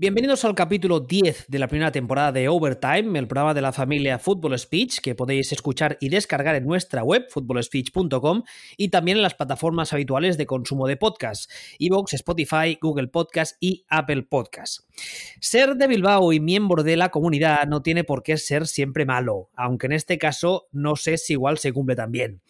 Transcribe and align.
Bienvenidos 0.00 0.46
al 0.46 0.54
capítulo 0.54 1.00
10 1.00 1.44
de 1.48 1.58
la 1.58 1.68
primera 1.68 1.92
temporada 1.92 2.32
de 2.32 2.48
Overtime, 2.48 3.18
el 3.18 3.28
programa 3.28 3.52
de 3.52 3.60
la 3.60 3.70
familia 3.70 4.18
Football 4.18 4.58
Speech, 4.58 5.00
que 5.00 5.14
podéis 5.14 5.52
escuchar 5.52 5.98
y 6.00 6.08
descargar 6.08 6.54
en 6.54 6.64
nuestra 6.64 7.04
web, 7.04 7.26
footballspeech.com, 7.28 8.44
y 8.78 8.88
también 8.88 9.18
en 9.18 9.22
las 9.22 9.34
plataformas 9.34 9.92
habituales 9.92 10.38
de 10.38 10.46
consumo 10.46 10.86
de 10.86 10.96
podcast, 10.96 11.50
Evox, 11.78 12.14
Spotify, 12.14 12.78
Google 12.80 13.08
Podcast 13.08 13.58
y 13.60 13.84
Apple 13.90 14.22
Podcast. 14.22 14.90
Ser 15.38 15.76
de 15.76 15.86
Bilbao 15.86 16.32
y 16.32 16.40
miembro 16.40 16.82
de 16.82 16.96
la 16.96 17.10
comunidad 17.10 17.66
no 17.66 17.82
tiene 17.82 18.02
por 18.02 18.22
qué 18.22 18.38
ser 18.38 18.66
siempre 18.66 19.04
malo, 19.04 19.50
aunque 19.54 19.86
en 19.86 19.92
este 19.92 20.16
caso 20.16 20.68
no 20.72 20.96
sé 20.96 21.18
si 21.18 21.34
igual 21.34 21.58
se 21.58 21.74
cumple 21.74 21.94
también. 21.94 22.40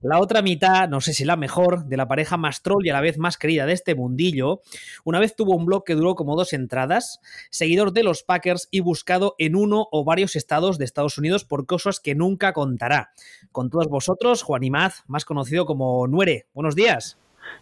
La 0.00 0.20
otra 0.20 0.42
mitad, 0.42 0.88
no 0.88 1.00
sé 1.00 1.12
si 1.12 1.24
la 1.24 1.36
mejor, 1.36 1.86
de 1.86 1.96
la 1.96 2.06
pareja 2.06 2.36
más 2.36 2.62
troll 2.62 2.86
y 2.86 2.90
a 2.90 2.94
la 2.94 3.00
vez 3.00 3.18
más 3.18 3.36
querida 3.36 3.66
de 3.66 3.72
este 3.72 3.96
mundillo, 3.96 4.62
una 5.04 5.18
vez 5.18 5.34
tuvo 5.34 5.56
un 5.56 5.66
blog 5.66 5.84
que 5.84 5.94
duró 5.94 6.14
como 6.14 6.36
dos 6.36 6.52
entradas, 6.52 6.99
seguidor 7.50 7.92
de 7.92 8.02
los 8.02 8.22
Packers 8.22 8.68
y 8.70 8.80
buscado 8.80 9.34
en 9.38 9.56
uno 9.56 9.88
o 9.90 10.04
varios 10.04 10.36
estados 10.36 10.78
de 10.78 10.84
Estados 10.84 11.18
Unidos 11.18 11.44
por 11.44 11.66
cosas 11.66 12.00
que 12.00 12.14
nunca 12.14 12.52
contará. 12.52 13.10
Con 13.52 13.70
todos 13.70 13.88
vosotros, 13.88 14.42
Juan 14.42 14.64
Imaz, 14.64 15.02
más 15.06 15.24
conocido 15.24 15.66
como 15.66 16.06
Nuere. 16.06 16.46
Buenos 16.54 16.74
días. 16.74 17.18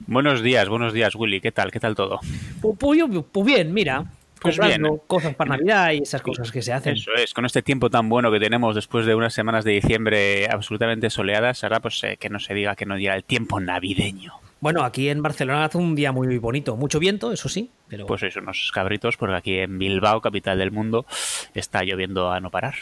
Buenos 0.06 0.42
días, 0.42 0.68
buenos 0.68 0.92
días, 0.92 1.14
Willy. 1.14 1.40
¿Qué 1.40 1.52
tal? 1.52 1.70
¿Qué 1.70 1.80
tal 1.80 1.94
todo? 1.94 2.20
Pues, 2.60 3.46
bien, 3.46 3.72
mira, 3.72 4.04
pues 4.40 4.58
bien. 4.58 4.82
cosas 5.06 5.34
para 5.34 5.56
Navidad 5.56 5.92
y 5.92 5.98
esas 5.98 6.22
cosas 6.22 6.50
que 6.52 6.62
se 6.62 6.72
hacen. 6.72 6.94
Eso 6.94 7.12
es, 7.14 7.34
con 7.34 7.44
este 7.44 7.62
tiempo 7.62 7.90
tan 7.90 8.08
bueno 8.08 8.30
que 8.30 8.40
tenemos 8.40 8.74
después 8.74 9.06
de 9.06 9.14
unas 9.14 9.34
semanas 9.34 9.64
de 9.64 9.72
diciembre 9.72 10.48
absolutamente 10.48 11.10
soleadas, 11.10 11.64
ahora 11.64 11.80
pues 11.80 12.02
eh, 12.04 12.16
que 12.18 12.28
no 12.28 12.38
se 12.38 12.54
diga 12.54 12.76
que 12.76 12.86
no 12.86 12.96
llega 12.96 13.16
el 13.16 13.24
tiempo 13.24 13.60
navideño. 13.60 14.34
Bueno, 14.60 14.82
aquí 14.82 15.08
en 15.08 15.22
Barcelona 15.22 15.64
hace 15.64 15.78
un 15.78 15.94
día 15.94 16.12
muy 16.12 16.36
bonito, 16.38 16.76
mucho 16.76 16.98
viento, 16.98 17.32
eso 17.32 17.48
sí, 17.48 17.70
pero... 17.88 18.06
Pues 18.06 18.20
sois 18.20 18.36
unos 18.36 18.70
cabritos, 18.72 19.16
porque 19.16 19.34
aquí 19.34 19.58
en 19.58 19.78
Bilbao, 19.78 20.20
capital 20.20 20.58
del 20.58 20.70
mundo, 20.70 21.06
está 21.54 21.82
lloviendo 21.84 22.30
a 22.30 22.40
no 22.40 22.50
parar. 22.50 22.74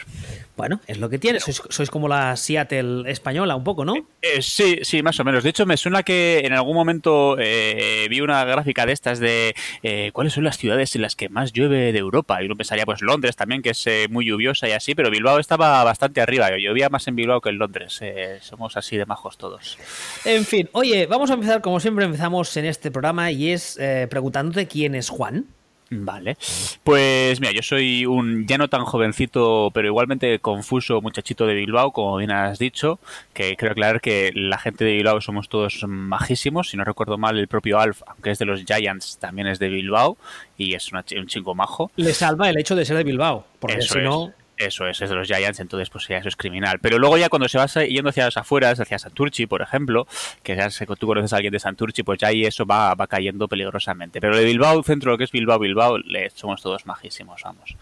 Bueno, 0.55 0.81
es 0.87 0.97
lo 0.97 1.09
que 1.09 1.19
tiene, 1.19 1.39
sois, 1.39 1.89
como 1.89 2.07
la 2.07 2.35
Seattle 2.35 3.09
española 3.09 3.55
un 3.55 3.63
poco, 3.63 3.85
¿no? 3.85 3.95
Eh, 3.95 4.03
eh, 4.21 4.41
sí, 4.41 4.79
sí, 4.81 5.01
más 5.03 5.19
o 5.19 5.23
menos. 5.23 5.43
De 5.43 5.49
hecho, 5.49 5.65
me 5.65 5.77
suena 5.77 6.03
que 6.03 6.41
en 6.43 6.53
algún 6.53 6.75
momento 6.75 7.37
eh, 7.39 8.07
vi 8.09 8.21
una 8.21 8.43
gráfica 8.45 8.85
de 8.85 8.93
estas 8.93 9.19
de 9.19 9.55
cuáles 10.13 10.33
son 10.33 10.43
las 10.43 10.57
ciudades 10.57 10.95
en 10.95 11.01
las 11.01 11.15
que 11.15 11.29
más 11.29 11.53
llueve 11.53 11.91
de 11.91 11.99
Europa. 11.99 12.41
Y 12.41 12.45
uno 12.45 12.55
pensaría, 12.55 12.85
pues 12.85 13.01
Londres 13.01 13.35
también, 13.35 13.61
que 13.61 13.69
es 13.71 13.87
muy 14.09 14.25
lluviosa 14.25 14.67
y 14.67 14.71
así, 14.71 14.95
pero 14.95 15.09
Bilbao 15.09 15.39
estaba 15.39 15.83
bastante 15.83 16.21
arriba. 16.21 16.49
Llovía 16.57 16.89
más 16.89 17.07
en 17.07 17.15
Bilbao 17.15 17.41
que 17.41 17.49
en 17.49 17.57
Londres. 17.57 18.01
somos 18.41 18.77
así 18.77 18.97
de 18.97 19.05
majos 19.05 19.37
todos. 19.37 19.77
En 20.25 20.43
fin, 20.45 20.69
oye, 20.73 21.05
vamos 21.05 21.29
a 21.31 21.35
empezar 21.35 21.61
como 21.61 21.79
siempre 21.79 22.05
empezamos 22.05 22.55
en 22.57 22.65
este 22.65 22.91
programa 22.91 23.31
y 23.31 23.51
es 23.51 23.79
preguntándote 24.09 24.67
quién 24.67 24.95
es 24.97 25.09
Juan. 25.09 25.45
Vale. 25.89 26.35
Pues 26.83 27.39
mira, 27.39 27.53
yo 27.53 27.61
soy 27.61 28.05
un 28.05 28.45
ya 28.45 28.57
no 28.57 28.67
tan 28.67 28.83
jovencito, 28.83 29.71
pero 29.73 29.87
igualmente 29.87 30.39
confuso 30.39 31.01
muchachito 31.01 31.45
de 31.45 31.53
Bilbao, 31.53 31.93
como 31.93 32.17
bien 32.17 32.31
has 32.31 32.59
dicho, 32.59 32.99
que 33.33 33.55
quiero 33.55 33.71
aclarar 33.71 34.01
que 34.01 34.31
la 34.35 34.57
gente 34.57 34.83
de 34.83 34.95
Bilbao 34.95 35.21
somos 35.21 35.47
todos 35.47 35.85
majísimos, 35.87 36.69
si 36.69 36.77
no 36.77 36.83
recuerdo 36.83 37.17
mal, 37.17 37.37
el 37.37 37.47
propio 37.47 37.79
Alf, 37.79 38.01
aunque 38.07 38.31
es 38.31 38.39
de 38.39 38.45
los 38.45 38.65
Giants, 38.65 39.17
también 39.17 39.47
es 39.47 39.59
de 39.59 39.69
Bilbao 39.69 40.17
y 40.57 40.73
es 40.73 40.91
un 40.91 41.27
chingo 41.27 41.55
majo. 41.55 41.89
Le 41.95 42.13
salva 42.13 42.49
el 42.49 42.59
hecho 42.59 42.75
de 42.75 42.83
ser 42.83 42.97
de 42.97 43.03
Bilbao, 43.05 43.45
porque 43.59 43.81
si 43.81 43.99
no... 43.99 44.33
Eso 44.57 44.87
es, 44.87 45.01
es 45.01 45.09
de 45.09 45.15
los 45.15 45.27
Giants, 45.27 45.59
entonces 45.59 45.89
pues 45.89 46.07
ya 46.07 46.17
eso 46.17 46.29
es 46.29 46.35
criminal. 46.35 46.79
Pero 46.79 46.97
luego 46.97 47.17
ya 47.17 47.29
cuando 47.29 47.47
se 47.47 47.57
va 47.57 47.67
yendo 47.67 48.09
hacia 48.09 48.25
las 48.25 48.37
afueras, 48.37 48.79
hacia 48.79 48.97
Santurchi, 48.97 49.45
por 49.45 49.61
ejemplo, 49.61 50.07
que 50.41 50.55
ya 50.55 50.69
tú 50.69 51.07
conoces 51.07 51.31
a 51.33 51.37
alguien 51.37 51.53
de 51.53 51.59
Santurchi, 51.59 52.03
pues 52.03 52.19
ya 52.19 52.29
ahí 52.29 52.43
eso 52.43 52.65
va, 52.65 52.93
va 52.95 53.07
cayendo 53.07 53.47
peligrosamente. 53.47 54.19
Pero 54.19 54.35
de 54.35 54.45
Bilbao, 54.45 54.81
centro 54.83 55.11
lo 55.11 55.17
que 55.17 55.25
es 55.25 55.31
Bilbao, 55.31 55.59
Bilbao, 55.59 55.99
le, 55.99 56.29
somos 56.31 56.61
todos 56.61 56.85
majísimos, 56.85 57.41
vamos. 57.43 57.75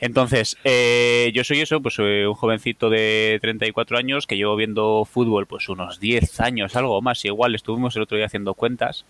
Entonces, 0.00 0.58
eh, 0.64 1.30
yo 1.34 1.44
soy 1.44 1.60
eso, 1.60 1.80
pues 1.80 1.98
un 1.98 2.34
jovencito 2.34 2.90
de 2.90 3.38
34 3.40 3.96
años 3.96 4.26
que 4.26 4.36
llevo 4.36 4.56
viendo 4.56 5.04
fútbol 5.04 5.46
pues 5.46 5.68
unos 5.68 6.00
10 6.00 6.40
años, 6.40 6.76
algo 6.76 7.00
más, 7.00 7.24
igual 7.24 7.54
estuvimos 7.54 7.96
el 7.96 8.02
otro 8.02 8.16
día 8.16 8.26
haciendo 8.26 8.54
cuentas 8.54 9.04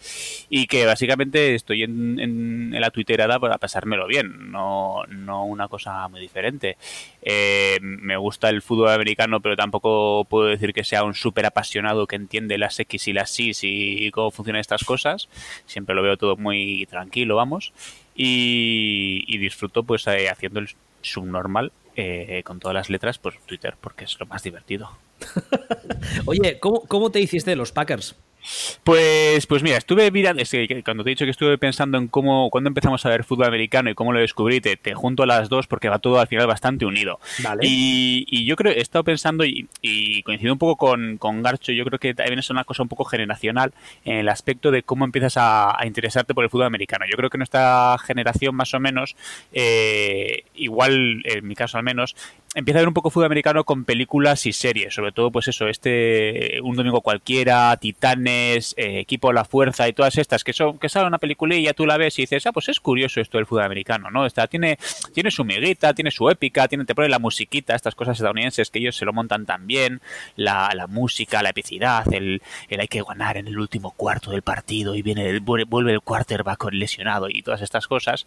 y 0.49 0.67
que 0.67 0.87
básicamente 0.87 1.55
estoy 1.55 1.83
en, 1.83 2.19
en, 2.21 2.81
la 2.81 2.91
twitterada 2.91 3.41
para 3.41 3.59
pasármelo 3.59 4.07
bien, 4.07 4.51
no, 4.51 5.05
no 5.09 5.45
una 5.45 5.69
cosa 5.69 6.07
muy 6.09 6.21
diferente. 6.21 6.77
Eh, 7.23 7.79
me 7.81 8.17
gusta 8.17 8.49
el 8.49 8.63
fútbol 8.63 8.91
americano, 8.91 9.41
pero 9.41 9.57
tampoco 9.57 10.25
puedo 10.25 10.47
decir 10.47 10.73
que 10.73 10.85
sea 10.85 11.05
un 11.05 11.15
súper 11.15 11.47
apasionado 11.47 12.07
que 12.07 12.17
entiende 12.17 12.59
las 12.59 12.79
X 12.79 13.09
y 13.09 13.13
las 13.13 13.39
Y 13.41 13.53
y 13.63 14.11
cómo 14.11 14.31
funcionan 14.31 14.61
estas 14.61 14.85
cosas. 14.85 15.29
Siempre 15.67 15.95
lo 15.95 16.03
veo 16.03 16.17
todo 16.17 16.37
muy 16.37 16.87
tranquilo, 16.87 17.37
vamos 17.37 17.73
y, 18.17 19.39
disfruto 19.39 19.85
pues 19.85 20.07
eh, 20.07 20.29
haciendo 20.29 20.61
el 20.61 20.69
subnormal 21.03 21.73
eh, 21.95 22.43
con 22.45 22.59
todas 22.59 22.75
las 22.75 22.91
letras 22.91 23.19
por 23.19 23.35
Twitter 23.47 23.75
porque 23.81 24.05
es 24.05 24.19
lo 24.19 24.27
más 24.27 24.43
divertido. 24.43 24.91
Oye, 26.27 26.59
¿cómo, 26.59 26.83
¿cómo 26.83 27.11
te 27.11 27.21
hiciste 27.21 27.55
los 27.57 27.73
Packers? 27.73 28.17
Pues, 28.85 29.47
pues 29.47 29.63
mira, 29.63 29.79
estuve 29.79 30.11
mirando, 30.11 30.43
cuando 30.85 31.05
te 31.05 31.11
he 31.11 31.13
dicho 31.13 31.25
que 31.25 31.31
estuve 31.31 31.59
pensando 31.59 31.99
en 31.99 32.09
cómo, 32.09 32.51
cuando 32.51 32.69
empezamos 32.69 33.05
a 33.05 33.09
ver 33.09 33.25
fútbol 33.25 33.47
americano 33.47 33.91
y 33.91 33.95
cómo 33.95 34.13
lo 34.13 34.21
descubrí, 34.21 34.61
te, 34.61 34.77
junto 34.95 35.23
a 35.23 35.27
las 35.27 35.49
dos 35.49 35.67
porque 35.67 35.89
va 35.89 35.99
todo 35.99 36.21
al 36.21 36.27
final 36.27 36.47
bastante 36.47 36.87
unido. 36.87 37.19
Y, 37.61 38.45
yo 38.47 38.57
creo, 38.57 38.73
he 38.73 38.81
estado 38.81 39.05
pensando 39.05 39.45
y, 39.45 40.23
coincido 40.23 40.53
un 40.53 40.59
poco 40.59 40.77
con, 40.77 41.19
con, 41.19 41.43
Garcho, 41.43 41.73
yo 41.73 41.85
creo 41.85 41.99
que 41.99 42.15
también 42.15 42.39
es 42.39 42.51
una 42.51 42.65
cosa 42.65 42.83
un 42.83 42.89
poco 42.89 43.05
generacional 43.05 43.73
en 44.05 44.17
el 44.19 44.29
aspecto 44.29 44.71
de 44.71 44.83
cómo 44.83 45.05
empiezas 45.05 45.35
a, 45.37 45.77
interesarte 45.85 46.35
por 46.35 46.45
el 46.45 46.51
fútbol 46.51 46.67
americano. 46.67 47.05
Yo 47.11 47.17
creo 47.17 47.31
que 47.31 47.39
nuestra 47.39 47.97
generación 47.99 48.55
más 48.55 48.73
o 48.75 48.81
menos, 48.81 49.17
eh, 49.53 50.45
igual 50.55 51.23
en 51.25 51.47
mi 51.47 51.55
caso 51.55 51.79
al 51.79 51.85
menos, 51.85 52.17
empieza 52.57 52.79
a 52.79 52.83
ver 52.83 52.89
un 52.89 52.95
poco 52.95 53.11
fútbol 53.11 53.27
americano 53.27 53.65
con 53.65 53.85
películas 53.85 54.47
y 54.47 54.53
series, 54.53 54.95
sobre 54.95 55.13
todo 55.13 55.31
pues 55.31 55.47
eso, 55.47 55.69
este 55.69 56.59
Un 56.63 56.75
Domingo 56.75 57.03
Cualquiera, 57.03 57.77
Titanes, 57.77 58.75
eh, 58.79 59.01
Equipo 59.01 59.31
La 59.31 59.45
Fuerza 59.45 59.87
y 59.87 59.93
todas 59.93 60.17
estas, 60.17 60.43
que 60.43 60.55
son 60.55 60.79
que 60.79 60.89
sale 60.89 61.07
una 61.07 61.19
película 61.19 61.55
y 61.55 61.65
ya 61.65 61.75
tú 61.75 61.85
la 61.85 61.99
ves 61.99 62.19
y 62.19 62.23
dices, 62.23 62.47
ah, 62.47 62.53
pues 62.53 62.71
es 62.71 62.81
curioso 62.81 63.21
esto 63.21 63.37
del 63.37 63.47
fútbol 63.47 63.65
americano, 63.65 64.11
¿no? 64.11 64.25
Está, 64.25 64.47
tiene, 64.47 64.79
tiene 65.13 65.31
su 65.31 65.45
miguita, 65.45 65.93
tiene 65.93 66.11
su 66.11 66.31
épica, 66.31 66.67
tiene, 66.67 66.87
te 66.87 66.95
pone 66.95 67.11
la 67.11 67.19
musiquita, 67.19 67.75
estas 67.75 67.95
cosas 67.95 68.17
estadounidenses 68.17 68.71
que 68.71 68.79
ellos 68.79 68.97
se 68.97 69.05
lo 69.05 69.13
montan 69.13 69.45
tan 69.45 69.67
bien, 69.67 70.01
la, 70.37 70.71
la 70.75 70.87
música, 70.87 71.43
la 71.43 71.51
epicidad, 71.51 72.11
el, 72.15 72.41
el 72.71 72.81
hay 72.81 72.89
que 72.89 73.03
ganar 73.03 73.37
en 73.37 73.49
el 73.49 73.59
último 73.59 73.91
cuarto 73.91 74.31
del 74.31 74.41
partido 74.41 74.95
y 74.95 75.03
viene 75.03 75.41
vuelve 75.41 75.93
el 75.93 76.01
quarterback 76.01 76.73
lesionado 76.73 77.29
y 77.29 77.43
todas 77.43 77.61
estas 77.61 77.87
cosas. 77.87 78.27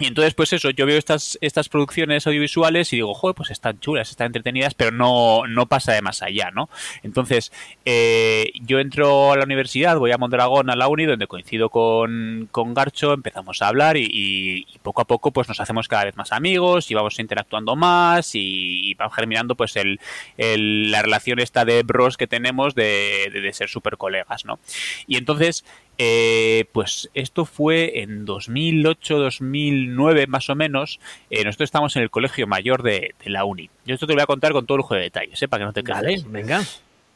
Y 0.00 0.06
entonces, 0.06 0.32
pues 0.32 0.52
eso, 0.54 0.70
yo 0.70 0.86
veo 0.86 0.96
estas, 0.96 1.38
estas 1.42 1.68
producciones 1.68 2.26
audiovisuales 2.26 2.90
y 2.94 2.96
digo, 2.96 3.12
joder, 3.12 3.34
pues 3.34 3.50
están 3.50 3.78
chulas, 3.80 4.08
están 4.08 4.28
entretenidas, 4.28 4.72
pero 4.72 4.90
no, 4.92 5.46
no 5.46 5.66
pasa 5.66 5.92
de 5.92 6.00
más 6.00 6.22
allá, 6.22 6.50
¿no? 6.50 6.70
Entonces, 7.02 7.52
eh, 7.84 8.50
yo 8.62 8.80
entro 8.80 9.32
a 9.32 9.36
la 9.36 9.44
universidad, 9.44 9.98
voy 9.98 10.12
a 10.12 10.16
Mondragón, 10.16 10.70
a 10.70 10.74
la 10.76 10.88
uni, 10.88 11.04
donde 11.04 11.26
coincido 11.26 11.68
con, 11.68 12.48
con 12.50 12.72
Garcho, 12.72 13.12
empezamos 13.12 13.60
a 13.60 13.68
hablar 13.68 13.98
y, 13.98 14.66
poco 14.82 15.02
a 15.02 15.04
poco 15.04 15.32
pues 15.32 15.48
nos 15.48 15.60
hacemos 15.60 15.86
cada 15.86 16.04
vez 16.04 16.16
más 16.16 16.32
amigos 16.32 16.90
y 16.90 16.94
vamos 16.94 17.18
interactuando 17.18 17.76
más 17.76 18.30
y, 18.34 18.94
vamos 18.94 19.14
germinando 19.14 19.54
pues 19.54 19.76
el, 19.76 20.00
la 20.36 21.02
relación 21.02 21.40
esta 21.40 21.66
de 21.66 21.82
bros 21.82 22.16
que 22.16 22.26
tenemos 22.26 22.74
de, 22.74 23.28
de, 23.30 23.42
de 23.42 23.52
ser 23.52 23.68
súper 23.68 23.98
colegas, 23.98 24.46
¿no? 24.46 24.58
Y 25.06 25.16
entonces 25.16 25.64
eh, 26.02 26.64
pues 26.72 27.10
esto 27.12 27.44
fue 27.44 28.00
en 28.00 28.26
2008-2009 28.26 30.28
más 30.28 30.48
o 30.48 30.54
menos. 30.54 30.98
Eh, 31.28 31.44
nosotros 31.44 31.66
estamos 31.66 31.94
en 31.96 32.02
el 32.02 32.08
colegio 32.08 32.46
mayor 32.46 32.82
de, 32.82 33.14
la 33.26 33.44
uni. 33.44 33.68
Yo 33.84 33.92
esto 33.92 34.06
te 34.06 34.14
lo 34.14 34.16
voy 34.16 34.22
a 34.22 34.26
contar 34.26 34.52
con 34.52 34.64
todo 34.64 34.78
lujo 34.78 34.94
de 34.94 35.02
detalles, 35.02 35.42
¿eh? 35.42 35.48
para 35.48 35.60
que 35.60 35.66
no 35.66 35.74
te 35.74 35.84
quedes. 35.84 36.24
Vale, 36.24 36.26
venga. 36.26 36.62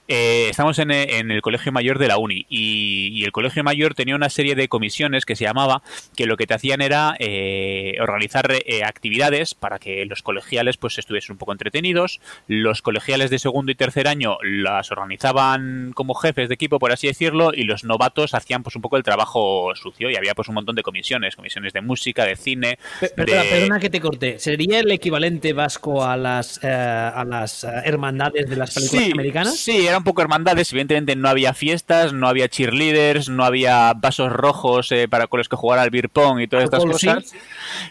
Eh, 0.07 0.49
estamos 0.51 0.79
en, 0.79 0.91
el 0.91 1.41
Colegio 1.41 1.73
Mayor 1.73 1.99
de 1.99 2.09
la 2.09 2.19
Uni 2.19 2.45
y, 2.51 3.25
el 3.25 3.33
Colegio 3.33 3.65
Mayor 3.65 3.95
tenía 3.95 4.15
una 4.15 4.29
serie 4.29 4.55
de 4.55 4.69
comisiones 4.69 5.25
que 5.25 5.35
se 5.35 5.45
llamaba 5.45 5.83
que 6.15 6.27
lo 6.27 6.37
que 6.37 6.47
te 6.47 6.53
hacían 6.53 6.83
era 6.83 7.17
eh, 7.19 7.97
organizar 8.01 8.53
eh, 8.53 8.85
actividades 8.85 9.55
para 9.55 9.79
que 9.79 10.05
los 10.05 10.23
colegiales 10.23 10.77
pues 10.77 10.99
estuviesen 10.99 11.33
un 11.33 11.39
poco 11.39 11.53
entretenidos. 11.53 12.21
Los 12.49 12.83
colegiales 12.83 13.31
de 13.31 13.39
segundo 13.39 13.73
y 13.73 13.77
tercer 13.77 14.07
año 14.07 14.37
las 14.43 14.93
organizaban 14.93 15.93
como 15.95 16.15
jefes 16.15 16.49
de 16.49 16.55
equipo, 16.55 16.79
por 16.79 16.93
así 16.93 17.07
decirlo, 17.07 17.53
y 17.55 17.65
los 17.65 17.85
novatos 17.85 18.35
hacían 18.35 18.63
pues 18.63 18.77
un 18.77 18.83
poco 18.83 18.99
el 18.99 19.03
trabajo 19.03 19.75
sucio 19.75 20.11
y 20.11 20.17
había 20.17 20.35
pues 20.35 20.49
un 20.49 20.55
montón 20.55 20.75
de 20.75 20.83
comisiones, 20.83 21.35
comisiones 21.35 21.73
de 21.73 21.81
música, 21.81 22.27
de 22.27 22.37
cine. 22.37 22.79
Perdona 23.17 23.81
que 23.81 23.89
te 23.89 24.01
corté. 24.01 24.39
¿Sería 24.39 24.81
el 24.81 24.91
equivalente 24.91 25.55
vasco 25.55 26.05
a 26.05 26.19
las 26.19 26.63
a 26.63 27.25
las 27.25 27.65
hermandades 27.65 28.51
de 28.51 28.57
las 28.57 28.75
películas 28.75 29.13
americanas? 29.13 29.57
Sí, 29.57 29.89
era 29.95 29.99
un 29.99 30.05
poco 30.05 30.23
hermandades, 30.23 30.73
evidentemente 30.73 31.15
no 31.15 31.29
había 31.29 31.55
fiestas, 31.55 32.13
no 32.13 32.27
había 32.27 32.49
cheerleaders, 32.49 33.29
no 33.29 33.45
había 33.45 33.93
vasos 33.95 34.33
rojos 34.33 34.91
eh, 34.91 35.07
para 35.09 35.29
con 35.29 35.39
los 35.39 35.49
que 35.49 35.55
jugar 35.55 35.79
al 35.79 35.91
beer 35.91 36.09
pong 36.09 36.41
y 36.41 36.49
todas 36.49 36.65
estas 36.65 36.85
cosas, 36.85 37.33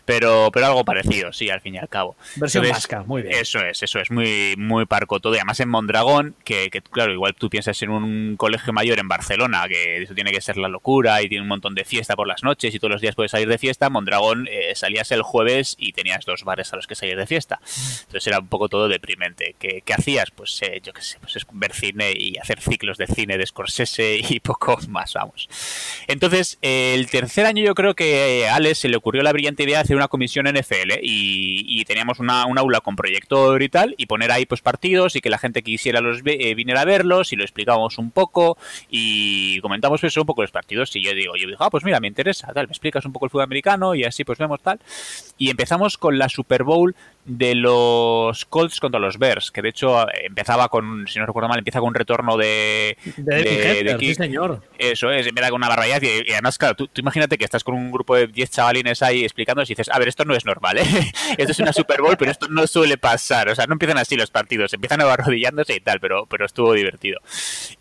pero, 0.03 0.49
pero 0.51 0.65
algo 0.65 0.83
parecido, 0.83 1.31
sí, 1.31 1.49
al 1.49 1.61
fin 1.61 1.75
y 1.75 1.77
al 1.77 1.87
cabo. 1.87 2.17
Versión 2.35 2.67
vasca, 2.67 3.03
muy 3.03 3.21
bien. 3.21 3.35
Eso 3.35 3.59
es, 3.59 3.81
eso 3.81 3.99
es, 3.99 4.11
muy, 4.11 4.55
muy 4.57 4.85
parco 4.85 5.21
todo. 5.21 5.33
Y 5.33 5.37
además 5.37 5.61
en 5.61 5.69
Mondragón, 5.69 6.35
que, 6.43 6.69
que, 6.69 6.81
claro, 6.81 7.13
igual 7.13 7.35
tú 7.35 7.49
piensas 7.49 7.81
en 7.81 7.89
un 7.89 8.35
colegio 8.35 8.73
mayor 8.73 8.99
en 8.99 9.07
Barcelona, 9.07 9.65
que 9.69 10.03
eso 10.03 10.13
tiene 10.13 10.31
que 10.31 10.41
ser 10.41 10.57
la 10.57 10.67
locura 10.67 11.21
y 11.21 11.29
tiene 11.29 11.43
un 11.43 11.47
montón 11.47 11.73
de 11.73 11.85
fiesta 11.85 12.17
por 12.17 12.27
las 12.27 12.43
noches 12.43 12.75
y 12.75 12.79
todos 12.79 12.91
los 12.91 13.01
días 13.01 13.15
puedes 13.15 13.31
salir 13.31 13.47
de 13.47 13.57
fiesta, 13.57 13.89
Mondragón 13.89 14.49
eh, 14.51 14.73
salías 14.75 15.09
el 15.11 15.21
jueves 15.21 15.77
y 15.79 15.93
tenías 15.93 16.25
dos 16.25 16.43
bares 16.43 16.73
a 16.73 16.75
los 16.75 16.85
que 16.85 16.95
salir 16.95 17.15
de 17.15 17.27
fiesta. 17.27 17.61
Entonces 18.01 18.27
era 18.27 18.39
un 18.39 18.47
poco 18.47 18.67
todo 18.67 18.89
deprimente. 18.89 19.55
¿Qué, 19.57 19.83
qué 19.85 19.93
hacías? 19.93 20.31
Pues 20.31 20.61
eh, 20.63 20.81
yo 20.83 20.91
qué 20.91 21.01
sé, 21.01 21.17
pues 21.21 21.37
es 21.37 21.45
ver 21.53 21.73
cine 21.73 21.92
y 22.15 22.37
hacer 22.37 22.59
ciclos 22.59 22.97
de 22.97 23.07
cine 23.07 23.37
de 23.37 23.45
Scorsese 23.45 24.19
y 24.29 24.39
poco 24.39 24.77
más, 24.89 25.13
vamos. 25.13 25.47
Entonces, 26.07 26.57
el 26.61 27.09
tercer 27.09 27.45
año 27.45 27.63
yo 27.63 27.75
creo 27.75 27.93
que 27.93 28.47
a 28.47 28.55
Alex 28.55 28.79
se 28.79 28.89
le 28.89 28.97
ocurrió 28.97 29.23
la 29.23 29.31
brillante 29.31 29.63
idea 29.63 29.77
de 29.77 29.83
hacer 29.83 29.95
una 29.95 30.07
comisión 30.07 30.45
NFL 30.47 30.99
y, 31.01 31.83
teníamos 31.85 32.19
una, 32.19 32.45
un 32.45 32.57
aula 32.57 32.79
con 32.79 32.95
proyector 32.95 33.61
y 33.61 33.67
tal 33.67 33.93
y 33.97 34.05
poner 34.05 34.31
ahí 34.31 34.45
pues 34.45 34.61
partidos 34.61 35.17
y 35.17 35.21
que 35.21 35.29
la 35.29 35.37
gente 35.37 35.61
que 35.61 35.71
quisiera 35.71 35.99
los 35.99 36.21
eh, 36.25 36.55
viniera 36.55 36.81
a 36.81 36.85
verlos 36.85 37.33
y 37.33 37.35
lo 37.35 37.43
explicábamos 37.43 37.97
un 37.97 38.09
poco 38.09 38.57
y 38.89 39.59
comentamos 39.59 40.03
eso 40.03 40.21
un 40.21 40.27
poco 40.27 40.43
los 40.43 40.51
partidos 40.51 40.95
y 40.95 41.03
yo 41.03 41.13
digo, 41.13 41.35
yo 41.35 41.47
digo, 41.47 41.61
ah, 41.61 41.69
pues 41.69 41.83
mira, 41.83 41.99
me 41.99 42.07
interesa, 42.07 42.53
tal, 42.53 42.67
me 42.67 42.71
explicas 42.71 43.05
un 43.05 43.11
poco 43.11 43.25
el 43.25 43.31
fútbol 43.31 43.43
americano 43.43 43.95
y 43.95 44.05
así 44.05 44.23
pues 44.23 44.39
vemos 44.39 44.61
tal. 44.61 44.79
Y 45.37 45.49
empezamos 45.49 45.97
con 45.97 46.17
la 46.17 46.29
Super 46.29 46.63
Bowl 46.63 46.95
de 47.25 47.55
los 47.55 48.45
Colts 48.45 48.79
contra 48.79 48.99
los 48.99 49.17
Bears, 49.17 49.51
que 49.51 49.61
de 49.61 49.69
hecho 49.69 50.05
empezaba 50.23 50.67
con, 50.69 51.07
si 51.07 51.19
no 51.19 51.25
recuerdo 51.25 51.47
mal, 51.47 51.57
empieza 51.57 51.79
con 51.79 51.89
un 51.89 51.95
retorno 51.95 52.37
de... 52.37 52.97
De, 53.17 53.95
sí 53.99 54.15
señor. 54.15 54.61
Eso 54.77 55.09
es, 55.11 55.27
empieza 55.27 55.49
con 55.49 55.57
una 55.57 55.69
barbaridad 55.69 56.01
y, 56.01 56.31
además, 56.31 56.57
claro, 56.57 56.75
tú, 56.75 56.89
imagínate 56.95 57.37
que 57.37 57.45
estás 57.45 57.63
con 57.63 57.75
un 57.75 57.91
grupo 57.91 58.15
de 58.15 58.27
10 58.27 58.51
chavalines 58.51 59.01
ahí 59.01 59.23
explicando 59.23 59.61
y 59.63 59.65
dices, 59.65 59.89
a 59.89 59.99
ver, 59.99 60.09
esto 60.09 60.25
no 60.25 60.35
es 60.35 60.45
normal, 60.45 60.79
¿eh? 60.79 60.83
esto 61.37 61.51
es 61.51 61.59
una 61.59 61.71
Super 61.71 62.01
Bowl, 62.01 62.17
pero 62.17 62.31
esto 62.31 62.47
no 62.49 62.67
suele 62.67 62.97
pasar, 62.97 63.49
o 63.49 63.55
sea, 63.55 63.65
no 63.67 63.73
empiezan 63.73 63.97
así 63.97 64.15
los 64.15 64.29
partidos, 64.29 64.73
empiezan 64.73 65.01
arrodillándose 65.01 65.75
y 65.75 65.79
tal, 65.79 65.99
pero, 65.99 66.25
pero 66.25 66.45
estuvo 66.45 66.73
divertido. 66.73 67.19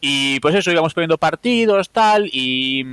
Y 0.00 0.38
pues 0.40 0.54
eso, 0.54 0.70
íbamos 0.70 0.94
poniendo 0.94 1.18
partidos, 1.18 1.90
tal, 1.90 2.28
y 2.32 2.84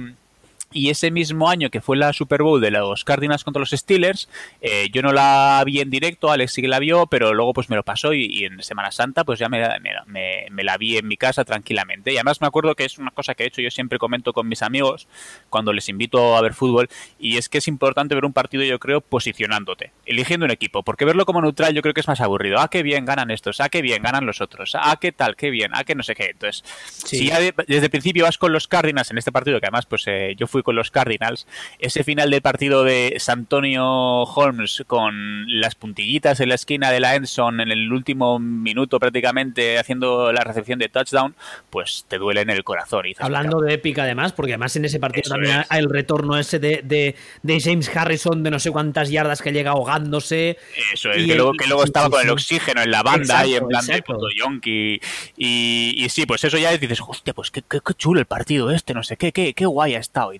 y 0.71 0.89
ese 0.89 1.11
mismo 1.11 1.49
año 1.49 1.69
que 1.69 1.81
fue 1.81 1.97
la 1.97 2.13
Super 2.13 2.43
Bowl 2.43 2.61
de 2.61 2.71
los 2.71 3.03
Cardinals 3.03 3.43
contra 3.43 3.59
los 3.59 3.71
Steelers, 3.71 4.29
eh, 4.61 4.89
yo 4.91 5.01
no 5.01 5.11
la 5.11 5.61
vi 5.65 5.79
en 5.79 5.89
directo, 5.89 6.31
Alex 6.31 6.53
sí 6.53 6.61
que 6.61 6.67
la 6.67 6.79
vio, 6.79 7.07
pero 7.07 7.33
luego 7.33 7.53
pues 7.53 7.69
me 7.69 7.75
lo 7.75 7.83
pasó 7.83 8.13
y, 8.13 8.43
en 8.43 8.61
Semana 8.61 8.91
Santa 8.91 9.23
pues 9.23 9.39
ya 9.39 9.49
me, 9.49 9.67
me, 10.05 10.63
la 10.63 10.77
vi 10.77 10.97
en 10.97 11.07
mi 11.07 11.17
casa 11.17 11.43
tranquilamente. 11.43 12.13
Y 12.13 12.17
además 12.17 12.41
me 12.41 12.47
acuerdo 12.47 12.75
que 12.75 12.85
es 12.85 12.97
una 12.97 13.11
cosa 13.11 13.33
que 13.33 13.43
he 13.43 13.47
hecho 13.47 13.61
yo 13.61 13.71
siempre 13.71 13.97
comento 13.97 14.33
con 14.33 14.47
mis 14.47 14.61
amigos 14.61 15.07
cuando 15.49 15.73
les 15.73 15.89
invito 15.89 16.37
a 16.37 16.41
ver 16.41 16.53
fútbol 16.53 16.89
y 17.17 17.37
es 17.37 17.49
que 17.49 17.57
es 17.57 17.67
importante 17.67 18.15
ver 18.15 18.25
un 18.25 18.33
partido 18.33 18.63
yo 18.63 18.79
creo 18.79 19.01
posicionándote, 19.01 19.91
eligiendo 20.05 20.45
un 20.45 20.51
equipo, 20.51 20.83
porque 20.83 21.05
verlo 21.05 21.25
como 21.25 21.41
neutral 21.41 21.73
yo 21.73 21.81
creo 21.81 21.93
que 21.93 22.01
es 22.01 22.07
más 22.07 22.21
aburrido. 22.21 22.59
Ah, 22.59 22.69
qué 22.69 22.83
bien 22.83 23.05
ganan 23.05 23.31
estos, 23.31 23.59
ah, 23.59 23.69
qué 23.69 23.81
bien 23.81 24.03
ganan 24.03 24.25
los 24.25 24.41
otros, 24.41 24.75
ah, 24.75 24.97
qué 25.01 25.11
tal, 25.11 25.35
qué 25.35 25.49
bien, 25.49 25.71
ah, 25.73 25.83
qué 25.83 25.95
no 25.95 26.03
sé 26.03 26.15
qué. 26.15 26.31
Entonces, 26.31 26.63
si 26.87 27.27
ya 27.27 27.39
desde 27.39 27.85
el 27.85 27.89
principio 27.89 28.25
vas 28.25 28.37
con 28.37 28.53
los 28.53 28.67
Cardinals 28.67 29.11
en 29.11 29.17
este 29.17 29.31
partido, 29.31 29.59
que 29.59 29.65
además 29.65 29.85
pues 29.85 30.03
eh, 30.07 30.35
yo 30.37 30.47
fui 30.47 30.58
con 30.63 30.75
los 30.75 30.91
Cardinals, 30.91 31.47
ese 31.79 32.03
final 32.03 32.29
del 32.29 32.41
partido 32.41 32.83
de 32.83 33.15
Santonio 33.19 34.23
Holmes 34.23 34.83
con 34.87 35.45
las 35.59 35.75
puntillitas 35.75 36.39
en 36.39 36.49
la 36.49 36.55
esquina 36.55 36.91
de 36.91 36.99
la 36.99 37.15
Enson 37.15 37.61
en 37.61 37.71
el 37.71 37.91
último 37.91 38.39
minuto 38.39 38.99
prácticamente 38.99 39.79
haciendo 39.79 40.31
la 40.31 40.41
recepción 40.41 40.79
de 40.79 40.89
touchdown, 40.89 41.35
pues 41.69 42.05
te 42.07 42.17
duele 42.17 42.41
en 42.41 42.49
el 42.49 42.63
corazón. 42.63 42.99
Hablando 43.19 43.61
de 43.61 43.75
épica 43.75 44.03
además, 44.03 44.33
porque 44.33 44.53
además 44.53 44.75
en 44.75 44.85
ese 44.85 44.99
partido 44.99 45.29
también 45.29 45.63
hay 45.69 45.79
el 45.79 45.89
retorno 45.89 46.37
ese 46.37 46.59
de, 46.59 46.81
de, 46.83 47.59
James 47.59 47.95
Harrison 47.95 48.43
de 48.43 48.51
no 48.51 48.59
sé 48.59 48.71
cuántas 48.71 49.09
yardas 49.09 49.41
que 49.41 49.51
llega 49.51 49.71
ahogándose. 49.71 50.57
Eso 50.93 51.11
es, 51.11 51.25
que, 51.25 51.35
luego, 51.35 51.53
que 51.53 51.67
luego 51.67 51.83
estaba 51.83 52.09
con 52.09 52.21
el 52.21 52.29
oxígeno 52.29 52.81
en 52.81 52.91
la 52.91 53.03
banda 53.03 53.45
y 53.45 53.55
en 53.55 53.67
plan 53.67 53.85
de 53.85 54.01
puto 54.01 54.27
yonki. 54.35 54.99
Y, 55.37 56.07
sí, 56.09 56.25
pues 56.25 56.43
eso 56.43 56.57
ya 56.57 56.75
dices, 56.77 56.99
hostia, 57.05 57.33
pues 57.33 57.51
qué, 57.51 57.61
qué, 57.61 57.79
chulo 57.97 58.19
el 58.19 58.25
partido 58.25 58.71
este, 58.71 58.93
no 58.93 59.03
sé 59.03 59.17
qué, 59.17 59.31
qué, 59.31 59.53
qué 59.53 59.65
guay 59.65 59.95
ha 59.95 59.99
estado 59.99 60.33
y 60.33 60.39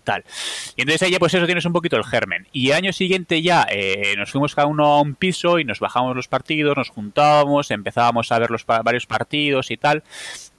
Y 0.76 0.82
entonces 0.82 1.02
ahí 1.04 1.16
pues 1.20 1.34
eso 1.34 1.46
tienes 1.46 1.66
un 1.66 1.74
poquito 1.74 1.98
el 1.98 2.04
germen. 2.04 2.48
Y 2.52 2.70
el 2.70 2.76
año 2.76 2.94
siguiente 2.94 3.42
ya 3.42 3.66
eh, 3.70 4.16
nos 4.18 4.32
fuimos 4.32 4.56
cada 4.56 4.68
uno 4.68 4.86
a 4.86 5.02
un 5.02 5.16
piso 5.16 5.60
y 5.60 5.64
nos 5.64 5.80
bajamos 5.80 6.16
los 6.16 6.28
partidos, 6.28 6.76
nos 6.78 6.90
juntábamos, 6.90 7.72
empezábamos 7.72 8.32
a 8.32 8.40
ver 8.40 8.52
los 8.52 8.66
varios 8.66 9.06
partidos 9.06 9.72
y 9.72 9.78
tal. 9.78 10.04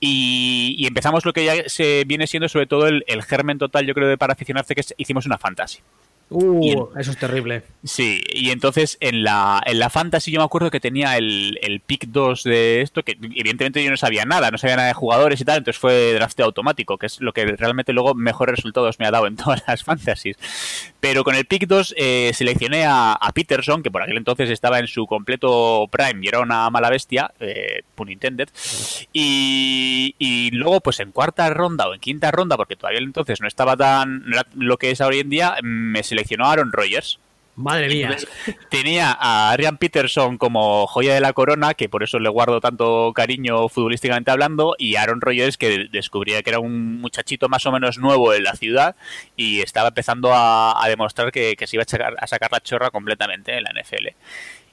Y, 0.00 0.86
empezamos 0.86 1.24
lo 1.24 1.32
que 1.32 1.44
ya 1.44 1.68
se 1.68 2.04
viene 2.06 2.26
siendo 2.26 2.48
sobre 2.48 2.66
todo 2.66 2.86
el, 2.86 3.04
germen 3.22 3.58
total, 3.58 3.86
yo 3.86 3.94
creo, 3.94 4.08
de 4.08 4.16
para 4.16 4.32
aficionarse, 4.32 4.74
que 4.74 4.82
hicimos 4.96 5.26
una 5.26 5.38
fantasy. 5.38 5.80
Uh, 6.32 6.88
eso 6.96 7.10
es 7.10 7.16
terrible. 7.16 7.64
Sí, 7.82 8.22
y 8.32 8.50
entonces 8.50 8.96
en 9.00 9.24
la, 9.24 9.60
en 9.66 9.80
la 9.80 9.90
Fantasy 9.90 10.30
yo 10.30 10.38
me 10.38 10.44
acuerdo 10.44 10.70
que 10.70 10.78
tenía 10.78 11.16
el, 11.16 11.58
el 11.60 11.80
pick 11.80 12.06
2 12.06 12.44
de 12.44 12.82
esto, 12.82 13.02
que 13.02 13.18
evidentemente 13.20 13.82
yo 13.82 13.90
no 13.90 13.96
sabía 13.96 14.24
nada, 14.24 14.52
no 14.52 14.58
sabía 14.58 14.76
nada 14.76 14.88
de 14.88 14.94
jugadores 14.94 15.40
y 15.40 15.44
tal, 15.44 15.58
entonces 15.58 15.80
fue 15.80 16.12
drafteo 16.12 16.46
automático, 16.46 16.98
que 16.98 17.06
es 17.06 17.20
lo 17.20 17.32
que 17.32 17.44
realmente 17.46 17.92
luego 17.92 18.14
mejores 18.14 18.54
resultados 18.54 19.00
me 19.00 19.06
ha 19.06 19.10
dado 19.10 19.26
en 19.26 19.34
todas 19.36 19.64
las 19.66 19.82
fantasies. 19.82 20.36
Pero 21.00 21.24
con 21.24 21.34
el 21.34 21.46
pick 21.46 21.66
2 21.66 21.94
eh, 21.96 22.30
seleccioné 22.32 22.84
a, 22.86 23.18
Peterson, 23.34 23.82
que 23.82 23.90
por 23.90 24.02
aquel 24.02 24.18
entonces 24.18 24.50
estaba 24.50 24.78
en 24.78 24.86
su 24.86 25.06
completo 25.06 25.88
prime 25.90 26.20
y 26.22 26.28
era 26.28 26.40
una 26.40 26.70
mala 26.70 26.90
bestia, 26.90 27.32
eh, 27.40 27.82
pun 27.96 28.10
intended, 28.10 28.50
y, 29.12 30.14
y 30.18 30.50
luego 30.52 30.80
pues 30.80 31.00
en 31.00 31.10
cuarta 31.10 31.48
ronda 31.50 31.88
o 31.88 31.94
en 31.94 32.00
quinta 32.00 32.30
ronda, 32.30 32.56
porque 32.56 32.76
todavía 32.76 33.00
entonces 33.00 33.40
no 33.40 33.48
estaba 33.48 33.76
tan 33.76 34.24
lo 34.54 34.76
que 34.76 34.90
es 34.90 35.00
hoy 35.00 35.20
en 35.20 35.30
día, 35.30 35.56
me 35.62 36.02
seleccioné 36.02 36.19
seleccionó 36.20 36.46
a 36.46 36.52
Aaron 36.52 36.72
Rodgers. 36.72 37.18
Madre 37.56 37.88
mía. 37.88 38.16
tenía 38.70 39.16
a 39.18 39.50
Arian 39.50 39.76
Peterson 39.76 40.38
como 40.38 40.86
joya 40.86 41.14
de 41.14 41.20
la 41.20 41.32
corona, 41.32 41.74
que 41.74 41.88
por 41.88 42.02
eso 42.02 42.18
le 42.18 42.28
guardo 42.28 42.60
tanto 42.60 43.12
cariño 43.14 43.68
futbolísticamente 43.68 44.30
hablando, 44.30 44.76
y 44.78 44.96
Aaron 44.96 45.20
Rodgers, 45.20 45.58
que 45.58 45.88
descubría 45.90 46.42
que 46.42 46.50
era 46.50 46.58
un 46.58 47.00
muchachito 47.00 47.48
más 47.48 47.66
o 47.66 47.72
menos 47.72 47.98
nuevo 47.98 48.32
en 48.32 48.44
la 48.44 48.54
ciudad 48.54 48.96
y 49.36 49.60
estaba 49.60 49.88
empezando 49.88 50.30
a, 50.32 50.82
demostrar 50.88 51.32
que, 51.32 51.56
se 51.66 51.76
iba 51.76 51.82
a 51.82 52.26
sacar, 52.26 52.50
la 52.52 52.60
chorra 52.60 52.90
completamente 52.90 53.56
en 53.56 53.64
la 53.64 53.70
NFL. 53.70 54.08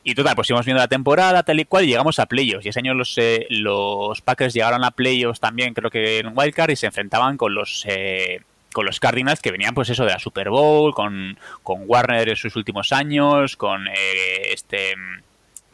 Y 0.03 0.15
total, 0.15 0.35
pues 0.35 0.50
íbamos 0.50 0.65
viendo 0.65 0.81
la 0.81 0.88
temporada, 0.88 1.43
tal 1.43 1.59
y 1.59 1.65
cual, 1.65 1.83
y 1.83 1.88
llegamos 1.88 2.17
a 2.19 2.27
playoffs. 2.27 2.65
Y 2.65 2.69
ese 2.69 2.79
año 2.79 2.93
los, 2.93 3.17
eh, 3.17 3.45
los 3.50 4.21
Packers 4.21 4.53
llegaron 4.53 4.85
a 4.85 4.91
playoffs 4.91 5.41
también, 5.41 5.73
creo 5.73 5.91
que 5.91 6.19
en 6.19 6.31
Wildcard, 6.33 6.71
y 6.71 6.75
se 6.77 6.85
enfrentaban 6.85 7.35
con 7.35 7.53
los... 7.53 7.83
Eh, 7.85 8.39
con 8.77 8.85
los 8.85 9.00
Cardinals 9.00 9.41
que 9.41 9.50
venían 9.50 9.74
pues 9.74 9.89
eso 9.89 10.06
de 10.06 10.12
la 10.12 10.19
Super 10.19 10.51
Bowl, 10.51 10.94
con, 10.94 11.35
con 11.63 11.85
Warner 11.88 12.29
en 12.29 12.35
sus 12.35 12.56
últimos 12.56 12.91
años, 12.91 13.57
con 13.57 13.88
eh, 13.88 14.53
este 14.53 14.94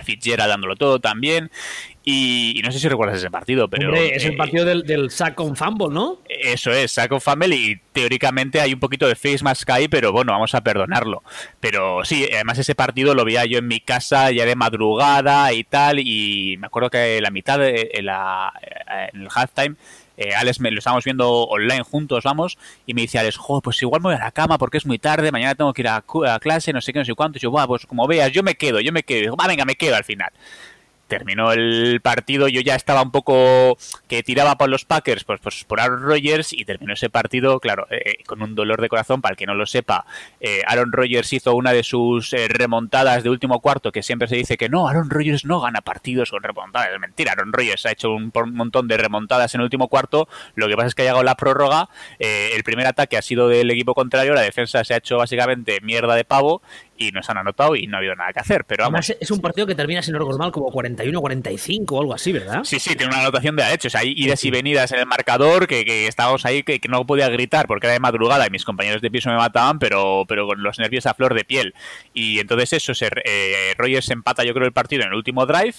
Fitzgerald 0.05 0.49
dándolo 0.49 0.77
todo 0.77 0.99
también. 0.99 1.51
Y, 2.05 2.61
no 2.63 2.71
sé 2.71 2.79
si 2.79 2.87
recuerdas 2.87 3.17
ese 3.17 3.29
partido, 3.29 3.67
pero. 3.67 3.93
es 3.93 4.23
el 4.23 4.35
eh, 4.35 4.37
partido 4.37 4.63
del, 4.63 4.83
del 4.83 5.11
sack 5.11 5.37
on 5.37 5.57
fumble, 5.57 5.89
¿no? 5.89 6.19
Eso 6.29 6.71
es, 6.71 6.93
sack 6.93 7.11
on 7.11 7.19
fumble 7.19 7.53
y 7.53 7.75
teóricamente 7.91 8.61
hay 8.61 8.73
un 8.73 8.79
poquito 8.79 9.05
de 9.05 9.15
face 9.15 9.43
mask 9.43 9.69
ahí, 9.69 9.89
pero 9.89 10.13
bueno, 10.13 10.31
vamos 10.31 10.55
a 10.55 10.61
perdonarlo. 10.61 11.23
Pero 11.59 12.05
sí, 12.05 12.25
además 12.33 12.57
ese 12.57 12.73
partido 12.73 13.13
lo 13.15 13.25
veía 13.25 13.43
yo 13.43 13.57
en 13.57 13.67
mi 13.67 13.81
casa 13.81 14.31
ya 14.31 14.45
de 14.45 14.55
madrugada 14.55 15.51
y 15.51 15.65
tal, 15.65 15.99
y 15.99 16.55
me 16.57 16.67
acuerdo 16.67 16.89
que 16.89 17.19
la 17.19 17.31
mitad 17.31 17.59
de 17.59 17.99
la, 18.01 18.53
en 19.11 19.23
el 19.23 19.27
halftime 19.29 19.75
eh, 20.17 20.33
Alex 20.35 20.59
me 20.59 20.71
lo 20.71 20.79
estamos 20.79 21.03
viendo 21.03 21.29
online 21.43 21.83
juntos, 21.83 22.23
vamos, 22.23 22.57
y 22.85 22.93
me 22.93 23.01
dice 23.01 23.19
Alex, 23.19 23.37
jo, 23.37 23.61
pues 23.61 23.81
igual 23.81 24.01
me 24.01 24.09
voy 24.09 24.15
a 24.15 24.19
la 24.19 24.31
cama 24.31 24.57
porque 24.57 24.77
es 24.77 24.85
muy 24.85 24.99
tarde, 24.99 25.31
mañana 25.31 25.55
tengo 25.55 25.73
que 25.73 25.81
ir 25.81 25.87
a, 25.87 26.03
clase, 26.39 26.73
no 26.73 26.81
sé 26.81 26.93
qué, 26.93 26.99
no 26.99 27.05
sé 27.05 27.13
cuánto. 27.13 27.37
Y 27.37 27.41
yo, 27.41 27.51
pues 27.67 27.85
como 27.85 28.07
veas, 28.07 28.31
yo 28.31 28.43
me 28.43 28.55
quedo, 28.55 28.79
yo 28.79 28.91
me 28.91 29.03
quedo. 29.03 29.19
Y 29.19 29.21
digo, 29.23 29.35
va, 29.35 29.47
venga, 29.47 29.65
me 29.65 29.75
quedo 29.75 29.95
al 29.95 30.03
final 30.03 30.31
terminó 31.07 31.51
el 31.51 31.99
partido, 32.01 32.47
yo 32.47 32.61
ya 32.61 32.75
estaba 32.75 33.01
un 33.01 33.11
poco 33.11 33.77
que 34.07 34.23
tiraba 34.23 34.57
por 34.57 34.69
los 34.69 34.85
Packers, 34.85 35.23
pues, 35.23 35.39
pues 35.41 35.63
por 35.63 35.79
Aaron 35.79 36.01
Rodgers 36.01 36.53
y 36.53 36.65
terminó 36.65 36.93
ese 36.93 37.09
partido, 37.09 37.59
claro, 37.59 37.87
eh, 37.91 38.23
con 38.25 38.41
un 38.41 38.55
dolor 38.55 38.81
de 38.81 38.89
corazón, 38.89 39.21
para 39.21 39.33
el 39.33 39.37
que 39.37 39.45
no 39.45 39.53
lo 39.53 39.65
sepa, 39.65 40.05
eh, 40.39 40.61
Aaron 40.65 40.91
Rodgers 40.91 41.31
hizo 41.33 41.55
una 41.55 41.71
de 41.71 41.83
sus 41.83 42.33
eh, 42.33 42.47
remontadas 42.47 43.23
de 43.23 43.29
último 43.29 43.59
cuarto, 43.59 43.91
que 43.91 44.03
siempre 44.03 44.27
se 44.27 44.35
dice 44.35 44.57
que 44.57 44.69
no, 44.69 44.87
Aaron 44.87 45.09
Rodgers 45.09 45.45
no 45.45 45.59
gana 45.59 45.81
partidos 45.81 46.31
con 46.31 46.41
remontadas, 46.41 46.89
es 46.93 46.99
mentira, 46.99 47.33
Aaron 47.33 47.53
Rodgers 47.53 47.85
ha 47.85 47.91
hecho 47.91 48.11
un, 48.11 48.31
montón 48.53 48.87
de 48.87 48.97
remontadas 48.97 49.53
en 49.53 49.61
el 49.61 49.65
último 49.65 49.87
cuarto, 49.89 50.27
lo 50.55 50.67
que 50.67 50.75
pasa 50.75 50.87
es 50.87 50.95
que 50.95 51.03
ha 51.03 51.05
llegado 51.05 51.23
la 51.23 51.35
prórroga, 51.35 51.89
el 52.19 52.63
primer 52.63 52.87
ataque 52.87 53.17
ha 53.17 53.21
sido 53.21 53.47
del 53.47 53.69
equipo 53.71 53.93
contrario, 53.93 54.33
la 54.33 54.41
defensa 54.41 54.83
se 54.83 54.93
ha 54.93 54.97
hecho 54.97 55.17
básicamente 55.17 55.79
mierda 55.81 56.15
de 56.15 56.23
pavo 56.25 56.61
y 56.97 57.11
nos 57.11 57.29
han 57.29 57.37
anotado 57.37 57.75
y 57.75 57.87
no 57.87 57.97
ha 57.97 57.99
habido 57.99 58.15
nada 58.15 58.33
que 58.33 58.39
hacer. 58.39 58.65
Pero 58.65 58.83
vamos. 58.83 59.09
es 59.19 59.31
un 59.31 59.41
partido 59.41 59.67
que 59.67 59.75
termina, 59.75 60.01
sin 60.01 60.13
normal 60.13 60.51
como 60.51 60.71
41-45 60.71 61.85
o 61.91 62.01
algo 62.01 62.13
así, 62.13 62.31
¿verdad? 62.31 62.63
Sí, 62.63 62.79
sí, 62.79 62.95
tiene 62.95 63.13
una 63.13 63.21
anotación 63.21 63.55
de 63.55 63.73
hechos. 63.73 63.95
Hay 63.95 64.13
idas 64.15 64.43
y 64.45 64.51
venidas 64.51 64.91
en 64.91 64.99
el 64.99 65.05
marcador 65.05 65.67
que, 65.67 66.07
estábamos 66.07 66.45
ahí 66.45 66.63
que, 66.63 66.79
no 66.89 67.05
podía 67.05 67.29
gritar 67.29 67.67
porque 67.67 67.87
era 67.87 67.93
de 67.93 67.99
madrugada 67.99 68.45
y 68.45 68.49
mis 68.49 68.65
compañeros 68.65 69.01
de 69.01 69.09
piso 69.09 69.29
me 69.29 69.37
mataban, 69.37 69.79
pero, 69.79 70.25
pero 70.27 70.47
con 70.47 70.61
los 70.61 70.79
nervios 70.79 71.05
a 71.05 71.13
flor 71.13 71.33
de 71.33 71.43
piel. 71.43 71.73
Y 72.13 72.39
entonces 72.39 72.73
eso, 72.73 72.93
se, 72.93 73.09
eh, 73.25 73.73
Rogers 73.77 74.09
empata 74.11 74.43
yo 74.43 74.53
creo 74.53 74.67
el 74.67 74.73
partido 74.73 75.03
en 75.03 75.09
el 75.09 75.15
último 75.15 75.45
drive. 75.45 75.75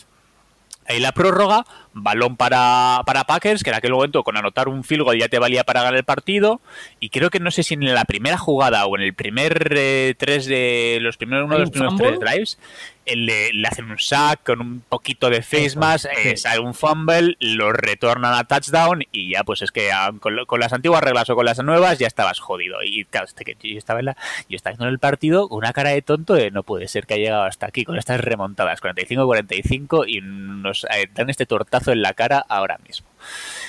Ahí 0.87 1.01
la 1.01 1.13
prórroga, 1.13 1.65
balón 1.95 2.37
para, 2.37 3.03
para 3.07 3.25
Packers, 3.25 3.63
que 3.63 3.71
en 3.71 3.77
aquel 3.77 3.93
momento 3.93 4.23
con 4.23 4.37
anotar 4.37 4.69
un 4.69 4.85
field 4.85 5.05
goal 5.05 5.19
ya 5.19 5.29
te 5.29 5.39
valía 5.39 5.65
para 5.65 5.83
ganar 5.83 5.97
el 5.97 6.05
partido. 6.05 6.61
Y 7.01 7.09
creo 7.09 7.31
que 7.31 7.41
no 7.41 7.51
sé 7.51 7.63
si 7.63 7.75
en 7.75 7.95
la 7.95 8.05
primera 8.05 8.37
jugada 8.37 8.87
o 8.87 8.97
en 8.97 9.03
el 9.03 9.15
primer 9.15 9.73
eh, 9.77 10.15
tres 10.19 10.47
de 10.47 10.99
los 11.01 11.17
primeros, 11.17 11.47
uno 11.47 11.55
de 11.55 11.61
los 11.61 11.71
primeros 11.71 11.97
tres 11.97 12.21
drives, 12.21 12.59
le, 13.07 13.53
le, 13.53 13.69
hacen 13.69 13.91
un 13.91 13.99
sack 13.99 14.45
con 14.45 14.61
un 14.61 14.81
poquito 14.81 15.29
de 15.29 15.43
face 15.43 15.77
mask, 15.77 16.07
eh, 16.25 16.37
sale 16.37 16.61
un 16.61 16.75
fumble, 16.75 17.37
lo 17.39 17.73
retornan 17.73 18.33
a 18.33 18.45
touchdown 18.45 19.03
y 19.13 19.33
ya 19.33 19.45
pues 19.45 19.63
es 19.63 19.73
que 19.73 19.93
ah, 19.93 20.13
con, 20.21 20.35
las 20.59 20.73
antiguas 20.73 21.03
reglas 21.03 21.29
o 21.31 21.35
con 21.35 21.45
las 21.45 21.63
nuevas 21.63 21.99
ya 21.99 22.07
estabas 22.07 22.41
jodido. 22.41 22.79
Y 22.83 23.05
claro, 23.05 23.27
este 23.27 23.45
que 23.45 23.57
yo 23.61 23.79
estaba 23.79 24.01
en 24.01 24.07
la, 24.07 24.17
yo 24.49 24.57
estaba 24.57 24.77
en 24.79 24.89
el 24.89 24.99
partido 24.99 25.49
con 25.49 25.59
una 25.59 25.73
cara 25.73 25.91
de 25.91 26.03
tonto 26.03 26.35
de 26.35 26.51
no 26.51 26.63
puede 26.63 26.89
ser 26.89 27.07
que 27.07 27.15
haya 27.15 27.25
llegado 27.25 27.45
hasta 27.45 27.67
aquí 27.67 27.85
con 27.85 27.99
estas 27.99 28.21
remontadas 28.21 28.81
45-45 28.81 30.05
y 30.09 30.21
nos 30.23 30.85
eh, 30.85 31.09
dan 31.15 31.31
este 31.31 31.47
tortazo 31.47 31.84
en 31.93 32.03
la 32.03 32.15
cara 32.15 32.45
ahora 32.49 32.79
mismo. 32.87 33.09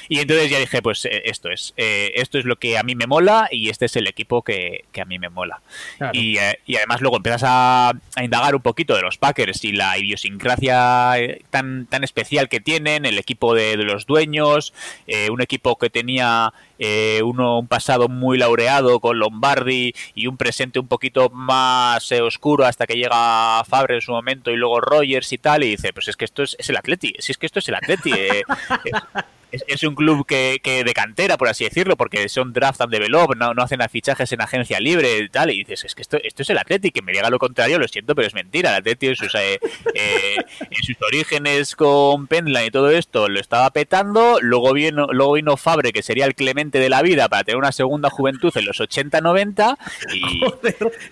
Y 0.07 0.19
entonces 0.19 0.49
ya 0.49 0.59
dije, 0.59 0.81
pues 0.81 1.05
eh, 1.05 1.23
esto 1.25 1.49
es, 1.49 1.73
eh, 1.77 2.11
esto 2.15 2.37
es 2.37 2.45
lo 2.45 2.57
que 2.57 2.77
a 2.77 2.83
mí 2.83 2.95
me 2.95 3.07
mola 3.07 3.47
y 3.51 3.69
este 3.69 3.85
es 3.85 3.95
el 3.95 4.07
equipo 4.07 4.43
que, 4.43 4.85
a 4.99 5.05
mí 5.05 5.19
me 5.19 5.29
mola. 5.29 5.61
Y, 6.13 6.37
eh, 6.37 6.59
y, 6.65 6.75
además 6.75 7.01
luego 7.01 7.17
empiezas 7.17 7.43
a, 7.45 7.93
indagar 8.21 8.55
un 8.55 8.61
poquito 8.61 8.95
de 8.95 9.01
los 9.01 9.17
Packers 9.17 9.63
y 9.63 9.71
la 9.71 9.97
idiosincrasia 9.97 11.15
tan, 11.49 11.85
tan 11.87 12.03
especial 12.03 12.49
que 12.49 12.59
tienen, 12.59 13.05
el 13.05 13.17
equipo 13.17 13.53
de, 13.53 13.75
los 13.77 14.05
dueños, 14.05 14.73
un 15.29 15.41
equipo 15.41 15.77
que 15.77 15.89
tenía 15.89 16.53
uno 17.23 17.59
un 17.59 17.67
pasado 17.67 18.07
muy 18.07 18.37
laureado 18.37 18.99
con 18.99 19.19
Lombardi 19.19 19.93
y 20.13 20.27
un 20.27 20.37
presente 20.37 20.79
un 20.79 20.87
poquito 20.87 21.29
más 21.29 22.11
oscuro 22.11 22.65
hasta 22.65 22.87
que 22.87 22.95
llega 22.95 23.63
Fabre 23.65 23.95
en 23.95 24.01
su 24.01 24.11
momento 24.11 24.51
y 24.51 24.55
luego 24.55 24.81
Rogers 24.81 25.31
y 25.33 25.37
tal 25.37 25.63
y 25.63 25.71
dice 25.71 25.93
pues 25.93 26.07
es 26.07 26.17
que 26.17 26.25
esto 26.25 26.43
es, 26.43 26.55
el 26.67 26.77
Atleti 26.77 27.13
si 27.19 27.31
es 27.31 27.37
que 27.37 27.45
esto 27.45 27.59
es 27.59 27.69
el 27.69 27.75
Atleti 27.75 28.04
哈 28.11 29.25
es, 29.67 29.83
un 29.83 29.95
club 29.95 30.25
que, 30.25 30.59
que, 30.61 30.83
de 30.83 30.93
cantera, 30.93 31.37
por 31.37 31.47
así 31.47 31.63
decirlo, 31.63 31.95
porque 31.95 32.27
son 32.29 32.53
draft 32.53 32.81
and 32.81 32.91
develop, 32.91 33.35
no, 33.35 33.53
no 33.53 33.63
hacen 33.63 33.79
fichajes 33.89 34.31
en 34.31 34.41
agencia 34.41 34.79
libre 34.79 35.19
y 35.19 35.29
tal. 35.29 35.51
Y 35.51 35.59
dices, 35.59 35.85
es 35.85 35.95
que 35.95 36.01
esto, 36.01 36.17
esto 36.23 36.41
es 36.41 36.49
el 36.49 36.57
Atleti, 36.57 36.91
que 36.91 37.01
me 37.01 37.11
diga 37.11 37.29
lo 37.29 37.39
contrario, 37.39 37.79
lo 37.79 37.87
siento, 37.87 38.15
pero 38.15 38.27
es 38.27 38.33
mentira. 38.33 38.71
El 38.71 38.77
Atleti 38.77 39.07
en 39.07 39.15
sus, 39.15 39.33
eh, 39.35 39.59
eh, 39.93 40.35
en 40.59 40.83
sus 40.83 40.95
orígenes 41.01 41.75
con 41.75 42.27
Pendland 42.27 42.67
y 42.67 42.71
todo 42.71 42.89
esto 42.91 43.27
lo 43.27 43.39
estaba 43.39 43.69
petando. 43.71 44.39
Luego 44.41 44.73
vino, 44.73 45.07
luego 45.11 45.33
vino 45.33 45.57
Fabre, 45.57 45.91
que 45.91 46.01
sería 46.01 46.25
el 46.25 46.35
Clemente 46.35 46.79
de 46.79 46.89
la 46.89 47.01
vida, 47.01 47.29
para 47.29 47.43
tener 47.43 47.57
una 47.57 47.71
segunda 47.71 48.09
juventud 48.09 48.51
en 48.55 48.65
los 48.65 48.79
80-90. 48.79 49.77
Y... 50.13 50.41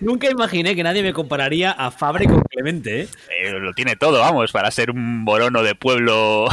nunca 0.04 0.30
imaginé 0.30 0.74
que 0.74 0.82
nadie 0.82 1.02
me 1.02 1.12
compararía 1.12 1.70
a 1.70 1.90
Fabre 1.90 2.26
con 2.26 2.42
Clemente. 2.42 3.02
¿eh? 3.02 3.08
eh 3.42 3.52
lo 3.52 3.72
tiene 3.72 3.96
todo, 3.96 4.20
vamos, 4.20 4.52
para 4.52 4.70
ser 4.70 4.90
un 4.90 5.24
borono 5.24 5.62
de 5.62 5.74
pueblo 5.74 6.48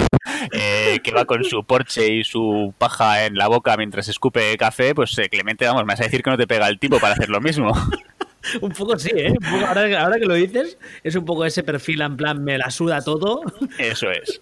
que 0.52 1.12
va 1.12 1.26
con 1.26 1.44
su 1.44 1.64
y 1.98 2.24
su 2.24 2.74
paja 2.78 3.26
en 3.26 3.36
la 3.36 3.48
boca 3.48 3.76
mientras 3.78 4.08
escupe 4.08 4.58
café, 4.58 4.96
pues 4.96 5.18
eh, 5.18 5.30
Clemente, 5.30 5.66
vamos, 5.66 5.84
me 5.84 5.94
vas 5.94 6.02
a 6.02 6.06
decir 6.06 6.24
que 6.24 6.30
no 6.30 6.38
te 6.38 6.48
pega 6.48 6.68
el 6.68 6.80
tipo 6.80 7.00
para 7.00 7.14
hacer 7.14 7.30
lo 7.30 7.42
mismo. 7.42 7.74
un 8.62 8.72
poco 8.72 8.98
sí, 8.98 9.12
¿eh? 9.16 9.34
ahora, 9.68 10.18
que 10.20 10.26
lo 10.26 10.34
dices, 10.34 10.78
es 11.04 11.16
un 11.16 11.26
poco 11.26 11.46
ese 11.46 11.64
perfil 11.64 12.02
en 12.02 12.18
plan, 12.18 12.44
me 12.44 12.58
la 12.58 12.72
suda 12.72 13.02
todo. 13.02 13.42
Eso 13.78 14.10
es. 14.12 14.42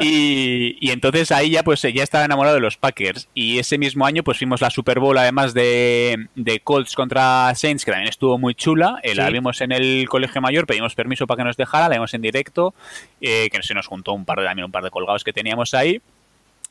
Y, 0.00 0.90
entonces 0.90 1.32
ahí 1.32 1.50
ya 1.50 1.62
pues 1.62 1.82
ya 1.82 2.02
estaba 2.02 2.24
enamorado 2.24 2.54
de 2.54 2.60
los 2.60 2.76
Packers. 2.76 3.28
Y 3.34 3.58
ese 3.58 3.78
mismo 3.78 4.06
año 4.06 4.22
pues 4.22 4.38
fuimos 4.38 4.60
la 4.60 4.70
Super 4.70 5.00
Bowl 5.00 5.18
además 5.18 5.54
de, 5.54 6.28
Colts 6.62 6.94
contra 6.94 7.52
Saints, 7.54 7.84
que 7.84 7.90
también 7.90 8.08
estuvo 8.08 8.38
muy 8.38 8.54
chula. 8.54 9.00
Eh, 9.02 9.14
la 9.14 9.30
vimos 9.30 9.60
en 9.60 9.72
el 9.72 10.08
colegio 10.08 10.40
mayor, 10.40 10.66
pedimos 10.66 10.94
permiso 10.94 11.26
para 11.26 11.38
que 11.38 11.44
nos 11.44 11.56
dejara, 11.56 11.88
la 11.88 11.96
vimos 11.96 12.14
en 12.14 12.22
directo, 12.22 12.74
eh, 13.20 13.48
que 13.50 13.62
se 13.62 13.74
nos 13.74 13.86
juntó 13.86 14.12
un 14.12 14.24
par 14.24 14.38
de 14.38 14.46
también 14.46 14.66
un 14.66 14.72
par 14.72 14.84
de 14.84 14.90
colgados 14.90 15.24
que 15.24 15.32
teníamos 15.32 15.74
ahí. 15.74 16.00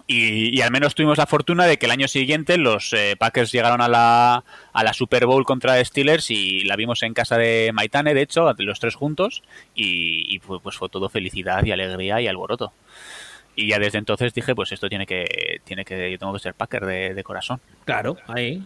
Y, 0.05 0.62
al 0.62 0.72
menos 0.72 0.95
tuvimos 0.95 1.17
la 1.17 1.25
fortuna 1.25 1.65
de 1.65 1.77
que 1.77 1.86
el 1.86 1.91
año 1.91 2.10
siguiente 2.10 2.57
los 2.57 2.91
eh, 2.91 3.15
Packers 3.17 3.53
llegaron 3.53 3.79
a 3.79 3.88
la, 3.88 4.43
a 4.74 4.83
la 4.83 4.93
Super 4.93 5.25
Bowl 5.25 5.45
contra 5.45 5.83
Steelers 5.83 6.29
y 6.29 6.65
la 6.65 6.75
vimos 6.75 7.03
en 7.03 7.13
casa 7.13 7.38
de 7.38 7.72
Maitane, 7.74 8.13
de 8.13 8.22
hecho, 8.22 8.53
los 8.57 8.79
tres 8.79 8.95
juntos, 8.95 9.43
y, 9.74 10.39
pues 10.39 10.75
fue 10.75 10.89
todo 10.89 11.07
felicidad 11.07 11.63
y 11.63 11.72
alegría 11.72 12.19
y 12.19 12.27
alboroto. 12.27 12.74
Y 13.55 13.69
ya 13.69 13.79
desde 13.79 14.00
entonces 14.00 14.33
dije, 14.33 14.55
pues 14.55 14.72
esto 14.72 14.89
tiene 14.89 15.05
que, 15.05 15.62
tiene 15.63 15.86
que, 15.86 16.12
yo 16.12 16.17
tengo 16.17 16.33
que 16.33 16.39
ser 16.39 16.53
Packer 16.53 16.86
de, 16.86 17.24
corazón. 17.24 17.60
Claro, 17.86 18.17
ahí. 18.27 18.63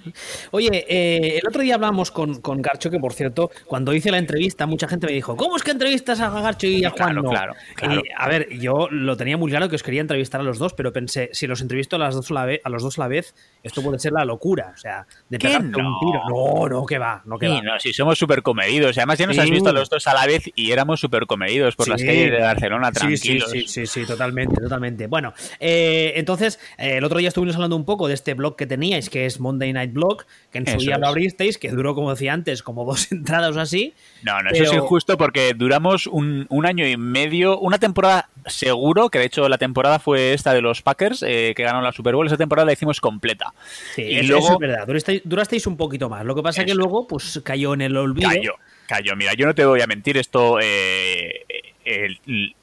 Oye, 0.51 0.85
eh, 0.87 1.39
el 1.41 1.47
otro 1.47 1.61
día 1.61 1.75
hablamos 1.75 2.11
con, 2.11 2.41
con, 2.41 2.61
Garcho, 2.61 2.89
que 2.89 2.99
por 2.99 3.13
cierto, 3.13 3.51
cuando 3.65 3.93
hice 3.93 4.11
la 4.11 4.17
entrevista, 4.17 4.65
mucha 4.65 4.87
gente 4.87 5.07
me 5.07 5.13
dijo, 5.13 5.35
¿cómo 5.35 5.57
es 5.57 5.63
que 5.63 5.71
entrevistas 5.71 6.19
a 6.19 6.29
Garcho 6.29 6.67
y 6.67 6.83
a 6.85 6.89
Juan? 6.89 7.13
Claro, 7.13 7.23
claro, 7.23 7.53
claro. 7.75 8.01
a 8.17 8.27
ver, 8.27 8.49
yo 8.57 8.87
lo 8.89 9.17
tenía 9.17 9.37
muy 9.37 9.51
claro 9.51 9.69
que 9.69 9.75
os 9.75 9.83
quería 9.83 10.01
entrevistar 10.01 10.41
a 10.41 10.43
los 10.43 10.57
dos, 10.57 10.73
pero 10.73 10.91
pensé, 10.93 11.29
si 11.33 11.47
los 11.47 11.61
entrevisto 11.61 11.97
a, 11.97 11.99
las 11.99 12.15
dos 12.15 12.31
a, 12.31 12.33
la 12.33 12.45
vez, 12.45 12.61
a 12.63 12.69
los 12.69 12.83
dos 12.83 12.97
a 12.97 13.01
la 13.01 13.07
vez, 13.07 13.35
esto 13.63 13.81
puede 13.81 13.99
ser 13.99 14.13
la 14.13 14.25
locura. 14.25 14.71
O 14.73 14.77
sea, 14.77 15.05
de 15.29 15.39
pegarte 15.39 15.67
no? 15.67 15.79
un 15.79 15.99
tiro. 15.99 16.21
No, 16.29 16.69
no, 16.69 16.85
que 16.85 16.97
va, 16.97 17.21
no 17.25 17.37
que 17.37 17.47
va. 17.47 17.61
No, 17.61 17.79
si 17.79 17.93
somos 17.93 18.17
súper 18.17 18.41
comedidos. 18.41 18.97
Además, 18.97 19.19
ya 19.19 19.27
nos 19.27 19.37
has 19.37 19.49
visto 19.49 19.69
a 19.69 19.73
los 19.73 19.89
dos 19.89 20.07
a 20.07 20.13
la 20.13 20.25
vez 20.25 20.43
y 20.55 20.71
éramos 20.71 20.99
súper 20.99 21.25
comedidos 21.25 21.75
por 21.75 21.87
las 21.87 22.01
calles 22.01 22.31
de 22.31 22.39
Barcelona, 22.39 22.91
tranquilos. 22.91 23.51
Sí, 23.51 23.67
sí, 23.67 23.85
sí, 23.85 24.05
totalmente, 24.05 24.55
totalmente. 24.55 24.76
Bueno, 25.09 25.33
eh, 25.59 26.13
entonces, 26.15 26.59
eh, 26.77 26.97
el 26.97 27.03
otro 27.03 27.19
día 27.19 27.29
estuvimos 27.29 27.55
hablando 27.55 27.75
un 27.75 27.85
poco 27.85 28.07
de 28.07 28.13
este 28.13 28.33
blog 28.33 28.55
que 28.55 28.65
teníais, 28.65 29.09
que 29.09 29.25
es 29.25 29.39
Monday 29.39 29.73
Night 29.73 29.93
Blog, 29.93 30.25
que 30.51 30.59
en 30.59 30.67
su 30.67 30.77
día 30.77 30.97
lo 30.97 31.07
abristeis, 31.07 31.57
que 31.57 31.69
duró, 31.69 31.95
como 31.95 32.11
decía 32.11 32.33
antes, 32.33 32.63
como 32.63 32.85
dos 32.85 33.11
entradas 33.11 33.55
o 33.55 33.59
así. 33.59 33.93
No, 34.23 34.41
no, 34.41 34.49
eso 34.51 34.63
es 34.63 34.73
injusto 34.73 35.17
porque 35.17 35.53
duramos 35.55 36.07
un, 36.07 36.45
un 36.49 36.65
año 36.65 36.87
y 36.87 36.97
medio, 36.97 37.59
una 37.59 37.79
temporada 37.79 38.29
seguro, 38.45 39.09
que 39.09 39.19
de 39.19 39.25
hecho 39.25 39.47
la 39.49 39.57
temporada 39.57 39.99
fue 39.99 40.33
esta 40.33 40.53
de 40.53 40.61
los 40.61 40.81
Packers, 40.81 41.23
eh, 41.23 41.53
que 41.55 41.63
ganaron 41.63 41.83
la 41.83 41.91
Super 41.91 42.15
Bowl, 42.15 42.27
esa 42.27 42.37
temporada 42.37 42.65
la 42.65 42.73
hicimos 42.73 43.01
completa. 43.01 43.53
Sí, 43.95 44.03
y 44.03 44.23
luego, 44.23 44.53
es 44.53 44.57
verdad, 44.59 44.87
durasteis, 45.23 45.67
un 45.67 45.77
poquito 45.77 46.09
más. 46.09 46.25
Lo 46.25 46.35
que 46.35 46.43
pasa 46.43 46.61
es 46.61 46.67
que 46.67 46.75
luego 46.75 47.07
pues 47.07 47.41
cayó 47.43 47.73
en 47.73 47.81
el 47.81 47.97
olvido. 47.97 48.29
Cayó, 48.29 48.53
cayó. 48.87 49.15
Mira, 49.15 49.33
yo 49.33 49.45
no 49.45 49.55
te 49.55 49.65
voy 49.65 49.81
a 49.81 49.87
mentir, 49.87 50.17
esto... 50.17 50.59
Eh, 50.61 51.45
el, 51.87 52.55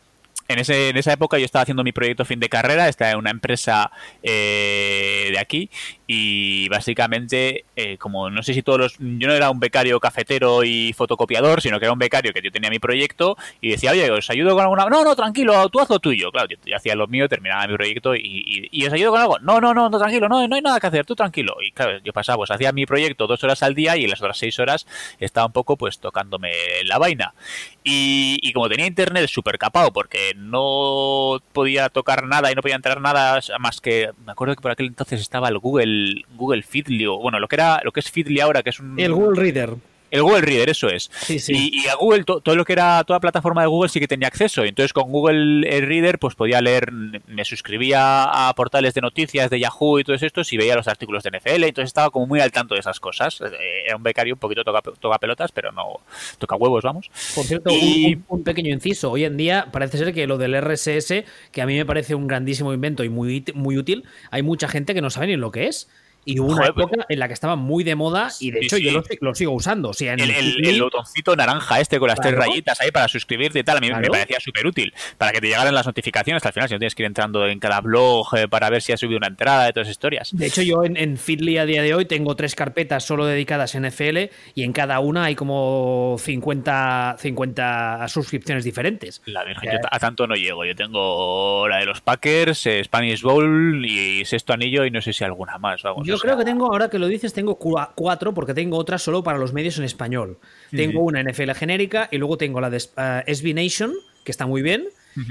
en, 0.48 0.58
ese, 0.58 0.90
en 0.90 0.96
esa 0.96 1.12
época 1.12 1.38
yo 1.38 1.44
estaba 1.44 1.62
haciendo 1.62 1.84
mi 1.84 1.92
proyecto 1.92 2.24
fin 2.24 2.40
de 2.40 2.48
carrera, 2.48 2.88
esta 2.88 3.10
es 3.10 3.16
una 3.16 3.30
empresa 3.30 3.90
eh, 4.22 5.28
de 5.32 5.38
aquí 5.38 5.70
y 6.06 6.68
básicamente 6.68 7.64
eh, 7.76 7.96
como 7.98 8.30
no 8.30 8.42
sé 8.42 8.54
si 8.54 8.62
todos 8.62 8.78
los 8.78 8.98
yo 8.98 9.28
no 9.28 9.32
era 9.32 9.50
un 9.50 9.60
becario 9.60 10.00
cafetero 10.00 10.64
y 10.64 10.92
fotocopiador 10.92 11.60
sino 11.60 11.78
que 11.78 11.86
era 11.86 11.92
un 11.92 11.98
becario 11.98 12.32
que 12.32 12.42
yo 12.42 12.50
tenía 12.50 12.70
mi 12.70 12.78
proyecto 12.78 13.36
y 13.60 13.70
decía 13.70 13.92
oye 13.92 14.10
os 14.10 14.28
ayudo 14.30 14.54
con 14.54 14.62
alguna 14.62 14.86
no 14.90 15.04
no 15.04 15.16
tranquilo 15.16 15.68
tú 15.70 15.80
haz 15.80 15.88
lo 15.88 15.98
tuyo 15.98 16.30
claro 16.30 16.48
yo, 16.48 16.76
hacía 16.76 16.94
lo 16.94 17.06
mío 17.06 17.28
terminaba 17.28 17.66
mi 17.66 17.74
proyecto 17.74 18.14
y, 18.14 18.68
y, 18.70 18.86
os 18.86 18.92
ayudo 18.92 19.12
con 19.12 19.20
algo 19.20 19.38
no 19.40 19.60
no 19.60 19.72
no 19.72 19.88
no 19.88 19.98
tranquilo 19.98 20.28
no 20.28 20.46
no 20.46 20.56
hay 20.56 20.62
nada 20.62 20.78
que 20.78 20.86
hacer 20.86 21.06
tú 21.06 21.16
tranquilo 21.16 21.56
y 21.62 21.72
claro 21.72 21.98
yo 22.04 22.12
pasaba 22.12 22.36
pues 22.36 22.50
hacía 22.50 22.72
mi 22.72 22.86
proyecto 22.86 23.26
dos 23.26 23.42
horas 23.42 23.62
al 23.62 23.74
día 23.74 23.96
y 23.96 24.04
en 24.04 24.10
las 24.10 24.20
otras 24.20 24.38
seis 24.38 24.58
horas 24.58 24.86
estaba 25.18 25.46
un 25.46 25.52
poco 25.52 25.76
pues 25.76 25.98
tocándome 25.98 26.52
la 26.84 26.98
vaina. 26.98 27.34
Y, 27.82 28.38
y 28.42 28.52
como 28.52 28.68
tenía 28.68 28.86
internet 28.86 29.28
súper 29.28 29.58
capado 29.58 29.92
porque 29.92 30.32
no 30.36 31.38
podía 31.52 31.88
tocar 31.88 32.26
nada 32.26 32.50
y 32.50 32.54
no 32.54 32.62
podía 32.62 32.76
entrar 32.76 33.00
nada 33.00 33.40
más 33.58 33.80
que 33.80 34.10
me 34.24 34.32
acuerdo 34.32 34.54
que 34.54 34.62
por 34.62 34.70
aquel 34.70 34.86
entonces 34.86 35.20
estaba 35.20 35.48
el 35.48 35.58
Google 35.58 35.93
Google 36.36 36.62
Feedly, 36.62 37.06
o 37.06 37.18
bueno, 37.18 37.38
lo 37.38 37.48
que 37.48 37.56
era 37.56 37.80
lo 37.84 37.92
que 37.92 38.00
es 38.00 38.10
Feedly 38.10 38.40
ahora, 38.40 38.62
que 38.62 38.70
es 38.70 38.80
un... 38.80 38.98
El 38.98 39.12
Google 39.12 39.40
Reader. 39.40 39.74
El 40.14 40.22
Google 40.22 40.42
Reader, 40.42 40.70
eso 40.70 40.86
es. 40.86 41.10
Y, 41.28 41.88
a 41.88 41.96
Google, 41.96 42.22
todo 42.22 42.54
lo 42.54 42.64
que 42.64 42.72
era 42.72 43.02
toda 43.02 43.18
plataforma 43.18 43.62
de 43.62 43.66
Google 43.66 43.88
sí 43.88 43.98
que 43.98 44.06
tenía 44.06 44.28
acceso. 44.28 44.62
Entonces 44.62 44.92
con 44.92 45.10
Google 45.10 45.68
Reader 45.80 46.20
pues 46.20 46.36
podía 46.36 46.60
leer, 46.60 46.92
me 46.92 47.44
suscribía 47.44 48.22
a 48.22 48.54
portales 48.54 48.94
de 48.94 49.00
noticias 49.00 49.50
de 49.50 49.58
Yahoo 49.58 49.98
y 49.98 50.04
todo 50.04 50.14
esto 50.14 50.42
y 50.52 50.56
veía 50.56 50.76
los 50.76 50.86
artículos 50.86 51.24
de 51.24 51.36
NFL. 51.36 51.64
Entonces 51.64 51.88
estaba 51.88 52.10
como 52.10 52.28
muy 52.28 52.38
al 52.38 52.52
tanto 52.52 52.74
de 52.74 52.80
esas 52.80 53.00
cosas. 53.00 53.40
Eh, 53.40 53.86
era 53.86 53.96
un 53.96 54.04
becario 54.04 54.34
un 54.34 54.38
poquito 54.38 54.62
toca, 54.62 54.82
toca 54.82 55.18
pelotas, 55.18 55.50
pero 55.50 55.72
no 55.72 55.98
toca 56.38 56.54
huevos, 56.54 56.84
vamos. 56.84 57.10
Por 57.34 57.44
cierto, 57.44 57.72
un, 57.72 58.24
un, 58.28 58.44
pequeño 58.44 58.72
inciso. 58.72 59.10
Hoy 59.10 59.24
en 59.24 59.36
día 59.36 59.66
parece 59.72 59.98
ser 59.98 60.14
que 60.14 60.28
lo 60.28 60.38
del 60.38 60.54
RSS, 60.54 61.24
que 61.50 61.60
a 61.60 61.66
mí 61.66 61.74
me 61.74 61.86
parece 61.86 62.14
un 62.14 62.28
grandísimo 62.28 62.72
invento 62.72 63.02
y 63.02 63.08
muy, 63.08 63.44
muy 63.54 63.78
útil, 63.78 64.04
hay 64.30 64.42
mucha 64.42 64.68
gente 64.68 64.94
que 64.94 65.00
no 65.00 65.10
sabe 65.10 65.26
ni 65.26 65.34
lo 65.34 65.50
que 65.50 65.66
es. 65.66 65.88
Y 66.24 66.38
hubo 66.40 66.52
una 66.52 66.66
época 66.66 67.06
en 67.08 67.18
la 67.18 67.28
que 67.28 67.34
estaba 67.34 67.56
muy 67.56 67.84
de 67.84 67.94
moda 67.94 68.30
y 68.40 68.50
de 68.50 68.60
hecho 68.60 68.78
yo 68.78 69.02
lo, 69.20 69.34
sigo 69.34 69.52
usando. 69.52 69.90
O 69.90 69.94
sea, 69.94 70.14
el, 70.14 70.80
botoncito 70.80 71.36
naranja 71.36 71.80
este 71.80 71.98
con 71.98 72.08
las 72.08 72.20
tres 72.20 72.34
rayitas 72.34 72.80
ahí 72.80 72.90
para 72.90 73.08
suscribirte 73.08 73.58
y 73.58 73.64
tal, 73.64 73.78
a 73.78 73.80
mí 73.80 73.90
me 73.90 74.08
parecía 74.08 74.40
súper 74.40 74.66
útil 74.66 74.92
para 75.18 75.32
que 75.32 75.40
te 75.40 75.48
llegaran 75.48 75.74
las 75.74 75.86
notificaciones 75.86 76.44
al 76.44 76.52
final, 76.52 76.68
si 76.68 76.74
no 76.74 76.78
tienes 76.78 76.94
que 76.94 77.02
ir 77.02 77.06
entrando 77.06 77.46
en 77.46 77.58
cada 77.58 77.80
blog 77.80 78.26
eh, 78.36 78.48
para 78.48 78.70
ver 78.70 78.82
si 78.82 78.92
ha 78.92 78.96
subido 78.96 79.18
una 79.18 79.28
entrada 79.28 79.64
de 79.64 79.72
todas 79.72 79.86
esas 79.86 79.92
historias. 79.92 80.30
De 80.32 80.46
hecho, 80.46 80.62
yo 80.62 80.84
en, 80.84 80.96
en 80.96 81.16
Feedly 81.16 81.58
a 81.58 81.66
día 81.66 81.82
de 81.82 81.94
hoy 81.94 82.04
tengo 82.04 82.36
tres 82.36 82.54
carpetas 82.54 83.04
solo 83.04 83.26
dedicadas 83.26 83.74
a 83.74 83.80
NFL 83.80 84.30
y 84.54 84.62
en 84.62 84.72
cada 84.72 85.00
una 85.00 85.24
hay 85.24 85.34
como 85.34 86.16
50, 86.18 87.16
50 87.18 88.08
suscripciones 88.08 88.64
diferentes. 88.64 89.22
La 89.26 89.44
Virgen, 89.44 89.72
yo 89.72 89.78
a 89.90 89.98
tanto 89.98 90.26
no 90.26 90.34
llego. 90.34 90.64
Yo 90.64 90.74
tengo 90.74 91.68
la 91.68 91.78
de 91.78 91.86
los 91.86 92.00
Packers, 92.00 92.66
eh, 92.66 92.82
Spanish 92.84 93.22
Bowl 93.22 93.84
y 93.84 94.24
Sexto 94.24 94.52
Anillo 94.52 94.84
y 94.84 94.90
no 94.90 95.00
sé 95.00 95.12
si 95.12 95.24
alguna 95.24 95.58
más. 95.58 95.82
Vamos 95.82 96.06
Yo 96.06 96.13
creo 96.18 96.36
que 96.36 96.44
tengo, 96.44 96.66
ahora 96.66 96.88
que 96.88 96.98
lo 96.98 97.06
dices, 97.06 97.32
tengo 97.32 97.56
cuatro, 97.56 98.34
porque 98.34 98.54
tengo 98.54 98.76
otras 98.76 99.02
solo 99.02 99.22
para 99.22 99.38
los 99.38 99.52
medios 99.52 99.78
en 99.78 99.84
español. 99.84 100.38
Tengo 100.70 101.00
una 101.00 101.22
NFL 101.22 101.52
genérica 101.52 102.08
y 102.10 102.18
luego 102.18 102.36
tengo 102.36 102.60
la 102.60 102.70
de 102.70 102.76
uh, 102.76 103.32
SB 103.32 103.54
Nation, 103.54 103.92
que 104.24 104.30
está 104.30 104.46
muy 104.46 104.62
bien. 104.62 104.88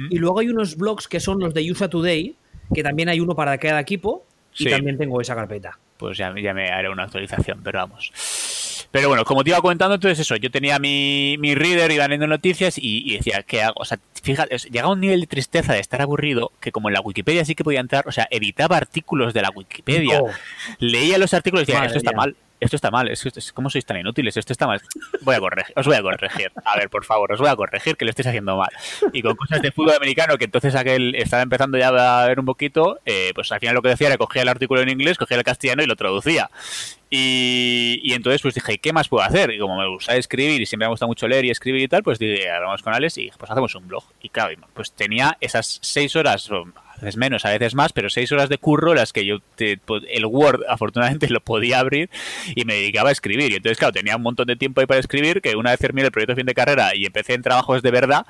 Y 0.10 0.18
luego 0.18 0.40
hay 0.40 0.48
unos 0.48 0.78
blogs 0.78 1.08
que 1.10 1.20
son 1.20 1.40
los 1.40 1.54
de 1.54 1.70
USA 1.70 1.90
Today, 1.90 2.36
que 2.74 2.84
también 2.84 3.10
hay 3.10 3.20
uno 3.20 3.36
para 3.36 3.58
cada 3.58 3.80
equipo. 3.82 4.26
Y 4.58 4.70
también 4.70 4.98
tengo 4.98 5.20
esa 5.20 5.36
carpeta. 5.36 5.78
Pues 5.98 6.18
ya, 6.18 6.34
ya 6.40 6.54
me 6.54 6.70
haré 6.70 6.90
una 6.90 7.04
actualización, 7.04 7.62
pero 7.64 7.80
vamos. 7.80 8.12
Pero 8.94 9.08
bueno, 9.08 9.26
como 9.26 9.44
te 9.44 9.50
iba 9.50 9.60
comentando, 9.60 9.96
entonces 9.96 10.20
eso, 10.20 10.36
yo 10.36 10.52
tenía 10.52 10.78
mi, 10.78 11.36
mi 11.40 11.56
reader, 11.56 11.92
iba 11.92 12.08
leyendo 12.08 12.28
noticias 12.28 12.76
y, 12.78 13.18
decía, 13.18 13.42
¿qué 13.42 13.64
hago? 13.64 13.74
O 13.78 13.86
sea, 13.86 13.98
fíjate, 14.22 14.56
llegaba 14.70 14.94
un 14.94 15.00
nivel 15.00 15.22
de 15.22 15.26
tristeza 15.26 15.74
de 15.74 15.80
estar 15.80 16.00
aburrido 16.00 16.52
que 16.60 16.72
como 16.72 16.90
en 16.90 16.94
la 16.94 17.02
Wikipedia 17.02 17.44
sí 17.44 17.56
que 17.56 17.64
podía 17.64 17.80
entrar, 17.80 18.08
o 18.08 18.12
sea, 18.12 18.28
editaba 18.30 18.78
artículos 18.78 19.34
de 19.34 19.42
la 19.42 19.50
Wikipedia, 19.50 20.22
oh. 20.22 20.30
leía 20.78 21.18
los 21.18 21.34
artículos 21.34 21.68
y 21.68 21.72
decía, 21.72 21.86
esto 21.86 21.98
está 21.98 22.12
mal, 22.12 22.36
esto 22.64 22.76
está 22.76 22.92
mal, 22.92 23.10
es, 23.10 23.52
¿cómo 23.54 23.70
sois 23.70 23.86
tan 23.86 23.98
inútiles? 23.98 24.38
Esto 24.38 24.54
está 24.54 24.68
mal. 24.68 24.82
Voy 25.22 25.36
a 25.36 25.40
corregir, 25.40 25.74
os 25.76 25.86
voy 25.86 25.96
a 25.96 26.02
corregir. 26.02 26.52
A 26.66 26.78
ver, 26.78 26.90
por 26.90 27.06
favor, 27.06 27.32
os 27.32 27.40
voy 27.40 27.50
a 27.50 27.56
corregir 27.56 27.98
que 27.98 28.06
lo 28.06 28.10
estáis 28.10 28.28
haciendo 28.28 28.58
mal. 28.58 28.70
Y 29.12 29.22
con 29.22 29.36
cosas 29.36 29.62
de 29.62 29.72
fútbol 29.72 29.96
americano 29.96 30.38
que 30.38 30.46
entonces 30.46 30.76
aquel 30.76 31.16
estaba 31.16 31.44
empezando 31.44 31.78
ya 31.78 31.90
a 31.90 32.28
ver 32.28 32.40
un 32.40 32.46
poquito, 32.46 33.00
eh, 33.06 33.32
pues 33.36 33.52
al 33.52 33.60
final 33.60 33.76
lo 33.76 33.82
que 33.82 33.90
decía 33.90 34.08
era 34.08 34.18
cogía 34.18 34.42
el 34.42 34.50
artículo 34.50 34.82
en 34.82 34.90
inglés, 34.90 35.18
cogía 35.18 35.38
el 35.38 35.44
castellano 35.44 35.84
y 35.84 35.88
lo 35.88 35.96
traducía. 35.96 36.50
Y, 37.16 38.12
entonces 38.14 38.42
pues 38.42 38.56
dije, 38.56 38.80
¿qué 38.80 38.92
más 38.92 39.08
puedo 39.08 39.24
hacer? 39.24 39.52
Y 39.52 39.60
como 39.60 39.78
me 39.78 39.88
gusta 39.88 40.16
escribir 40.16 40.62
y 40.62 40.66
siempre 40.66 40.88
me 40.88 40.92
gusta 40.92 41.06
mucho 41.06 41.28
leer 41.28 41.46
y 41.46 41.52
escribir 41.52 41.84
y 41.84 41.88
tal, 41.88 42.02
pues 42.02 42.18
dije, 42.18 42.50
vamos 42.50 42.82
con 42.82 42.92
Alex 42.94 43.20
y 43.20 43.32
pues 43.38 43.52
hacemos 43.52 43.76
un 43.76 43.88
blog. 43.88 44.04
Y 44.22 44.30
claro, 44.30 44.56
pues 44.74 44.94
tenía 44.94 45.38
esas 45.40 45.78
seis 45.84 46.16
horas 46.16 46.50
veces 47.04 47.18
menos, 47.18 47.46
a 47.46 47.52
veces 47.52 47.76
más, 47.76 47.94
pero 47.94 48.10
seis 48.10 48.32
horas 48.32 48.50
de 48.50 48.58
curro 48.58 48.94
las 48.94 49.14
que 49.14 49.26
yo, 49.26 49.38
pues, 49.86 50.04
el 50.10 50.26
Word 50.26 50.62
afortunadamente 50.68 51.28
lo 51.30 51.42
podía 51.42 51.80
abrir 51.80 52.10
y 52.56 52.66
me 52.66 52.76
dedicaba 52.76 53.10
a 53.10 53.12
escribir. 53.12 53.52
Y 53.52 53.56
entonces, 53.56 53.78
claro, 53.78 53.94
tenía 53.94 54.16
un 54.16 54.24
montón 54.24 54.48
de 54.48 54.56
tiempo 54.56 54.82
ahí 54.82 54.88
para 54.88 55.00
escribir, 55.00 55.42
que 55.42 55.56
una 55.56 55.72
vez 55.72 55.80
terminé 55.80 56.06
el 56.06 56.12
proyecto 56.12 56.34
de 56.34 56.38
fin 56.38 56.46
de 56.46 56.54
carrera 56.54 56.96
y 56.96 57.06
empecé 57.06 57.34
en 57.34 57.42
trabajos 57.42 57.82
de 57.82 57.92
verdad, 57.92 58.26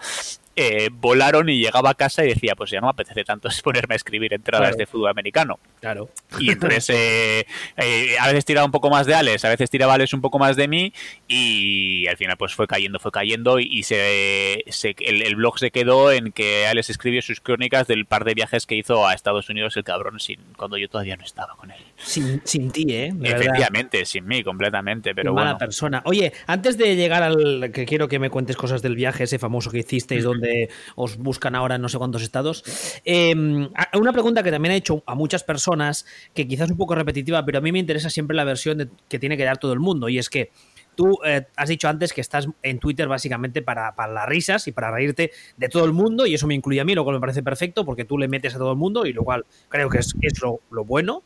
eh, 0.56 0.90
volaron 0.92 1.50
y 1.50 1.60
llegaba 1.60 1.90
a 1.90 1.94
casa 1.96 2.24
y 2.24 2.30
decía, 2.30 2.54
pues 2.56 2.70
ya 2.70 2.80
no 2.80 2.88
me 2.88 2.92
apetece 2.92 3.24
tanto 3.24 3.50
ponerme 3.64 3.96
a 3.96 3.98
escribir 3.98 4.34
entradas 4.34 4.78
de 4.78 4.86
fútbol 4.86 5.10
americano. 5.10 5.60
Claro. 5.82 6.10
Y 6.40 6.52
entonces 6.52 6.90
eh, 6.90 7.46
eh, 7.78 8.16
a 8.20 8.28
veces 8.28 8.46
tiraba 8.46 8.66
un 8.66 8.72
poco 8.72 8.90
más 8.90 9.08
de 9.08 9.16
Alex, 9.16 9.44
a 9.46 9.50
veces 9.50 9.70
tiraba 9.70 9.96
Alex 9.96 10.14
un 10.14 10.22
poco 10.22 10.40
más 10.40 10.56
de 10.56 10.68
mí 10.68 10.94
y 11.28 12.08
al 12.08 12.18
final 12.18 12.38
pues 12.38 12.54
fue 12.54 12.68
cayendo, 12.68 13.00
fue 13.00 13.12
cayendo 13.12 13.60
y, 13.60 13.84
se, 13.84 14.64
el, 15.00 15.36
blog 15.36 15.60
se 15.60 15.72
quedó 15.72 16.12
en 16.12 16.32
que 16.32 16.68
Alex 16.68 16.90
escribió 16.90 17.22
sus 17.22 17.42
crónicas 17.42 17.88
del 17.88 18.06
par 18.06 18.24
de 18.24 18.34
viajes 18.34 18.66
que 18.66 18.76
hizo 18.76 19.08
a 19.08 19.14
Estados 19.14 19.50
Unidos 19.50 19.76
el 19.78 19.84
cabrón 19.84 20.20
sin 20.20 20.40
cuando 20.56 20.78
yo 20.78 20.88
todavía 20.88 21.18
no 21.18 21.24
estaba 21.24 21.56
con 21.56 21.72
él. 21.72 21.82
Sin, 21.98 22.42
sin 22.44 22.72
ti, 22.72 22.86
¿eh? 22.90 23.14
Efectivamente, 23.24 24.06
sin 24.06 24.26
mí, 24.26 24.44
completamente, 24.44 25.16
pero 25.16 25.34
Mala 25.34 25.58
persona. 25.58 26.02
Oye, 26.06 26.32
antes 26.48 26.78
de 26.78 26.96
llegar 26.96 27.24
al 27.24 27.72
que 27.74 27.86
quiero 27.86 28.08
que 28.08 28.20
me 28.20 28.30
cuentes 28.30 28.56
cosas 28.56 28.82
del 28.82 28.96
viaje 28.96 29.24
ese 29.24 29.40
famoso 29.40 29.72
que 29.72 29.80
hicisteis 29.80 30.24
donde 30.24 30.43
os 30.96 31.18
buscan 31.18 31.56
ahora 31.56 31.76
en 31.76 31.82
no 31.82 31.90
sé 31.90 31.98
cuántos 31.98 32.22
estados. 32.22 32.64
Em, 33.06 33.70
una 33.94 34.14
pregunta 34.14 34.44
que 34.44 34.52
también 34.52 34.74
he 34.74 34.78
hecho 34.78 35.04
a 35.06 35.16
muchas 35.16 35.44
personas, 35.44 36.06
que 36.34 36.48
quizás 36.48 36.66
es 36.66 36.72
un 36.72 36.78
poco 36.78 36.96
repetitiva, 36.96 37.44
pero 37.46 37.58
a 37.58 37.62
mí 37.62 37.72
me 37.72 37.80
interesa 37.80 38.10
siempre 38.10 38.36
la 38.36 38.44
versión 38.44 38.92
que 39.08 39.20
tiene 39.20 39.38
que 39.38 39.44
dar 39.44 39.58
todo 39.58 39.74
el 39.74 39.80
mundo, 39.80 40.10
y 40.10 40.18
es 40.18 40.30
que 40.30 40.52
tú 40.96 41.20
eh, 41.26 41.48
has 41.56 41.70
dicho 41.70 41.88
antes 41.88 42.14
que 42.14 42.22
estás 42.22 42.48
en 42.62 42.80
Twitter 42.80 43.08
básicamente 43.08 43.62
para, 43.62 43.94
las 43.98 44.28
risas 44.28 44.68
y 44.68 44.72
para 44.72 44.92
reírte 44.92 45.32
de 45.58 45.70
todo 45.70 45.86
el 45.86 45.94
mundo, 45.94 46.26
y 46.26 46.34
eso 46.34 46.48
me 46.48 46.56
incluye 46.56 46.80
a 46.80 46.86
mí, 46.86 46.96
lo 46.96 47.04
cual 47.04 47.16
me 47.16 47.22
parece 47.22 47.44
perfecto, 47.44 47.86
porque 47.86 48.06
tú 48.06 48.18
le 48.18 48.28
metes 48.28 48.56
a 48.56 48.58
todo 48.58 48.72
el 48.72 48.78
mundo, 48.78 49.06
y 49.06 49.14
lo 49.14 49.24
cual 49.24 49.46
creo 49.70 49.90
que 49.90 50.00
es, 50.00 50.14
lo, 50.42 50.60
lo 50.72 50.86
bueno. 50.86 51.24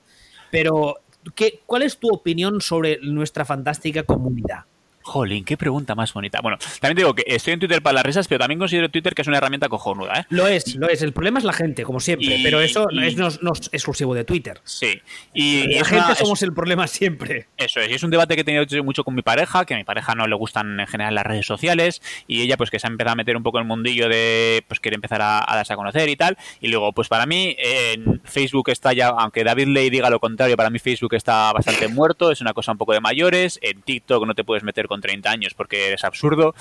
Pero, 0.52 0.96
¿qué, 1.36 1.62
¿cuál 1.66 1.84
es 1.84 1.98
tu 1.98 2.10
opinión 2.10 2.62
sobre 2.62 3.00
nuestra 3.02 3.46
fantástica 3.46 4.04
comunidad? 4.04 4.66
Jolín, 5.08 5.46
qué 5.46 5.56
pregunta 5.56 5.96
más 5.96 6.14
bonita. 6.14 6.42
Bueno, 6.42 6.58
también 6.82 6.98
digo 6.98 7.16
que 7.16 7.24
estoy 7.26 7.54
en 7.54 7.60
Twitter 7.60 7.82
para 7.82 7.96
las 7.96 8.06
risas, 8.06 8.28
pero 8.28 8.40
también 8.40 8.60
considero 8.60 8.90
Twitter 8.90 9.16
que 9.16 9.22
es 9.22 9.28
una 9.28 9.38
herramienta 9.38 9.70
cojonuda. 9.70 10.20
¿eh? 10.20 10.26
Lo 10.30 10.48
es, 10.48 10.76
lo 10.76 10.90
es. 10.90 11.02
El 11.02 11.14
problema 11.14 11.40
es 11.40 11.46
la 11.46 11.54
gente, 11.54 11.84
como 11.84 12.02
siempre, 12.02 12.40
pero 12.44 12.60
eso 12.60 12.88
no, 12.92 13.02
es, 13.02 13.16
no, 13.16 13.54
es, 13.54 13.70
exclusivo 13.72 14.14
de 14.14 14.26
Twitter. 14.26 14.60
Sí. 14.66 15.02
Y, 15.34 15.76
la 15.78 15.86
gente 15.86 16.16
somos 16.16 16.42
el 16.44 16.54
problema 16.54 16.88
siempre. 16.88 17.48
Eso 17.56 17.80
es. 17.80 17.90
Y 17.90 17.94
es 17.94 18.04
un 18.04 18.12
debate 18.12 18.36
que 18.36 18.42
he 18.42 18.44
tenido 18.44 18.84
mucho 18.84 19.06
con 19.06 19.16
mi 19.16 19.22
pareja, 19.22 19.66
que 19.66 19.76
a 19.76 19.78
mi 19.78 19.86
pareja 19.86 20.14
no 20.14 20.28
le 20.28 20.36
gustan 20.36 20.78
en 20.78 20.88
general 20.88 21.16
las 21.16 21.26
redes 21.26 21.46
sociales, 21.46 22.02
y 22.28 22.42
ella 22.42 22.58
pues 22.58 22.70
que 22.70 22.78
se 22.78 22.88
ha 22.88 22.90
empezado 22.90 23.14
a 23.14 23.16
meter 23.16 23.38
un 23.38 23.44
poco 23.44 23.60
en 23.60 23.64
el 23.64 23.68
mundillo 23.68 24.10
de, 24.10 24.64
pues 24.68 24.82
quiere 24.82 24.96
empezar 24.96 25.22
a, 25.22 25.46
darse 25.48 25.72
a 25.72 25.78
conocer 25.78 26.10
y 26.10 26.18
tal. 26.18 26.38
Y 26.60 26.68
luego, 26.68 26.92
pues 26.92 27.08
para 27.08 27.26
mí, 27.26 27.56
en 27.58 28.22
Facebook 28.26 28.70
está 28.72 28.92
ya, 28.92 29.08
aunque 29.08 29.46
David 29.46 29.68
Ley 29.68 29.90
diga 29.90 30.10
lo 30.10 30.20
contrario, 30.20 30.58
para 30.58 30.70
mí 30.70 30.80
Facebook 30.80 31.14
está 31.14 31.54
bastante 31.54 31.88
muerto, 31.88 32.30
es 32.30 32.42
una 32.42 32.54
cosa 32.54 32.74
un 32.74 32.78
poco 32.78 32.92
de 32.92 33.00
mayores. 33.00 33.58
En 33.62 33.82
TikTok 33.82 34.26
no 34.26 34.36
te 34.36 34.44
puedes 34.44 34.64
meter 34.64 34.88
con 34.88 34.97
30 35.02 35.30
años 35.30 35.54
porque 35.54 35.94
es 35.94 36.04
absurdo 36.04 36.56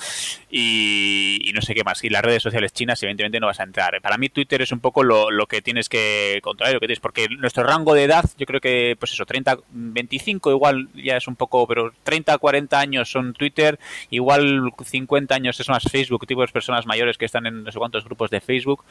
y, 0.49 1.51
no 1.53 1.61
sé 1.61 1.73
qué 1.73 1.83
más. 1.83 2.03
Y 2.03 2.09
las 2.09 2.21
redes 2.21 2.43
sociales 2.43 2.73
chinas, 2.73 3.01
evidentemente, 3.01 3.39
no 3.39 3.47
vas 3.47 3.59
a 3.59 3.63
entrar. 3.63 3.99
Para 4.01 4.17
mí, 4.17 4.29
Twitter 4.29 4.61
es 4.61 4.71
un 4.71 4.79
poco 4.79 5.03
lo, 5.03 5.27
que 5.47 5.61
tienes 5.61 5.89
que 5.89 6.39
controlar, 6.43 6.73
lo 6.73 6.79
que 6.79 6.87
tienes, 6.87 6.99
porque 6.99 7.27
nuestro 7.29 7.63
rango 7.63 7.93
de 7.93 8.03
edad, 8.03 8.25
yo 8.37 8.45
creo 8.45 8.59
que, 8.59 8.95
pues 8.99 9.13
eso, 9.13 9.25
30, 9.25 9.57
25 9.69 10.51
igual 10.51 10.89
ya 10.93 11.17
es 11.17 11.27
un 11.27 11.35
poco, 11.35 11.67
pero 11.67 11.93
30, 12.03 12.37
40 12.37 12.79
años 12.79 13.09
son 13.09 13.33
Twitter, 13.33 13.79
igual 14.09 14.71
50 14.83 15.33
años 15.33 15.59
es 15.59 15.69
más 15.69 15.83
Facebook, 15.83 16.25
tipo 16.27 16.41
de 16.41 16.47
personas 16.47 16.85
mayores 16.85 17.17
que 17.17 17.25
están 17.25 17.45
en 17.45 17.63
no 17.63 17.71
sé 17.71 17.77
cuántos 17.77 18.03
grupos 18.03 18.29
de 18.29 18.41
Facebook, 18.41 18.83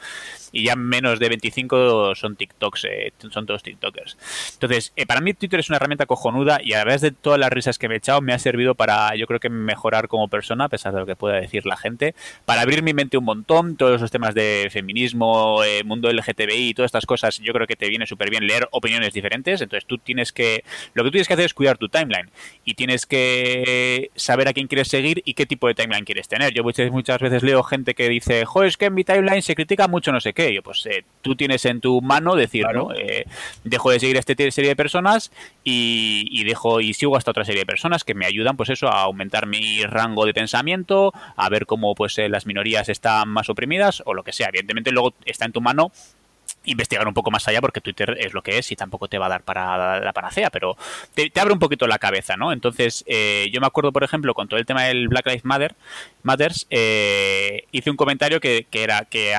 y 0.51 0.65
ya 0.65 0.75
menos 0.75 1.19
de 1.19 1.29
25 1.29 2.15
son 2.15 2.35
TikToks, 2.35 2.85
eh, 2.85 3.13
son 3.29 3.45
todos 3.45 3.63
TikTokers. 3.63 4.17
Entonces, 4.53 4.93
eh, 4.95 5.05
para 5.05 5.21
mí 5.21 5.33
Twitter 5.33 5.59
es 5.59 5.69
una 5.69 5.77
herramienta 5.77 6.05
cojonuda 6.05 6.59
y 6.63 6.73
a 6.73 6.81
través 6.81 7.01
de 7.01 7.11
todas 7.11 7.39
las 7.39 7.49
risas 7.49 7.77
que 7.77 7.87
me 7.87 7.95
he 7.95 7.97
echado, 7.97 8.21
me 8.21 8.33
ha 8.33 8.39
servido 8.39 8.75
para, 8.75 9.15
yo 9.15 9.27
creo 9.27 9.36
que 9.39 9.49
mejorar 9.49 10.07
como 10.07 10.27
persona, 10.27 10.65
a 10.65 10.69
pesar 10.69 10.93
de 10.93 10.99
lo 10.99 11.05
que 11.05 11.15
pueda 11.15 11.39
decir 11.39 11.65
la 11.65 11.77
gente, 11.77 12.15
para 12.45 12.61
abrir 12.61 12.83
mi 12.83 12.93
mente 12.93 13.17
un 13.17 13.25
montón, 13.25 13.75
todos 13.75 13.97
esos 13.97 14.11
temas 14.11 14.33
de 14.33 14.69
feminismo, 14.71 15.63
eh, 15.63 15.83
mundo 15.83 16.11
LGTBI 16.11 16.69
y 16.69 16.73
todas 16.73 16.89
estas 16.89 17.05
cosas, 17.05 17.39
yo 17.39 17.53
creo 17.53 17.67
que 17.67 17.75
te 17.75 17.89
viene 17.89 18.05
súper 18.05 18.29
bien 18.29 18.47
leer 18.47 18.67
opiniones 18.71 19.13
diferentes, 19.13 19.61
entonces 19.61 19.85
tú 19.85 19.97
tienes 19.97 20.31
que, 20.31 20.63
lo 20.93 21.03
que 21.03 21.09
tú 21.09 21.11
tienes 21.11 21.27
que 21.27 21.33
hacer 21.33 21.45
es 21.45 21.53
cuidar 21.53 21.77
tu 21.77 21.89
timeline 21.89 22.29
y 22.65 22.73
tienes 22.75 23.05
que 23.05 24.11
saber 24.15 24.47
a 24.47 24.53
quién 24.53 24.67
quieres 24.67 24.87
seguir 24.87 25.21
y 25.25 25.33
qué 25.33 25.45
tipo 25.45 25.67
de 25.67 25.75
timeline 25.75 26.05
quieres 26.05 26.27
tener. 26.27 26.53
Yo 26.53 26.63
muchas 26.63 27.19
veces 27.19 27.43
leo 27.43 27.63
gente 27.63 27.93
que 27.93 28.09
dice, 28.09 28.45
jo, 28.45 28.63
es 28.63 28.77
que 28.77 28.85
en 28.85 28.93
mi 28.93 29.03
timeline 29.03 29.41
se 29.41 29.55
critica 29.55 29.87
mucho 29.87 30.11
no 30.11 30.19
sé 30.19 30.33
qué, 30.33 30.53
yo 30.53 30.63
pues 30.63 30.85
eh, 30.85 31.03
tú 31.21 31.35
tienes 31.35 31.65
en 31.65 31.81
tu 31.81 32.01
mano 32.01 32.35
decir, 32.35 32.65
¿no? 32.73 32.93
Eh, 32.93 33.25
dejo 33.63 33.91
de 33.91 33.99
seguir 33.99 34.17
a 34.17 34.19
esta 34.19 34.33
serie 34.51 34.69
de 34.69 34.75
personas 34.75 35.31
y, 35.63 36.27
y 36.31 36.43
dejo 36.43 36.81
y 36.81 36.93
sigo 36.93 37.17
hasta 37.17 37.31
otra 37.31 37.45
serie 37.45 37.61
de 37.61 37.65
personas 37.65 38.03
que 38.03 38.13
me 38.13 38.25
ayudan 38.25 38.57
pues 38.57 38.69
eso 38.69 38.87
a 38.87 39.01
aumentar 39.01 39.16
mi 39.47 39.83
rango 39.83 40.25
de 40.25 40.33
pensamiento, 40.33 41.13
a 41.35 41.49
ver 41.49 41.65
cómo 41.65 41.95
pues 41.95 42.17
eh, 42.17 42.29
las 42.29 42.45
minorías 42.45 42.89
están 42.89 43.29
más 43.29 43.49
oprimidas 43.49 44.01
o 44.05 44.13
lo 44.13 44.23
que 44.23 44.33
sea. 44.33 44.49
Evidentemente 44.49 44.91
luego 44.91 45.13
está 45.25 45.45
en 45.45 45.51
tu 45.51 45.61
mano 45.61 45.91
investigar 46.65 47.07
un 47.07 47.13
poco 47.13 47.31
más 47.31 47.47
allá 47.47 47.61
porque 47.61 47.81
Twitter 47.81 48.17
es 48.19 48.33
lo 48.33 48.41
que 48.41 48.57
es 48.57 48.71
y 48.71 48.75
tampoco 48.75 49.07
te 49.07 49.17
va 49.17 49.27
a 49.27 49.29
dar 49.29 49.43
para 49.43 49.99
la 49.99 50.13
panacea, 50.13 50.49
pero 50.49 50.77
te, 51.13 51.31
abre 51.39 51.53
un 51.53 51.59
poquito 51.59 51.87
la 51.87 51.97
cabeza, 51.97 52.35
¿no? 52.35 52.51
Entonces, 52.51 53.03
eh, 53.07 53.49
yo 53.51 53.61
me 53.61 53.67
acuerdo, 53.67 53.91
por 53.91 54.03
ejemplo, 54.03 54.33
con 54.33 54.47
todo 54.47 54.59
el 54.59 54.65
tema 54.65 54.83
del 54.83 55.07
Black 55.07 55.25
Lives 55.27 55.45
Matter, 55.45 55.75
Matters, 56.23 56.67
eh, 56.69 57.65
hice 57.71 57.89
un 57.89 57.97
comentario 57.97 58.39
que, 58.39 58.67
que 58.69 58.83
era 58.83 59.05
que 59.05 59.33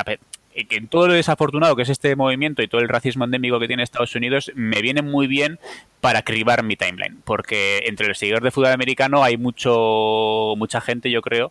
que 0.65 0.77
en 0.77 0.89
todo 0.89 1.09
lo 1.09 1.15
desafortunado 1.15 1.77
que 1.77 1.83
es 1.83 1.89
este 1.89 2.15
movimiento 2.17 2.63
y 2.63 2.69
todo 2.69 2.81
el 2.81 2.89
racismo 2.89 3.25
endémico 3.25 3.59
que 3.61 3.67
tiene 3.67 3.83
Estados 3.83 4.15
Unidos, 4.15 4.53
me 4.55 4.83
viene 4.83 5.03
muy 5.03 5.27
bien 5.27 5.59
para 6.01 6.23
cribar 6.23 6.63
mi 6.63 6.77
timeline, 6.77 7.21
porque 7.25 7.83
entre 7.87 8.07
los 8.07 8.19
seguidores 8.19 8.45
de 8.45 8.51
fútbol 8.51 8.73
americano 8.73 9.25
hay 9.25 9.37
mucho 9.37 10.55
mucha 10.57 10.81
gente, 10.81 11.11
yo 11.11 11.23
creo, 11.23 11.51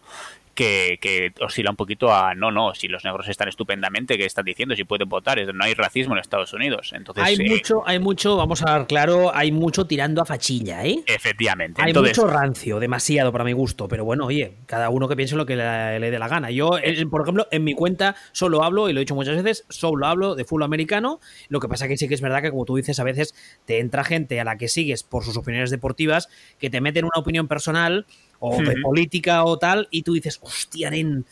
que, 0.58 1.34
oscila 1.40 1.70
un 1.70 1.76
poquito 1.76 2.12
a 2.12 2.34
no, 2.34 2.52
no, 2.52 2.74
si 2.74 2.88
los 2.88 3.06
negros 3.06 3.28
están 3.30 3.48
estupendamente, 3.48 4.18
¿qué 4.18 4.26
están 4.26 4.44
diciendo? 4.44 4.76
Si 4.76 4.84
pueden 4.84 5.08
votar, 5.08 5.38
no 5.54 5.64
hay 5.64 5.76
racismo 5.76 6.16
en 6.16 6.20
Estados 6.20 6.52
Unidos. 6.54 6.92
Entonces, 6.94 7.24
hay 7.24 7.36
eh, 7.36 7.48
mucho, 7.48 7.84
hay 7.86 8.00
mucho, 8.00 8.36
vamos 8.36 8.64
a 8.64 8.80
ver 8.80 8.88
claro, 8.88 9.32
hay 9.36 9.52
mucho 9.52 9.86
tirando 9.86 10.20
a 10.22 10.26
fachilla, 10.26 10.84
¿eh? 10.84 11.04
Efectivamente. 11.06 11.82
Hay 11.84 11.94
mucho 11.94 12.26
rancio, 12.26 12.80
demasiado 12.80 13.32
para 13.32 13.44
mi 13.44 13.54
gusto, 13.54 13.88
pero 13.88 14.04
bueno, 14.04 14.26
oye, 14.26 14.54
cada 14.66 14.90
uno 14.90 15.08
que 15.08 15.16
piense 15.16 15.36
lo 15.36 15.46
que 15.46 15.56
le, 15.56 16.12
dé 16.12 16.20
la 16.20 16.28
gana. 16.28 16.50
Yo, 16.50 16.72
por 17.12 17.22
ejemplo, 17.22 17.48
en 17.52 17.64
mi 17.64 17.76
cuenta 17.76 18.16
solo 18.32 18.64
hablo, 18.64 18.90
y 18.90 18.94
lo 18.94 19.00
he 19.00 19.02
dicho 19.02 19.14
muchas 19.14 19.36
veces, 19.36 19.66
solo 19.70 20.08
hablo 20.08 20.34
de 20.34 20.44
fútbol 20.44 20.64
americano. 20.64 21.20
Lo 21.50 21.60
que 21.60 21.68
pasa 21.68 21.88
que 21.88 21.98
sí 21.98 22.08
que 22.08 22.16
es 22.16 22.22
verdad 22.22 22.42
que, 22.42 22.50
como 22.50 22.66
tú 22.66 22.76
dices, 22.78 23.00
a 23.00 23.04
veces 23.04 23.36
te 23.66 23.80
entra 23.80 24.04
gente 24.04 24.40
a 24.40 24.44
la 24.44 24.58
que 24.58 24.70
sigues 24.70 25.04
por 25.04 25.24
sus 25.24 25.38
opiniones 25.38 25.70
deportivas 25.70 26.30
que 26.60 26.72
te 26.72 26.82
meten 26.82 27.06
una 27.06 27.20
opinión 27.20 27.48
personal 27.48 28.08
o 28.40 28.62
de 28.62 28.76
política 28.82 29.44
o 29.44 29.58
tal, 29.58 29.88
y 29.92 30.04
tú 30.04 30.14
dices, 30.14 30.40
hostia, 30.42 30.90
nen, 30.90 31.26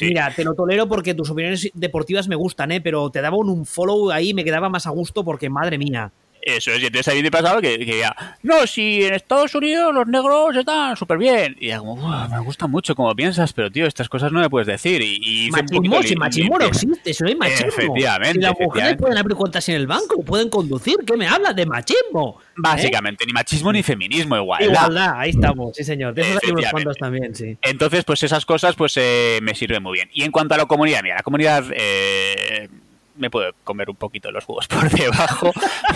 mira, 0.00 0.32
te 0.34 0.44
lo 0.44 0.54
tolero 0.54 0.88
porque 0.88 1.14
tus 1.14 1.30
opiniones 1.30 1.70
deportivas 1.74 2.28
me 2.28 2.36
gustan, 2.36 2.72
¿eh? 2.72 2.80
pero 2.80 3.10
te 3.10 3.20
daban 3.20 3.48
un 3.48 3.64
follow 3.64 4.10
ahí 4.10 4.34
me 4.34 4.44
quedaba 4.44 4.68
más 4.68 4.86
a 4.86 4.90
gusto 4.90 5.24
porque, 5.24 5.48
madre 5.48 5.78
mía. 5.78 6.12
Eso 6.46 6.72
es, 6.72 6.82
y 6.82 6.86
entonces 6.86 7.08
ahí 7.08 7.22
me 7.22 7.30
pasaba 7.30 7.62
que, 7.62 7.78
que 7.78 8.00
ya, 8.00 8.14
no, 8.42 8.66
si 8.66 9.02
en 9.02 9.14
Estados 9.14 9.54
Unidos 9.54 9.94
los 9.94 10.06
negros 10.06 10.54
están 10.54 10.94
súper 10.94 11.16
bien. 11.16 11.56
Y 11.58 11.68
ya 11.68 11.78
como, 11.78 11.96
me 12.28 12.38
gusta 12.40 12.66
mucho 12.66 12.94
como 12.94 13.14
piensas, 13.14 13.54
pero 13.54 13.70
tío, 13.70 13.86
estas 13.86 14.10
cosas 14.10 14.30
no 14.30 14.40
me 14.40 14.50
puedes 14.50 14.66
decir. 14.66 15.00
Y, 15.00 15.46
y 15.46 15.50
machismo, 15.50 16.02
si 16.02 16.16
machismo 16.16 16.58
no 16.58 16.66
existe, 16.66 17.10
eso 17.10 17.24
no 17.24 17.30
hay 17.30 17.36
machismo. 17.36 17.68
Efectivamente. 17.68 18.34
Si 18.34 18.40
las 18.40 18.54
mujeres 18.60 18.96
pueden 18.96 19.16
abrir 19.16 19.36
cuentas 19.36 19.66
en 19.70 19.76
el 19.76 19.86
banco, 19.86 20.22
pueden 20.22 20.50
conducir, 20.50 20.96
¿qué 21.06 21.16
me 21.16 21.26
hablas 21.26 21.56
de 21.56 21.64
machismo? 21.64 22.38
Básicamente, 22.56 23.24
ni 23.24 23.32
machismo 23.32 23.72
ni 23.72 23.82
feminismo, 23.82 24.36
igual. 24.36 24.64
Igualdad, 24.64 25.14
ahí 25.16 25.30
estamos, 25.30 25.74
sí 25.74 25.82
señor. 25.82 26.12
De 26.12 26.22
esos 26.22 26.40
hay 26.44 26.50
unos 26.50 26.66
cuantos 26.70 26.98
también, 26.98 27.34
sí. 27.34 27.56
Entonces, 27.62 28.04
pues 28.04 28.22
esas 28.22 28.44
cosas 28.44 28.74
pues 28.76 28.98
eh, 28.98 29.38
me 29.40 29.54
sirven 29.54 29.82
muy 29.82 29.94
bien. 29.94 30.10
Y 30.12 30.24
en 30.24 30.30
cuanto 30.30 30.54
a 30.54 30.58
la 30.58 30.66
comunidad, 30.66 31.02
mira, 31.02 31.14
la 31.16 31.22
comunidad... 31.22 31.64
Eh, 31.74 32.68
me 33.16 33.30
puedo 33.30 33.52
comer 33.64 33.90
un 33.90 33.96
poquito 33.96 34.30
los 34.30 34.48
huevos 34.48 34.66
por 34.68 34.90
debajo, 34.98 35.52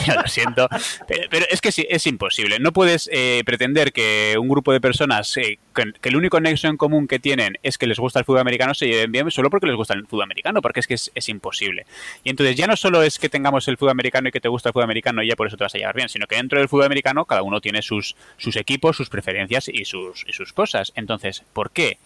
ya 0.06 0.14
lo 0.14 0.28
siento, 0.28 0.68
pero, 1.06 1.46
es 1.50 1.60
que 1.60 1.72
sí, 1.72 1.86
es 1.88 2.06
imposible. 2.06 2.58
No 2.58 2.72
puedes 2.72 3.08
eh, 3.12 3.42
pretender 3.44 3.92
que 3.92 4.36
un 4.38 4.48
grupo 4.48 4.72
de 4.72 4.80
personas, 4.80 5.36
eh, 5.36 5.58
que, 5.74 6.08
el 6.08 6.16
único 6.16 6.40
nexo 6.40 6.68
en 6.68 6.76
común 6.76 7.08
que 7.08 7.18
tienen 7.18 7.58
es 7.62 7.78
que 7.78 7.86
les 7.86 7.98
gusta 7.98 8.18
el 8.18 8.24
fútbol 8.24 8.40
americano, 8.40 8.74
se 8.74 8.86
lleven 8.86 9.12
bien 9.12 9.30
solo 9.30 9.50
porque 9.50 9.66
les 9.66 9.76
gusta 9.76 9.94
el 9.94 10.06
fútbol 10.06 10.24
americano, 10.24 10.62
porque 10.62 10.80
es 10.80 10.86
que 10.86 10.94
es, 10.94 11.28
imposible. 11.28 11.86
Y 12.24 12.30
entonces 12.30 12.56
ya 12.56 12.66
no 12.66 12.76
solo 12.76 13.02
es 13.02 13.18
que 13.18 13.28
tengamos 13.28 13.68
el 13.68 13.76
fútbol 13.76 13.90
americano 13.90 14.28
y 14.28 14.32
que 14.32 14.40
te 14.40 14.48
gusta 14.48 14.70
el 14.70 14.72
fútbol 14.72 14.84
americano 14.84 15.22
y 15.22 15.28
ya 15.28 15.36
por 15.36 15.46
eso 15.46 15.56
te 15.56 15.64
vas 15.64 15.74
a 15.74 15.78
llevar 15.78 15.94
bien, 15.94 16.08
sino 16.08 16.26
que 16.26 16.36
dentro 16.36 16.58
del 16.58 16.68
fútbol 16.68 16.86
americano 16.86 17.24
cada 17.26 17.42
uno 17.42 17.60
tiene 17.60 17.82
sus, 17.82 18.16
sus 18.38 18.56
equipos, 18.56 18.96
sus 18.96 19.10
preferencias 19.10 19.68
y 19.68 19.84
sus, 19.84 20.24
y 20.26 20.32
sus 20.32 20.52
cosas. 20.52 20.92
Entonces, 20.94 21.42
¿por 21.52 21.70
qué 21.70 21.98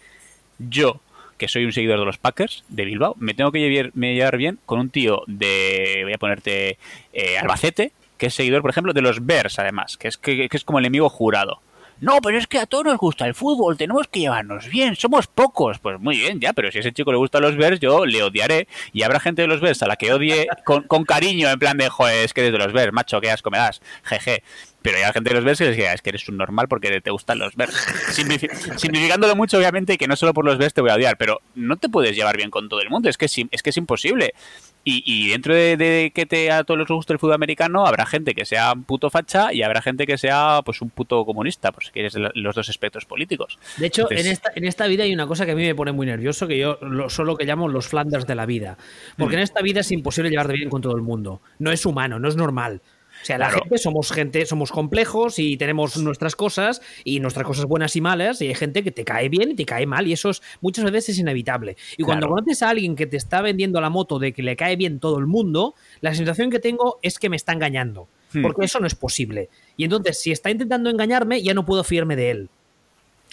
yo 0.58 1.00
que 1.42 1.48
soy 1.48 1.64
un 1.64 1.72
seguidor 1.72 1.98
de 1.98 2.04
los 2.04 2.18
Packers 2.18 2.62
de 2.68 2.84
Bilbao, 2.84 3.16
me 3.18 3.34
tengo 3.34 3.50
que 3.50 3.58
llevar, 3.58 4.36
bien 4.36 4.60
con 4.64 4.78
un 4.78 4.90
tío 4.90 5.24
de, 5.26 6.02
voy 6.04 6.12
a 6.12 6.18
ponerte, 6.18 6.78
eh, 7.12 7.36
Albacete, 7.36 7.90
que 8.16 8.26
es 8.26 8.34
seguidor, 8.34 8.62
por 8.62 8.70
ejemplo, 8.70 8.92
de 8.92 9.02
los 9.02 9.26
Bears, 9.26 9.58
además, 9.58 9.96
que 9.96 10.06
es, 10.06 10.18
que, 10.18 10.48
es 10.48 10.62
como 10.62 10.78
el 10.78 10.84
enemigo 10.84 11.08
jurado. 11.08 11.60
No, 12.00 12.20
pero 12.22 12.38
es 12.38 12.46
que 12.46 12.60
a 12.60 12.66
todos 12.66 12.84
nos 12.84 12.96
gusta 12.96 13.26
el 13.26 13.34
fútbol, 13.34 13.76
tenemos 13.76 14.06
que 14.06 14.20
llevarnos 14.20 14.68
bien, 14.68 14.94
somos 14.94 15.26
pocos. 15.26 15.80
Pues 15.80 15.98
muy 15.98 16.16
bien, 16.16 16.38
ya, 16.38 16.52
pero 16.52 16.70
si 16.70 16.78
a 16.78 16.80
ese 16.80 16.92
chico 16.92 17.10
le 17.10 17.18
gusta 17.18 17.40
los 17.40 17.56
Bears, 17.56 17.80
yo 17.80 18.06
le 18.06 18.22
odiaré. 18.22 18.68
Y 18.92 19.02
habrá 19.02 19.18
gente 19.18 19.42
de 19.42 19.48
los 19.48 19.60
Bears 19.60 19.82
a 19.82 19.88
la 19.88 19.96
que 19.96 20.12
odie 20.12 20.46
con, 20.64 20.84
con 20.84 21.04
cariño, 21.04 21.48
en 21.48 21.58
plan 21.58 21.76
de, 21.76 21.88
joder, 21.88 22.24
es 22.24 22.32
que 22.32 22.42
desde 22.42 22.58
los 22.58 22.72
Bears, 22.72 22.92
macho, 22.92 23.20
qué 23.20 23.32
asco 23.32 23.50
me 23.50 23.58
das, 23.58 23.82
jeje. 24.04 24.44
Pero 24.82 24.98
hay 24.98 25.12
gente 25.12 25.30
de 25.30 25.34
los 25.34 25.44
Bears 25.44 25.58
que 25.58 25.66
les 25.66 25.76
diga, 25.76 25.92
es 25.92 26.02
que 26.02 26.10
eres 26.10 26.28
un 26.28 26.36
normal 26.36 26.68
porque 26.68 27.00
te 27.00 27.10
gustan 27.10 27.38
los 27.38 27.54
Bears. 27.54 27.74
simplificándolo 28.76 29.36
mucho, 29.36 29.58
obviamente, 29.58 29.94
y 29.94 29.98
que 29.98 30.08
no 30.08 30.16
solo 30.16 30.34
por 30.34 30.44
los 30.44 30.58
Bears 30.58 30.74
te 30.74 30.80
voy 30.80 30.90
a 30.90 30.94
odiar, 30.94 31.16
pero 31.16 31.40
no 31.54 31.76
te 31.76 31.88
puedes 31.88 32.16
llevar 32.16 32.36
bien 32.36 32.50
con 32.50 32.68
todo 32.68 32.80
el 32.80 32.90
mundo, 32.90 33.08
es 33.08 33.16
que, 33.16 33.26
es, 33.26 33.62
que 33.62 33.70
es 33.70 33.76
imposible. 33.76 34.34
Y, 34.84 35.30
dentro 35.30 35.54
de, 35.54 36.10
que 36.12 36.26
te, 36.26 36.50
a 36.50 36.64
todos 36.64 36.80
les 36.80 36.88
guste 36.88 37.12
el 37.12 37.20
fútbol 37.20 37.34
americano, 37.34 37.86
habrá 37.86 38.04
gente 38.04 38.34
que 38.34 38.44
sea 38.44 38.72
un 38.72 38.82
puto 38.82 39.10
facha 39.10 39.52
y 39.52 39.62
habrá 39.62 39.80
gente 39.80 40.08
que 40.08 40.18
sea 40.18 40.60
pues 40.64 40.82
un 40.82 40.90
puto 40.90 41.24
comunista, 41.24 41.70
por 41.70 41.84
si 41.84 41.92
quieres 41.92 42.16
los 42.16 42.54
dos 42.56 42.68
aspectos 42.68 43.04
políticos. 43.04 43.60
De 43.76 43.86
hecho, 43.86 44.10
en, 44.10 44.26
esta, 44.26 44.50
en 44.56 44.64
esta 44.64 44.88
vida 44.88 45.04
hay 45.04 45.14
una 45.14 45.28
cosa 45.28 45.46
que 45.46 45.52
a 45.52 45.54
mí 45.54 45.62
me 45.62 45.76
pone 45.76 45.92
muy 45.92 46.06
nervioso, 46.06 46.48
que 46.48 46.58
yo 46.58 46.78
lo, 46.80 47.08
solo 47.10 47.36
que 47.36 47.44
llamo 47.44 47.68
los 47.68 47.86
Flanders 47.86 48.26
de 48.26 48.34
la 48.34 48.44
vida. 48.44 48.76
Porque 49.16 49.36
mm. 49.36 49.38
en 49.38 49.44
esta 49.44 49.62
vida 49.62 49.80
es 49.80 49.92
imposible 49.92 50.30
llevarte 50.30 50.54
bien 50.54 50.68
con 50.68 50.82
todo 50.82 50.96
el 50.96 51.02
mundo. 51.02 51.42
No 51.60 51.70
es 51.70 51.86
humano, 51.86 52.18
no 52.18 52.26
es 52.26 52.34
normal. 52.34 52.82
O 53.22 53.24
sea, 53.24 53.38
la 53.38 53.50
gente 53.50 53.78
somos 53.78 54.10
gente, 54.10 54.44
somos 54.46 54.72
complejos 54.72 55.38
y 55.38 55.56
tenemos 55.56 55.96
nuestras 55.96 56.34
cosas 56.34 56.82
y 57.04 57.20
nuestras 57.20 57.46
cosas 57.46 57.66
buenas 57.66 57.94
y 57.96 58.00
malas 58.00 58.42
y 58.42 58.48
hay 58.48 58.54
gente 58.54 58.82
que 58.82 58.90
te 58.90 59.04
cae 59.04 59.28
bien 59.28 59.52
y 59.52 59.54
te 59.54 59.64
cae 59.64 59.86
mal 59.86 60.08
y 60.08 60.12
eso 60.12 60.30
es, 60.30 60.42
muchas 60.60 60.90
veces 60.90 61.10
es 61.10 61.18
inevitable. 61.18 61.76
Y 61.96 62.02
cuando 62.02 62.28
conoces 62.28 62.62
a 62.62 62.70
alguien 62.70 62.96
que 62.96 63.06
te 63.06 63.16
está 63.16 63.40
vendiendo 63.40 63.80
la 63.80 63.90
moto 63.90 64.18
de 64.18 64.32
que 64.32 64.42
le 64.42 64.56
cae 64.56 64.76
bien 64.76 64.98
todo 64.98 65.18
el 65.18 65.26
mundo, 65.26 65.74
la 66.00 66.14
sensación 66.14 66.50
que 66.50 66.58
tengo 66.58 66.98
es 67.02 67.18
que 67.18 67.28
me 67.28 67.36
está 67.36 67.52
engañando. 67.52 68.08
Hmm. 68.32 68.42
Porque 68.42 68.64
eso 68.64 68.80
no 68.80 68.86
es 68.86 68.94
posible. 68.94 69.48
Y 69.76 69.84
entonces, 69.84 70.20
si 70.20 70.32
está 70.32 70.50
intentando 70.50 70.90
engañarme, 70.90 71.42
ya 71.42 71.54
no 71.54 71.64
puedo 71.64 71.84
fiarme 71.84 72.16
de 72.16 72.30
él. 72.30 72.50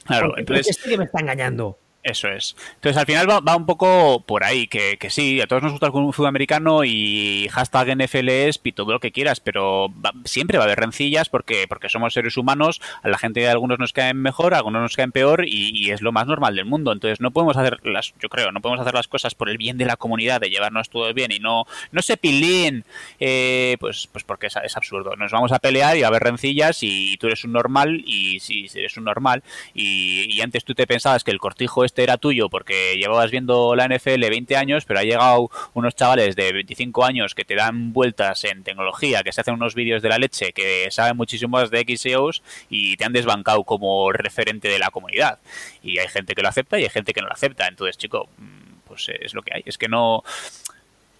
Claro, 0.05 0.37
entonces... 0.37 0.77
que 0.77 0.97
me 0.97 1.05
está 1.05 1.19
engañando. 1.21 1.77
Eso 2.01 2.29
es. 2.29 2.55
Entonces 2.75 2.97
al 2.97 3.05
final 3.05 3.27
va, 3.29 3.55
un 3.57 3.65
poco 3.65 4.23
por 4.25 4.45
ahí, 4.45 4.67
que, 4.67 4.97
que, 4.97 5.09
sí, 5.09 5.41
a 5.41 5.47
todos 5.47 5.63
nos 5.63 5.73
gusta 5.73 5.87
el 5.87 5.91
fútbol 5.91 6.27
americano 6.27 6.85
y 6.85 7.49
hashtag 7.51 7.97
NFLs 7.97 8.61
y 8.63 8.71
todo 8.71 8.93
lo 8.93 9.01
que 9.01 9.11
quieras, 9.11 9.41
pero 9.41 9.87
siempre 10.23 10.57
va 10.57 10.63
a 10.63 10.67
haber 10.67 10.79
rencillas 10.79 11.27
porque, 11.27 11.65
porque 11.67 11.89
somos 11.89 12.13
seres 12.13 12.37
humanos, 12.37 12.79
a 13.03 13.09
la 13.09 13.17
gente 13.17 13.41
de 13.41 13.49
algunos 13.49 13.79
nos 13.79 13.91
caen 13.91 14.15
mejor, 14.21 14.53
a 14.53 14.57
algunos 14.57 14.81
nos 14.81 14.95
caen 14.95 15.11
peor 15.11 15.43
y, 15.45 15.91
es 15.91 16.01
lo 16.01 16.11
más 16.13 16.25
normal 16.25 16.55
del 16.55 16.65
mundo. 16.65 16.93
Entonces 16.93 17.19
no 17.19 17.31
podemos 17.31 17.57
hacer 17.57 17.79
las, 17.83 18.13
yo 18.21 18.29
creo, 18.29 18.51
no 18.53 18.61
podemos 18.61 18.79
hacer 18.79 18.93
las 18.93 19.09
cosas 19.09 19.35
por 19.35 19.49
el 19.49 19.57
bien 19.57 19.77
de 19.77 19.85
la 19.85 19.97
comunidad, 19.97 20.39
de 20.39 20.49
llevarnos 20.49 20.89
todo 20.89 21.13
bien 21.13 21.33
y 21.33 21.39
no, 21.39 21.65
no 21.91 22.01
se 22.01 22.15
pilín, 22.15 22.85
eh, 23.19 23.75
pues, 23.79 24.07
pues 24.07 24.23
porque 24.23 24.47
es, 24.47 24.55
es, 24.63 24.77
absurdo. 24.77 25.17
Nos 25.17 25.31
vamos 25.33 25.51
a 25.51 25.59
pelear 25.59 25.97
y 25.97 26.01
va 26.01 26.07
a 26.07 26.09
haber 26.09 26.23
rencillas 26.23 26.81
y 26.81 27.17
tú 27.17 27.27
eres 27.27 27.43
un 27.43 27.51
normal 27.51 28.03
y 28.05 28.39
si 28.39 28.69
eres 28.73 28.95
un 28.95 29.03
normal 29.03 29.43
y, 29.73 30.33
y 30.33 30.41
antes 30.41 30.63
tú 30.63 30.73
te 30.75 30.87
pensabas 30.87 31.25
que 31.25 31.31
el 31.31 31.39
cortijo 31.39 31.83
este 31.89 32.03
era 32.03 32.17
tuyo 32.17 32.49
porque 32.49 32.95
llevabas 32.95 33.31
viendo 33.31 33.75
la 33.75 33.87
NFL 33.87 34.29
20 34.29 34.55
años, 34.55 34.85
pero 34.85 34.99
ha 34.99 35.03
llegado 35.03 35.49
unos 35.73 35.95
chavales 35.95 36.35
de 36.35 36.53
25 36.53 37.03
años 37.03 37.35
que 37.35 37.45
te 37.45 37.55
dan 37.55 37.93
vueltas 37.93 38.43
en 38.43 38.63
tecnología, 38.63 39.23
que 39.23 39.31
se 39.31 39.41
hacen 39.41 39.55
unos 39.55 39.75
vídeos 39.75 40.01
de 40.01 40.09
la 40.09 40.17
leche, 40.17 40.53
que 40.53 40.87
saben 40.91 41.17
muchísimo 41.17 41.57
más 41.57 41.71
de 41.71 41.85
XEOs 41.85 42.41
y 42.69 42.95
te 42.97 43.05
han 43.05 43.13
desbancado 43.13 43.63
como 43.63 44.11
referente 44.11 44.67
de 44.67 44.79
la 44.79 44.91
comunidad. 44.91 45.39
Y 45.83 45.97
hay 45.99 46.07
gente 46.07 46.35
que 46.35 46.41
lo 46.41 46.49
acepta 46.49 46.79
y 46.79 46.83
hay 46.83 46.89
gente 46.89 47.13
que 47.13 47.21
no 47.21 47.27
lo 47.27 47.33
acepta. 47.33 47.67
Entonces, 47.67 47.97
chico, 47.97 48.29
mm, 48.37 48.87
pues 48.87 49.09
es 49.09 49.33
lo 49.33 49.41
que 49.41 49.55
hay. 49.55 49.63
Es 49.65 49.77
que 49.77 49.87
no 49.87 50.23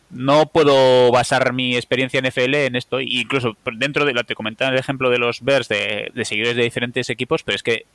no 0.10 0.48
puedo 0.48 1.12
basar 1.12 1.54
mi 1.54 1.76
experiencia 1.76 2.20
en 2.20 2.26
NFL 2.26 2.56
en 2.56 2.76
esto. 2.76 3.00
Incluso 3.00 3.56
dentro 3.74 4.06
de 4.06 4.14
lo 4.14 4.24
te 4.24 4.36
comentaba 4.36 4.72
el 4.72 4.80
ejemplo 4.80 5.10
de 5.10 5.20
los 5.20 5.42
Bears 5.42 5.68
de, 5.68 6.12
seguidores 6.24 6.56
de 6.56 6.64
diferentes 6.64 7.10
equipos, 7.10 7.44
pero 7.44 7.56
es 7.56 7.64
que 7.64 7.86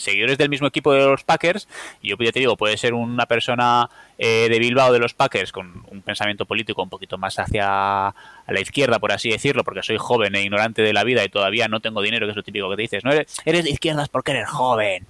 seguidores 0.00 0.38
del 0.38 0.48
mismo 0.48 0.66
equipo 0.66 0.92
de 0.92 1.06
los 1.06 1.24
Packers, 1.24 1.68
y 2.02 2.10
yo 2.10 2.16
ya 2.18 2.32
te 2.32 2.40
digo, 2.40 2.56
puede 2.56 2.76
ser 2.76 2.94
una 2.94 3.26
persona 3.26 3.88
eh, 4.18 4.48
de 4.50 4.58
Bilbao 4.58 4.92
de 4.92 4.98
los 4.98 5.14
Packers 5.14 5.52
con 5.52 5.84
un 5.90 6.02
pensamiento 6.02 6.46
político 6.46 6.82
un 6.82 6.90
poquito 6.90 7.18
más 7.18 7.38
hacia 7.38 8.14
la 8.46 8.60
izquierda, 8.60 8.98
por 8.98 9.12
así 9.12 9.30
decirlo, 9.30 9.64
porque 9.64 9.82
soy 9.82 9.96
joven 9.98 10.34
e 10.34 10.42
ignorante 10.42 10.82
de 10.82 10.92
la 10.92 11.04
vida 11.04 11.24
y 11.24 11.28
todavía 11.28 11.68
no 11.68 11.80
tengo 11.80 12.02
dinero, 12.02 12.26
que 12.26 12.30
es 12.30 12.36
lo 12.36 12.42
típico 12.42 12.68
que 12.70 12.76
te 12.76 12.82
dices, 12.82 13.04
no 13.04 13.12
eres, 13.12 13.40
eres 13.44 13.64
de 13.64 13.70
izquierdas 13.70 14.08
porque 14.08 14.32
eres 14.32 14.48
joven. 14.48 15.06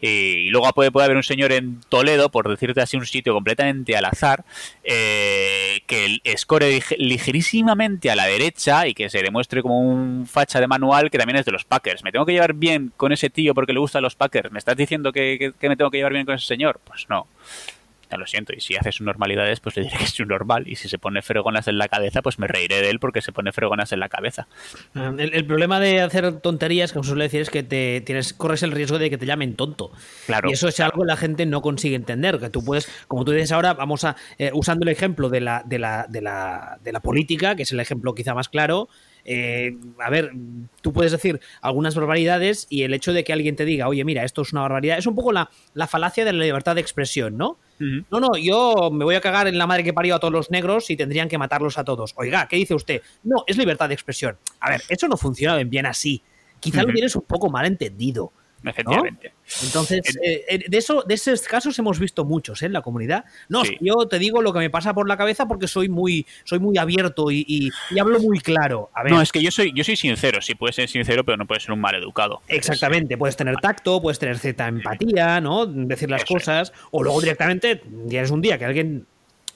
Y 0.00 0.48
luego 0.50 0.70
puede, 0.72 0.90
haber 0.94 1.16
un 1.16 1.22
señor 1.22 1.52
en 1.52 1.80
Toledo, 1.88 2.30
por 2.30 2.48
decirte 2.48 2.80
así, 2.80 2.96
un 2.96 3.06
sitio 3.06 3.34
completamente 3.34 3.96
al 3.96 4.04
azar, 4.04 4.44
eh, 4.82 5.80
que 5.86 6.18
escore 6.24 6.80
ligerísimamente 6.98 8.10
a 8.10 8.16
la 8.16 8.26
derecha 8.26 8.86
y 8.86 8.94
que 8.94 9.10
se 9.10 9.22
demuestre 9.22 9.62
como 9.62 9.80
un 9.80 10.26
facha 10.26 10.60
de 10.60 10.66
manual 10.66 11.10
que 11.10 11.18
también 11.18 11.38
es 11.38 11.44
de 11.44 11.52
los 11.52 11.64
Packers. 11.64 12.02
¿Me 12.04 12.12
tengo 12.12 12.24
que 12.24 12.32
llevar 12.32 12.54
bien 12.54 12.92
con 12.96 13.12
ese 13.12 13.30
tío 13.30 13.54
porque 13.54 13.72
le 13.72 13.80
gustan 13.80 14.02
los 14.02 14.14
Packers? 14.14 14.50
¿Me 14.50 14.58
estás 14.58 14.76
diciendo 14.76 15.12
que 15.12 15.52
me 15.60 15.76
tengo 15.76 15.90
que 15.90 15.98
llevar 15.98 16.12
bien 16.12 16.24
con 16.26 16.34
ese 16.34 16.46
señor? 16.46 16.80
Pues 16.84 17.06
no 17.08 17.26
lo 18.16 18.26
siento. 18.26 18.52
Y 18.52 18.60
si 18.60 18.76
hace 18.76 18.92
sus 18.92 19.06
normalidades, 19.06 19.60
pues 19.60 19.76
le 19.76 19.84
diré 19.84 19.96
que 19.98 20.04
es 20.04 20.20
un 20.20 20.28
normal. 20.28 20.68
Y 20.68 20.76
si 20.76 20.88
se 20.88 20.98
pone 20.98 21.22
fregonas 21.22 21.68
en 21.68 21.78
la 21.78 21.88
cabeza, 21.88 22.22
pues 22.22 22.38
me 22.38 22.46
reiré 22.46 22.80
de 22.80 22.90
él 22.90 23.00
porque 23.00 23.22
se 23.22 23.32
pone 23.32 23.52
fregonas 23.52 23.92
en 23.92 24.00
la 24.00 24.08
cabeza. 24.08 24.48
Ah, 24.94 25.12
el, 25.18 25.44
problema 25.46 25.80
de 25.80 26.00
hacer 26.00 26.40
tonterías, 26.40 26.92
como 26.92 27.04
suele 27.04 27.24
decir, 27.24 27.40
es 27.40 27.50
que 27.50 27.62
te 27.62 28.00
tienes, 28.00 28.32
corres 28.32 28.62
el 28.62 28.72
riesgo 28.72 28.98
de 28.98 29.10
que 29.10 29.18
te 29.18 29.26
llamen 29.26 29.54
tonto. 29.54 29.92
Claro. 30.26 30.50
Y 30.50 30.52
eso 30.52 30.68
es 30.68 30.80
algo 30.80 31.02
que 31.02 31.06
la 31.06 31.16
gente 31.16 31.46
no 31.46 31.62
consigue 31.62 31.96
entender. 31.96 32.38
Que 32.38 32.50
tú 32.50 32.64
puedes, 32.64 32.88
como 33.08 33.24
tú 33.24 33.32
dices 33.32 33.52
ahora, 33.52 33.74
vamos 33.74 34.04
a, 34.04 34.16
eh, 34.38 34.50
usando 34.54 34.84
el 34.84 34.90
ejemplo 34.90 35.28
de 35.28 35.40
la, 35.40 35.62
de, 35.64 35.78
la, 35.78 36.06
de, 36.08 36.20
la, 36.20 36.78
de 36.82 36.92
la 36.92 37.00
política, 37.00 37.56
que 37.56 37.62
es 37.62 37.72
el 37.72 37.80
ejemplo 37.80 38.14
quizá 38.14 38.34
más 38.34 38.48
claro, 38.48 38.88
eh, 39.24 39.76
a 39.98 40.10
ver, 40.10 40.32
tú 40.80 40.92
puedes 40.92 41.12
decir 41.12 41.40
algunas 41.60 41.94
barbaridades 41.94 42.66
y 42.70 42.82
el 42.82 42.94
hecho 42.94 43.12
de 43.12 43.24
que 43.24 43.32
alguien 43.32 43.56
te 43.56 43.64
diga, 43.64 43.88
oye, 43.88 44.04
mira, 44.04 44.24
esto 44.24 44.42
es 44.42 44.52
una 44.52 44.62
barbaridad, 44.62 44.98
es 44.98 45.06
un 45.06 45.14
poco 45.14 45.32
la, 45.32 45.50
la 45.74 45.86
falacia 45.86 46.24
de 46.24 46.32
la 46.32 46.44
libertad 46.44 46.74
de 46.74 46.80
expresión, 46.80 47.36
¿no? 47.36 47.58
No, 47.80 48.20
no, 48.20 48.36
yo 48.36 48.90
me 48.92 49.04
voy 49.04 49.14
a 49.14 49.20
cagar 49.22 49.48
en 49.48 49.56
la 49.56 49.66
madre 49.66 49.82
que 49.82 49.94
parió 49.94 50.14
a 50.14 50.20
todos 50.20 50.32
los 50.32 50.50
negros 50.50 50.90
y 50.90 50.96
tendrían 50.96 51.28
que 51.28 51.38
matarlos 51.38 51.78
a 51.78 51.84
todos. 51.84 52.12
Oiga, 52.16 52.46
¿qué 52.46 52.56
dice 52.56 52.74
usted? 52.74 53.00
No, 53.24 53.44
es 53.46 53.56
libertad 53.56 53.88
de 53.88 53.94
expresión. 53.94 54.36
A 54.60 54.70
ver, 54.70 54.82
eso 54.88 55.08
no 55.08 55.16
funciona 55.16 55.56
bien 55.64 55.86
así. 55.86 56.22
Quizá 56.60 56.82
lo 56.82 56.92
tienes 56.92 57.16
un 57.16 57.22
poco 57.22 57.48
mal 57.48 57.64
entendido. 57.64 58.32
Efectivamente. 58.62 59.32
Entonces, 59.62 60.00
eh, 60.22 60.44
eh, 60.48 60.64
de 60.68 60.78
eso, 60.78 61.02
de 61.06 61.14
esos 61.14 61.42
casos 61.42 61.78
hemos 61.78 61.98
visto 61.98 62.24
muchos 62.24 62.62
¿eh? 62.62 62.66
en 62.66 62.72
la 62.72 62.82
comunidad. 62.82 63.24
No, 63.48 63.62
yo 63.80 64.06
te 64.08 64.18
digo 64.18 64.42
lo 64.42 64.52
que 64.52 64.58
me 64.58 64.70
pasa 64.70 64.94
por 64.94 65.08
la 65.08 65.16
cabeza 65.16 65.46
porque 65.46 65.66
soy 65.66 65.88
muy, 65.88 66.26
soy 66.44 66.58
muy 66.58 66.76
abierto 66.78 67.30
y, 67.30 67.70
hablo 67.98 68.20
muy 68.20 68.40
claro. 68.40 68.90
No, 69.08 69.20
es 69.20 69.32
que 69.32 69.42
yo 69.42 69.50
soy, 69.50 69.72
yo 69.74 69.84
soy 69.84 69.96
sincero, 69.96 70.40
sí 70.42 70.54
puedes 70.54 70.76
ser 70.76 70.88
sincero, 70.88 71.24
pero 71.24 71.36
no 71.36 71.46
puedes 71.46 71.64
ser 71.64 71.72
un 71.72 71.80
mal 71.80 71.94
educado. 71.94 72.42
Exactamente, 72.48 73.16
puedes 73.16 73.36
tener 73.36 73.56
tacto, 73.56 74.00
puedes 74.00 74.18
tener 74.18 74.38
cierta 74.38 74.68
empatía, 74.68 75.40
¿no? 75.40 75.66
Decir 75.66 76.10
las 76.10 76.24
cosas, 76.24 76.72
o 76.90 77.02
luego 77.02 77.20
directamente 77.20 77.82
tienes 78.08 78.30
un 78.30 78.40
día 78.40 78.58
que 78.58 78.64
alguien 78.64 79.06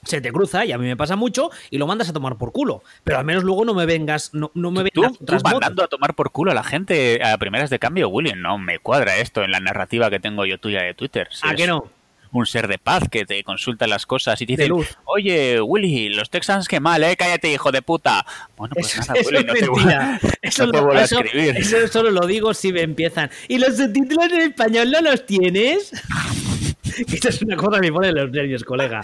se 0.05 0.21
te 0.21 0.31
cruza 0.31 0.65
y 0.65 0.71
a 0.71 0.77
mí 0.77 0.85
me 0.85 0.95
pasa 0.95 1.15
mucho 1.15 1.51
y 1.69 1.77
lo 1.77 1.87
mandas 1.87 2.09
a 2.09 2.13
tomar 2.13 2.37
por 2.37 2.51
culo. 2.51 2.83
Pero 3.03 3.17
al 3.17 3.25
menos 3.25 3.43
luego 3.43 3.65
no 3.65 3.73
me 3.73 3.85
vengas, 3.85 4.33
no, 4.33 4.51
no 4.53 4.71
me 4.71 4.83
vengas. 4.83 5.17
Tú, 5.17 5.35
mandando 5.43 5.83
a 5.83 5.87
tomar 5.87 6.15
por 6.15 6.31
culo 6.31 6.51
a 6.51 6.53
la 6.53 6.63
gente 6.63 7.23
a 7.23 7.37
primeras 7.37 7.69
de 7.69 7.79
cambio, 7.79 8.09
William, 8.09 8.41
no 8.41 8.57
me 8.57 8.79
cuadra 8.79 9.17
esto 9.17 9.43
en 9.43 9.51
la 9.51 9.59
narrativa 9.59 10.09
que 10.09 10.19
tengo 10.19 10.45
yo 10.45 10.59
tuya 10.59 10.81
de 10.81 10.93
Twitter. 10.93 11.27
¿A 11.41 11.53
que 11.55 11.67
no? 11.67 11.89
un 12.31 12.45
ser 12.45 12.67
de 12.67 12.77
paz 12.77 13.03
que 13.09 13.25
te 13.25 13.43
consulta 13.43 13.87
las 13.87 14.05
cosas 14.05 14.41
y 14.41 14.45
te 14.45 14.57
dice, 14.57 14.69
oye, 15.05 15.61
Willy, 15.61 16.09
los 16.09 16.29
Texans 16.29 16.67
qué 16.67 16.79
mal, 16.79 17.03
¿eh? 17.03 17.15
Cállate, 17.15 17.51
hijo 17.51 17.71
de 17.71 17.81
puta. 17.81 18.25
Bueno, 18.57 18.73
pues 18.75 18.97
nada, 18.97 19.13
Willy, 19.25 19.43
no 19.45 19.53
te, 19.53 19.67
voy, 19.67 19.83
eso, 20.41 20.63
a 20.91 21.03
escribir. 21.03 21.57
Eso 21.57 21.87
solo 21.87 22.11
lo 22.11 22.27
digo 22.27 22.53
si 22.53 22.73
me 22.73 22.81
empiezan. 22.81 23.29
¿Y 23.47 23.57
los 23.57 23.77
subtítulos 23.77 24.31
en 24.31 24.41
español 24.41 24.91
no 24.91 25.01
los 25.01 25.25
tienes? 25.25 25.91
Esta 27.13 27.29
es 27.29 27.41
una 27.41 27.55
cosa 27.55 27.79
que 27.79 27.87
me 27.87 27.93
pone 27.93 28.11
los 28.11 28.31
nervios, 28.31 28.63
colega. 28.63 29.01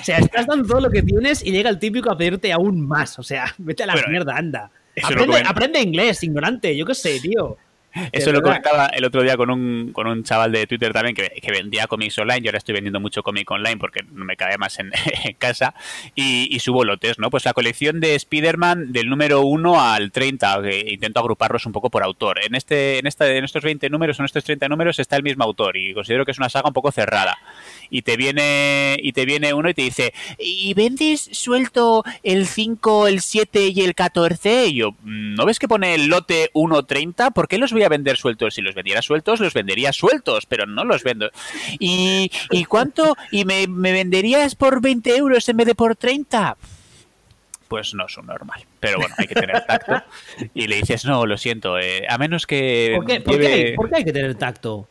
O 0.00 0.04
sea, 0.04 0.18
estás 0.18 0.46
dando 0.46 0.66
todo 0.66 0.80
lo 0.80 0.90
que 0.90 1.02
tienes 1.02 1.44
y 1.44 1.52
llega 1.52 1.70
el 1.70 1.78
típico 1.78 2.10
a 2.10 2.16
pedirte 2.16 2.52
aún 2.52 2.86
más. 2.86 3.18
O 3.18 3.22
sea, 3.22 3.54
vete 3.58 3.84
a 3.84 3.86
la 3.86 3.94
mierda, 4.08 4.36
anda. 4.36 4.70
Aprende, 5.02 5.42
aprende, 5.46 5.80
inglés, 5.80 6.22
ignorante, 6.24 6.76
yo 6.76 6.84
qué 6.84 6.94
sé, 6.94 7.20
tío. 7.20 7.56
Eso 8.12 8.32
lo 8.32 8.42
comentaba 8.42 8.86
el 8.86 9.04
otro 9.04 9.22
día 9.22 9.36
con 9.36 9.50
un, 9.50 9.92
con 9.92 10.06
un 10.06 10.22
chaval 10.24 10.52
de 10.52 10.66
Twitter 10.66 10.92
también 10.92 11.14
que, 11.14 11.30
vendía 11.50 11.86
cómics 11.86 12.18
online. 12.18 12.42
Yo 12.42 12.48
ahora 12.50 12.58
estoy 12.58 12.74
vendiendo 12.74 13.00
mucho 13.00 13.22
cómic 13.22 13.50
online 13.50 13.78
porque 13.78 14.04
no 14.12 14.24
me 14.24 14.36
cae 14.36 14.58
más 14.58 14.78
en, 14.78 14.90
casa. 15.38 15.74
Y, 16.14 16.58
subo 16.60 16.84
lotes, 16.84 17.18
¿no? 17.18 17.30
Pues 17.30 17.44
la 17.44 17.52
colección 17.52 18.00
de 18.00 18.14
Spider-Man 18.14 18.92
del 18.92 19.08
número 19.08 19.42
1 19.42 19.80
al 19.80 20.10
30. 20.12 20.62
Que 20.62 20.92
intento 20.92 21.20
agruparlos 21.20 21.64
un 21.66 21.72
poco 21.72 21.90
por 21.90 22.02
autor. 22.02 22.40
En, 22.44 22.54
este, 22.54 22.98
en, 22.98 23.06
esta, 23.06 23.30
en 23.30 23.44
estos 23.44 23.62
20 23.62 23.88
números, 23.90 24.18
en 24.18 24.24
estos 24.24 24.44
30 24.44 24.68
números, 24.68 24.98
está 24.98 25.16
el 25.16 25.22
mismo 25.22 25.44
autor. 25.44 25.76
Y 25.76 25.94
considero 25.94 26.24
que 26.24 26.32
es 26.32 26.38
una 26.38 26.48
saga 26.48 26.68
un 26.68 26.74
poco 26.74 26.92
cerrada 26.92 27.38
y 27.90 28.02
te 28.02 28.16
viene 28.16 28.98
y 29.02 29.12
te 29.12 29.24
viene 29.24 29.54
uno 29.54 29.68
y 29.68 29.74
te 29.74 29.82
dice, 29.82 30.12
¿y 30.38 30.74
vendes 30.74 31.28
suelto 31.32 32.04
el 32.22 32.46
5, 32.46 33.06
el 33.06 33.20
7 33.20 33.68
y 33.68 33.80
el 33.82 33.94
14? 33.94 34.66
Y 34.66 34.74
yo, 34.74 34.94
¿no 35.04 35.46
ves 35.46 35.58
que 35.58 35.68
pone 35.68 35.94
el 35.94 36.08
lote 36.08 36.50
1.30? 36.54 37.32
¿Por 37.32 37.48
qué 37.48 37.58
los 37.58 37.72
voy 37.72 37.82
a 37.82 37.87
vender 37.88 38.16
sueltos? 38.16 38.54
Si 38.54 38.62
los 38.62 38.74
vendiera 38.74 39.02
sueltos, 39.02 39.40
los 39.40 39.54
vendería 39.54 39.92
sueltos, 39.92 40.46
pero 40.46 40.66
no 40.66 40.84
los 40.84 41.02
vendo. 41.02 41.30
¿Y, 41.78 42.30
¿y 42.50 42.64
cuánto? 42.64 43.16
¿Y 43.30 43.44
me, 43.44 43.66
venderías 43.66 44.54
por 44.54 44.80
20 44.80 45.16
euros 45.16 45.48
en 45.48 45.56
vez 45.56 45.66
de 45.66 45.74
por 45.74 45.96
30? 45.96 46.56
pues 47.68 47.92
no 47.92 48.06
es 48.06 48.16
un 48.16 48.24
normal. 48.24 48.64
Pero 48.80 48.96
bueno, 48.96 49.14
hay 49.18 49.26
que 49.26 49.34
tener 49.34 49.62
tacto. 49.66 50.02
Y 50.54 50.68
le 50.68 50.76
dices, 50.76 51.04
no, 51.04 51.26
lo 51.26 51.36
siento, 51.36 51.78
eh, 51.78 52.06
a 52.08 52.16
menos 52.16 52.46
que... 52.46 52.94
¿Por 52.96 53.04
qué, 53.04 53.20
¿Por 53.20 53.38
qué, 53.38 53.74
¿Por 53.76 53.90
qué 53.90 53.96
hay 53.96 54.04
que 54.04 54.12
tener 54.14 54.34
tacto? 54.36 54.88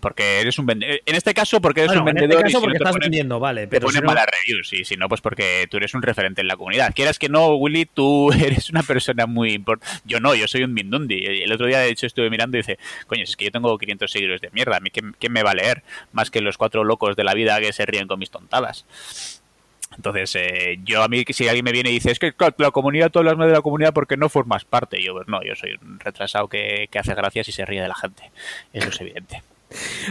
Porque 0.00 0.40
eres 0.40 0.58
un 0.58 0.66
vendedor. 0.66 1.00
En 1.04 1.14
este 1.14 1.34
caso, 1.34 1.60
porque 1.60 1.82
eres 1.82 1.96
un 1.96 2.04
vendedor. 2.04 2.30
En 2.32 2.38
este 2.38 2.52
caso, 2.52 2.60
porque 2.60 2.76
estás 2.78 2.96
vendiendo, 2.96 3.38
vale. 3.38 3.66
Pero 3.68 3.86
te 3.86 3.92
pones 3.92 4.02
malas 4.02 4.26
reviews, 4.26 4.72
y 4.72 4.84
si 4.84 4.96
no, 4.96 5.08
pues 5.08 5.20
porque 5.20 5.66
tú 5.70 5.76
eres 5.76 5.94
un 5.94 6.02
referente 6.02 6.40
en 6.40 6.48
la 6.48 6.56
comunidad. 6.56 6.92
Quieras 6.94 7.18
que 7.18 7.28
no, 7.28 7.54
Willy, 7.54 7.86
tú 7.86 8.32
eres 8.44 8.70
una 8.70 8.82
persona 8.82 9.26
muy 9.26 9.52
importante. 9.52 10.02
Yo 10.04 10.20
no, 10.20 10.34
yo 10.34 10.48
soy 10.48 10.64
un 10.64 10.74
Mindundi. 10.74 11.24
El 11.24 11.52
otro 11.52 11.66
día, 11.66 11.80
de 11.80 11.88
hecho, 11.88 12.06
estuve 12.06 12.30
mirando 12.30 12.56
y 12.56 12.60
dice, 12.60 12.78
coño, 13.06 13.24
es 13.24 13.36
que 13.36 13.46
yo 13.46 13.50
tengo 13.50 13.76
500 13.76 14.10
seguidores 14.10 14.40
de 14.40 14.50
mierda. 14.50 14.76
¿A 14.76 14.80
mí 14.80 14.90
quién, 14.90 15.32
me 15.32 15.42
va 15.42 15.52
a 15.52 15.54
leer? 15.54 15.82
Más 16.12 16.30
que 16.30 16.40
los 16.40 16.56
cuatro 16.56 16.84
locos 16.84 17.16
de 17.16 17.24
la 17.24 17.34
vida 17.34 17.60
que 17.60 17.72
se 17.72 17.86
ríen 17.86 18.08
con 18.08 18.18
mis 18.18 18.30
tontadas. 18.30 18.86
Entonces, 19.96 20.34
eh, 20.36 20.78
yo 20.84 21.02
a 21.02 21.08
mí, 21.08 21.24
si 21.28 21.48
alguien 21.48 21.64
me 21.64 21.72
viene 21.72 21.90
y 21.90 21.94
dice, 21.94 22.12
es 22.12 22.18
que 22.18 22.32
la 22.58 22.70
comunidad, 22.70 23.10
tú 23.10 23.18
hablas 23.18 23.36
más 23.36 23.48
de 23.48 23.54
la 23.54 23.60
comunidad 23.60 23.92
porque 23.92 24.16
no 24.16 24.28
formas 24.28 24.64
parte. 24.64 25.02
yo, 25.02 25.14
pues 25.14 25.26
no, 25.28 25.42
yo 25.42 25.54
soy 25.56 25.78
un 25.82 25.98
retrasado 25.98 26.48
que, 26.48 26.88
que 26.90 26.98
hace 26.98 27.14
gracias 27.14 27.48
y 27.48 27.52
se 27.52 27.66
ríe 27.66 27.82
de 27.82 27.88
la 27.88 27.96
gente. 27.96 28.30
Eso 28.72 28.88
es 28.88 29.00
evidente. 29.00 29.42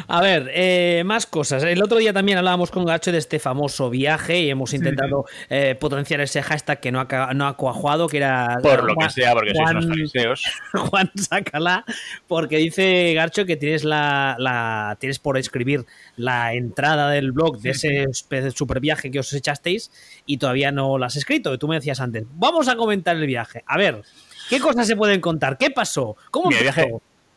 A 0.07 0.21
ver, 0.21 0.49
eh, 0.53 1.03
más 1.05 1.25
cosas. 1.25 1.63
El 1.63 1.83
otro 1.83 1.97
día 1.97 2.13
también 2.13 2.37
hablábamos 2.37 2.71
con 2.71 2.85
Gacho 2.85 3.11
de 3.11 3.17
este 3.17 3.39
famoso 3.39 3.89
viaje 3.89 4.39
y 4.39 4.49
hemos 4.49 4.73
intentado 4.73 5.25
eh, 5.49 5.75
potenciar 5.75 6.21
ese 6.21 6.41
hashtag 6.41 6.79
que 6.79 6.91
no 6.91 6.99
ha, 7.01 7.33
no 7.33 7.47
ha 7.47 7.57
cuajado, 7.57 8.07
que 8.07 8.17
era... 8.17 8.57
Por 8.61 8.83
lo 8.83 8.95
que 8.95 9.09
sea, 9.09 9.33
porque 9.33 9.51
Juan, 9.53 9.81
sois 9.81 10.13
unos 10.15 10.43
Juan, 10.89 11.11
sácala, 11.15 11.85
porque 12.27 12.57
dice 12.57 13.13
Garcho 13.13 13.45
que 13.45 13.57
tienes 13.57 13.83
la, 13.83 14.95
tienes 14.99 15.19
por 15.19 15.37
escribir 15.37 15.85
la 16.15 16.53
entrada 16.53 17.09
del 17.09 17.31
blog 17.31 17.59
de 17.59 17.71
ese 17.71 18.07
super 18.13 18.79
viaje 18.79 19.11
que 19.11 19.19
os 19.19 19.33
echasteis 19.33 19.91
y 20.25 20.37
todavía 20.37 20.71
no 20.71 20.97
la 20.97 21.07
has 21.07 21.15
escrito. 21.15 21.57
Tú 21.59 21.67
me 21.67 21.75
decías 21.75 21.99
antes, 21.99 22.23
vamos 22.31 22.67
a 22.67 22.75
comentar 22.75 23.15
el 23.15 23.25
viaje. 23.27 23.63
A 23.67 23.77
ver, 23.77 24.03
¿qué 24.49 24.59
cosas 24.59 24.87
se 24.87 24.95
pueden 24.95 25.21
contar? 25.21 25.57
¿Qué 25.57 25.69
pasó? 25.69 26.15
¿Cómo 26.31 26.49
viaje, 26.49 26.91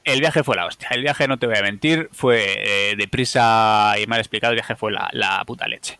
el 0.04 0.20
viaje 0.20 0.42
fue 0.42 0.56
la 0.56 0.66
hostia. 0.66 0.88
El 0.90 1.02
viaje, 1.02 1.28
no 1.28 1.38
te 1.38 1.46
voy 1.46 1.56
a 1.56 1.62
mentir, 1.62 2.08
fue 2.12 2.90
eh, 2.90 2.96
deprisa 2.96 3.94
y 4.02 4.06
mal 4.06 4.18
explicado. 4.18 4.52
El 4.52 4.56
viaje 4.56 4.76
fue 4.76 4.92
la, 4.92 5.42
puta 5.46 5.68
leche. 5.68 5.98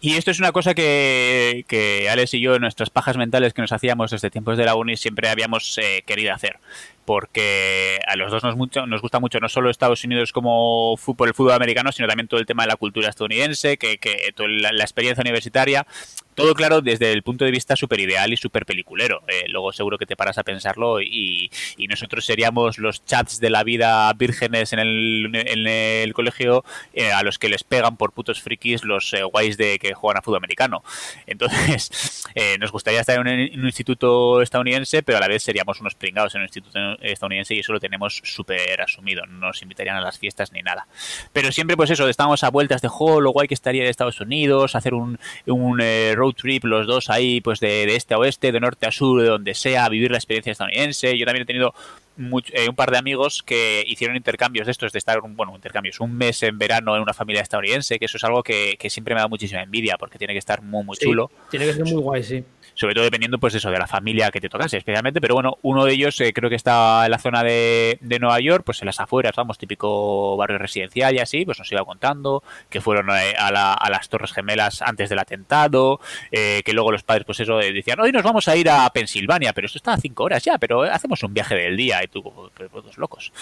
Y 0.00 0.14
esto 0.16 0.30
es 0.30 0.38
una 0.38 0.52
cosa 0.52 0.74
que, 0.74 1.64
que 1.68 2.08
Alex 2.10 2.34
y 2.34 2.40
yo, 2.40 2.54
en 2.54 2.62
nuestras 2.62 2.90
pajas 2.90 3.16
mentales 3.16 3.52
que 3.54 3.62
nos 3.62 3.72
hacíamos 3.72 4.10
desde 4.10 4.30
tiempos 4.30 4.58
de 4.58 4.64
la 4.64 4.74
uni, 4.74 4.96
siempre 4.96 5.28
habíamos 5.28 5.78
eh, 5.78 6.02
querido 6.06 6.32
hacer 6.34 6.58
porque 7.04 8.00
a 8.06 8.16
los 8.16 8.30
dos 8.30 8.42
nos, 8.42 8.56
mucho, 8.56 8.86
nos 8.86 9.02
gusta 9.02 9.20
mucho 9.20 9.38
no 9.40 9.48
solo 9.48 9.70
Estados 9.70 10.04
Unidos 10.04 10.32
como 10.32 10.96
fútbol, 10.96 11.28
el 11.28 11.34
fútbol 11.34 11.52
americano, 11.52 11.92
sino 11.92 12.08
también 12.08 12.28
todo 12.28 12.40
el 12.40 12.46
tema 12.46 12.62
de 12.62 12.68
la 12.68 12.76
cultura 12.76 13.08
estadounidense, 13.08 13.76
que, 13.76 13.98
que 13.98 14.32
toda 14.34 14.48
la, 14.48 14.70
experiencia 14.70 15.20
universitaria. 15.20 15.86
Todo 16.34 16.54
claro 16.54 16.80
desde 16.80 17.12
el 17.12 17.22
punto 17.22 17.44
de 17.44 17.50
vista 17.50 17.76
súper 17.76 18.00
ideal 18.00 18.32
y 18.32 18.36
súper 18.36 18.66
peliculero. 18.66 19.22
Eh, 19.28 19.44
luego 19.48 19.72
seguro 19.72 19.98
que 19.98 20.06
te 20.06 20.16
paras 20.16 20.38
a 20.38 20.42
pensarlo 20.42 21.00
y, 21.00 21.50
nosotros 21.94 22.24
seríamos 22.24 22.78
los 22.78 23.04
chats 23.04 23.38
de 23.38 23.50
la 23.50 23.62
vida 23.62 24.12
vírgenes 24.14 24.72
en 24.72 24.80
el, 24.80 25.30
en 25.32 25.66
el 25.66 26.12
colegio 26.12 26.64
eh, 26.92 27.12
a 27.12 27.22
los 27.22 27.38
que 27.38 27.48
les 27.48 27.62
pegan 27.62 27.96
por 27.96 28.12
putos 28.12 28.42
frikis 28.42 28.84
los 28.84 29.12
eh, 29.12 29.22
guays 29.22 29.56
de 29.56 29.78
que 29.78 29.94
juegan 29.94 30.18
a 30.18 30.22
fútbol 30.22 30.38
americano. 30.38 30.82
Entonces, 31.26 32.24
nos 32.58 32.72
gustaría 32.72 33.00
estar 33.00 33.14
en 33.14 33.20
un, 33.20 33.28
en 33.28 33.64
instituto 33.64 34.42
estadounidense, 34.42 35.04
pero 35.04 35.18
a 35.18 35.20
la 35.20 35.28
vez 35.28 35.44
seríamos 35.44 35.80
unos 35.80 35.94
pringados 35.94 36.34
en 36.34 36.40
un 36.40 36.46
instituto 36.46 36.98
estadounidense 37.00 37.54
y 37.54 37.60
eso 37.60 37.72
lo 37.72 37.78
tenemos 37.78 38.20
súper 38.24 38.80
asumido. 38.80 39.24
No 39.26 39.46
nos 39.46 39.62
invitarían 39.62 39.96
a 39.96 40.00
las 40.00 40.18
fiestas 40.18 40.52
ni 40.52 40.62
nada. 40.62 40.88
Pero 41.32 41.52
siempre, 41.52 41.76
pues 41.76 41.90
eso, 41.90 42.08
estamos 42.08 42.42
a 42.42 42.50
vueltas 42.50 42.82
de 42.82 42.88
juego, 42.88 43.20
lo 43.20 43.30
guay 43.30 43.46
que 43.46 43.54
estaría 43.54 43.84
de 43.84 43.90
Estados 43.90 44.20
Unidos, 44.20 44.74
hacer 44.74 44.94
un, 44.94 45.18
un 45.46 45.80
road 46.24 46.34
trip 46.34 46.64
los 46.64 46.86
dos 46.86 47.10
ahí, 47.10 47.40
pues 47.40 47.60
de, 47.60 47.86
de, 47.86 47.96
este 47.96 48.14
a 48.14 48.18
oeste, 48.18 48.52
de 48.52 48.60
norte 48.60 48.86
a 48.86 48.90
sur, 48.90 49.20
de 49.20 49.28
donde 49.28 49.54
sea, 49.54 49.88
vivir 49.88 50.10
la 50.10 50.18
experiencia 50.18 50.52
estadounidense. 50.52 51.16
Yo 51.18 51.24
también 51.26 51.42
he 51.42 51.46
tenido 51.46 51.74
eh, 52.16 52.68
un 52.68 52.76
par 52.76 52.90
de 52.90 52.98
amigos 52.98 53.42
que 53.42 53.84
hicieron 53.86 54.16
intercambios 54.16 54.66
de 54.66 54.72
estos, 54.72 54.92
de 54.92 54.98
estar, 54.98 55.20
bueno, 55.20 55.54
intercambios, 55.54 56.00
un 56.00 56.16
mes 56.16 56.42
en 56.42 56.58
verano 56.58 56.96
en 56.96 57.02
una 57.02 57.12
familia 57.12 57.42
estadounidense, 57.42 57.98
que 57.98 58.04
eso 58.04 58.16
es 58.16 58.24
algo 58.24 58.42
que, 58.42 58.76
siempre 58.88 59.14
me 59.14 59.20
da 59.20 59.28
muchísima 59.28 59.62
envidia, 59.62 59.96
porque 59.98 60.18
tiene 60.18 60.32
que 60.32 60.38
estar 60.38 60.62
muy, 60.62 60.84
muy 60.84 60.96
chulo. 60.96 61.30
Tiene 61.50 61.66
que 61.66 61.74
ser 61.74 61.84
muy 61.84 62.00
guay, 62.00 62.22
sí 62.22 62.44
sobre 62.74 62.94
todo 62.94 63.04
dependiendo 63.04 63.38
pues 63.38 63.54
eso 63.54 63.70
de 63.70 63.78
la 63.78 63.86
familia 63.86 64.30
que 64.30 64.40
te 64.40 64.48
tocase 64.48 64.76
especialmente 64.76 65.20
pero 65.20 65.34
bueno 65.34 65.58
uno 65.62 65.84
de 65.84 65.92
ellos 65.92 66.20
eh, 66.20 66.32
creo 66.32 66.50
que 66.50 66.56
está 66.56 67.04
en 67.04 67.10
la 67.10 67.18
zona 67.18 67.42
de, 67.42 67.98
Nueva 68.20 68.40
York 68.40 68.64
pues 68.64 68.80
en 68.80 68.86
las 68.86 69.00
afueras 69.00 69.34
vamos 69.36 69.58
típico 69.58 70.36
barrio 70.36 70.58
residencial 70.58 71.14
y 71.14 71.18
así 71.18 71.44
pues 71.44 71.58
nos 71.58 71.70
iba 71.70 71.84
contando 71.84 72.42
que 72.70 72.80
fueron 72.80 73.10
eh, 73.10 73.34
a, 73.38 73.50
las 73.90 74.08
Torres 74.08 74.32
Gemelas 74.32 74.82
antes 74.82 75.08
del 75.08 75.18
atentado 75.18 76.00
eh, 76.30 76.62
que 76.64 76.72
luego 76.72 76.90
los 76.90 77.02
padres 77.02 77.24
pues 77.24 77.40
eso 77.40 77.58
decían 77.58 78.00
hoy 78.00 78.12
nos 78.12 78.22
vamos 78.22 78.48
a 78.48 78.56
ir 78.56 78.70
a 78.70 78.88
Pensilvania 78.90 79.52
pero 79.52 79.66
esto 79.66 79.78
está 79.78 79.92
a 79.92 79.96
cinco 79.98 80.24
horas 80.24 80.42
ya 80.42 80.58
pero 80.58 80.82
hacemos 80.82 81.22
un 81.22 81.34
viaje 81.34 81.54
del 81.54 81.76
día 81.76 82.02
y 82.02 82.08
tú 82.08 82.22
pues, 82.54 82.98
locos 82.98 83.32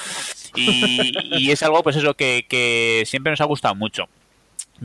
y, 0.55 1.51
es 1.51 1.63
algo 1.63 1.83
pues 1.83 1.97
eso 1.97 2.15
que, 2.15 2.47
que 2.49 3.03
siempre 3.07 3.31
nos 3.31 3.41
ha 3.41 3.45
gustado 3.45 3.75
mucho 3.75 4.09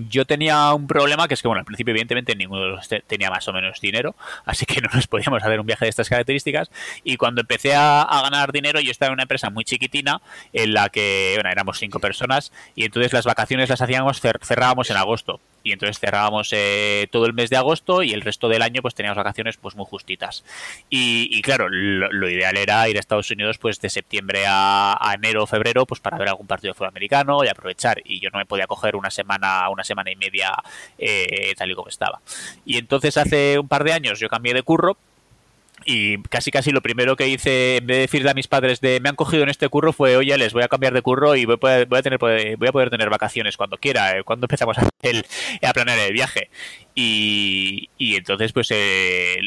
yo 0.10 0.26
tenía 0.26 0.74
un 0.74 0.88
problema 0.88 1.28
que 1.28 1.34
es 1.34 1.42
que, 1.42 1.48
bueno, 1.48 1.60
al 1.60 1.66
principio, 1.66 1.92
evidentemente, 1.92 2.36
ninguno 2.36 2.62
de 2.62 2.70
los 2.70 2.88
tenía 3.08 3.30
más 3.30 3.48
o 3.48 3.54
menos 3.54 3.82
dinero, 3.82 4.16
así 4.46 4.66
que 4.66 4.82
no 4.82 4.90
nos 4.94 5.08
podíamos 5.08 5.44
hacer 5.44 5.60
un 5.60 5.66
viaje 5.66 5.86
de 5.86 5.90
estas 5.90 6.10
características. 6.10 6.70
Y 7.04 7.18
cuando 7.18 7.42
empecé 7.42 7.76
a, 7.76 8.06
ganar 8.24 8.52
dinero, 8.52 8.80
yo 8.80 8.92
estaba 8.92 9.08
en 9.10 9.14
una 9.14 9.24
empresa 9.24 9.50
muy 9.50 9.64
chiquitina 9.64 10.22
en 10.54 10.74
la 10.74 10.90
que, 10.90 11.34
bueno, 11.36 11.50
éramos 11.50 11.80
cinco 11.80 12.00
personas 12.00 12.52
y 12.76 12.86
entonces 12.86 13.14
las 13.14 13.26
vacaciones 13.26 13.70
las 13.70 13.82
hacíamos, 13.82 14.22
cerrábamos 14.22 14.90
en 14.90 14.98
agosto 14.98 15.40
y 15.68 15.74
entonces 15.74 16.00
cerrábamos 16.00 16.50
eh, 16.54 17.08
todo 17.12 17.26
el 17.26 17.34
mes 17.34 17.50
de 17.50 17.58
agosto 17.58 18.02
y 18.02 18.14
el 18.14 18.22
resto 18.22 18.48
del 18.48 18.62
año 18.62 18.82
pues 18.82 18.96
teníamos 18.96 19.18
vacaciones 19.18 19.58
pues 19.58 19.76
muy 19.76 19.86
justitas. 19.86 20.46
Y, 20.90 21.42
claro 21.42 21.68
lo, 21.70 22.30
ideal 22.30 22.56
era 22.56 22.88
ir 22.88 22.96
a 22.96 23.02
Estados 23.02 23.30
Unidos 23.32 23.58
pues 23.58 23.82
de 23.82 23.90
septiembre 23.90 24.46
a, 24.48 24.98
enero 25.14 25.44
o 25.44 25.48
febrero 25.48 25.86
pues 25.86 26.00
para 26.00 26.18
ver 26.18 26.30
algún 26.30 26.48
partido 26.48 26.72
de 26.72 26.76
fútbol 26.76 26.88
americano 26.90 27.44
y 27.44 27.50
aprovechar. 27.50 28.02
Y 28.06 28.22
yo 28.22 28.30
no 28.30 28.40
me 28.40 28.46
podía 28.46 28.66
coger 28.66 28.96
una 28.96 29.12
semana 29.12 29.68
una 29.70 29.84
semana 29.84 30.10
y 30.10 30.16
media 30.16 30.54
eh, 30.98 31.54
tal 31.58 31.70
y 31.70 31.76
como 31.76 31.90
estaba. 31.90 32.22
Y 32.66 32.78
entonces 32.78 33.18
hace 33.18 33.60
un 33.60 33.68
par 33.68 33.84
de 33.84 33.92
años 33.92 34.20
yo 34.20 34.30
cambié 34.30 34.54
de 34.54 34.64
curro 34.64 34.98
y 35.90 36.22
casi 36.24 36.52
casi 36.52 36.72
lo 36.72 36.82
primero 36.82 37.16
que 37.16 37.30
hice 37.30 37.78
en 37.78 37.88
vez 37.88 37.96
de 37.96 38.02
decirle 38.02 38.30
a 38.30 38.34
mis 38.34 38.48
padres 38.48 38.82
de 38.82 39.00
me 39.00 39.08
han 39.08 39.16
cogido 39.16 39.44
en 39.44 39.50
este 39.50 39.70
curro 39.70 39.94
fue 39.94 40.18
oye 40.18 40.38
les 40.38 40.52
voy 40.52 40.64
a 40.64 40.68
cambiar 40.68 40.94
de 40.94 41.02
curro 41.02 41.38
y 41.38 41.46
voy 41.46 41.56
a 41.56 41.58
poder, 41.58 42.04
tener 42.04 42.20
voy 42.20 42.68
a 42.68 42.72
poder 42.74 42.90
tener 42.90 43.10
vacaciones 43.10 43.56
cuando 43.56 43.78
quiera 43.78 44.18
eh, 44.18 44.24
cuando 44.24 44.46
empezamos 44.46 44.78
a, 44.78 44.90
el, 45.02 45.26
a 45.62 45.72
planear 45.72 45.98
el 46.00 46.12
viaje 46.12 46.50
y, 46.94 47.90
y 47.98 48.18
entonces 48.18 48.52
pues 48.52 48.68
eh, 48.72 49.38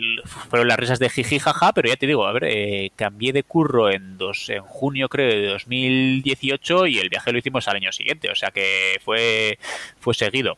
fueron 0.48 0.66
las 0.66 0.78
risas 0.78 0.98
de 0.98 1.10
jiji 1.10 1.38
jaja 1.38 1.74
pero 1.74 1.88
ya 1.90 1.96
te 1.96 2.06
digo 2.06 2.26
a 2.26 2.32
ver 2.32 2.44
eh, 2.44 2.90
cambié 2.96 3.34
de 3.34 3.42
curro 3.42 3.90
en 3.90 4.16
dos 4.16 4.48
en 4.48 4.62
junio 4.62 5.10
creo 5.10 5.28
de 5.28 5.46
2018 5.48 6.86
y 6.86 6.98
el 7.00 7.10
viaje 7.10 7.32
lo 7.32 7.38
hicimos 7.38 7.68
al 7.68 7.76
año 7.76 7.92
siguiente 7.92 8.30
o 8.30 8.34
sea 8.34 8.50
que 8.50 8.98
fue 9.04 9.58
fue 9.98 10.14
seguido. 10.14 10.56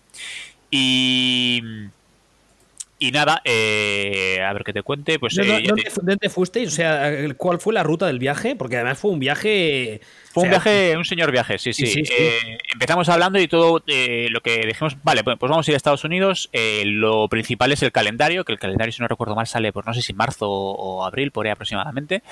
Y 0.70 1.62
y 3.02 3.10
nada, 3.10 3.42
eh, 3.44 4.40
a 4.40 4.52
ver 4.52 4.62
que 4.62 4.72
te 4.72 4.82
cuente. 4.82 5.18
Pues, 5.18 5.34
¿Dónde, 5.34 6.26
eh, 6.26 6.28
fuisteis? 6.28 6.68
O 6.68 6.70
sea, 6.70 7.10
¿cuál 7.36 7.58
fue 7.58 7.74
la 7.74 7.82
ruta 7.82 8.06
del 8.06 8.20
viaje? 8.20 8.54
Porque 8.54 8.76
además 8.76 8.98
fue 8.98 9.10
un 9.10 9.18
viaje 9.18 10.00
Fue 10.32 10.44
un 10.44 10.48
viaje, 10.48 10.96
un 10.96 11.04
señor 11.04 11.30
viaje, 11.30 11.58
sí, 11.58 11.74
sí. 11.74 12.02
Eh, 12.10 12.58
empezamos 12.72 13.08
hablando 13.10 13.38
y 13.38 13.48
todo 13.48 13.82
eh, 13.86 14.28
lo 14.30 14.40
que 14.40 14.66
dijimos, 14.66 14.96
vale, 15.02 15.22
pues, 15.22 15.36
pues 15.38 15.50
vamos 15.50 15.68
a 15.68 15.70
ir 15.70 15.74
a 15.74 15.76
Estados 15.76 16.04
Unidos. 16.04 16.48
Eh, 16.52 16.84
lo 16.86 17.28
principal 17.28 17.70
es 17.70 17.82
el 17.82 17.92
calendario, 17.92 18.44
que 18.44 18.52
el 18.52 18.58
calendario, 18.58 18.92
si 18.92 19.02
no 19.02 19.08
recuerdo 19.08 19.34
mal, 19.34 19.46
sale, 19.46 19.72
pues 19.72 19.84
no 19.84 19.92
sé 19.92 20.00
si 20.00 20.14
marzo 20.14 20.48
o 20.48 21.04
abril, 21.04 21.32
por 21.32 21.44
ahí 21.44 21.52
aproximadamente. 21.52 22.22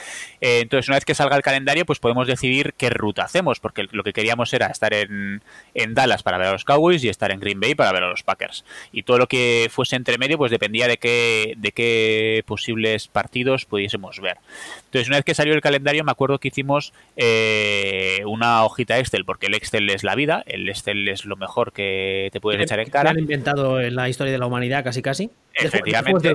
entonces, 0.41 0.89
una 0.89 0.97
vez 0.97 1.05
que 1.05 1.15
salga 1.15 1.37
el 1.37 1.43
calendario, 1.43 1.85
pues 1.85 1.99
podemos 1.99 2.27
decidir 2.27 2.73
qué 2.79 2.89
ruta 2.89 3.25
hacemos, 3.25 3.61
porque 3.61 3.87
lo 3.91 4.03
que 4.03 4.15
queríamos 4.15 4.53
era 4.55 4.69
estar 4.69 4.95
en, 4.95 5.43
en 5.75 5.95
Dallas 5.95 6.23
para 6.23 6.39
ver 6.39 6.47
a 6.49 6.53
los 6.53 6.65
Cowboys 6.65 7.05
y 7.05 7.11
estar 7.11 7.31
en 7.31 7.41
Green 7.41 7.61
Bay 7.61 7.75
para 7.75 7.93
ver 7.93 8.05
a 8.05 8.09
los 8.09 8.23
Packers. 8.23 8.65
Y 8.93 9.03
todo 9.03 9.19
lo 9.19 9.27
que 9.27 9.69
fuese 9.71 9.97
entre 9.97 10.17
medio, 10.17 10.39
pues 10.39 10.51
dependía 10.51 10.89
de 10.89 10.97
qué, 10.97 11.53
de 11.59 11.73
qué 11.73 12.45
posibles 12.47 13.09
partidos 13.09 13.67
pudiésemos 13.67 14.21
ver. 14.21 14.39
Entonces, 14.87 15.09
una 15.09 15.19
vez 15.19 15.25
que 15.25 15.35
salió 15.35 15.53
el 15.53 15.61
calendario, 15.61 16.03
me 16.03 16.13
acuerdo 16.13 16.39
que 16.39 16.49
hicimos 16.49 16.93
eh, 17.17 17.90
una 18.27 18.65
hojita 18.65 18.99
Excel, 18.99 19.25
porque 19.25 19.47
el 19.47 19.55
Excel 19.55 19.89
es 19.91 20.05
la 20.05 20.15
vida, 20.15 20.43
el 20.47 20.69
Excel 20.69 21.09
es 21.09 21.25
lo 21.25 21.37
mejor 21.37 21.73
que 21.73 22.29
te 22.33 22.41
puedes 22.41 22.61
echar 22.61 22.81
en 22.81 22.91
cara. 22.91 23.11
han 23.11 23.19
inventado 23.19 23.81
en 23.81 23.95
la 23.95 24.09
historia 24.09 24.33
de 24.33 24.39
la 24.39 24.47
humanidad 24.47 24.85
casi 24.85 25.03
casi. 25.03 25.31
Efectivamente. 25.55 26.35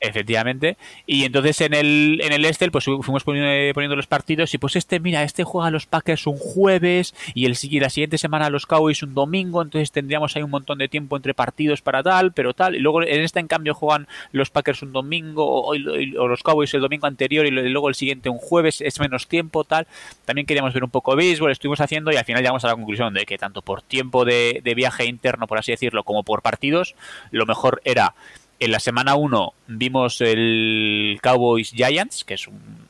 Efectivamente. 0.00 0.76
Y 1.06 1.24
entonces 1.24 1.60
en 1.60 1.74
el, 1.74 2.20
en 2.22 2.32
el 2.32 2.44
Estel, 2.44 2.70
pues 2.70 2.84
fuimos 2.84 3.24
poniendo, 3.24 3.96
los 3.96 4.06
partidos 4.06 4.54
y 4.54 4.58
pues 4.58 4.76
este, 4.76 5.00
mira, 5.00 5.24
este 5.24 5.42
juega 5.42 5.68
a 5.68 5.70
los 5.72 5.86
Packers 5.86 6.26
un 6.28 6.36
jueves 6.36 7.14
y, 7.34 7.46
el, 7.46 7.56
la 7.80 7.90
siguiente 7.90 8.16
semana 8.16 8.48
los 8.48 8.66
Cowboys 8.66 9.02
un 9.02 9.14
domingo, 9.14 9.60
entonces 9.60 9.90
tendríamos 9.90 10.36
ahí 10.36 10.42
un 10.42 10.50
montón 10.50 10.78
de 10.78 10.88
tiempo 10.88 11.16
entre 11.16 11.34
partidos 11.34 11.82
para 11.82 12.02
tal, 12.02 12.32
pero 12.32 12.54
tal. 12.54 12.76
Y 12.76 12.78
luego 12.78 13.02
en 13.02 13.22
este, 13.22 13.40
en 13.40 13.48
cambio, 13.48 13.74
juegan 13.74 14.06
los 14.30 14.50
Packers 14.50 14.82
un 14.82 14.92
domingo 14.92 15.64
o, 15.64 15.74
los 15.74 16.42
Cowboys 16.44 16.72
el 16.74 16.80
domingo 16.80 17.06
anterior 17.06 17.44
y 17.46 17.50
luego 17.50 17.88
el 17.88 17.96
siguiente 17.96 18.28
un 18.28 18.38
jueves, 18.38 18.80
es 18.80 19.00
menos 19.00 19.26
tiempo, 19.26 19.64
tal. 19.64 19.88
También 20.24 20.46
queríamos 20.46 20.74
ver 20.74 20.84
un 20.84 20.90
poco 20.90 21.16
béisbol, 21.16 21.50
estuvimos 21.50 21.80
haciendo 21.80 22.12
y 22.12 22.16
al 22.16 22.24
final 22.24 22.42
llegamos 22.42 22.64
a 22.64 22.68
la 22.68 22.74
conclusión 22.74 23.14
de 23.14 23.26
que 23.26 23.36
tanto 23.36 23.62
por 23.62 23.82
tiempo 23.82 24.24
de, 24.24 24.60
de 24.62 24.74
viaje 24.74 25.06
interno, 25.06 25.48
por 25.48 25.58
así 25.58 25.72
decirlo, 25.72 26.04
como 26.04 26.22
por 26.22 26.42
partidos, 26.42 26.94
lo 27.32 27.46
mejor 27.46 27.80
era 27.84 28.14
en 28.60 28.72
la 28.72 28.80
semana 28.80 29.14
1 29.14 29.54
vimos 29.68 30.20
el 30.20 31.18
Cowboys 31.22 31.70
Giants, 31.70 32.24
que 32.24 32.34
es 32.34 32.48
un 32.48 32.88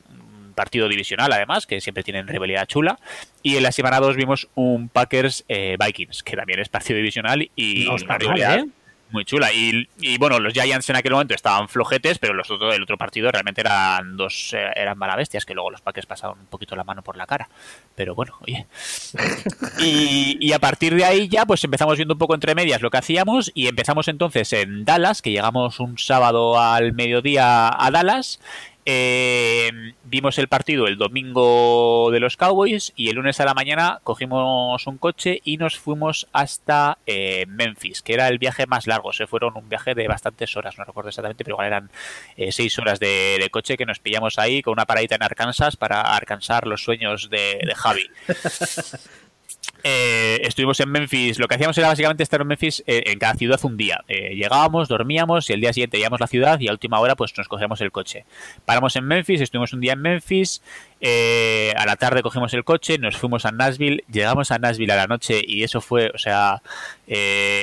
partido 0.55 0.89
divisional 0.89 1.31
además, 1.31 1.65
que 1.65 1.79
siempre 1.79 2.03
tienen 2.03 2.27
rivalidad 2.27 2.65
chula. 2.65 2.99
Y 3.43 3.55
en 3.55 3.63
la 3.63 3.71
semana 3.71 3.99
2 3.99 4.15
vimos 4.15 4.49
un 4.55 4.89
Packers 4.89 5.45
eh, 5.47 5.77
Vikings, 5.79 6.23
que 6.23 6.35
también 6.35 6.59
es 6.59 6.69
partido 6.69 6.97
divisional 6.97 7.49
y 7.55 7.87
una 7.87 8.17
rivalidad. 8.17 8.59
¿eh? 8.59 8.65
Muy 9.11 9.25
chula. 9.25 9.51
Y, 9.53 10.17
bueno, 10.17 10.39
los 10.39 10.53
Giants 10.53 10.89
en 10.89 10.95
aquel 10.95 11.13
momento 11.13 11.33
estaban 11.33 11.69
flojetes, 11.69 12.19
pero 12.19 12.33
los 12.33 12.49
otros 12.49 12.73
del 12.73 12.83
otro 12.83 12.97
partido 12.97 13.31
realmente 13.31 13.61
eran 13.61 14.17
dos 14.17 14.53
eh, 14.53 14.71
eran 14.75 14.99
bestias 15.17 15.45
que 15.45 15.53
luego 15.53 15.71
los 15.71 15.81
Packers 15.81 16.05
pasaron 16.05 16.39
un 16.39 16.45
poquito 16.45 16.75
la 16.75 16.83
mano 16.83 17.01
por 17.01 17.17
la 17.17 17.25
cara. 17.25 17.49
Pero 17.95 18.15
bueno, 18.15 18.37
oye. 18.41 18.65
Y, 19.79 20.37
y, 20.41 20.51
a 20.51 20.59
partir 20.59 20.93
de 20.93 21.05
ahí 21.05 21.29
ya 21.29 21.45
pues 21.45 21.63
empezamos 21.63 21.95
viendo 21.95 22.13
un 22.13 22.17
poco 22.17 22.35
entre 22.35 22.53
medias 22.53 22.81
lo 22.81 22.89
que 22.89 22.97
hacíamos 22.97 23.49
y 23.53 23.67
empezamos 23.67 24.07
entonces 24.09 24.51
en 24.51 24.83
Dallas, 24.83 25.21
que 25.21 25.31
llegamos 25.31 25.79
un 25.79 25.97
sábado 25.97 26.59
al 26.59 26.91
mediodía 26.93 27.69
a 27.69 27.91
Dallas 27.91 28.39
eh, 28.91 29.93
vimos 30.03 30.39
el 30.39 30.47
partido 30.47 30.87
el 30.87 30.97
domingo 30.97 32.09
de 32.11 32.19
los 32.19 32.37
Cowboys 32.37 32.91
y 32.95 33.09
el 33.09 33.17
lunes 33.17 33.39
a 33.39 33.45
la 33.45 33.53
mañana 33.53 33.99
cogimos 34.03 34.87
un 34.87 34.97
coche 34.97 35.41
y 35.43 35.57
nos 35.57 35.77
fuimos 35.77 36.27
hasta 36.33 36.97
eh, 37.05 37.45
Memphis, 37.47 38.01
que 38.01 38.15
era 38.15 38.27
el 38.29 38.39
viaje 38.39 38.65
más 38.65 38.87
largo. 38.87 39.13
Se 39.13 39.27
fueron 39.27 39.55
un 39.55 39.69
viaje 39.69 39.93
de 39.93 40.07
bastantes 40.07 40.57
horas, 40.57 40.79
no 40.79 40.85
recuerdo 40.85 41.09
exactamente, 41.09 41.43
pero 41.43 41.53
igual 41.53 41.67
eran 41.67 41.91
eh, 42.35 42.51
seis 42.51 42.79
horas 42.79 42.99
de, 42.99 43.47
coche 43.51 43.77
que 43.77 43.85
nos 43.85 43.99
pillamos 43.99 44.39
ahí 44.39 44.63
con 44.63 44.71
una 44.71 44.87
paradita 44.87 45.13
en 45.13 45.23
Arkansas 45.23 45.77
para 45.77 46.01
alcanzar 46.15 46.65
los 46.65 46.83
sueños 46.83 47.29
de, 47.29 47.61
de 47.63 47.75
Javi. 47.75 48.09
Eh, 49.83 50.41
estuvimos 50.43 50.79
en 50.79 50.89
Memphis. 50.89 51.39
Lo 51.39 51.47
que 51.47 51.55
hacíamos 51.55 51.77
era 51.77 51.87
básicamente 51.87 52.23
estar 52.23 52.41
en 52.41 52.47
Memphis 52.47 52.83
eh, 52.85 53.03
en 53.07 53.19
cada 53.19 53.35
ciudad 53.35 53.59
un 53.63 53.77
día. 53.77 54.03
Eh, 54.07 54.35
llegábamos, 54.35 54.87
dormíamos 54.87 55.49
y 55.49 55.53
el 55.53 55.61
día 55.61 55.73
siguiente 55.73 55.97
íbamos 55.97 56.19
a 56.19 56.23
la 56.23 56.27
ciudad 56.27 56.59
y 56.59 56.67
a 56.67 56.71
última 56.71 56.99
hora 56.99 57.15
pues 57.15 57.37
nos 57.37 57.47
cogíamos 57.47 57.79
el 57.81 57.91
coche. 57.91 58.25
Paramos 58.65 58.95
en 58.95 59.05
Memphis, 59.05 59.41
estuvimos 59.41 59.73
un 59.73 59.81
día 59.81 59.93
en 59.93 60.01
Memphis. 60.01 60.61
a 61.01 61.85
la 61.85 61.95
tarde 61.95 62.21
cogimos 62.21 62.53
el 62.53 62.63
coche, 62.63 62.97
nos 62.97 63.17
fuimos 63.17 63.45
a 63.45 63.51
Nashville, 63.51 64.03
llegamos 64.11 64.51
a 64.51 64.59
Nashville 64.59 64.91
a 64.91 64.97
la 64.97 65.07
noche 65.07 65.41
y 65.45 65.63
eso 65.63 65.81
fue, 65.81 66.11
o 66.13 66.17
sea, 66.17 66.61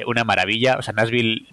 una 0.06 0.24
maravilla. 0.24 0.76
O 0.78 0.82
sea, 0.82 0.94
Nashville 0.94 1.46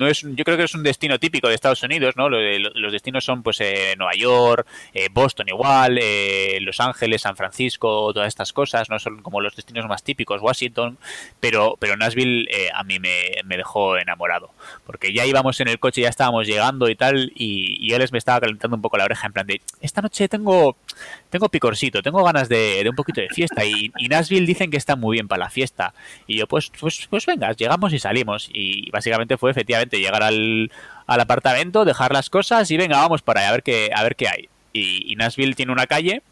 no 0.00 0.08
es, 0.08 0.22
yo 0.22 0.44
creo 0.44 0.56
que 0.56 0.64
es 0.64 0.74
un 0.74 0.82
destino 0.82 1.18
típico 1.18 1.46
de 1.46 1.54
Estados 1.54 1.82
Unidos, 1.82 2.16
¿no? 2.16 2.30
Los 2.30 2.90
destinos 2.90 3.22
son 3.22 3.42
pues 3.42 3.60
eh, 3.60 3.94
Nueva 3.98 4.14
York, 4.14 4.66
eh, 4.94 5.08
Boston 5.12 5.48
igual, 5.48 5.98
eh, 6.00 6.58
Los 6.62 6.80
Ángeles, 6.80 7.20
San 7.20 7.36
Francisco, 7.36 8.10
todas 8.14 8.28
estas 8.28 8.54
cosas, 8.54 8.88
no 8.88 8.98
son 8.98 9.20
como 9.20 9.42
los 9.42 9.54
destinos 9.54 9.86
más 9.86 10.02
típicos, 10.02 10.40
Washington, 10.40 10.96
pero, 11.38 11.76
pero 11.78 11.98
Nashville 11.98 12.48
a 12.74 12.82
mí 12.82 12.98
me, 12.98 13.10
dejó 13.44 13.98
enamorado, 13.98 14.50
porque 14.86 15.12
ya 15.12 15.26
íbamos 15.26 15.60
en 15.60 15.68
el 15.68 15.78
coche, 15.78 16.00
ya 16.00 16.08
estábamos 16.08 16.46
llegando 16.46 16.88
y 16.88 16.96
tal, 16.96 17.30
y, 17.34 17.76
y 17.78 17.92
él 17.92 18.08
me 18.10 18.18
estaba 18.18 18.40
calentando 18.40 18.76
un 18.76 18.82
poco 18.82 18.96
la 18.96 19.04
oreja 19.04 19.26
en 19.26 19.34
plan 19.34 19.46
de, 19.46 19.60
esta 19.82 20.00
noche 20.00 20.28
tengo, 20.28 20.78
tengo 21.28 21.50
picorcito, 21.50 22.02
tengo 22.02 22.24
ganas 22.24 22.48
de, 22.48 22.86
un 22.88 22.96
poquito 22.96 23.20
de 23.20 23.28
fiesta, 23.28 23.66
y, 23.66 23.92
y, 23.98 24.08
Nashville 24.08 24.46
dicen 24.46 24.70
que 24.70 24.78
está 24.78 24.96
muy 24.96 25.16
bien 25.16 25.28
para 25.28 25.44
la 25.44 25.50
fiesta, 25.50 25.92
y 26.26 26.38
yo 26.38 26.46
pues, 26.46 26.72
pues, 26.80 27.06
pues 27.10 27.26
venga, 27.26 27.52
llegamos 27.52 27.92
y 27.92 27.98
salimos, 27.98 28.48
y 28.50 28.90
básicamente 28.90 29.36
fue 29.36 29.50
efectivamente 29.50 29.89
llegar 29.98 30.22
al, 30.22 30.70
apartamento, 31.06 31.84
dejar 31.84 32.12
las 32.12 32.30
cosas 32.30 32.70
y 32.70 32.76
venga, 32.76 32.98
vamos 32.98 33.22
para 33.22 33.40
allá 33.40 33.48
a 33.48 33.52
ver 33.52 33.62
qué, 33.62 33.90
a 33.94 34.02
ver 34.02 34.16
qué 34.16 34.28
hay. 34.28 34.48
Y 34.72 35.16
Nashville 35.16 35.54
tiene 35.54 35.72
una 35.72 35.86
calle 35.88 36.22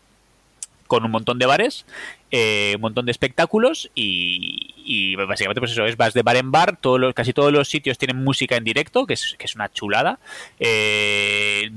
con 0.89 1.05
un 1.05 1.13
montón 1.13 1.39
de 1.39 1.47
bares, 1.47 1.87
eh, 2.31 2.73
un 2.75 2.81
montón 2.81 3.07
de 3.07 3.13
espectáculos 3.13 3.91
y, 3.95 5.15
básicamente 5.17 5.61
pues 5.61 5.73
eso 5.73 5.85
es 5.85 5.97
vas 5.97 6.15
de 6.15 6.23
bar 6.23 6.37
en 6.37 6.51
bar, 6.51 6.77
todos 6.79 6.99
los, 6.99 7.15
casi 7.15 7.33
todos 7.33 7.53
los 7.53 7.69
sitios 7.69 7.99
tienen 7.99 8.25
música 8.25 8.57
en 8.57 8.65
directo, 8.65 9.07
que 9.07 9.15
es, 9.15 9.37
que 9.39 9.45
es 9.45 9.55
una 9.55 9.71
chulada. 9.71 10.19
Eh, 10.59 11.71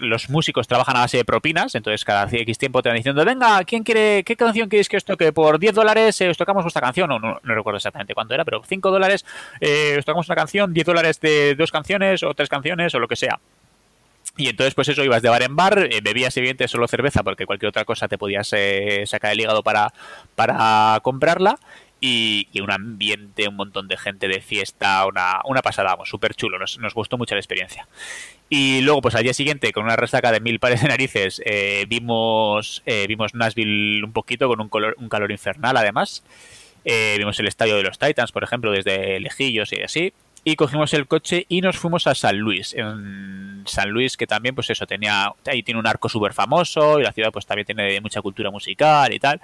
los 0.00 0.28
músicos 0.30 0.68
trabajan 0.68 0.96
a 0.96 1.00
base 1.00 1.16
de 1.16 1.24
propinas, 1.24 1.74
entonces 1.74 2.04
cada 2.04 2.28
X 2.30 2.58
tiempo 2.58 2.82
te 2.82 2.90
van 2.90 2.96
diciendo, 2.96 3.24
venga, 3.24 3.64
¿quién 3.64 3.82
quiere, 3.82 4.22
qué 4.24 4.36
canción 4.36 4.68
queréis 4.68 4.88
que 4.88 4.98
os 4.98 5.04
toque? 5.04 5.32
Por 5.32 5.58
10 5.58 5.74
dólares 5.74 6.20
eh, 6.20 6.28
os 6.28 6.36
tocamos 6.36 6.62
vuestra 6.62 6.82
canción, 6.82 7.08
no, 7.08 7.18
no, 7.18 7.40
recuerdo 7.42 7.78
exactamente 7.78 8.14
cuánto 8.14 8.34
era, 8.34 8.44
pero 8.44 8.62
5 8.62 8.90
dólares 8.90 9.24
os 9.98 10.04
tocamos 10.04 10.28
una 10.28 10.36
canción, 10.36 10.72
10 10.72 10.86
dólares 10.86 11.20
de 11.20 11.54
dos 11.54 11.72
canciones 11.72 12.22
o 12.22 12.34
tres 12.34 12.48
canciones 12.48 12.94
o 12.94 12.98
lo 12.98 13.08
que 13.08 13.16
sea. 13.16 13.40
Y 14.40 14.48
entonces, 14.48 14.74
pues 14.74 14.88
eso, 14.88 15.04
ibas 15.04 15.20
de 15.20 15.28
bar 15.28 15.42
en 15.42 15.54
bar, 15.54 15.78
eh, 15.78 16.00
bebías 16.02 16.34
evidentemente 16.38 16.72
solo 16.72 16.88
cerveza, 16.88 17.22
porque 17.22 17.44
cualquier 17.44 17.68
otra 17.68 17.84
cosa 17.84 18.08
te 18.08 18.16
podías 18.16 18.50
eh, 18.54 19.04
sacar 19.04 19.32
el 19.32 19.40
hígado 19.40 19.62
para, 19.62 19.92
para 20.34 20.98
comprarla. 21.02 21.58
Y, 22.00 22.48
un 22.62 22.70
ambiente, 22.70 23.46
un 23.46 23.56
montón 23.56 23.86
de 23.86 23.98
gente 23.98 24.26
de 24.28 24.40
fiesta, 24.40 25.04
una, 25.04 25.42
una 25.44 25.60
pasada, 25.60 25.90
vamos, 25.90 26.08
súper 26.08 26.34
chulo, 26.34 26.58
nos, 26.58 26.78
nos, 26.78 26.94
gustó 26.94 27.18
mucho 27.18 27.34
la 27.34 27.40
experiencia. 27.40 27.86
Y 28.48 28.80
luego, 28.80 29.02
pues 29.02 29.14
al 29.14 29.24
día 29.24 29.34
siguiente, 29.34 29.70
con 29.72 29.84
una 29.84 29.96
resaca 29.96 30.32
de 30.32 30.40
mil 30.40 30.58
pares 30.58 30.80
de 30.80 30.88
narices, 30.88 31.42
eh, 31.44 31.84
vimos, 31.86 32.82
vimos 33.06 33.34
Nashville 33.34 34.02
un 34.02 34.14
poquito, 34.14 34.48
con 34.48 34.62
un, 34.62 34.70
color, 34.70 34.96
un 34.98 35.10
calor 35.10 35.30
infernal 35.30 35.76
además. 35.76 36.24
vimos 36.82 37.38
el 37.38 37.46
estadio 37.46 37.76
de 37.76 37.82
los 37.82 37.98
Titans, 37.98 38.32
por 38.32 38.42
ejemplo, 38.42 38.72
desde 38.72 39.20
lejillos 39.20 39.70
y 39.74 39.82
así 39.82 40.14
y 40.44 40.56
cogimos 40.56 40.94
el 40.94 41.06
coche 41.06 41.44
y 41.48 41.60
nos 41.60 41.78
fuimos 41.78 42.06
a 42.06 42.14
San 42.14 42.38
Luis. 42.38 42.74
En 42.74 43.62
San 43.66 43.90
Luis, 43.90 44.16
que 44.16 44.26
también, 44.26 44.54
pues 44.54 44.70
eso, 44.70 44.86
tenía, 44.86 45.32
ahí 45.46 45.62
tiene 45.62 45.78
un 45.78 45.86
arco 45.86 46.08
súper 46.08 46.32
famoso 46.32 46.98
y 46.98 47.02
la 47.02 47.12
ciudad 47.12 47.30
pues 47.30 47.46
también 47.46 47.66
tiene 47.66 48.00
mucha 48.00 48.22
cultura 48.22 48.50
musical 48.50 49.12
y 49.12 49.18
tal. 49.18 49.40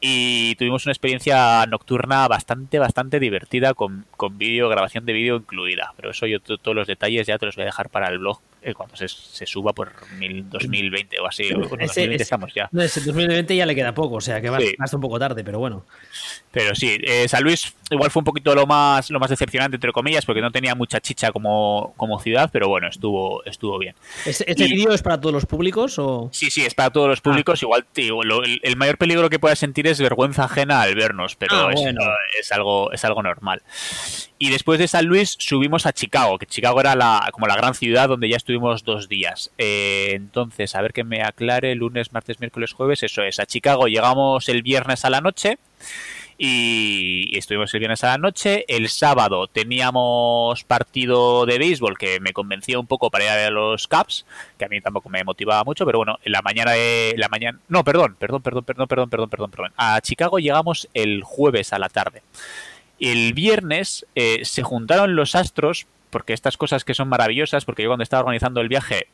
Y 0.00 0.54
tuvimos 0.56 0.84
una 0.84 0.92
experiencia 0.92 1.64
nocturna 1.66 2.28
bastante, 2.28 2.78
bastante 2.78 3.18
divertida 3.18 3.74
con, 3.74 4.04
con 4.16 4.36
vídeo, 4.36 4.68
grabación 4.68 5.06
de 5.06 5.12
vídeo 5.12 5.36
incluida. 5.36 5.92
Pero 5.96 6.10
eso 6.10 6.26
yo 6.26 6.40
todos 6.40 6.74
los 6.74 6.86
detalles 6.86 7.26
ya 7.26 7.38
te 7.38 7.46
los 7.46 7.56
voy 7.56 7.62
a 7.62 7.66
dejar 7.66 7.88
para 7.88 8.08
el 8.08 8.18
blog 8.18 8.40
eh, 8.66 8.74
cuando 8.74 8.96
se, 8.96 9.06
suba 9.46 9.72
por 9.72 9.92
2020 10.50 11.20
o 11.20 11.26
así. 11.28 11.52
Bueno, 11.52 11.68
2020 11.68 12.20
estamos 12.20 12.52
ya. 12.52 12.68
No, 12.72 12.82
ese 12.82 13.00
2020 13.00 13.54
ya 13.54 13.64
le 13.64 13.76
queda 13.76 13.94
poco, 13.94 14.16
o 14.16 14.20
sea 14.20 14.40
que 14.40 14.50
va 14.50 14.58
hasta 14.80 14.96
un 14.96 15.02
poco 15.02 15.20
tarde, 15.20 15.44
pero 15.44 15.60
bueno. 15.60 15.84
Pero 16.50 16.74
sí, 16.74 16.98
eh, 17.04 17.28
San 17.28 17.44
Luis 17.44 17.76
igual 17.90 18.10
fue 18.10 18.22
un 18.22 18.24
poquito 18.24 18.52
lo 18.56 18.66
más 18.66 19.08
lo 19.10 19.20
más 19.20 19.30
decepcionante 19.30 19.76
entre 19.76 19.92
comillas 19.92 20.26
porque 20.26 20.40
no 20.40 20.50
tenía 20.50 20.74
mucha 20.74 21.00
chicha 21.00 21.30
como, 21.30 21.94
como 21.96 22.18
ciudad, 22.18 22.50
pero 22.52 22.66
bueno, 22.66 22.88
estuvo 22.88 23.44
estuvo 23.44 23.78
bien. 23.78 23.94
¿Este, 24.24 24.52
vídeo 24.64 24.92
es 24.92 25.02
para 25.02 25.20
todos 25.20 25.32
los 25.32 25.46
públicos 25.46 25.96
o 26.00 26.28
Sí, 26.32 26.50
sí, 26.50 26.64
es 26.64 26.74
para 26.74 26.90
todos 26.90 27.08
los 27.08 27.20
ah. 27.20 27.22
públicos, 27.22 27.62
igual 27.62 27.86
el, 27.94 28.76
mayor 28.76 28.98
peligro 28.98 29.30
que 29.30 29.38
puedas 29.38 29.60
sentir 29.60 29.85
es 29.86 30.00
vergüenza 30.00 30.44
ajena 30.44 30.82
al 30.82 30.94
vernos, 30.94 31.36
pero 31.36 31.68
ah, 31.68 31.72
es, 32.38 32.52
algo 32.52 32.92
es 32.92 33.04
algo 33.04 33.22
normal. 33.22 33.62
Y 34.38 34.50
después 34.50 34.78
de 34.78 34.88
San 34.88 35.06
Luis 35.06 35.36
subimos 35.38 35.86
a 35.86 35.92
Chicago, 35.92 36.38
que 36.38 36.46
Chicago 36.46 36.80
era 36.80 36.94
la, 36.94 37.28
como 37.32 37.46
la 37.46 37.56
gran 37.56 37.74
ciudad 37.74 38.08
donde 38.08 38.28
ya 38.28 38.36
estuvimos 38.36 38.84
dos 38.84 39.08
días. 39.08 39.50
Eh, 39.58 40.12
entonces, 40.12 40.74
a 40.74 40.82
ver 40.82 40.92
que 40.92 41.04
me 41.04 41.22
aclare, 41.22 41.74
lunes, 41.74 42.12
martes, 42.12 42.40
miércoles, 42.40 42.72
jueves, 42.72 43.02
eso 43.02 43.22
es. 43.22 43.38
A 43.40 43.46
Chicago 43.46 43.86
llegamos 43.86 44.48
el 44.48 44.62
viernes 44.62 45.04
a 45.04 45.10
la 45.10 45.20
noche 45.20 45.58
y, 46.38 47.36
estuvimos 47.36 47.72
el 47.74 47.80
viernes 47.80 48.04
a 48.04 48.08
la 48.08 48.18
noche. 48.18 48.64
El 48.68 48.88
sábado 48.88 49.46
teníamos 49.46 50.64
partido 50.64 51.46
de 51.46 51.58
béisbol 51.58 51.98
que 51.98 52.20
me 52.20 52.32
convenció 52.32 52.80
un 52.80 52.86
poco 52.86 53.10
para 53.10 53.24
ir 53.24 53.30
a 53.30 53.50
los 53.50 53.88
Caps, 53.88 54.26
que 54.58 54.64
a 54.64 54.68
mí 54.68 54.80
tampoco 54.80 55.08
me 55.08 55.24
motivaba 55.24 55.64
mucho, 55.64 55.86
pero 55.86 55.98
bueno, 55.98 56.18
en 56.22 56.32
la 56.32 56.42
mañana 56.42 56.72
de 56.72 57.14
la 57.16 57.28
mañana, 57.28 57.58
no, 57.68 57.84
perdón, 57.84 58.16
perdón, 58.18 58.42
perdón, 58.42 58.64
perdón, 58.64 58.86
perdón, 58.88 59.10
perdón, 59.10 59.30
perdón, 59.30 59.50
perdón. 59.50 59.72
A 59.76 60.00
Chicago 60.00 60.38
llegamos 60.38 60.88
el 60.94 61.22
jueves 61.22 61.72
a 61.72 61.78
la 61.78 61.88
tarde. 61.88 62.22
El 62.98 63.34
viernes 63.34 64.06
eh, 64.14 64.44
se 64.44 64.62
juntaron 64.62 65.16
los 65.16 65.34
astros 65.34 65.86
porque 66.10 66.32
estas 66.32 66.56
cosas 66.56 66.84
que 66.84 66.94
son 66.94 67.08
maravillosas, 67.08 67.64
porque 67.64 67.82
yo 67.82 67.90
cuando 67.90 68.02
estaba 68.02 68.20
organizando 68.20 68.60
el 68.60 68.68
viaje 68.68 69.08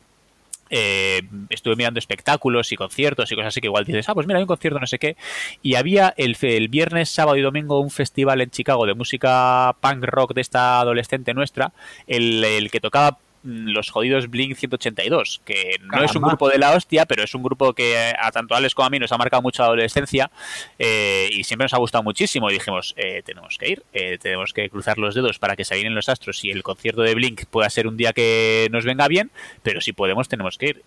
eh, 0.74 1.20
estuve 1.50 1.76
mirando 1.76 1.98
espectáculos 1.98 2.72
y 2.72 2.76
conciertos 2.76 3.30
y 3.30 3.34
cosas 3.34 3.48
así 3.48 3.60
que 3.60 3.66
igual 3.66 3.84
dices, 3.84 4.08
ah, 4.08 4.14
pues 4.14 4.26
mira, 4.26 4.38
hay 4.38 4.44
un 4.44 4.48
concierto, 4.48 4.80
no 4.80 4.86
sé 4.86 4.98
qué. 4.98 5.16
Y 5.62 5.74
había 5.74 6.14
el, 6.16 6.34
el 6.40 6.68
viernes, 6.68 7.10
sábado 7.10 7.36
y 7.36 7.42
domingo 7.42 7.78
un 7.78 7.90
festival 7.90 8.40
en 8.40 8.50
Chicago 8.50 8.86
de 8.86 8.94
música 8.94 9.76
punk 9.82 10.02
rock 10.04 10.32
de 10.32 10.40
esta 10.40 10.80
adolescente 10.80 11.34
nuestra, 11.34 11.74
el, 12.06 12.70
que 12.72 12.80
tocaba 12.80 13.18
los 13.42 13.90
jodidos 13.90 14.30
Blink 14.30 14.56
182, 14.56 15.42
que 15.44 15.76
no 15.82 16.02
es 16.02 16.14
un 16.14 16.22
grupo 16.22 16.48
de 16.48 16.58
la 16.58 16.72
hostia, 16.72 17.06
pero 17.06 17.24
es 17.24 17.34
un 17.34 17.42
grupo 17.42 17.72
que 17.72 18.12
a 18.18 18.30
tanto 18.30 18.54
Alex 18.54 18.74
como 18.74 18.86
a 18.86 18.90
mí 18.90 18.98
nos 18.98 19.12
ha 19.12 19.18
marcado 19.18 19.42
mucho 19.42 19.62
la 19.62 19.68
adolescencia 19.68 20.30
eh, 20.78 21.28
y 21.30 21.44
siempre 21.44 21.64
nos 21.64 21.74
ha 21.74 21.78
gustado 21.78 22.04
muchísimo. 22.04 22.50
Y 22.50 22.54
dijimos, 22.54 22.94
eh, 22.96 23.22
tenemos 23.24 23.58
que 23.58 23.70
ir, 23.70 23.82
eh, 23.92 24.18
tenemos 24.18 24.52
que 24.52 24.68
cruzar 24.70 24.98
los 24.98 25.14
dedos 25.14 25.38
para 25.38 25.56
que 25.56 25.64
se 25.64 25.74
alineen 25.74 25.94
los 25.94 26.08
astros 26.08 26.44
y 26.44 26.50
el 26.50 26.62
concierto 26.62 27.02
de 27.02 27.14
Blink 27.14 27.44
pueda 27.46 27.68
ser 27.70 27.86
un 27.86 27.96
día 27.96 28.12
que 28.12 28.68
nos 28.70 28.84
venga 28.84 29.08
bien, 29.08 29.30
pero 29.62 29.80
si 29.80 29.92
podemos 29.92 30.28
tenemos 30.28 30.58
que 30.58 30.66
ir 30.66 30.82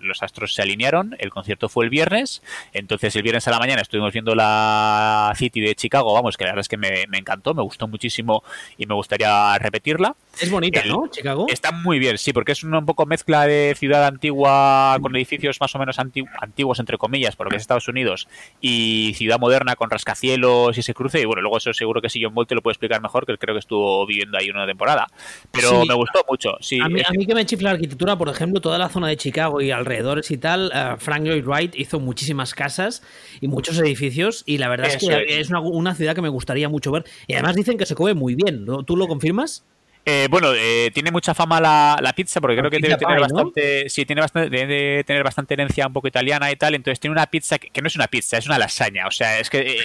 los 0.00 0.22
astros 0.22 0.54
se 0.54 0.62
alinearon, 0.62 1.16
el 1.18 1.30
concierto 1.30 1.68
fue 1.68 1.84
el 1.84 1.90
viernes, 1.90 2.42
entonces 2.72 3.14
el 3.16 3.22
viernes 3.22 3.46
a 3.48 3.50
la 3.50 3.58
mañana 3.58 3.82
estuvimos 3.82 4.12
viendo 4.12 4.34
la 4.34 5.32
City 5.36 5.60
de 5.60 5.74
Chicago, 5.74 6.12
vamos, 6.12 6.36
que 6.36 6.44
la 6.44 6.50
verdad 6.50 6.62
es 6.62 6.68
que 6.68 6.76
me, 6.76 7.04
encantó, 7.12 7.54
me 7.54 7.62
gustó 7.62 7.88
muchísimo 7.88 8.42
y 8.76 8.86
me 8.86 8.94
gustaría 8.94 9.56
repetirla. 9.58 10.14
Es 10.40 10.50
bonita, 10.50 10.82
¿no? 10.84 11.08
Chicago. 11.08 11.46
Está 11.48 11.72
muy 11.72 11.98
bien, 11.98 12.18
sí, 12.18 12.32
porque 12.32 12.52
es 12.52 12.64
una 12.64 12.78
un 12.78 12.86
poco 12.86 13.06
mezcla 13.06 13.46
de 13.46 13.74
ciudad 13.76 14.06
antigua 14.06 14.96
con 15.00 15.14
edificios 15.16 15.60
más 15.60 15.74
o 15.74 15.78
menos 15.78 15.98
antiguos, 15.98 16.80
entre 16.80 16.98
comillas, 16.98 17.36
por 17.36 17.46
lo 17.46 17.50
que 17.50 17.56
es 17.56 17.62
Estados 17.62 17.88
Unidos, 17.88 18.28
y 18.60 19.12
ciudad 19.16 19.38
moderna 19.38 19.76
con 19.76 19.90
rascacielos 19.90 20.76
y 20.76 20.80
ese 20.80 20.94
cruce, 20.94 21.20
y 21.20 21.24
bueno, 21.24 21.42
luego 21.42 21.58
eso 21.58 21.72
seguro 21.72 22.00
que 22.00 22.08
si 22.08 22.22
John 22.22 22.34
Bolt 22.34 22.50
lo 22.52 22.62
puede 22.62 22.72
explicar 22.72 23.00
mejor, 23.00 23.26
que 23.26 23.36
creo 23.38 23.54
que 23.54 23.60
estuvo 23.60 24.06
viviendo 24.06 24.38
ahí 24.38 24.50
una 24.50 24.66
temporada, 24.66 25.06
pero 25.50 25.84
me 25.84 25.94
gustó 25.94 26.24
mucho, 26.28 26.56
sí. 26.60 26.80
A 26.80 26.88
mí, 26.88 27.00
a 27.06 27.10
mí 27.12 27.26
que 27.26 27.34
me 27.34 27.46
chifla 27.46 27.70
la 27.70 27.74
arquitectura, 27.74 28.16
por 28.16 28.28
ejemplo, 28.28 28.60
toda 28.60 28.78
la 28.78 28.88
zona 28.88 29.08
de 29.08 29.16
Chicago 29.16 29.59
y 29.60 29.70
alrededores 29.70 30.30
y 30.30 30.38
tal, 30.38 30.70
eh, 30.74 30.94
Frank 30.98 31.24
Lloyd 31.24 31.44
Wright 31.44 31.74
hizo 31.76 32.00
muchísimas 32.00 32.54
casas 32.54 33.02
y 33.40 33.48
muchos 33.48 33.78
edificios 33.78 34.42
y 34.46 34.58
la 34.58 34.68
verdad 34.68 34.88
es 34.88 34.96
que 34.96 35.40
es, 35.40 35.50
una, 35.50 35.94
ciudad 35.94 36.14
que 36.14 36.22
me 36.22 36.28
gustaría 36.28 36.68
mucho 36.68 36.92
ver. 36.92 37.04
Y 37.26 37.34
además 37.34 37.56
dicen 37.56 37.78
que 37.78 37.86
se 37.86 37.94
come 37.94 38.14
muy 38.14 38.34
bien, 38.34 38.66
¿tú 38.86 38.96
lo 38.96 39.06
confirmas? 39.08 39.64
Eh, 40.06 40.28
bueno, 40.30 40.52
eh, 40.54 40.90
tiene 40.94 41.10
mucha 41.10 41.34
fama 41.34 41.60
la, 41.60 42.12
pizza 42.16 42.40
porque 42.40 42.56
creo 42.56 42.70
que 42.70 42.78
debe 42.78 42.96
tener 42.96 43.20
bastante, 43.20 43.88
sí, 43.90 44.06
tiene 44.06 44.22
bastante, 44.22 44.48
debe 44.48 45.04
tener 45.04 45.22
bastante 45.22 45.54
herencia 45.54 45.86
un 45.86 45.92
poco 45.92 46.08
italiana 46.08 46.50
y 46.50 46.56
tal. 46.56 46.74
Entonces 46.74 46.98
tiene 46.98 47.12
una 47.12 47.26
pizza 47.26 47.58
que, 47.58 47.82
no 47.82 47.86
es 47.86 47.96
una 47.96 48.06
pizza, 48.06 48.38
es 48.38 48.46
una 48.46 48.58
lasaña. 48.58 49.06
O 49.06 49.10
sea, 49.10 49.38
es 49.38 49.50
que 49.50 49.78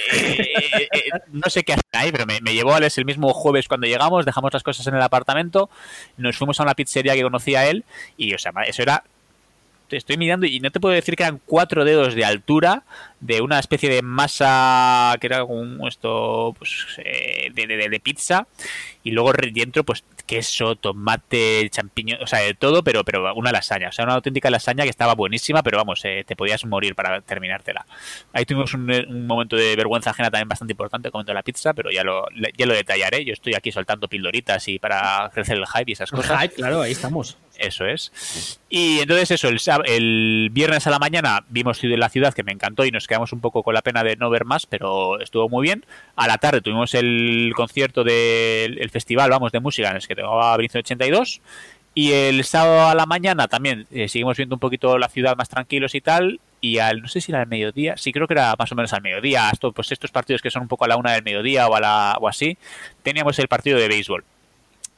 no 1.32 1.50
sé 1.50 1.64
qué 1.64 1.74
hace 1.74 1.82
ahí, 1.92 2.12
pero 2.12 2.24
me, 2.26 2.40
llevó 2.54 2.74
a 2.74 2.78
el 2.78 3.04
mismo 3.04 3.32
jueves 3.34 3.68
cuando 3.68 3.86
llegamos, 3.86 4.24
dejamos 4.24 4.52
las 4.52 4.62
cosas 4.62 4.86
en 4.86 4.94
el 4.94 5.02
apartamento, 5.02 5.68
nos 6.16 6.36
fuimos 6.36 6.58
a 6.60 6.62
una 6.62 6.74
pizzería 6.74 7.14
que 7.14 7.22
conocía 7.22 7.68
él 7.68 7.84
y, 8.16 8.32
o 8.32 8.38
sea, 8.38 8.52
eso 8.66 8.82
era 8.82 9.04
estoy 9.90 10.16
mirando 10.16 10.46
y 10.46 10.60
no 10.60 10.70
te 10.70 10.80
puedo 10.80 10.94
decir 10.94 11.16
que 11.16 11.22
eran 11.22 11.40
cuatro 11.44 11.84
dedos 11.84 12.14
de 12.14 12.24
altura 12.24 12.84
de 13.20 13.40
una 13.40 13.58
especie 13.58 13.88
de 13.88 14.02
masa 14.02 15.16
que 15.20 15.26
era 15.26 15.44
un 15.44 15.86
esto 15.86 16.54
pues, 16.58 16.86
eh, 16.98 17.50
de, 17.54 17.66
de, 17.66 18.00
pizza 18.00 18.46
y 19.02 19.12
luego 19.12 19.32
dentro 19.32 19.84
pues 19.84 20.04
queso, 20.26 20.74
tomate, 20.76 21.68
champiñón, 21.70 22.22
o 22.22 22.26
sea, 22.26 22.40
de 22.40 22.54
todo, 22.54 22.82
pero, 22.82 23.04
pero 23.04 23.32
una 23.34 23.52
lasaña, 23.52 23.88
o 23.88 23.92
sea, 23.92 24.04
una 24.04 24.14
auténtica 24.14 24.50
lasaña 24.50 24.84
que 24.84 24.90
estaba 24.90 25.14
buenísima, 25.14 25.62
pero 25.62 25.78
vamos, 25.78 26.04
eh, 26.04 26.24
te 26.26 26.36
podías 26.36 26.64
morir 26.66 26.94
para 26.94 27.20
terminártela. 27.20 27.86
Ahí 28.32 28.44
tuvimos 28.44 28.74
un, 28.74 29.26
momento 29.26 29.56
de 29.56 29.76
vergüenza 29.76 30.10
ajena 30.10 30.30
también 30.30 30.48
bastante 30.48 30.72
importante, 30.72 31.10
comento 31.10 31.32
la 31.32 31.42
pizza, 31.42 31.72
pero 31.72 31.90
ya 31.90 32.02
lo, 32.02 32.26
ya 32.56 32.66
lo 32.66 32.74
detallaré, 32.74 33.24
yo 33.24 33.32
estoy 33.32 33.54
aquí 33.54 33.72
soltando 33.72 34.08
pildoritas 34.08 34.66
y 34.68 34.78
para 34.78 35.30
crecer 35.32 35.56
el 35.56 35.66
hype 35.66 35.90
y 35.90 35.92
esas 35.92 36.10
cosas. 36.10 36.48
claro, 36.50 36.82
ahí 36.82 36.92
estamos. 36.92 37.38
Eso 37.58 37.86
es. 37.86 38.60
Y 38.68 39.00
entonces 39.00 39.30
eso, 39.30 39.48
el, 39.48 39.58
el 39.86 40.50
viernes 40.52 40.86
a 40.86 40.90
la 40.90 40.98
mañana 40.98 41.44
vimos 41.48 41.82
la 41.82 42.08
ciudad 42.08 42.34
que 42.34 42.42
me 42.42 42.52
encantó 42.52 42.84
y 42.84 42.90
nos 42.90 43.06
quedamos 43.06 43.32
un 43.32 43.40
poco 43.40 43.62
con 43.62 43.74
la 43.74 43.82
pena 43.82 44.02
de 44.02 44.16
no 44.16 44.30
ver 44.30 44.44
más, 44.44 44.66
pero 44.66 45.20
estuvo 45.20 45.48
muy 45.48 45.62
bien. 45.62 45.84
A 46.16 46.26
la 46.26 46.38
tarde 46.38 46.60
tuvimos 46.60 46.94
el 46.94 47.52
concierto 47.56 48.04
del 48.04 48.90
festival, 48.90 49.30
vamos, 49.30 49.52
de 49.52 49.60
música 49.60 49.90
en 49.90 49.96
el 49.96 50.06
que 50.06 50.14
tocaba 50.14 50.56
Brinzo 50.56 50.78
82. 50.78 51.40
Y 51.94 52.12
el 52.12 52.44
sábado 52.44 52.88
a 52.88 52.94
la 52.94 53.06
mañana 53.06 53.48
también 53.48 53.86
eh, 53.90 54.08
seguimos 54.08 54.36
viendo 54.36 54.54
un 54.54 54.60
poquito 54.60 54.98
la 54.98 55.08
ciudad 55.08 55.34
más 55.34 55.48
tranquilos 55.48 55.94
y 55.94 56.02
tal. 56.02 56.40
Y 56.60 56.78
al, 56.78 57.00
no 57.00 57.08
sé 57.08 57.20
si 57.20 57.32
era 57.32 57.40
al 57.40 57.46
mediodía, 57.46 57.96
sí 57.96 58.12
creo 58.12 58.26
que 58.26 58.34
era 58.34 58.54
más 58.58 58.70
o 58.72 58.74
menos 58.74 58.92
al 58.92 59.02
mediodía, 59.02 59.48
esto, 59.52 59.72
pues 59.72 59.92
estos 59.92 60.10
partidos 60.10 60.42
que 60.42 60.50
son 60.50 60.62
un 60.62 60.68
poco 60.68 60.84
a 60.84 60.88
la 60.88 60.96
una 60.96 61.12
del 61.12 61.22
mediodía 61.22 61.68
o, 61.68 61.74
a 61.74 61.80
la, 61.80 62.18
o 62.20 62.28
así, 62.28 62.58
teníamos 63.02 63.38
el 63.38 63.48
partido 63.48 63.78
de 63.78 63.88
béisbol 63.88 64.24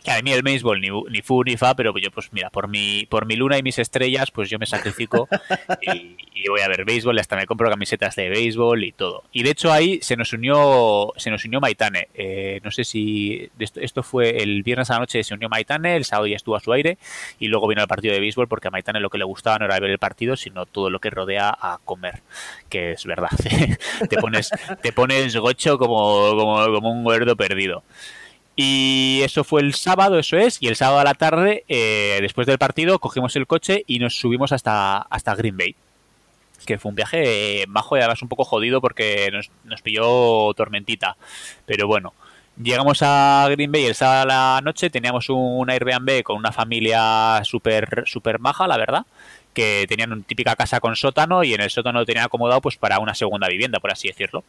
que 0.03 0.11
a 0.13 0.23
mí 0.23 0.33
el 0.33 0.43
béisbol 0.43 0.81
ni, 0.81 0.89
ni 1.11 1.23
fu 1.23 1.43
ni 1.43 1.57
fa, 1.57 1.75
pero 1.75 1.97
yo 1.99 2.11
pues 2.11 2.33
mira, 2.33 2.51
por 2.51 2.69
mi, 2.69 3.07
por 3.07 3.27
mi 3.27 3.37
luna 3.37 3.59
y 3.59 3.63
mis 3.63 3.79
estrellas, 3.79 4.31
pues 4.31 4.49
yo 4.49 4.59
me 4.59 4.67
sacrifico 4.67 5.29
y, 5.83 6.49
voy 6.49 6.61
a 6.61 6.69
ver 6.69 6.85
béisbol, 6.85 7.19
hasta 7.19 7.37
me 7.37 7.47
compro 7.47 7.69
camisetas 7.69 8.15
de 8.15 8.29
béisbol 8.29 8.85
y 8.85 8.93
todo. 8.93 9.25
Y 9.33 9.43
de 9.43 9.51
hecho 9.51 9.73
ahí 9.73 9.99
se 10.03 10.17
nos 10.17 10.33
unió, 10.33 11.13
se 11.17 11.31
nos 11.31 11.45
unió 11.45 11.61
Maitane. 11.61 12.09
Eh, 12.15 12.61
no 12.63 12.71
sé 12.71 12.85
si 12.85 13.51
esto, 13.59 14.03
fue 14.03 14.43
el 14.43 14.63
viernes 14.63 14.89
a 14.91 14.95
la 14.95 15.01
noche 15.01 15.23
se 15.25 15.35
unió 15.35 15.49
Maitane, 15.49 15.97
el 15.97 16.05
sábado 16.05 16.29
ya 16.29 16.37
estuvo 16.37 16.57
a 16.57 16.61
su 16.61 16.73
aire 16.73 16.97
y 17.41 17.49
luego 17.49 17.67
vino 17.67 17.83
el 17.83 17.89
partido 17.89 18.15
de 18.15 18.21
béisbol 18.21 18.49
porque 18.49 18.69
a 18.69 18.71
Maitane 18.71 19.01
lo 19.01 19.11
que 19.11 19.19
le 19.19 19.25
gustaba 19.25 19.59
no 19.59 19.65
era 19.65 19.81
ver 19.81 19.91
el 19.91 19.99
partido, 19.99 20.37
sino 20.37 20.65
todo 20.65 20.91
lo 20.91 21.01
que 21.01 21.11
rodea 21.11 21.49
a 21.51 21.79
comer, 21.85 22.23
que 22.69 22.93
es 22.93 23.05
verdad. 23.05 23.31
te 24.09 24.17
pones, 24.19 24.51
te 24.81 24.93
pones 24.93 25.37
gocho 25.37 25.77
como, 25.77 26.31
como, 26.37 26.65
como 26.73 26.93
un 26.93 27.05
gordo 27.05 27.37
perdido. 27.37 27.83
Y 28.61 29.21
eso 29.23 29.45
fue 29.45 29.61
el 29.61 29.73
sábado, 29.73 30.19
eso 30.19 30.37
es. 30.37 30.61
Y 30.61 30.67
el 30.67 30.75
sábado 30.75 30.99
a 30.99 31.05
la 31.05 31.15
tarde, 31.15 31.65
eh, 31.69 32.19
después 32.21 32.45
del 32.45 32.59
partido, 32.59 32.99
cogimos 32.99 33.37
el 33.37 33.47
coche 33.47 33.85
y 33.87 34.01
nos 34.01 34.19
subimos 34.19 34.51
hasta, 34.51 34.97
hasta 34.99 35.37
Green 35.37 35.57
Bay. 35.57 35.77
Que 36.67 36.77
fue 36.77 36.89
un 36.89 36.97
viaje 36.97 37.67
bajo 37.69 37.97
y 37.97 38.01
además 38.01 38.21
un 38.21 38.29
poco 38.29 38.43
jodido 38.43 38.81
porque 38.81 39.31
nos, 39.31 39.53
nos 39.63 39.81
pilló 39.81 40.53
tormentita. 40.55 41.17
Pero 41.67 41.87
bueno, 41.87 42.15
llegamos 42.61 42.99
a 43.03 43.47
Green 43.49 43.71
Bay 43.71 43.85
el 43.85 43.95
sábado 43.95 44.23
a 44.23 44.27
la 44.27 44.61
noche. 44.61 44.91
Teníamos 44.91 45.29
un 45.29 45.71
Airbnb 45.71 46.25
con 46.25 46.37
una 46.37 46.51
familia 46.51 47.41
súper 47.45 48.03
super 48.07 48.41
maja, 48.41 48.67
la 48.67 48.77
verdad 48.77 49.07
que 49.55 49.87
tenían 49.89 50.13
una 50.13 50.23
típica 50.23 50.55
casa 50.55 50.79
con 50.79 50.95
sótano 50.95 51.43
y 51.43 51.53
en 51.53 51.61
el 51.61 51.71
sótano 51.71 51.99
lo 52.01 52.07
tenían 52.07 52.27
acomodado 52.27 52.61
pues 52.61 52.77
para 52.77 53.01
una 53.01 53.15
segunda 53.15 53.49
vivienda, 53.49 53.81
por 53.81 53.91
así 53.91 54.07
decirlo 54.07 54.45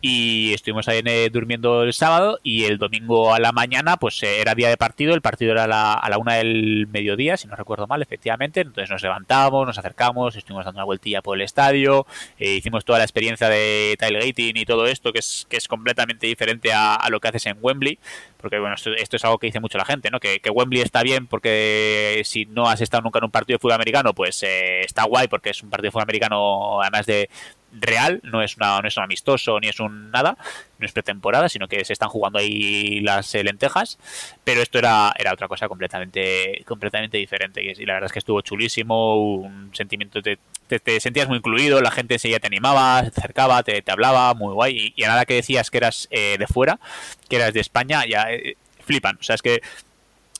y 0.00 0.54
estuvimos 0.54 0.88
ahí 0.88 1.02
eh, 1.04 1.28
durmiendo 1.30 1.82
el 1.82 1.92
sábado 1.92 2.38
y 2.42 2.64
el 2.64 2.78
domingo 2.78 3.34
a 3.34 3.38
la 3.38 3.52
mañana 3.52 3.98
pues 3.98 4.22
eh, 4.22 4.40
era 4.40 4.54
día 4.54 4.68
de 4.68 4.76
partido, 4.78 5.14
el 5.14 5.20
partido 5.20 5.52
era 5.52 5.64
a 5.64 5.68
la, 5.68 5.92
a 5.92 6.08
la 6.08 6.18
una 6.18 6.34
del 6.34 6.86
mediodía, 6.90 7.36
si 7.36 7.46
no 7.46 7.54
recuerdo 7.54 7.86
mal, 7.86 8.00
efectivamente, 8.00 8.60
entonces 8.60 8.90
nos 8.90 9.02
levantamos, 9.02 9.66
nos 9.66 9.78
acercamos, 9.78 10.36
estuvimos 10.36 10.64
dando 10.64 10.78
una 10.78 10.84
vueltilla 10.84 11.20
por 11.20 11.36
el 11.36 11.42
estadio, 11.42 12.06
eh, 12.38 12.54
hicimos 12.54 12.84
toda 12.84 12.98
la 12.98 13.04
experiencia 13.04 13.48
de 13.48 13.96
tailgating 13.98 14.56
y 14.56 14.64
todo 14.64 14.86
esto 14.86 15.12
que 15.12 15.18
es, 15.18 15.46
que 15.50 15.58
es 15.58 15.68
completamente 15.68 16.26
diferente 16.26 16.72
a, 16.72 16.98
lo 17.10 17.20
que 17.20 17.28
haces 17.28 17.46
en 17.46 17.58
Wembley, 17.60 17.98
porque 18.38 18.58
bueno, 18.58 18.76
esto, 18.76 19.16
es 19.16 19.24
algo 19.24 19.38
que 19.38 19.48
dice 19.48 19.60
mucho 19.60 19.76
la 19.76 19.84
gente, 19.84 20.10
¿no? 20.10 20.20
Que, 20.20 20.40
que, 20.40 20.50
Wembley 20.50 20.80
está 20.80 21.02
bien 21.02 21.26
porque 21.26 22.22
si 22.24 22.46
no 22.46 22.68
has 22.68 22.80
estado 22.80 23.02
nunca 23.02 23.18
en 23.18 23.24
un 23.24 23.30
partido 23.30 23.56
de 23.56 23.60
fútbol 23.60 23.74
americano, 23.74 24.14
pues 24.14 24.42
está 24.44 25.04
guay 25.04 25.28
porque 25.28 25.50
es 25.50 25.62
un 25.62 25.70
partido 25.70 25.88
de 25.88 25.92
fútbol 25.92 26.04
americano 26.04 26.80
además 26.80 27.06
de 27.06 27.28
real, 27.72 28.20
no 28.24 28.42
es, 28.42 28.56
una, 28.56 28.80
no 28.80 28.88
es 28.88 28.96
un 28.96 29.04
amistoso 29.04 29.60
ni 29.60 29.68
es 29.68 29.80
un 29.80 30.10
nada, 30.10 30.36
no 30.78 30.86
es 30.86 30.92
pretemporada, 30.92 31.48
sino 31.48 31.68
que 31.68 31.84
se 31.84 31.92
están 31.92 32.08
jugando 32.08 32.38
ahí 32.38 33.00
las 33.00 33.34
eh, 33.34 33.44
lentejas, 33.44 33.98
pero 34.44 34.62
esto 34.62 34.78
era, 34.78 35.12
era 35.18 35.32
otra 35.32 35.48
cosa 35.48 35.68
completamente, 35.68 36.64
completamente 36.66 37.18
diferente 37.18 37.62
y 37.62 37.86
la 37.86 37.94
verdad 37.94 38.06
es 38.06 38.12
que 38.12 38.18
estuvo 38.18 38.40
chulísimo, 38.40 39.16
un 39.16 39.70
sentimiento, 39.74 40.20
te, 40.22 40.38
te, 40.66 41.00
sentías 41.00 41.28
muy 41.28 41.38
incluido, 41.38 41.80
la 41.80 41.90
gente 41.90 42.14
enseguida 42.14 42.40
te 42.40 42.48
animaba, 42.48 43.02
te 43.02 43.20
acercaba, 43.20 43.62
te, 43.62 43.82
te 43.82 43.92
hablaba, 43.92 44.34
muy 44.34 44.54
guay, 44.54 44.92
y, 44.96 45.04
a 45.04 45.08
nada 45.08 45.24
que 45.24 45.34
decías 45.34 45.70
que 45.70 45.78
eras 45.78 46.08
eh, 46.10 46.36
de 46.38 46.46
fuera, 46.46 46.80
que 47.28 47.36
eras 47.36 47.54
de 47.54 47.60
España, 47.60 48.04
ya 48.06 48.32
eh, 48.32 48.56
flipan, 48.84 49.16
o 49.20 49.22
sea, 49.22 49.36
es 49.36 49.42
que 49.42 49.62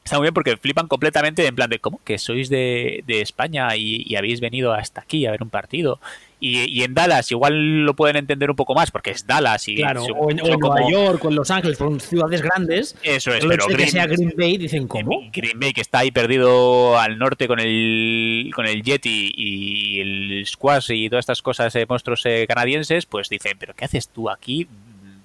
está 0.04 0.16
muy 0.16 0.24
bien 0.24 0.34
porque 0.34 0.56
flipan 0.56 0.88
completamente 0.88 1.46
en 1.46 1.54
plan 1.54 1.70
de, 1.70 1.78
¿cómo? 1.78 2.00
Que 2.04 2.18
sois 2.18 2.48
de, 2.48 3.04
de 3.06 3.20
España 3.20 3.76
y 3.76 4.16
habéis 4.16 4.40
venido 4.40 4.72
hasta 4.72 5.02
aquí 5.02 5.26
a 5.26 5.30
ver 5.30 5.42
un 5.42 5.50
partido 5.50 6.00
y, 6.40 6.82
en 6.82 6.94
Dallas 6.94 7.30
igual 7.30 7.84
lo 7.84 7.94
pueden 7.94 8.16
entender 8.16 8.50
un 8.50 8.56
poco 8.56 8.74
más 8.74 8.90
porque 8.90 9.10
es 9.10 9.26
Dallas 9.26 9.68
y 9.68 9.76
claro, 9.76 10.04
o 10.04 10.30
en, 10.30 10.38
Nueva 10.38 10.90
York 10.90 11.24
o 11.24 11.28
en 11.28 11.34
Los 11.34 11.50
Ángeles, 11.50 11.78
son 11.78 12.00
ciudades 12.00 12.40
grandes. 12.40 12.96
Eso 13.02 13.32
es, 13.34 13.44
pero 13.44 13.66
Green, 13.66 13.78
que 13.78 13.90
sea 13.90 14.06
Green 14.06 14.32
Bay 14.36 14.56
dicen 14.56 14.88
cómo. 14.88 15.30
Green 15.32 15.60
Bay 15.60 15.72
que 15.72 15.82
está 15.82 15.98
ahí 15.98 16.10
perdido 16.10 16.98
al 16.98 17.18
norte 17.18 17.46
con 17.46 17.60
el 17.60 18.50
con 18.54 18.66
el 18.66 18.82
Yeti 18.82 19.32
y 19.36 20.00
el 20.00 20.46
Squash 20.46 20.90
y 20.92 21.10
todas 21.10 21.24
estas 21.24 21.42
cosas 21.42 21.72
de 21.72 21.84
monstruos 21.86 22.24
eh, 22.24 22.46
canadienses, 22.48 23.06
pues 23.06 23.28
dicen, 23.28 23.56
pero 23.58 23.74
¿qué 23.74 23.84
haces 23.84 24.08
tú 24.08 24.30
aquí? 24.30 24.66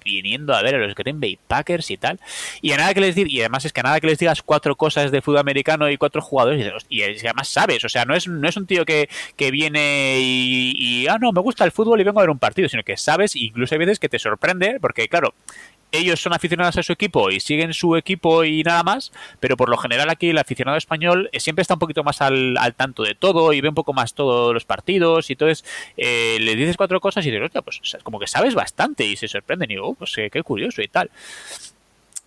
Viniendo 0.06 0.54
a 0.54 0.62
ver 0.62 0.76
a 0.76 0.78
los 0.78 0.94
Green 0.94 1.20
Bay 1.20 1.38
Packers 1.48 1.90
y 1.90 1.96
tal. 1.96 2.20
Y 2.62 2.72
a 2.72 2.76
nada 2.76 2.94
que 2.94 3.00
les 3.00 3.14
digas, 3.14 3.32
y 3.32 3.40
además 3.40 3.64
es 3.64 3.72
que 3.72 3.80
a 3.80 3.82
nada 3.82 4.00
que 4.00 4.06
les 4.06 4.18
digas 4.18 4.42
cuatro 4.42 4.76
cosas 4.76 5.10
de 5.10 5.20
fútbol 5.20 5.40
americano 5.40 5.90
y 5.90 5.96
cuatro 5.96 6.22
jugadores, 6.22 6.72
y, 6.88 7.02
además 7.02 7.48
sabes, 7.48 7.84
o 7.84 7.88
sea, 7.88 8.04
no 8.04 8.14
es, 8.14 8.28
no 8.28 8.48
es 8.48 8.56
un 8.56 8.66
tío 8.66 8.84
que, 8.84 9.08
que 9.36 9.50
viene 9.50 10.18
y, 10.20 10.72
y, 10.76 11.06
ah, 11.08 11.18
no, 11.20 11.32
me 11.32 11.40
gusta 11.40 11.64
el 11.64 11.72
fútbol 11.72 12.00
y 12.00 12.04
vengo 12.04 12.20
a 12.20 12.22
ver 12.22 12.30
un 12.30 12.38
partido, 12.38 12.68
sino 12.68 12.82
que 12.82 12.96
sabes, 12.96 13.36
incluso 13.36 13.74
hay 13.74 13.80
veces 13.80 13.98
que 13.98 14.08
te 14.08 14.18
sorprende, 14.18 14.78
porque 14.80 15.08
claro, 15.08 15.34
ellos 15.96 16.20
son 16.20 16.32
aficionados 16.32 16.76
a 16.76 16.82
su 16.82 16.92
equipo 16.92 17.30
y 17.30 17.40
siguen 17.40 17.72
su 17.72 17.96
equipo 17.96 18.44
y 18.44 18.62
nada 18.62 18.82
más, 18.82 19.12
pero 19.40 19.56
por 19.56 19.68
lo 19.68 19.76
general 19.76 20.10
aquí 20.10 20.30
el 20.30 20.38
aficionado 20.38 20.76
español 20.76 21.28
eh, 21.32 21.40
siempre 21.40 21.62
está 21.62 21.74
un 21.74 21.80
poquito 21.80 22.04
más 22.04 22.20
al, 22.20 22.56
tanto 22.76 23.02
de 23.02 23.14
todo 23.14 23.52
y 23.52 23.60
ve 23.60 23.68
un 23.68 23.74
poco 23.74 23.92
más 23.92 24.14
todos 24.14 24.52
los 24.52 24.64
partidos 24.64 25.30
y 25.30 25.34
entonces 25.34 25.64
eh, 25.96 26.38
le 26.40 26.54
dices 26.56 26.76
cuatro 26.76 27.00
cosas 27.00 27.24
y 27.26 27.30
dices, 27.30 27.50
pues 27.64 27.80
como 28.02 28.18
que 28.18 28.26
sabes 28.26 28.54
bastante 28.54 29.04
y 29.04 29.16
se 29.16 29.28
sorprenden 29.28 29.70
y 29.70 29.74
digo, 29.74 29.88
oh, 29.88 29.94
pues 29.94 30.16
eh, 30.18 30.30
qué 30.30 30.42
curioso 30.42 30.82
y 30.82 30.88
tal. 30.88 31.10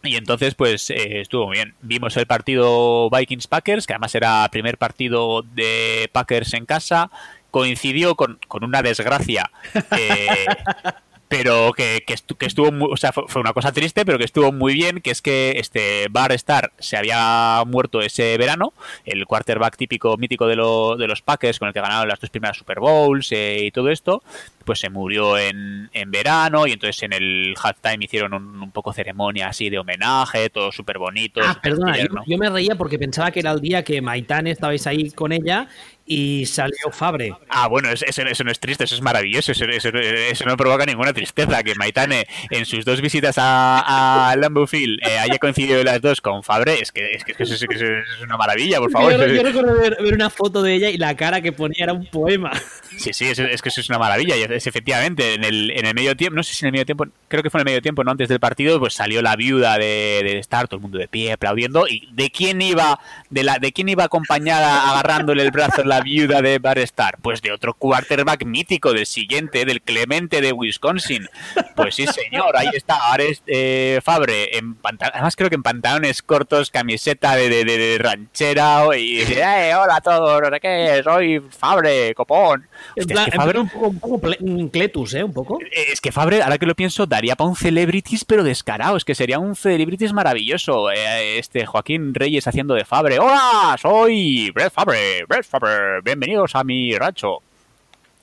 Y 0.01 0.15
entonces, 0.15 0.55
pues 0.55 0.89
estuvo 0.91 1.49
bien. 1.49 1.76
Vimos 1.82 2.15
el 2.15 2.26
partido 2.26 3.09
Vikings-Packers, 3.09 3.86
que 3.86 3.91
además 3.91 4.15
era 4.15 4.47
primer 4.49 4.78
partido 4.78 5.41
de 5.41 6.09
Packers 6.13 6.53
en 6.53 6.65
casa. 6.65 7.11
Coincidió 7.51 8.15
con, 8.15 8.39
con 8.47 8.63
una 8.63 8.82
desgracia 8.82 9.51
pero 11.30 11.73
que, 11.73 12.03
que, 12.05 12.15
estuvo 12.45 12.71
muy, 12.71 12.89
o 12.91 12.97
sea, 12.97 13.13
fue, 13.13 13.39
una 13.39 13.53
cosa 13.53 13.71
triste, 13.71 14.03
pero 14.03 14.17
que 14.17 14.25
estuvo 14.25 14.51
muy 14.51 14.73
bien, 14.73 14.99
que 14.99 15.11
es 15.11 15.21
que 15.21 15.53
este 15.57 16.07
Bar 16.09 16.32
Star 16.32 16.73
se 16.80 16.97
había 16.97 17.63
muerto 17.67 18.01
ese 18.01 18.36
verano, 18.39 18.73
el 19.05 19.27
quarterback 19.27 19.77
típico 19.77 20.17
mítico 20.17 20.47
de, 20.47 20.55
de 20.55 21.07
los 21.07 21.21
Packers 21.21 21.59
con 21.59 21.67
el 21.67 21.73
que 21.75 21.82
ganaron 21.82 22.07
las 22.07 22.19
dos 22.19 22.32
primeras 22.32 22.57
Super 22.57 22.80
Bowls 22.80 23.32
eh, 23.32 23.59
y 23.61 23.71
todo 23.71 23.91
esto, 23.91 24.23
pues 24.65 24.80
se 24.80 24.89
murió 24.89 25.38
en, 25.38 25.91
en, 25.93 26.09
verano 26.09 26.65
y 26.65 26.71
entonces 26.71 27.03
en 27.03 27.13
el 27.13 27.53
halftime 27.61 28.05
hicieron 28.05 28.34
un, 28.34 28.71
poco 28.71 28.91
ceremonia 28.91 29.49
así 29.49 29.69
de 29.69 29.77
homenaje, 29.77 30.49
todo 30.49 30.71
súper 30.71 30.97
bonito. 30.97 31.41
Ah, 31.43 31.59
perdona, 31.61 31.95
yo, 32.25 32.38
me 32.39 32.49
reía 32.49 32.73
porque 32.73 32.97
pensaba 32.97 33.30
que 33.30 33.41
era 33.41 33.51
el 33.51 33.61
día 33.61 33.84
que 33.84 34.01
Maitane 34.01 34.49
estabais 34.49 34.88
ahí 34.88 35.11
con 35.11 35.32
ella 35.32 35.67
y 36.12 36.47
salió 36.47 36.91
Fabre. 36.91 37.36
Ah, 37.49 37.68
bueno, 37.68 37.88
eso, 37.91 38.03
eso, 38.07 38.43
no 38.43 38.49
es 38.49 38.60
triste, 38.60 38.84
eso 38.84 38.95
es 38.95 39.01
maravilloso, 39.01 39.51
eso, 39.51 39.66
eso, 39.66 40.45
no 40.45 40.57
provoca 40.57 40.84
ninguna 40.84 41.14
tristeza. 41.14 41.62
Que 41.62 41.76
Maitane 41.76 42.26
en 42.49 42.66
sus 42.66 42.84
dos 42.84 42.99
visitas 42.99 43.38
a, 43.38 44.32
a 44.32 44.36
Lambeau 44.36 44.66
Field 44.66 44.99
eh, 45.07 45.20
haya 45.20 45.38
coincidido 45.38 45.84
las 45.84 46.01
dos 46.01 46.20
con 46.20 46.41
Fabre, 46.41 46.82
es 46.82 46.91
que, 46.91 47.12
es 47.12 47.24
que, 47.24 47.36
eso, 47.38 47.53
es 47.53 48.22
una 48.24 48.38
maravilla, 48.38 48.80
por 48.80 48.89
favor. 48.89 49.12
Yo, 49.12 49.43
recuerdo 49.43 49.80
ver, 49.80 49.97
una 50.12 50.32
foto 50.32 50.64
de 50.64 50.74
ella 50.74 50.89
y 50.89 50.97
la 50.97 51.16
cara 51.16 51.41
que 51.41 51.51
ponía 51.51 51.84
era 51.84 51.93
un 51.93 52.07
poema. 52.07 52.51
Sí, 52.97 53.14
sí, 53.14 53.28
es, 53.28 53.62
que 53.62 53.70
eso 53.70 53.80
es 53.80 53.89
una 53.89 53.99
maravilla. 53.99 54.36
Y 54.36 54.41
es, 54.41 54.66
efectivamente, 54.66 55.36
en 55.36 55.43
el, 55.43 55.70
en 55.70 55.86
el 55.86 55.93
medio 55.93 56.18
tiempo, 56.18 56.36
no 56.36 56.43
sé 56.43 56.55
si 56.55 56.66
en 56.66 56.70
el 56.70 56.72
medio 56.72 56.86
tiempo, 56.88 57.05
creo 57.28 57.43
que 57.43 57.51
fue 57.51 57.60
en 57.60 57.68
el 57.68 57.72
medio 57.72 57.82
tiempo, 57.84 58.03
no 58.03 58.10
antes 58.10 58.30
del 58.30 58.39
partido, 58.39 58.80
pues 58.80 58.95
salió 58.95 59.22
la 59.22 59.36
viuda 59.36 59.78
de, 59.78 60.22
de 60.24 60.39
Star, 60.39 60.68
todo 60.68 60.78
el 60.78 60.82
mundo 60.82 60.97
de 60.97 61.07
pie 61.07 61.34
aplaudiendo. 61.34 61.88
¿Y 61.88 62.10
de 62.14 62.32
quién 62.32 62.64
iba, 62.64 62.99
de 63.30 63.43
la, 63.43 63.60
de 63.60 63.72
quién 63.72 63.89
iba 63.89 64.05
acompañada 64.05 64.89
agarrándole 64.89 65.43
el 65.43 65.51
brazo 65.51 65.84
la 65.84 65.99
viuda 66.02 66.41
de 66.41 66.60
Barestar? 66.60 67.18
Pues 67.22 67.41
de 67.41 67.52
otro 67.52 67.74
quarterback 67.74 68.45
mítico, 68.45 68.93
del 68.93 69.06
siguiente, 69.06 69.66
del 69.66 69.82
Clemente 69.82 70.41
de 70.41 70.52
Wisconsin. 70.52 71.28
Pues 71.76 71.95
sí, 71.95 72.06
señor, 72.08 72.56
ahí 72.58 72.70
está, 72.74 73.12
Ares 73.12 73.41
eh, 73.47 74.00
Fabre, 74.04 74.58
en 74.58 74.78
además 74.84 75.36
creo 75.36 75.50
que 75.50 75.56
en 75.56 75.64
pantalones 75.64 76.22
cortos, 76.22 76.72
camiseta 76.72 77.36
de, 77.36 77.50
de, 77.50 77.97
ranchera, 78.00 78.86
y 78.97 79.20
dice, 79.20 79.41
eh, 79.41 79.76
hola 79.76 79.97
a 79.97 80.02
todos, 80.02 80.41
¿qué? 80.62 81.02
Soy 81.04 81.41
Fabre, 81.50 82.14
copón. 82.16 82.68
es 82.95 83.06
que 83.06 83.16
Fabre... 83.32 83.60
un 83.60 83.70
poco, 83.70 83.88
un 83.88 84.00
poco 84.00 84.22
un 84.41 84.70
cletus, 84.70 85.14
¿eh? 85.14 85.24
Un 85.24 85.34
poco. 85.34 85.60
Eh, 85.62 85.91
es 85.91 86.02
que 86.02 86.12
Fabre, 86.12 86.41
ahora 86.41 86.58
que 86.58 86.66
lo 86.66 86.76
pienso, 86.76 87.06
daría 87.06 87.36
para 87.36 87.50
un 87.50 87.56
celebrities, 87.56 88.26
pero 88.26 88.43
descarado, 88.43 88.97
es 88.97 89.06
que 89.06 89.16
sería 89.16 89.39
un 89.39 89.56
celebrities 89.56 90.14
maravilloso. 90.14 90.91
Eh, 90.91 91.39
este 91.39 91.66
Joaquín 91.66 92.14
Reyes 92.14 92.47
haciendo 92.47 92.74
de 92.74 92.86
Fabre. 92.86 93.20
¡Hola! 93.20 93.78
Soy 93.82 94.52
Brett 94.52 94.72
Fabre, 94.72 95.26
Brett 95.28 95.45
Fabre, 95.45 95.89
bienvenidos 96.04 96.56
a 96.56 96.64
mi 96.64 96.96
rancho. 96.98 97.40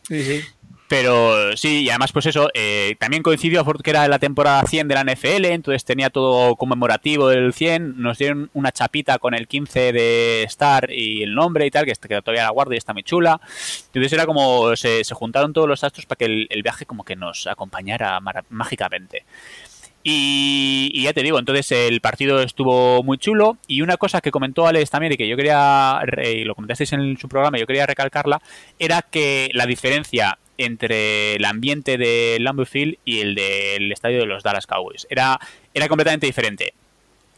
Sí, 0.02 0.22
sí. 0.22 0.44
Pero 0.88 1.56
sí, 1.56 1.82
y 1.82 1.90
además, 1.90 2.12
pues 2.12 2.26
eso, 2.26 2.48
eh, 2.54 2.94
también 3.00 3.22
coincidió 3.24 3.64
que 3.64 3.90
era 3.90 4.06
la 4.06 4.20
temporada 4.20 4.62
100 4.62 4.86
de 4.86 4.94
la 4.94 5.02
NFL, 5.02 5.46
entonces 5.46 5.84
tenía 5.84 6.10
todo 6.10 6.54
conmemorativo 6.54 7.28
del 7.28 7.52
100. 7.52 8.00
Nos 8.00 8.18
dieron 8.18 8.50
una 8.54 8.70
chapita 8.70 9.18
con 9.18 9.34
el 9.34 9.48
15 9.48 9.92
de 9.92 10.44
Star 10.44 10.92
y 10.92 11.24
el 11.24 11.34
nombre 11.34 11.66
y 11.66 11.72
tal, 11.72 11.86
que, 11.86 11.92
que 11.92 12.22
todavía 12.22 12.44
la 12.44 12.50
guardo 12.50 12.72
y 12.74 12.76
está 12.76 12.92
muy 12.92 13.02
chula. 13.02 13.40
Entonces 13.86 14.12
era 14.12 14.26
como 14.26 14.76
se, 14.76 15.02
juntaron 15.12 15.52
todos 15.52 15.68
los 15.68 15.82
astros 15.82 16.06
para 16.06 16.18
que 16.18 16.46
el, 16.48 16.62
viaje 16.62 16.86
como 16.86 17.04
que 17.04 17.16
nos 17.16 17.48
acompañara 17.48 18.20
mágicamente. 18.48 19.24
Y, 20.08 21.02
ya 21.02 21.12
te 21.12 21.24
digo, 21.24 21.40
entonces 21.40 21.72
el 21.72 22.00
partido 22.00 22.40
estuvo 22.40 23.02
muy 23.02 23.18
chulo. 23.18 23.58
Y 23.66 23.80
una 23.80 23.96
cosa 23.96 24.20
que 24.20 24.30
comentó 24.30 24.68
Alex 24.68 24.88
también 24.88 25.12
y 25.12 25.16
que 25.16 25.26
yo 25.26 25.36
quería, 25.36 26.00
y 26.24 26.44
lo 26.44 26.54
comentasteis 26.54 26.92
en 26.92 27.16
su 27.16 27.28
programa, 27.28 27.58
yo 27.58 27.66
quería 27.66 27.86
recalcarla, 27.86 28.40
era 28.78 29.02
que 29.02 29.50
la 29.52 29.66
diferencia 29.66 30.38
entre 30.58 31.34
el 31.34 31.44
ambiente 31.44 31.98
del 31.98 32.44
Lambeau 32.44 32.66
Field 32.66 32.98
y 33.04 33.18
el 33.18 33.34
del 33.34 33.90
estadio 33.90 34.20
de 34.20 34.26
los 34.26 34.44
Dallas 34.44 34.68
Cowboys. 34.68 35.08
Era, 35.10 35.40
era 35.74 35.88
completamente 35.88 36.26
diferente. 36.26 36.72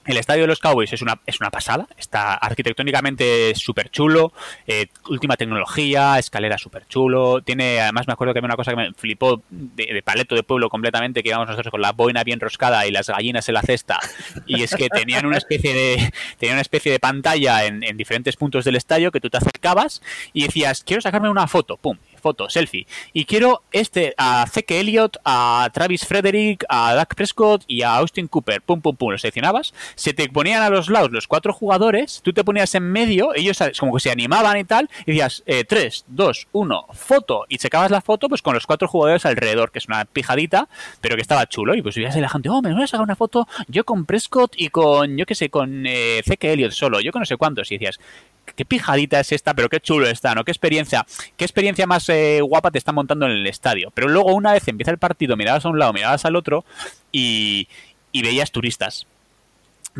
El 0.08 0.16
estadio 0.16 0.44
de 0.44 0.46
los 0.46 0.58
Cowboys 0.58 0.90
es 0.94 1.02
una, 1.02 1.20
es 1.26 1.38
una 1.38 1.50
pasada, 1.50 1.86
está 1.98 2.32
arquitectónicamente 2.32 3.54
súper 3.54 3.90
chulo, 3.90 4.32
eh, 4.66 4.86
última 5.10 5.36
tecnología, 5.36 6.18
escalera 6.18 6.56
súper 6.56 6.86
chulo, 6.86 7.42
tiene, 7.42 7.78
además 7.82 8.06
me 8.06 8.14
acuerdo 8.14 8.32
que 8.32 8.38
había 8.38 8.46
una 8.46 8.56
cosa 8.56 8.70
que 8.70 8.76
me 8.78 8.94
flipó 8.94 9.42
de, 9.50 10.02
paleto 10.02 10.34
de 10.34 10.42
pueblo 10.42 10.70
completamente, 10.70 11.22
que 11.22 11.28
íbamos 11.28 11.46
nosotros 11.46 11.70
con 11.70 11.82
la 11.82 11.92
boina 11.92 12.24
bien 12.24 12.40
roscada 12.40 12.86
y 12.86 12.90
las 12.90 13.08
gallinas 13.08 13.50
en 13.50 13.54
la 13.54 13.60
cesta, 13.60 14.00
y 14.46 14.62
es 14.62 14.74
que 14.74 14.88
tenían 14.88 15.26
una 15.26 15.36
especie 15.36 15.74
de, 15.74 16.10
tenían 16.38 16.54
una 16.54 16.62
especie 16.62 16.90
de 16.90 17.00
pantalla 17.00 17.66
en, 17.66 17.84
en 17.84 17.98
diferentes 17.98 18.34
puntos 18.36 18.64
del 18.64 18.76
estadio 18.76 19.12
que 19.12 19.20
tú 19.20 19.28
te 19.28 19.36
acercabas 19.36 20.00
y 20.32 20.44
decías, 20.44 20.84
quiero 20.84 21.02
sacarme 21.02 21.28
una 21.28 21.46
foto, 21.48 21.76
pum, 21.76 21.98
foto, 22.18 22.48
selfie. 22.48 22.86
Y 23.12 23.24
quiero 23.24 23.62
este 23.72 24.14
a 24.16 24.46
Zeke 24.46 24.80
Elliott, 24.80 25.16
a 25.24 25.70
Travis 25.72 26.06
Frederick, 26.06 26.64
a 26.68 26.94
Dak 26.94 27.14
Prescott 27.14 27.64
y 27.66 27.82
a 27.82 27.96
Austin 27.96 28.28
Cooper. 28.28 28.62
Pum, 28.62 28.80
pum, 28.80 28.96
pum. 28.96 29.10
Lo 29.10 29.18
seleccionabas. 29.18 29.72
Se 29.94 30.12
te 30.12 30.28
ponían 30.28 30.62
a 30.62 30.70
los 30.70 30.88
lados 30.88 31.10
los 31.10 31.26
cuatro 31.26 31.52
jugadores. 31.52 32.20
Tú 32.22 32.32
te 32.32 32.44
ponías 32.44 32.74
en 32.74 32.84
medio. 32.90 33.34
Ellos 33.34 33.58
como 33.78 33.94
que 33.94 34.00
se 34.00 34.10
animaban 34.10 34.56
y 34.58 34.64
tal. 34.64 34.88
Y 35.06 35.12
decías, 35.12 35.42
3, 35.68 36.04
2, 36.08 36.48
1, 36.52 36.86
foto. 36.92 37.44
Y 37.48 37.58
checabas 37.58 37.90
la 37.90 38.00
foto 38.00 38.28
pues 38.28 38.42
con 38.42 38.54
los 38.54 38.66
cuatro 38.66 38.88
jugadores 38.88 39.24
alrededor, 39.26 39.70
que 39.70 39.78
es 39.78 39.86
una 39.86 40.04
pijadita, 40.04 40.68
pero 41.00 41.16
que 41.16 41.22
estaba 41.22 41.46
chulo. 41.46 41.74
Y 41.74 41.82
pues 41.82 41.94
veías 41.94 42.16
a 42.16 42.20
la 42.20 42.28
gente, 42.28 42.48
oh, 42.48 42.62
me 42.62 42.72
voy 42.72 42.82
a 42.82 42.86
sacar 42.86 43.04
una 43.04 43.16
foto 43.16 43.46
yo 43.68 43.84
con 43.84 44.06
Prescott 44.06 44.54
y 44.56 44.68
con, 44.68 45.16
yo 45.16 45.26
qué 45.26 45.34
sé, 45.34 45.50
con 45.50 45.86
eh, 45.86 46.22
Zeke 46.24 46.52
Elliott 46.52 46.72
solo. 46.72 47.00
Yo 47.00 47.12
con 47.12 47.20
no 47.20 47.26
sé 47.26 47.36
cuántos. 47.36 47.70
Y 47.70 47.76
decías, 47.76 47.98
qué 48.54 48.64
pijadita 48.64 49.20
es 49.20 49.32
esta, 49.32 49.54
pero 49.54 49.68
qué 49.68 49.80
chulo 49.80 50.08
está, 50.08 50.34
¿no? 50.34 50.44
Qué 50.44 50.50
experiencia, 50.50 51.06
qué 51.36 51.44
experiencia 51.44 51.86
más 51.86 52.08
eh, 52.08 52.40
guapa 52.42 52.70
te 52.70 52.78
está 52.78 52.92
montando 52.92 53.26
en 53.26 53.32
el 53.32 53.46
estadio. 53.46 53.90
Pero 53.94 54.08
luego 54.08 54.34
una 54.34 54.52
vez 54.52 54.66
empieza 54.68 54.90
el 54.90 54.98
partido, 54.98 55.36
mirabas 55.36 55.64
a 55.64 55.68
un 55.68 55.78
lado, 55.78 55.92
mirabas 55.92 56.24
al 56.24 56.36
otro 56.36 56.64
y, 57.12 57.68
veías 58.12 58.50
turistas 58.50 59.06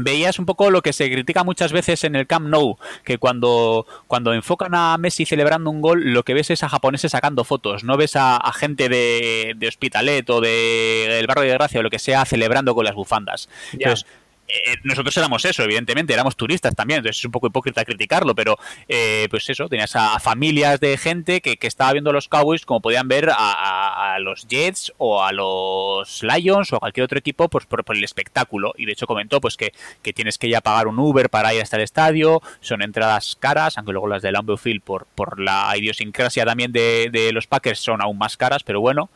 veías 0.01 0.39
un 0.39 0.47
poco 0.47 0.71
lo 0.71 0.81
que 0.81 0.93
se 0.93 1.11
critica 1.11 1.43
muchas 1.43 1.73
veces 1.73 2.05
en 2.05 2.15
el 2.15 2.27
Camp 2.27 2.47
Nou, 2.49 2.79
que 3.05 3.19
cuando, 3.19 3.85
cuando 4.07 4.33
enfocan 4.33 4.73
a 4.75 4.97
Messi 4.97 5.25
celebrando 5.25 5.71
un 5.71 5.81
gol, 5.81 6.13
lo 6.13 6.23
que 6.25 6.35
ves 6.35 6.51
es 6.51 6.63
a 6.63 6.69
japoneses 6.69 7.11
sacando 7.11 7.43
fotos, 7.43 7.83
no 7.83 7.97
ves 7.97 8.15
a, 8.15 8.41
gente 8.55 8.89
de, 8.89 9.55
de 9.57 9.67
Hospitalet 9.67 10.29
o 10.31 10.41
de, 10.41 11.07
del 11.09 11.27
barrio 11.27 11.45
de 11.45 11.55
Gracia 11.55 11.81
o 11.81 11.83
lo 11.83 11.91
que 11.91 11.99
sea 11.99 12.25
celebrando 12.25 12.77
con 12.77 12.85
las 12.85 12.95
bufandas. 12.95 13.49
Entonces, 13.73 14.07
eh, 14.49 14.77
nosotros 14.83 15.15
éramos 15.17 15.45
eso, 15.45 15.63
evidentemente, 15.63 16.15
éramos 16.15 16.37
turistas 16.37 16.75
también, 16.75 16.99
entonces 16.99 17.19
es 17.19 17.25
un 17.25 17.33
poco 17.33 17.49
hipócrita 17.49 17.85
criticarlo, 17.85 18.35
pero 18.35 18.57
eh, 18.89 19.27
pues 19.31 19.49
eso, 19.51 19.69
tenías 19.69 19.95
a, 19.95 20.19
familias 20.21 20.81
de 20.81 20.97
gente 20.97 21.43
que, 21.43 21.59
que, 21.59 21.67
estaba 21.67 21.93
viendo 21.93 22.11
a 22.11 22.13
los 22.15 22.29
Cowboys 22.29 22.65
como 22.65 22.81
podían 22.81 23.09
ver 23.09 23.31
a, 23.31 24.17
los 24.21 24.49
Jets 24.49 24.93
o 24.97 25.23
a 25.23 25.33
los 25.33 26.23
Lions 26.23 26.73
o 26.73 26.77
a 26.77 26.81
cualquier 26.81 27.05
otro 27.05 27.19
equipo 27.19 27.49
pues 27.49 27.67
por, 27.67 27.85
el 27.95 28.05
espectáculo. 28.05 28.73
Y 28.77 28.87
de 28.87 28.93
hecho 28.93 29.07
comentó 29.07 29.41
pues 29.41 29.57
que, 29.57 29.73
que, 30.03 30.13
tienes 30.13 30.39
que 30.39 30.49
ya 30.49 30.61
pagar 30.61 30.89
un 30.89 30.99
Uber 30.99 31.29
para 31.31 31.55
ir 31.55 31.63
hasta 31.63 31.77
el 31.77 31.83
estadio, 31.83 32.43
son 32.61 32.83
entradas 32.83 33.37
caras, 33.39 33.77
aunque 33.77 33.93
luego 33.93 34.09
las 34.09 34.23
de 34.23 34.33
Lambeau 34.33 34.57
Field 34.57 34.83
por, 34.83 35.07
por 35.15 35.39
la 35.41 35.73
idiosincrasia 35.77 36.45
también 36.45 36.73
de, 36.73 37.11
de 37.13 37.33
los 37.33 37.47
Packers 37.47 37.81
son 37.81 38.01
aún 38.01 38.19
más 38.19 38.37
caras, 38.37 38.65
pero 38.65 38.81
bueno. 38.81 39.11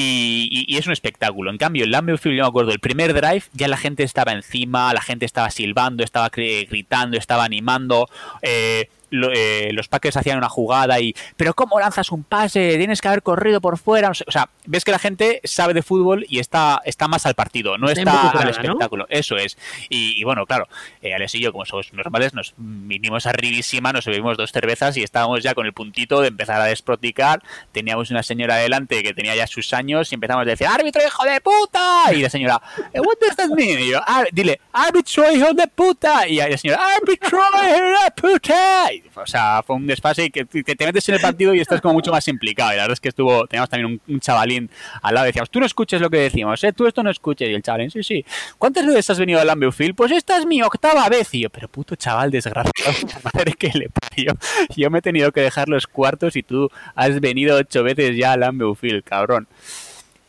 Y, 0.00 0.76
es 0.76 0.86
un 0.86 0.92
espectáculo. 0.92 1.50
En 1.50 1.58
cambio, 1.58 1.84
el 1.84 1.90
Lambeau 1.90 2.18
Field, 2.18 2.36
yo 2.36 2.44
me 2.44 2.48
acuerdo, 2.48 2.70
el 2.70 2.78
primer 2.78 3.14
drive 3.14 3.42
ya 3.52 3.68
la 3.68 3.76
gente 3.76 4.04
estaba 4.04 4.32
encima, 4.32 4.92
la 4.94 5.00
gente 5.00 5.24
estaba 5.24 5.50
silbando, 5.50 6.04
estaba 6.04 6.30
gritando, 6.30 7.16
estaba 7.16 7.44
animando. 7.44 8.08
Eh, 8.42 8.88
eh, 9.10 9.70
los 9.72 9.88
Packers 9.88 10.16
hacían 10.16 10.38
una 10.38 10.48
jugada 10.48 11.00
y, 11.00 11.14
pero 11.36 11.54
¿cómo 11.54 11.80
lanzas 11.80 12.10
un 12.12 12.24
pase? 12.24 12.76
Tienes 12.76 13.00
que 13.00 13.08
haber 13.08 13.22
corrido 13.22 13.60
por 13.60 13.78
fuera. 13.78 14.10
O 14.10 14.30
sea, 14.30 14.50
ves 14.66 14.84
que 14.84 14.92
la 14.92 14.98
gente 14.98 15.40
sabe 15.44 15.74
de 15.74 15.82
fútbol 15.82 16.26
y 16.28 16.38
está, 16.38 16.80
está 16.84 17.08
más 17.08 17.26
al 17.26 17.34
partido, 17.34 17.78
no 17.78 17.88
está 17.88 18.30
al 18.30 18.48
espectáculo. 18.48 19.06
Eso 19.08 19.36
es. 19.36 19.56
Y, 19.88 20.22
bueno, 20.24 20.46
claro, 20.46 20.68
eh, 21.02 21.14
Alex 21.14 21.34
y 21.34 21.40
yo, 21.40 21.52
como 21.52 21.64
somos 21.64 21.92
normales, 21.92 22.34
nos 22.34 22.54
vinimos 22.56 23.26
arribísima, 23.26 23.92
nos 23.92 24.04
bebimos 24.04 24.36
dos 24.36 24.52
cervezas 24.52 24.96
y 24.96 25.02
estábamos 25.02 25.42
ya 25.42 25.54
con 25.54 25.66
el 25.66 25.72
puntito 25.72 26.20
de 26.20 26.28
empezar 26.28 26.60
a 26.60 26.64
desproticar. 26.64 27.42
Teníamos 27.72 28.10
una 28.10 28.22
señora 28.22 28.56
delante 28.56 29.02
que 29.02 29.14
tenía 29.14 29.34
ya 29.34 29.46
sus 29.46 29.72
años 29.72 30.12
y 30.12 30.14
empezamos 30.14 30.42
a 30.42 30.50
decir, 30.50 30.66
¡árbitro, 30.66 31.02
hijo 31.04 31.24
de 31.24 31.40
puta! 31.40 32.12
Y 32.12 32.22
la 32.22 32.30
señora, 32.30 32.60
eh, 32.92 33.00
¿what 33.00 33.16
does 33.20 33.36
that 33.36 33.48
mean? 33.48 33.80
Y 33.80 33.90
yo, 33.90 34.00
dile, 34.32 34.60
¡árbitro, 34.72 35.30
hijo 35.32 35.52
de 35.52 35.66
puta! 35.68 36.28
Y 36.28 36.36
la 36.36 36.56
señora, 36.56 36.80
¡árbitro, 36.96 37.38
hijo 37.38 38.02
de 38.04 38.10
puta! 38.22 38.88
O 39.14 39.26
sea, 39.26 39.62
fue 39.62 39.76
un 39.76 39.86
desfase 39.86 40.24
y 40.24 40.30
que, 40.30 40.44
te 40.44 40.86
metes 40.86 41.08
en 41.08 41.16
el 41.16 41.20
partido 41.20 41.54
y 41.54 41.60
estás 41.60 41.80
como 41.80 41.94
mucho 41.94 42.10
más 42.10 42.26
implicado. 42.28 42.72
Y 42.72 42.76
la 42.76 42.82
verdad 42.82 42.94
es 42.94 43.00
que 43.00 43.08
estuvo, 43.08 43.46
teníamos 43.46 43.70
también 43.70 44.00
un, 44.06 44.20
chavalín 44.20 44.70
al 45.02 45.14
lado, 45.14 45.26
decíamos, 45.26 45.50
tú 45.50 45.60
no 45.60 45.66
escuches 45.66 46.00
lo 46.00 46.10
que 46.10 46.18
decimos, 46.18 46.62
¿eh? 46.64 46.72
tú 46.72 46.86
esto 46.86 47.02
no 47.02 47.10
escuches. 47.10 47.48
Y 47.48 47.54
el 47.54 47.62
chavalín, 47.62 47.90
sí, 47.90 48.02
sí. 48.02 48.24
¿Cuántas 48.58 48.86
veces 48.86 49.10
has 49.10 49.18
venido 49.18 49.40
al 49.40 49.46
Lambeau 49.46 49.72
Pues 49.94 50.12
esta 50.12 50.38
es 50.38 50.46
mi 50.46 50.62
octava 50.62 51.08
vez. 51.08 51.32
Y 51.34 51.40
yo, 51.40 51.50
pero 51.50 51.68
puto 51.68 51.96
chaval 51.96 52.30
desgraciado, 52.30 52.92
madre 53.34 53.52
que 53.52 53.70
le 53.74 53.88
parió. 53.88 54.32
Yo 54.76 54.90
me 54.90 54.98
he 54.98 55.02
tenido 55.02 55.32
que 55.32 55.40
dejar 55.40 55.68
los 55.68 55.86
cuartos 55.86 56.36
y 56.36 56.42
tú 56.42 56.70
has 56.94 57.20
venido 57.20 57.56
ocho 57.56 57.82
veces 57.82 58.16
ya 58.16 58.32
al 58.32 58.40
Lambeau 58.40 58.76
cabrón. 59.04 59.48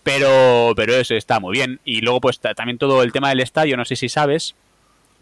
Pero, 0.04 0.74
pero 0.76 0.96
eso 0.96 1.16
está 1.16 1.40
muy 1.40 1.54
bien. 1.54 1.80
Y 1.84 2.02
luego, 2.02 2.22
pues 2.22 2.40
también 2.40 2.78
todo 2.78 3.04
el 3.04 3.12
tema 3.12 3.30
del 3.30 3.42
estadio, 3.42 3.78
no 3.78 3.86
sé 3.86 3.96
si 3.96 4.10
sabes, 4.10 4.56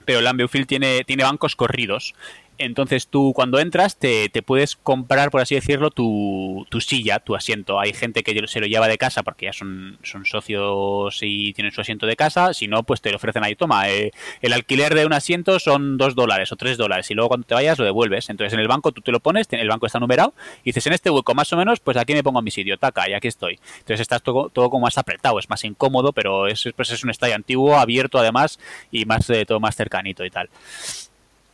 pero 0.06 0.20
el 0.20 0.26
Lambeau 0.26 0.48
tiene, 0.48 1.04
tiene 1.04 1.24
bancos 1.24 1.56
corridos. 1.56 2.16
Entonces 2.58 3.08
tú 3.08 3.34
cuando 3.36 3.60
entras 3.60 3.98
te, 3.98 4.30
te 4.30 4.42
puedes 4.42 4.76
comprar, 4.76 5.30
por 5.30 5.42
así 5.42 5.56
decirlo, 5.56 5.92
tu, 5.92 6.66
tu, 6.70 6.82
silla, 6.82 7.20
tu 7.20 7.36
asiento. 7.36 7.80
Hay 7.80 7.94
gente 7.94 8.24
que 8.24 8.48
se 8.48 8.60
lo 8.60 8.68
lleva 8.68 8.88
de 8.88 8.98
casa 8.98 9.24
porque 9.24 9.46
ya 9.46 9.54
son, 9.54 9.98
son 10.04 10.26
socios 10.26 11.20
y 11.22 11.54
tienen 11.54 11.72
su 11.72 11.82
asiento 11.82 12.06
de 12.06 12.16
casa. 12.16 12.54
Si 12.54 12.68
no, 12.68 12.84
pues 12.84 13.02
te 13.02 13.12
lo 13.12 13.18
ofrecen 13.18 13.44
ahí. 13.44 13.56
Toma, 13.56 13.90
eh, 13.90 14.12
el 14.42 14.54
alquiler 14.54 14.96
de 14.96 15.06
un 15.06 15.14
asiento 15.14 15.60
son 15.60 15.98
dos 15.98 16.16
dólares 16.16 16.52
o 16.52 16.56
tres 16.56 16.78
dólares 16.78 17.10
y 17.12 17.14
luego 17.14 17.30
cuando 17.30 17.46
te 17.46 17.54
vayas 17.54 17.78
lo 17.78 17.86
devuelves. 17.86 18.30
Entonces 18.30 18.54
en 18.54 18.60
el 18.60 18.68
banco 18.68 18.92
tú 18.92 19.02
te 19.02 19.12
lo 19.12 19.20
pones, 19.20 19.48
el 19.52 19.68
banco 19.68 19.86
está 19.86 20.00
numerado 20.00 20.34
y 20.64 20.70
dices 20.70 20.88
en 20.88 20.94
este 20.94 21.10
hueco 21.10 21.36
más 21.36 21.52
o 21.54 21.58
menos, 21.58 21.80
pues 21.80 21.98
aquí 21.98 22.14
me 22.14 22.24
pongo 22.24 22.40
a 22.40 22.42
mi 22.42 22.52
sitio, 22.52 22.78
taca, 22.78 23.10
y 23.10 23.14
aquí 23.14 23.28
estoy. 23.28 23.60
Entonces 23.80 24.02
estás 24.02 24.24
todo, 24.24 24.50
todo 24.50 24.70
como 24.70 24.86
más 24.86 24.98
apretado, 24.98 25.40
es 25.40 25.50
más 25.50 25.64
incómodo, 25.64 26.12
pero 26.14 26.48
es, 26.48 26.68
pues 26.76 26.90
es 26.92 27.04
un 27.04 27.10
estadio 27.10 27.36
antiguo, 27.36 27.78
abierto 27.78 28.18
además 28.18 28.60
y 28.92 29.06
más 29.06 29.28
de 29.28 29.46
todo 29.46 29.60
más 29.60 29.76
cercanito 29.76 30.26
y 30.26 30.30
tal. 30.30 30.50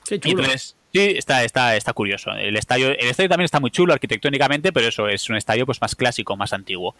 Qué 0.06 0.20
chulo. 0.20 0.44
Sí, 0.94 1.16
está, 1.18 1.44
está, 1.44 1.76
está 1.76 1.92
curioso. 1.94 2.32
El 2.32 2.56
estadio, 2.56 2.90
el 2.90 3.08
estadio 3.08 3.30
también 3.30 3.46
está 3.46 3.60
muy 3.60 3.72
chulo 3.72 3.94
arquitectónicamente, 3.94 4.72
pero 4.72 4.88
eso 4.88 5.08
es 5.08 5.28
un 5.28 5.36
estadio 5.36 5.66
pues 5.66 5.82
más 5.82 5.96
clásico, 5.96 6.38
más 6.38 6.54
antiguo. 6.54 6.96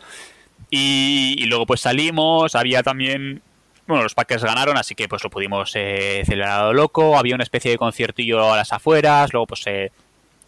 Y, 0.72 1.46
luego 1.46 1.68
pues 1.68 1.82
salimos, 1.82 2.56
había 2.56 2.82
también 2.82 3.44
bueno, 3.86 4.02
los 4.02 4.16
Packers 4.16 4.44
ganaron, 4.44 4.78
así 4.78 4.96
que 4.96 5.08
pues 5.08 5.24
lo 5.24 5.30
pudimos 5.30 5.74
eh, 5.76 6.24
celebrar 6.26 6.74
loco. 6.74 7.18
Había 7.18 7.36
una 7.36 7.44
especie 7.44 7.70
de 7.70 7.78
conciertillo 7.78 8.52
a 8.52 8.58
las 8.58 8.74
afueras, 8.74 9.32
luego 9.32 9.46
pues 9.46 9.62
eh, 9.68 9.92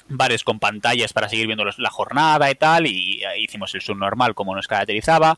bares 0.07 0.43
con 0.43 0.59
pantallas 0.59 1.13
para 1.13 1.29
seguir 1.29 1.45
viendo 1.45 1.65
la 1.65 1.89
jornada 1.91 2.49
y 2.49 2.55
tal, 2.55 2.87
y 2.87 3.21
hicimos 3.37 3.75
el 3.75 3.81
subnormal 3.81 4.33
como 4.33 4.55
nos 4.55 4.67
caracterizaba. 4.67 5.37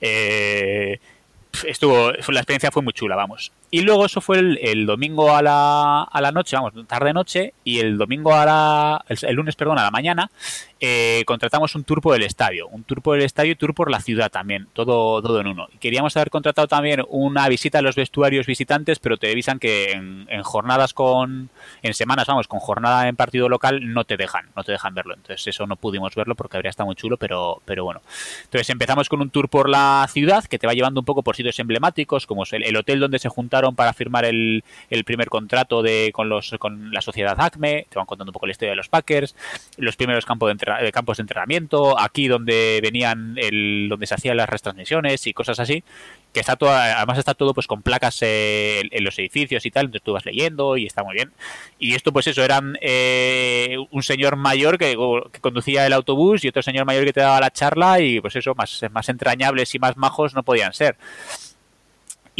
Eh, 0.00 1.00
estuvo, 1.66 2.12
la 2.12 2.40
experiencia 2.40 2.70
fue 2.70 2.82
muy 2.82 2.92
chula, 2.92 3.16
vamos. 3.16 3.50
Y 3.70 3.82
luego 3.82 4.06
eso 4.06 4.22
fue 4.22 4.38
el, 4.38 4.86
domingo 4.86 5.34
a 5.34 5.42
la, 5.42 6.02
a 6.02 6.20
la, 6.22 6.32
noche, 6.32 6.56
vamos, 6.56 6.72
tarde-noche, 6.86 7.52
y 7.64 7.80
el 7.80 7.98
domingo 7.98 8.34
a 8.34 8.46
la, 8.46 9.04
el, 9.08 9.36
lunes, 9.36 9.56
perdón, 9.56 9.78
a 9.78 9.82
la 9.82 9.90
mañana, 9.90 10.30
eh, 10.80 11.22
contratamos 11.26 11.74
un 11.74 11.84
tour 11.84 12.00
por 12.00 12.16
el 12.16 12.22
estadio. 12.22 12.66
Un 12.68 12.84
tour 12.84 13.02
por 13.02 13.18
el 13.18 13.24
estadio 13.24 13.52
y 13.52 13.56
tour 13.56 13.74
por 13.74 13.90
la 13.90 14.00
ciudad 14.00 14.30
también, 14.30 14.68
todo, 14.72 15.20
todo 15.20 15.40
en 15.40 15.48
uno. 15.48 15.68
Y 15.74 15.76
queríamos 15.78 16.16
haber 16.16 16.30
contratado 16.30 16.66
también 16.66 17.04
una 17.10 17.46
visita 17.48 17.80
a 17.80 17.82
los 17.82 17.94
vestuarios 17.94 18.46
visitantes, 18.46 18.98
pero 19.00 19.18
te 19.18 19.30
avisan 19.30 19.58
que 19.58 19.92
en, 19.92 20.26
jornadas 20.42 20.94
con, 20.94 21.50
en 21.82 21.92
semanas, 21.92 22.26
vamos, 22.26 22.48
con 22.48 22.60
jornada 22.60 23.06
en 23.06 23.16
partido 23.16 23.50
local, 23.50 23.92
no 23.92 24.04
te 24.04 24.16
dejan, 24.16 24.48
no 24.56 24.64
te 24.64 24.72
dejan 24.72 24.94
verlo. 24.94 25.12
Entonces 25.12 25.46
eso 25.46 25.66
no 25.66 25.76
pudimos 25.76 26.14
verlo 26.14 26.34
porque 26.36 26.56
habría 26.56 26.70
estado 26.70 26.86
muy 26.86 26.96
chulo, 26.96 27.18
pero, 27.18 27.60
pero 27.66 27.84
bueno. 27.84 28.00
Entonces 28.44 28.70
empezamos 28.70 29.10
con 29.10 29.20
un 29.20 29.28
tour 29.28 29.50
por 29.50 29.68
la 29.68 30.06
ciudad 30.10 30.44
que 30.44 30.58
te 30.58 30.66
va 30.66 30.72
llevando 30.72 31.00
un 31.00 31.04
poco 31.04 31.22
por 31.22 31.36
sitios 31.36 31.58
emblemáticos, 31.58 32.26
como 32.26 32.44
es 32.44 32.52
el 32.54 32.74
hotel 32.74 33.00
donde 33.00 33.18
se 33.18 33.28
juntaron 33.28 33.57
para 33.74 33.92
firmar 33.92 34.24
el, 34.24 34.62
primer 35.04 35.28
contrato 35.28 35.82
de, 35.82 36.10
con, 36.12 36.28
los, 36.28 36.54
con 36.58 36.92
la 36.92 37.00
sociedad 37.00 37.36
ACME, 37.38 37.86
te 37.88 37.96
van 37.96 38.06
contando 38.06 38.30
un 38.30 38.34
poco 38.34 38.46
la 38.46 38.52
historia 38.52 38.70
de 38.70 38.76
los 38.76 38.88
Packers, 38.88 39.34
los 39.76 39.96
primeros 39.96 40.24
campos 40.24 40.54
de, 40.56 40.92
campos 40.92 41.18
de 41.18 41.22
entrenamiento, 41.22 41.98
aquí 41.98 42.28
donde 42.28 42.80
venían, 42.82 43.34
el, 43.36 43.88
donde 43.88 44.06
se 44.06 44.14
hacían 44.14 44.36
las 44.36 44.48
retransmisiones 44.48 45.26
y 45.26 45.32
cosas 45.32 45.60
así, 45.60 45.82
que 46.32 46.40
está 46.40 46.56
todo, 46.56 46.70
además 46.70 47.18
está 47.18 47.34
todo 47.34 47.54
pues 47.54 47.66
con 47.66 47.82
placas 47.82 48.18
eh, 48.22 48.82
en 48.90 49.04
los 49.04 49.18
edificios 49.18 49.64
y 49.64 49.70
tal, 49.70 49.86
entonces 49.86 50.04
tú 50.04 50.12
vas 50.12 50.26
leyendo 50.26 50.76
y 50.76 50.86
está 50.86 51.02
muy 51.02 51.14
bien. 51.14 51.32
Y 51.78 51.94
esto 51.94 52.12
pues 52.12 52.26
eso, 52.26 52.44
eran 52.44 52.76
eh, 52.80 53.76
un 53.90 54.02
señor 54.02 54.36
mayor 54.36 54.78
que, 54.78 54.96
que, 55.32 55.40
conducía 55.40 55.86
el 55.86 55.92
autobús 55.92 56.44
y 56.44 56.48
otro 56.48 56.62
señor 56.62 56.84
mayor 56.84 57.04
que 57.04 57.12
te 57.12 57.20
daba 57.20 57.40
la 57.40 57.50
charla 57.50 58.00
y 58.00 58.20
pues 58.20 58.36
eso, 58.36 58.54
más, 58.54 58.84
más 58.90 59.08
entrañables 59.08 59.74
y 59.74 59.78
más 59.78 59.96
majos 59.96 60.34
no 60.34 60.42
podían 60.42 60.72
ser. 60.72 60.96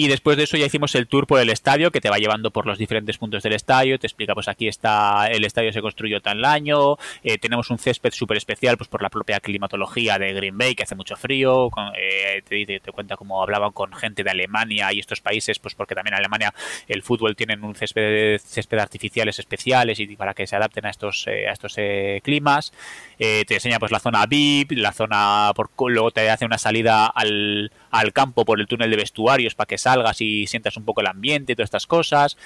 Y 0.01 0.07
después 0.07 0.36
de 0.36 0.44
eso 0.44 0.57
ya 0.57 0.64
hicimos 0.64 0.94
el 0.94 1.09
tour 1.09 1.26
por 1.26 1.40
el 1.40 1.51
estadio, 1.51 1.90
que 1.90 2.01
te 2.01 2.09
va 2.09 2.18
llevando 2.18 2.53
por 2.53 2.66
los 2.66 2.78
diferentes 2.78 3.18
puntos 3.18 3.42
del 3.42 3.55
estadio, 3.55 3.99
te 3.99 4.07
explica, 4.07 4.32
pues 4.32 4.46
aquí 4.46 4.68
está, 4.68 5.26
el 5.26 5.44
estadio 5.44 5.72
se 5.72 5.82
construyó 5.82 6.20
tan 6.20 6.44
año, 6.44 6.99
eh, 7.24 7.36
tenemos 7.38 7.68
un 7.70 7.80
césped 7.80 8.12
súper 8.12 8.36
especial, 8.36 8.76
pues 8.76 8.86
por 8.86 9.03
la 9.03 9.09
propia 9.09 9.40
climatología 9.40 10.16
de 10.20 10.32
Green 10.34 10.57
Bay, 10.57 10.76
que 10.76 10.84
hace 10.84 10.94
mucho 10.94 11.16
frío, 11.16 11.68
eh, 11.96 12.42
te, 12.49 12.78
te, 12.78 12.92
cuenta 12.92 13.16
cómo 13.16 13.42
hablaban 13.42 13.72
con 13.72 13.92
gente 13.92 14.22
de 14.22 14.30
Alemania 14.30 14.92
y 14.92 15.01
estos 15.01 15.20
países, 15.20 15.59
pues 15.59 15.74
porque 15.74 15.96
también 15.96 16.14
en 16.14 16.20
Alemania 16.20 16.55
el 16.86 17.03
fútbol 17.03 17.34
tienen 17.34 17.64
un 17.64 17.74
césped, 17.74 18.38
césped 18.38 18.78
artificiales 18.78 19.40
especiales 19.40 19.99
y 19.99 20.14
para 20.14 20.32
que 20.32 20.46
se 20.46 20.55
adapten 20.55 20.86
a 20.86 20.90
estos, 20.90 21.26
eh, 21.26 21.49
a 21.49 21.53
estos 21.55 21.74
climas. 22.22 22.72
te 23.18 23.53
enseña 23.53 23.80
pues 23.80 23.90
la 23.90 23.99
zona 23.99 24.24
VIP, 24.26 24.74
la 24.76 24.92
zona, 24.92 25.51
por, 25.57 25.70
luego 25.90 26.12
te 26.12 26.30
hace 26.30 26.44
una 26.44 26.57
salida 26.57 27.07
al, 27.07 27.72
al 27.91 28.12
campo 28.12 28.45
por 28.45 28.61
el 28.61 28.66
túnel 28.66 28.91
de 28.91 28.97
vestuarios 28.97 29.55
para 29.55 29.66
que 29.66 29.78
salgas 29.78 30.20
y 30.20 30.47
sientas 30.47 30.76
un 30.76 30.84
poco 30.84 31.01
el 31.01 31.07
ambiente 31.07 31.53
y 31.53 31.57
todas 31.57 31.68
estas 31.68 31.86
cosas. 31.86 32.36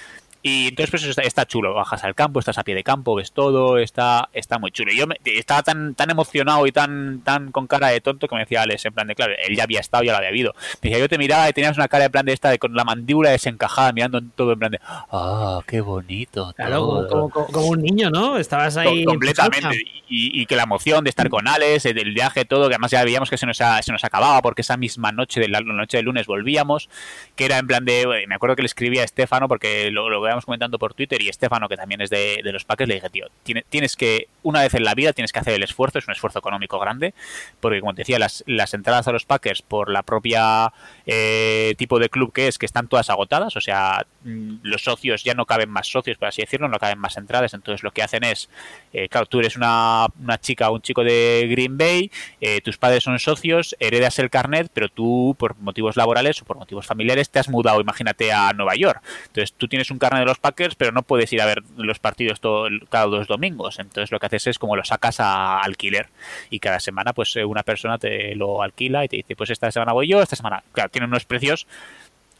Y 0.45 0.67
entonces 0.67 0.91
pues 0.91 1.03
está, 1.05 1.21
está, 1.21 1.45
chulo, 1.45 1.73
bajas 1.73 2.03
al 2.03 2.15
campo, 2.15 2.37
estás 2.37 2.57
a 2.57 2.65
pie 2.65 2.75
de 2.75 2.83
campo, 2.83 3.15
ves 3.15 3.31
todo, 3.31 3.77
está, 3.77 4.27
está 4.33 4.59
muy 4.59 4.71
chulo. 4.71 4.91
Y 4.91 4.97
yo 4.97 5.05
estaba 5.23 5.63
tan, 5.63 5.95
tan 5.95 6.09
emocionado 6.09 6.67
y 6.67 6.73
tan, 6.73 7.21
tan 7.21 7.53
con 7.53 7.65
cara 7.65 7.87
de 7.87 8.01
tonto 8.01 8.27
que 8.27 8.35
me 8.35 8.41
decía 8.41 8.63
Alex, 8.63 8.83
en 8.85 8.93
plan 8.93 9.07
de, 9.07 9.15
claro, 9.15 9.33
él 9.41 9.55
ya 9.55 9.63
había 9.63 9.79
estado, 9.79 10.03
ya 10.03 10.11
lo 10.11 10.17
había 10.17 10.27
habido. 10.27 10.53
Me 10.81 10.89
decía, 10.89 10.99
yo 10.99 11.07
te 11.07 11.17
miraba 11.17 11.47
y 11.47 11.53
tenías 11.53 11.77
una 11.77 11.87
cara 11.87 12.03
de 12.03 12.09
plan 12.09 12.25
de 12.25 12.33
esta, 12.33 12.49
de, 12.49 12.59
con 12.59 12.75
la 12.75 12.83
mandíbula 12.83 13.29
desencajada, 13.29 13.93
mirando 13.93 14.21
todo 14.35 14.51
en 14.51 14.59
plan 14.59 14.71
de, 14.71 14.81
ah, 14.83 15.61
qué 15.65 15.79
bonito. 15.79 16.51
Claro, 16.57 17.07
como, 17.31 17.67
un 17.67 17.81
niño, 17.81 18.09
¿no? 18.09 18.37
Estabas 18.37 18.75
ahí. 18.75 19.05
Completamente. 19.05 19.77
Y, 20.09 20.45
que 20.45 20.55
la 20.57 20.63
emoción 20.63 21.05
de 21.05 21.09
estar 21.09 21.27
con 21.29 21.47
Alex, 21.47 21.83
del 21.83 22.13
viaje, 22.13 22.43
todo, 22.45 22.67
que 22.67 22.75
además 22.75 22.91
ya 22.91 23.03
veíamos 23.03 23.29
que 23.29 23.37
se 23.37 23.45
nos, 23.45 23.57
se 23.57 23.91
nos 23.91 24.03
acababa 24.03 24.41
porque 24.41 24.61
esa 24.61 24.77
misma 24.77 25.11
noche 25.11 25.39
de 25.39 25.47
la, 25.47 25.61
noche 25.61 25.97
del 25.97 26.05
lunes 26.05 26.27
volvíamos, 26.27 26.89
que 27.35 27.45
era 27.45 27.57
en 27.57 27.65
plan 27.65 27.83
de, 27.85 28.25
me 28.27 28.35
acuerdo 28.35 28.55
que 28.55 28.61
le 28.61 28.67
escribía 28.67 29.01
a 29.01 29.05
Estefano 29.05 29.47
porque 29.47 29.89
lo, 29.89 30.09
lo 30.09 30.21
comentando 30.41 30.79
por 30.79 30.93
Twitter 30.93 31.21
y 31.21 31.29
Estefano, 31.29 31.69
que 31.69 31.77
también 31.77 32.01
es 32.01 32.09
de, 32.09 32.41
los 32.43 32.65
Packers, 32.65 32.87
le 32.87 32.95
dije, 32.95 33.09
tío, 33.09 33.27
tienes 33.69 33.95
que, 33.95 34.27
una 34.41 34.61
vez 34.61 34.73
en 34.73 34.83
la 34.83 34.93
vida 34.93 35.13
tienes 35.13 35.31
que 35.31 35.39
hacer 35.39 35.53
el 35.53 35.63
esfuerzo, 35.63 35.99
es 35.99 36.07
un 36.07 36.13
esfuerzo 36.13 36.39
económico 36.39 36.79
grande, 36.79 37.13
porque 37.59 37.79
como 37.79 37.93
te 37.93 38.01
decía, 38.01 38.19
las, 38.19 38.43
entradas 38.73 39.07
a 39.07 39.11
los 39.11 39.25
Packers 39.25 39.61
por 39.61 39.89
la 39.89 40.03
propia 40.03 40.73
eh, 41.05 41.75
tipo 41.77 41.99
de 41.99 42.09
club 42.09 42.33
que 42.33 42.47
es, 42.47 42.57
que 42.57 42.65
están 42.65 42.87
todas 42.87 43.09
agotadas, 43.09 43.55
o 43.55 43.61
sea, 43.61 44.05
mm, 44.23 44.55
los 44.63 44.83
socios 44.83 45.23
ya 45.23 45.33
no 45.33 45.45
caben 45.45 45.69
más 45.69 45.87
socios, 45.87 46.17
por 46.17 46.27
así 46.27 46.41
decirlo, 46.41 46.67
no 46.67 46.79
caben 46.79 46.99
más 46.99 47.17
entradas, 47.17 47.53
entonces 47.53 47.83
lo 47.83 47.91
que 47.91 48.03
hacen 48.03 48.23
es, 48.23 48.49
eh, 48.93 49.09
claro, 49.09 49.25
tú 49.27 49.39
eres 49.39 49.55
una, 49.55 50.07
una, 50.21 50.39
chica 50.39 50.69
o 50.69 50.73
un 50.75 50.81
chico 50.81 51.03
de 51.03 51.47
Green 51.49 51.77
Bay, 51.77 52.11
eh, 52.41 52.61
tus 52.61 52.77
padres 52.77 53.03
son 53.03 53.19
socios, 53.19 53.75
heredas 53.79 54.19
el 54.19 54.29
carnet, 54.29 54.69
pero 54.73 54.89
tú 54.89 55.35
por 55.37 55.57
motivos 55.59 55.97
laborales 55.97 56.41
o 56.41 56.45
por 56.45 56.57
motivos 56.57 56.85
familiares 56.85 57.29
te 57.29 57.39
has 57.39 57.49
mudado, 57.49 57.81
imagínate, 57.81 58.31
a 58.31 58.53
Nueva 58.53 58.75
York. 58.75 59.01
Entonces 59.27 59.53
tú 59.53 59.67
tienes 59.67 59.91
un 59.91 59.99
carnet 59.99 60.22
de 60.23 60.29
los 60.29 60.39
Packers, 60.39 60.75
pero 60.75 60.91
no 60.91 61.03
puedes 61.03 61.31
ir 61.33 61.41
a 61.41 61.45
ver 61.45 61.63
los 61.77 61.99
partidos 61.99 62.39
todo, 62.39 62.67
cada 62.89 63.05
dos 63.05 63.27
domingos. 63.27 63.79
Entonces 63.79 64.11
lo 64.11 64.19
que 64.19 64.25
haces 64.25 64.47
es 64.47 64.59
como 64.59 64.75
lo 64.75 64.83
sacas 64.83 65.19
a 65.19 65.59
alquiler 65.59 66.09
y 66.49 66.59
cada 66.59 66.79
semana 66.79 67.13
pues 67.13 67.35
una 67.35 67.63
persona 67.63 67.97
te 67.97 68.35
lo 68.35 68.61
alquila 68.61 69.05
y 69.05 69.07
te 69.07 69.17
dice, 69.17 69.35
pues 69.35 69.49
esta 69.49 69.71
semana 69.71 69.93
voy 69.93 70.07
yo, 70.07 70.21
esta 70.21 70.35
semana, 70.35 70.63
claro, 70.71 70.89
tienen 70.89 71.09
unos 71.09 71.25
precios 71.25 71.67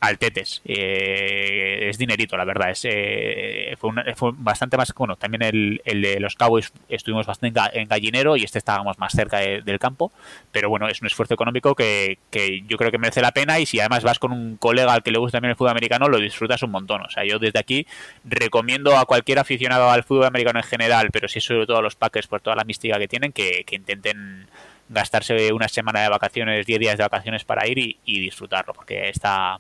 al 0.04 0.18
Tetes. 0.18 0.62
Eh, 0.66 1.88
es 1.90 1.98
dinerito, 1.98 2.36
la 2.36 2.44
verdad. 2.44 2.72
Es, 2.72 2.82
eh, 2.84 3.74
fue, 3.80 3.92
fue, 4.16 4.32
bastante 4.36 4.76
más. 4.76 4.94
Bueno, 4.94 5.16
también 5.16 5.44
el, 5.44 5.82
el, 5.86 6.02
de 6.02 6.20
los 6.20 6.36
Cowboys 6.36 6.74
estuvimos 6.90 7.26
bastante 7.26 7.62
en 7.74 7.88
gallinero 7.88 8.36
y 8.36 8.44
este 8.44 8.58
estábamos 8.58 9.00
más 9.00 9.14
cerca 9.14 9.38
del 9.40 9.80
campo. 9.80 10.12
Pero 10.52 10.68
bueno, 10.70 10.90
es 10.90 11.02
un 11.02 11.08
esfuerzo 11.08 11.34
económico 11.34 11.74
que, 11.74 12.18
que, 12.30 12.64
yo 12.68 12.78
creo 12.78 12.92
que 12.92 12.98
merece 12.98 13.22
la 13.22 13.32
pena. 13.32 13.60
Y 13.60 13.66
si 13.66 13.80
además 13.80 14.04
vas 14.04 14.20
con 14.20 14.34
un 14.34 14.58
colega 14.58 14.94
al 14.94 15.04
que 15.04 15.12
le 15.12 15.20
gusta 15.20 15.38
también 15.38 15.52
el 15.52 15.56
fútbol 15.56 15.72
americano, 15.72 16.10
lo 16.10 16.20
disfrutas 16.20 16.62
un 16.64 16.72
montón. 16.72 17.02
O 17.04 17.10
sea, 17.10 17.24
yo 17.24 17.40
desde 17.40 17.60
aquí 17.60 17.88
recomiendo 18.26 18.98
a 18.98 19.06
cualquier 19.06 19.40
aficionado 19.40 19.90
al 19.90 20.04
fútbol 20.04 20.26
americano 20.26 20.60
en 20.60 20.66
general, 20.66 21.12
pero 21.14 21.30
sí 21.30 21.40
sobre 21.40 21.66
todo 21.66 21.78
a 21.78 21.82
los 21.82 21.96
Packers 21.96 22.28
por 22.28 22.42
toda 22.42 22.58
la 22.58 22.66
mística 22.66 23.00
que 23.00 23.08
tienen, 23.08 23.32
que, 23.32 23.64
que 23.66 23.78
intenten 23.78 24.48
gastarse 24.90 25.54
una 25.54 25.70
semana 25.70 26.02
de 26.02 26.10
vacaciones, 26.10 26.66
10 26.66 26.80
días 26.80 26.98
de 26.98 27.06
vacaciones 27.06 27.46
para 27.46 27.66
ir 27.68 27.80
y 27.80 28.20
disfrutarlo, 28.20 28.74
porque 28.74 29.08
está, 29.08 29.60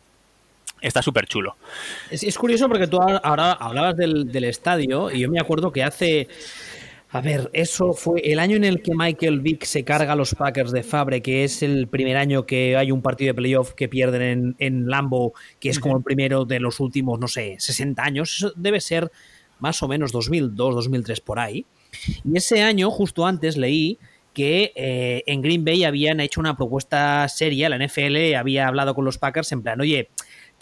está 0.83 1.01
súper 1.01 1.25
chulo. 1.25 1.55
Es, 2.11 2.23
es, 2.23 2.37
curioso 2.37 2.67
porque 2.67 2.87
tú 2.87 2.99
ahora 3.01 3.53
hablabas 3.53 3.95
del, 3.95 4.31
del, 4.31 4.43
estadio 4.43 5.09
y 5.09 5.21
yo 5.21 5.31
me 5.31 5.39
acuerdo 5.39 5.71
que 5.71 5.83
hace... 5.83 6.27
A 7.09 7.21
ver, 7.21 7.51
eso 7.53 7.93
fue 7.93 8.21
el 8.23 8.39
año 8.39 8.55
en 8.55 8.63
el 8.63 8.81
que 8.81 8.93
Michael 8.95 9.41
Vick 9.41 9.65
se 9.65 9.83
carga 9.83 10.13
a 10.13 10.15
los 10.15 10.33
Packers 10.33 10.71
de 10.71 10.81
Fabre, 10.81 11.21
que 11.21 11.43
es 11.43 11.61
el 11.61 11.87
primer 11.87 12.17
año 12.17 12.47
que 12.47 12.75
hay 12.75 12.91
un 12.91 13.03
partido 13.03 13.29
de 13.29 13.35
playoff 13.35 13.73
que 13.73 13.87
pierden 13.87 14.21
en, 14.23 14.55
en 14.57 14.89
Lambo, 14.89 15.33
que 15.59 15.69
es 15.69 15.79
como 15.79 15.97
el 15.97 16.03
primero 16.03 16.45
de 16.45 16.59
los 16.59 16.79
últimos, 16.79 17.19
no 17.19 17.27
sé, 17.27 17.55
60 17.59 18.03
años. 18.03 18.35
Eso 18.37 18.51
debe 18.55 18.81
ser 18.81 19.11
más 19.59 19.83
o 19.83 19.87
menos 19.87 20.11
2002, 20.11 20.73
2003 20.73 21.21
por 21.21 21.39
ahí. 21.39 21.67
Y 22.25 22.35
ese 22.35 22.63
año, 22.63 22.89
justo 22.89 23.27
antes, 23.27 23.57
leí 23.57 23.99
que 24.33 24.73
eh, 24.75 25.23
en 25.27 25.41
Green 25.41 25.63
Bay 25.63 25.83
habían 25.83 26.19
hecho 26.19 26.41
una 26.41 26.57
propuesta 26.57 27.27
seria, 27.29 27.69
la 27.69 27.77
NFL 27.77 28.33
había 28.35 28.67
hablado 28.67 28.95
con 28.95 29.05
los 29.05 29.17
Packers 29.17 29.51
en 29.51 29.61
plan, 29.61 29.79
oye, 29.79 30.09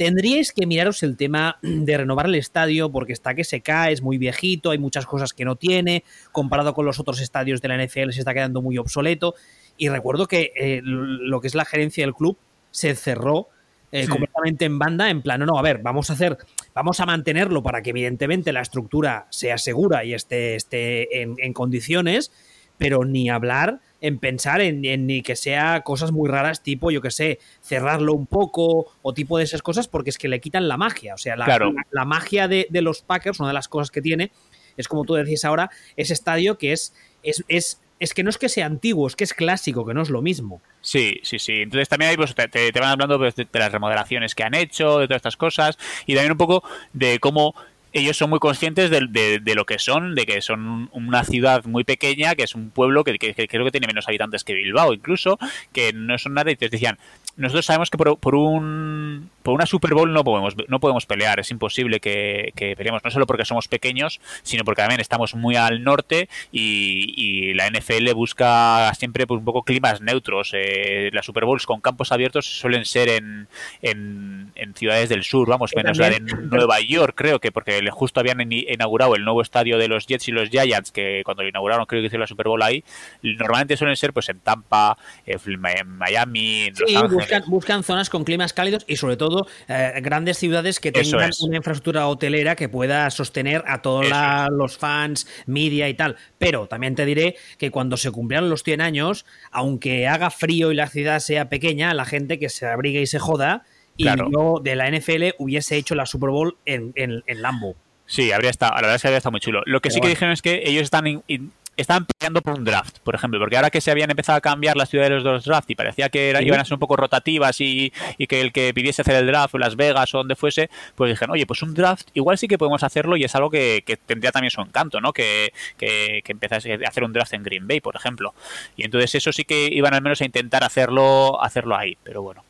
tendríais 0.01 0.51
que 0.51 0.65
miraros 0.65 1.03
el 1.03 1.15
tema 1.15 1.59
de 1.61 1.95
renovar 1.95 2.25
el 2.25 2.33
estadio 2.33 2.91
porque 2.91 3.13
está 3.13 3.35
que 3.35 3.43
se 3.43 3.61
cae, 3.61 3.93
es 3.93 4.01
muy 4.01 4.17
viejito, 4.17 4.71
hay 4.71 4.79
muchas 4.79 5.05
cosas 5.05 5.31
que 5.31 5.45
no 5.45 5.57
tiene, 5.57 6.03
comparado 6.31 6.73
con 6.73 6.87
los 6.87 6.99
otros 6.99 7.21
estadios 7.21 7.61
de 7.61 7.67
la 7.67 7.77
NFL 7.77 8.09
se 8.09 8.19
está 8.21 8.33
quedando 8.33 8.63
muy 8.63 8.79
obsoleto. 8.79 9.35
Y 9.77 9.89
recuerdo 9.89 10.27
que 10.27 10.53
eh, 10.55 10.81
lo 10.83 11.39
que 11.39 11.47
es 11.47 11.53
la 11.53 11.65
gerencia 11.65 12.03
del 12.03 12.15
club 12.15 12.35
se 12.71 12.95
cerró 12.95 13.49
eh, 13.91 14.05
sí. 14.05 14.09
completamente 14.09 14.65
en 14.65 14.79
banda, 14.79 15.11
en 15.11 15.21
plan, 15.21 15.39
no, 15.39 15.45
no, 15.45 15.59
a 15.59 15.61
ver, 15.61 15.81
vamos 15.83 16.09
a 16.09 16.13
hacer, 16.13 16.35
vamos 16.73 16.99
a 16.99 17.05
mantenerlo 17.05 17.61
para 17.61 17.83
que 17.83 17.91
evidentemente 17.91 18.53
la 18.53 18.61
estructura 18.61 19.27
sea 19.29 19.59
segura 19.59 20.03
y 20.03 20.15
esté, 20.15 20.55
esté 20.55 21.21
en, 21.21 21.35
en 21.37 21.53
condiciones, 21.53 22.31
pero 22.79 23.05
ni 23.05 23.29
hablar 23.29 23.81
en 24.01 24.17
pensar 24.17 24.61
en, 24.61 24.83
en, 24.83 25.07
ni 25.07 25.21
que 25.21 25.35
sea 25.35 25.81
cosas 25.81 26.11
muy 26.11 26.27
raras, 26.27 26.63
tipo, 26.63 26.91
yo 26.91 27.01
que 27.01 27.11
sé, 27.11 27.39
cerrarlo 27.61 28.13
un 28.13 28.25
poco 28.25 28.91
o 29.01 29.13
tipo 29.13 29.37
de 29.37 29.43
esas 29.43 29.61
cosas, 29.61 29.87
porque 29.87 30.09
es 30.09 30.17
que 30.17 30.27
le 30.27 30.41
quitan 30.41 30.67
la 30.67 30.77
magia. 30.77 31.13
O 31.13 31.17
sea, 31.17 31.35
la, 31.35 31.45
claro. 31.45 31.71
la, 31.71 31.85
la 31.91 32.05
magia 32.05 32.47
de, 32.47 32.67
de, 32.69 32.81
los 32.81 33.01
Packers, 33.01 33.39
una 33.39 33.49
de 33.49 33.53
las 33.53 33.67
cosas 33.67 33.91
que 33.91 34.01
tiene, 34.01 34.31
es 34.75 34.87
como 34.87 35.05
tú 35.05 35.13
decís 35.13 35.45
ahora, 35.45 35.69
ese 35.95 36.13
estadio 36.13 36.57
que 36.57 36.73
es, 36.73 36.93
es, 37.23 37.43
es 37.47 37.79
es 38.01 38.15
que 38.15 38.23
no 38.23 38.31
es 38.31 38.39
que 38.39 38.49
sea 38.49 38.65
antiguo, 38.65 39.05
es 39.05 39.15
que 39.15 39.23
es 39.23 39.35
clásico, 39.35 39.85
que 39.85 39.93
no 39.93 40.01
es 40.01 40.09
lo 40.09 40.23
mismo. 40.23 40.59
Sí, 40.81 41.19
sí, 41.21 41.37
sí. 41.37 41.61
Entonces 41.61 41.87
también 41.87 42.09
ahí 42.09 42.17
pues, 42.17 42.33
te, 42.33 42.47
te, 42.47 42.71
van 42.79 42.89
hablando 42.89 43.19
pues, 43.19 43.35
de, 43.35 43.45
de, 43.45 43.59
las 43.59 43.71
remodelaciones 43.71 44.33
que 44.33 44.43
han 44.43 44.55
hecho, 44.55 44.97
de 44.97 45.05
todas 45.05 45.19
estas 45.19 45.37
cosas, 45.37 45.77
y 46.07 46.15
también 46.15 46.31
un 46.31 46.37
poco 46.39 46.63
de 46.93 47.19
cómo 47.19 47.53
ellos 47.93 48.17
son 48.17 48.29
muy 48.29 48.39
conscientes 48.39 48.89
de, 48.89 49.07
de, 49.09 49.39
de, 49.39 49.55
lo 49.55 49.65
que 49.65 49.79
son, 49.79 50.15
de 50.15 50.25
que 50.25 50.41
son 50.41 50.89
una 50.93 51.23
ciudad 51.23 51.65
muy 51.65 51.83
pequeña, 51.83 52.35
que 52.35 52.43
es 52.43 52.55
un 52.55 52.69
pueblo 52.69 53.03
que, 53.03 53.17
que, 53.17 53.33
que, 53.33 53.47
creo 53.47 53.65
que 53.65 53.71
tiene 53.71 53.87
menos 53.87 54.07
habitantes 54.07 54.43
que 54.43 54.53
Bilbao 54.53 54.93
incluso, 54.93 55.37
que 55.73 55.91
no 55.93 56.17
son 56.17 56.33
nada, 56.33 56.51
y 56.51 56.55
te 56.55 56.69
decían, 56.69 56.97
nosotros 57.37 57.65
sabemos 57.65 57.89
que 57.89 57.97
por, 57.97 58.17
por, 58.17 58.35
un 58.35 59.29
por 59.43 59.53
una 59.53 59.65
Super 59.65 59.93
Bowl 59.93 60.11
no 60.13 60.23
podemos 60.23 60.55
no 60.67 60.79
podemos 60.79 61.05
pelear, 61.05 61.39
es 61.39 61.51
imposible 61.51 61.99
que, 61.99 62.51
que, 62.55 62.75
peleemos, 62.75 63.03
no 63.03 63.11
solo 63.11 63.25
porque 63.25 63.45
somos 63.45 63.67
pequeños, 63.67 64.19
sino 64.43 64.63
porque 64.63 64.81
también 64.81 65.01
estamos 65.01 65.35
muy 65.35 65.55
al 65.55 65.83
norte 65.83 66.29
y, 66.51 67.13
y 67.15 67.53
la 67.53 67.69
NFL 67.69 68.13
busca 68.13 68.93
siempre 68.95 69.27
pues, 69.27 69.39
un 69.39 69.45
poco 69.45 69.63
climas 69.63 70.01
neutros. 70.01 70.51
Eh, 70.53 71.09
las 71.13 71.25
Super 71.25 71.45
Bowls 71.45 71.65
con 71.65 71.81
campos 71.81 72.11
abiertos 72.11 72.45
suelen 72.45 72.85
ser 72.85 73.09
en, 73.09 73.47
en, 73.81 74.51
en 74.55 74.73
ciudades 74.75 75.09
del 75.09 75.23
sur, 75.23 75.47
vamos, 75.47 75.71
menos 75.75 75.97
de 75.97 76.19
Nueva 76.19 76.79
York, 76.79 77.13
creo 77.15 77.39
que 77.39 77.51
porque 77.51 77.81
justo 77.91 78.19
habían 78.19 78.41
inaugurado 78.51 79.15
el 79.15 79.23
nuevo 79.23 79.41
estadio 79.41 79.77
de 79.77 79.87
los 79.87 80.07
Jets 80.07 80.27
y 80.27 80.31
los 80.31 80.49
Giants, 80.49 80.91
que 80.91 81.21
cuando 81.25 81.43
lo 81.43 81.49
inauguraron 81.49 81.85
creo 81.85 82.01
que 82.01 82.07
hicieron 82.07 82.21
la 82.21 82.27
Super 82.27 82.47
Bowl 82.47 82.61
ahí, 82.61 82.83
normalmente 83.21 83.77
suelen 83.77 83.95
ser 83.95 84.13
pues 84.13 84.29
en 84.29 84.39
Tampa, 84.39 84.97
en 85.25 85.87
Miami, 85.89 86.63
en 86.63 86.73
Los 86.77 86.89
sí, 86.89 86.95
Ángeles. 86.95 87.11
Buscan, 87.13 87.43
buscan, 87.47 87.83
zonas 87.83 88.09
con 88.09 88.23
climas 88.23 88.53
cálidos 88.53 88.85
y 88.87 88.97
sobre 88.97 89.17
todo 89.17 89.30
eh, 89.67 89.93
grandes 90.01 90.37
ciudades 90.37 90.79
que 90.79 90.91
tengan 90.91 91.29
es. 91.29 91.41
una 91.41 91.57
infraestructura 91.57 92.07
hotelera 92.07 92.55
que 92.55 92.69
pueda 92.69 93.09
sostener 93.09 93.63
a 93.67 93.81
todos 93.81 94.05
los 94.51 94.77
fans, 94.77 95.27
media 95.45 95.89
y 95.89 95.93
tal. 95.93 96.15
Pero 96.37 96.67
también 96.67 96.95
te 96.95 97.05
diré 97.05 97.35
que 97.57 97.71
cuando 97.71 97.97
se 97.97 98.11
cumplieron 98.11 98.49
los 98.49 98.63
100 98.63 98.81
años, 98.81 99.25
aunque 99.51 100.07
haga 100.07 100.29
frío 100.29 100.71
y 100.71 100.75
la 100.75 100.87
ciudad 100.87 101.19
sea 101.19 101.49
pequeña, 101.49 101.93
la 101.93 102.05
gente 102.05 102.39
que 102.39 102.49
se 102.49 102.65
abrigue 102.67 103.01
y 103.01 103.07
se 103.07 103.19
joda, 103.19 103.63
y 103.97 104.05
yo 104.05 104.59
de 104.63 104.75
la 104.75 104.89
NFL 104.89 105.35
hubiese 105.37 105.77
hecho 105.77 105.95
la 105.95 106.05
Super 106.05 106.29
Bowl 106.29 106.57
en, 106.65 106.91
en, 106.95 107.23
en 107.27 107.41
Lambo. 107.41 107.75
Sí, 108.05 108.31
habría 108.31 108.49
estado, 108.49 108.73
la 108.75 108.81
verdad 108.81 108.95
es 108.95 109.01
que 109.01 109.07
habría 109.07 109.17
estado 109.19 109.31
muy 109.31 109.39
chulo. 109.39 109.61
Lo 109.65 109.79
que 109.79 109.87
Pero 109.87 109.93
sí 109.93 109.99
que 109.99 110.07
bueno. 110.07 110.15
dijeron 110.15 110.33
es 110.33 110.41
que 110.41 110.63
ellos 110.65 110.83
están 110.83 111.07
in, 111.07 111.23
in, 111.27 111.51
estaban 111.77 112.05
peleando 112.05 112.41
por 112.41 112.57
un 112.57 112.65
draft, 112.65 112.99
por 112.99 113.15
ejemplo, 113.15 113.39
porque 113.39 113.55
ahora 113.55 113.69
que 113.69 113.81
se 113.81 113.91
habían 113.91 114.11
empezado 114.11 114.37
a 114.37 114.41
cambiar 114.41 114.75
las 114.77 114.89
ciudades 114.89 115.23
de 115.23 115.29
los 115.29 115.45
draft 115.45 115.69
y 115.69 115.75
parecía 115.75 116.09
que 116.09 116.37
iban 116.43 116.59
a 116.59 116.65
ser 116.65 116.73
un 116.73 116.79
poco 116.79 116.97
rotativas 116.97 117.59
y, 117.61 117.91
y, 118.17 118.27
que 118.27 118.41
el 118.41 118.51
que 118.51 118.73
pidiese 118.73 119.01
hacer 119.01 119.15
el 119.15 119.27
draft 119.27 119.55
en 119.55 119.61
Las 119.61 119.75
Vegas 119.75 120.13
o 120.13 120.19
donde 120.19 120.35
fuese, 120.35 120.69
pues 120.95 121.09
dijeron, 121.09 121.33
oye, 121.33 121.45
pues 121.45 121.61
un 121.61 121.73
draft 121.73 122.09
igual 122.13 122.37
sí 122.37 122.47
que 122.47 122.57
podemos 122.57 122.83
hacerlo 122.83 123.17
y 123.17 123.23
es 123.23 123.35
algo 123.35 123.49
que, 123.49 123.83
que 123.85 123.97
tendría 123.97 124.31
también 124.31 124.51
su 124.51 124.61
encanto, 124.61 125.01
¿no? 125.01 125.13
Que, 125.13 125.53
que, 125.77 126.21
que 126.23 126.31
empezase 126.31 126.73
a 126.73 126.87
hacer 126.87 127.03
un 127.03 127.13
draft 127.13 127.33
en 127.33 127.43
Green 127.43 127.67
Bay, 127.67 127.79
por 127.79 127.95
ejemplo. 127.95 128.33
Y 128.75 128.83
entonces 128.83 129.15
eso 129.15 129.31
sí 129.31 129.45
que 129.45 129.69
iban 129.71 129.93
al 129.93 130.01
menos 130.01 130.21
a 130.21 130.25
intentar 130.25 130.63
hacerlo, 130.63 131.41
hacerlo 131.41 131.75
ahí, 131.75 131.97
pero 132.03 132.21
bueno. 132.21 132.43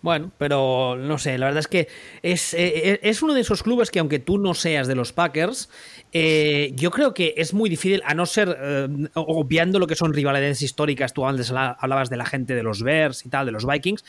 Bueno, 0.00 0.30
pero 0.38 0.96
no 0.96 1.18
sé, 1.18 1.38
la 1.38 1.46
verdad 1.46 1.58
es 1.58 1.66
que 1.66 1.88
es, 2.22 2.54
eh, 2.54 3.00
es, 3.02 3.20
uno 3.20 3.34
de 3.34 3.40
esos 3.40 3.64
clubes 3.64 3.90
que 3.90 3.98
aunque 3.98 4.20
tú 4.20 4.38
no 4.38 4.54
seas 4.54 4.86
de 4.86 4.94
los 4.94 5.12
Packers, 5.12 5.70
eh, 6.12 6.72
yo 6.74 6.90
creo 6.90 7.12
que 7.12 7.34
es 7.36 7.52
muy 7.52 7.68
difícil, 7.68 8.02
a 8.04 8.14
no 8.14 8.26
ser 8.26 8.56
eh, 8.60 8.88
obviando 9.14 9.78
lo 9.78 9.86
que 9.86 9.94
son 9.94 10.12
rivalidades 10.12 10.62
históricas, 10.62 11.12
tú 11.12 11.26
antes 11.26 11.50
hablabas 11.50 12.10
de 12.10 12.16
la 12.16 12.24
gente 12.24 12.54
de 12.54 12.62
los 12.62 12.82
Bears 12.82 13.26
y 13.26 13.28
tal, 13.28 13.46
de 13.46 13.52
los 13.52 13.66
Vikings, 13.66 14.04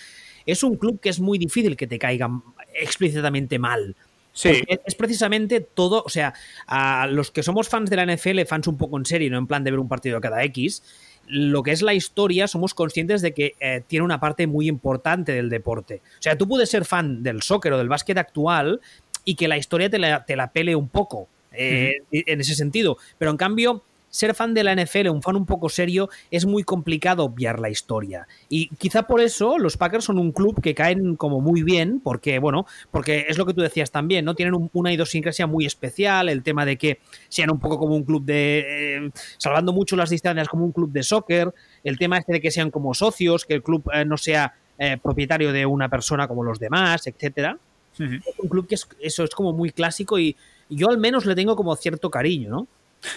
es 0.45 0.63
un 0.63 0.77
club 0.77 0.99
que 0.99 1.09
es 1.09 1.19
muy 1.19 1.37
difícil 1.37 1.75
que 1.75 1.87
te 1.87 1.99
caiga 1.99 2.29
explícitamente 2.73 3.59
mal. 3.59 3.95
Sí. 4.31 4.61
Es 4.85 4.95
precisamente 4.95 5.59
todo, 5.59 6.01
o 6.05 6.09
sea, 6.09 6.33
a 6.65 7.07
los 7.07 7.31
que 7.31 7.43
somos 7.43 7.67
fans 7.67 7.89
de 7.89 7.97
la 7.97 8.05
NFL, 8.05 8.41
fans 8.47 8.67
un 8.67 8.77
poco 8.77 8.97
en 8.97 9.05
serio, 9.05 9.29
no 9.31 9.37
en 9.37 9.47
plan 9.47 9.63
de 9.63 9.71
ver 9.71 9.79
un 9.79 9.89
partido 9.89 10.21
cada 10.21 10.43
X, 10.45 10.81
lo 11.27 11.61
que 11.61 11.71
es 11.71 11.81
la 11.81 11.93
historia, 11.93 12.47
somos 12.47 12.73
conscientes 12.73 13.21
de 13.21 13.33
que 13.33 13.55
eh, 13.59 13.83
tiene 13.85 14.05
una 14.05 14.19
parte 14.19 14.47
muy 14.47 14.67
importante 14.69 15.33
del 15.33 15.49
deporte. 15.49 16.01
O 16.19 16.21
sea, 16.21 16.37
tú 16.37 16.47
puedes 16.47 16.69
ser 16.69 16.85
fan 16.85 17.21
del 17.21 17.41
soccer 17.41 17.73
o 17.73 17.77
del 17.77 17.89
básquet 17.89 18.17
actual 18.17 18.79
y 19.25 19.35
que 19.35 19.47
la 19.47 19.57
historia 19.57 19.89
te 19.89 19.99
la, 19.99 20.23
te 20.25 20.35
la 20.35 20.51
pele 20.51 20.75
un 20.75 20.87
poco 20.87 21.27
eh, 21.51 22.01
uh 22.01 22.05
-huh. 22.11 22.23
en 22.27 22.41
ese 22.41 22.55
sentido, 22.55 22.97
pero 23.17 23.31
en 23.31 23.37
cambio 23.37 23.83
ser 24.09 24.33
fan 24.33 24.53
de 24.53 24.63
la 24.63 24.75
NFL, 24.75 25.09
un 25.09 25.21
fan 25.21 25.35
un 25.35 25.45
poco 25.45 25.69
serio, 25.69 26.09
es 26.31 26.45
muy 26.45 26.63
complicado 26.63 27.23
obviar 27.23 27.59
la 27.59 27.69
historia. 27.69 28.27
Y 28.49 28.69
quizá 28.75 29.03
por 29.03 29.21
eso 29.21 29.57
los 29.57 29.77
Packers 29.77 30.05
son 30.05 30.17
un 30.17 30.31
club 30.31 30.61
que 30.61 30.73
caen 30.73 31.15
como 31.15 31.41
muy 31.41 31.63
bien, 31.63 31.99
porque, 31.99 32.39
bueno, 32.39 32.65
porque 32.91 33.25
es 33.29 33.37
lo 33.37 33.45
que 33.45 33.53
tú 33.53 33.61
decías 33.61 33.91
también, 33.91 34.25
¿no? 34.25 34.35
Tienen 34.35 34.55
un, 34.55 34.69
una 34.73 34.91
idiosincrasia 34.91 35.47
muy 35.47 35.65
especial, 35.65 36.29
el 36.29 36.43
tema 36.43 36.65
de 36.65 36.77
que 36.77 36.99
sean 37.27 37.51
un 37.51 37.59
poco 37.59 37.77
como 37.77 37.95
un 37.95 38.03
club 38.03 38.25
de. 38.25 38.65
Eh, 38.67 39.11
salvando 39.37 39.73
mucho 39.73 39.95
las 39.95 40.09
distancias, 40.09 40.47
como 40.47 40.65
un 40.65 40.71
club 40.71 40.91
de 40.91 41.03
soccer, 41.03 41.53
el 41.83 41.97
tema 41.97 42.17
este 42.17 42.33
de 42.33 42.41
que 42.41 42.51
sean 42.51 42.71
como 42.71 42.93
socios, 42.93 43.45
que 43.45 43.53
el 43.53 43.63
club 43.63 43.89
eh, 43.93 44.05
no 44.05 44.17
sea 44.17 44.53
eh, 44.77 44.97
propietario 45.01 45.51
de 45.51 45.65
una 45.65 45.89
persona 45.89 46.27
como 46.27 46.43
los 46.43 46.59
demás, 46.59 47.05
etcétera. 47.07 47.57
Uh 47.99 48.03
-huh. 48.03 48.19
Es 48.25 48.39
un 48.39 48.49
club 48.49 48.67
que 48.67 48.75
es, 48.75 48.87
eso 49.01 49.23
es 49.23 49.31
como 49.31 49.51
muy 49.51 49.71
clásico 49.71 50.17
y, 50.17 50.29
y 50.29 50.35
yo 50.69 50.89
al 50.89 50.97
menos 50.97 51.25
le 51.25 51.35
tengo 51.35 51.55
como 51.55 51.75
cierto 51.75 52.09
cariño, 52.09 52.49
¿no? 52.49 52.67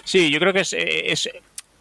Sí, 0.04 0.30
yo 0.30 0.38
creo 0.38 0.52
que 0.52 0.60
es, 0.60 0.74
es, 0.78 1.28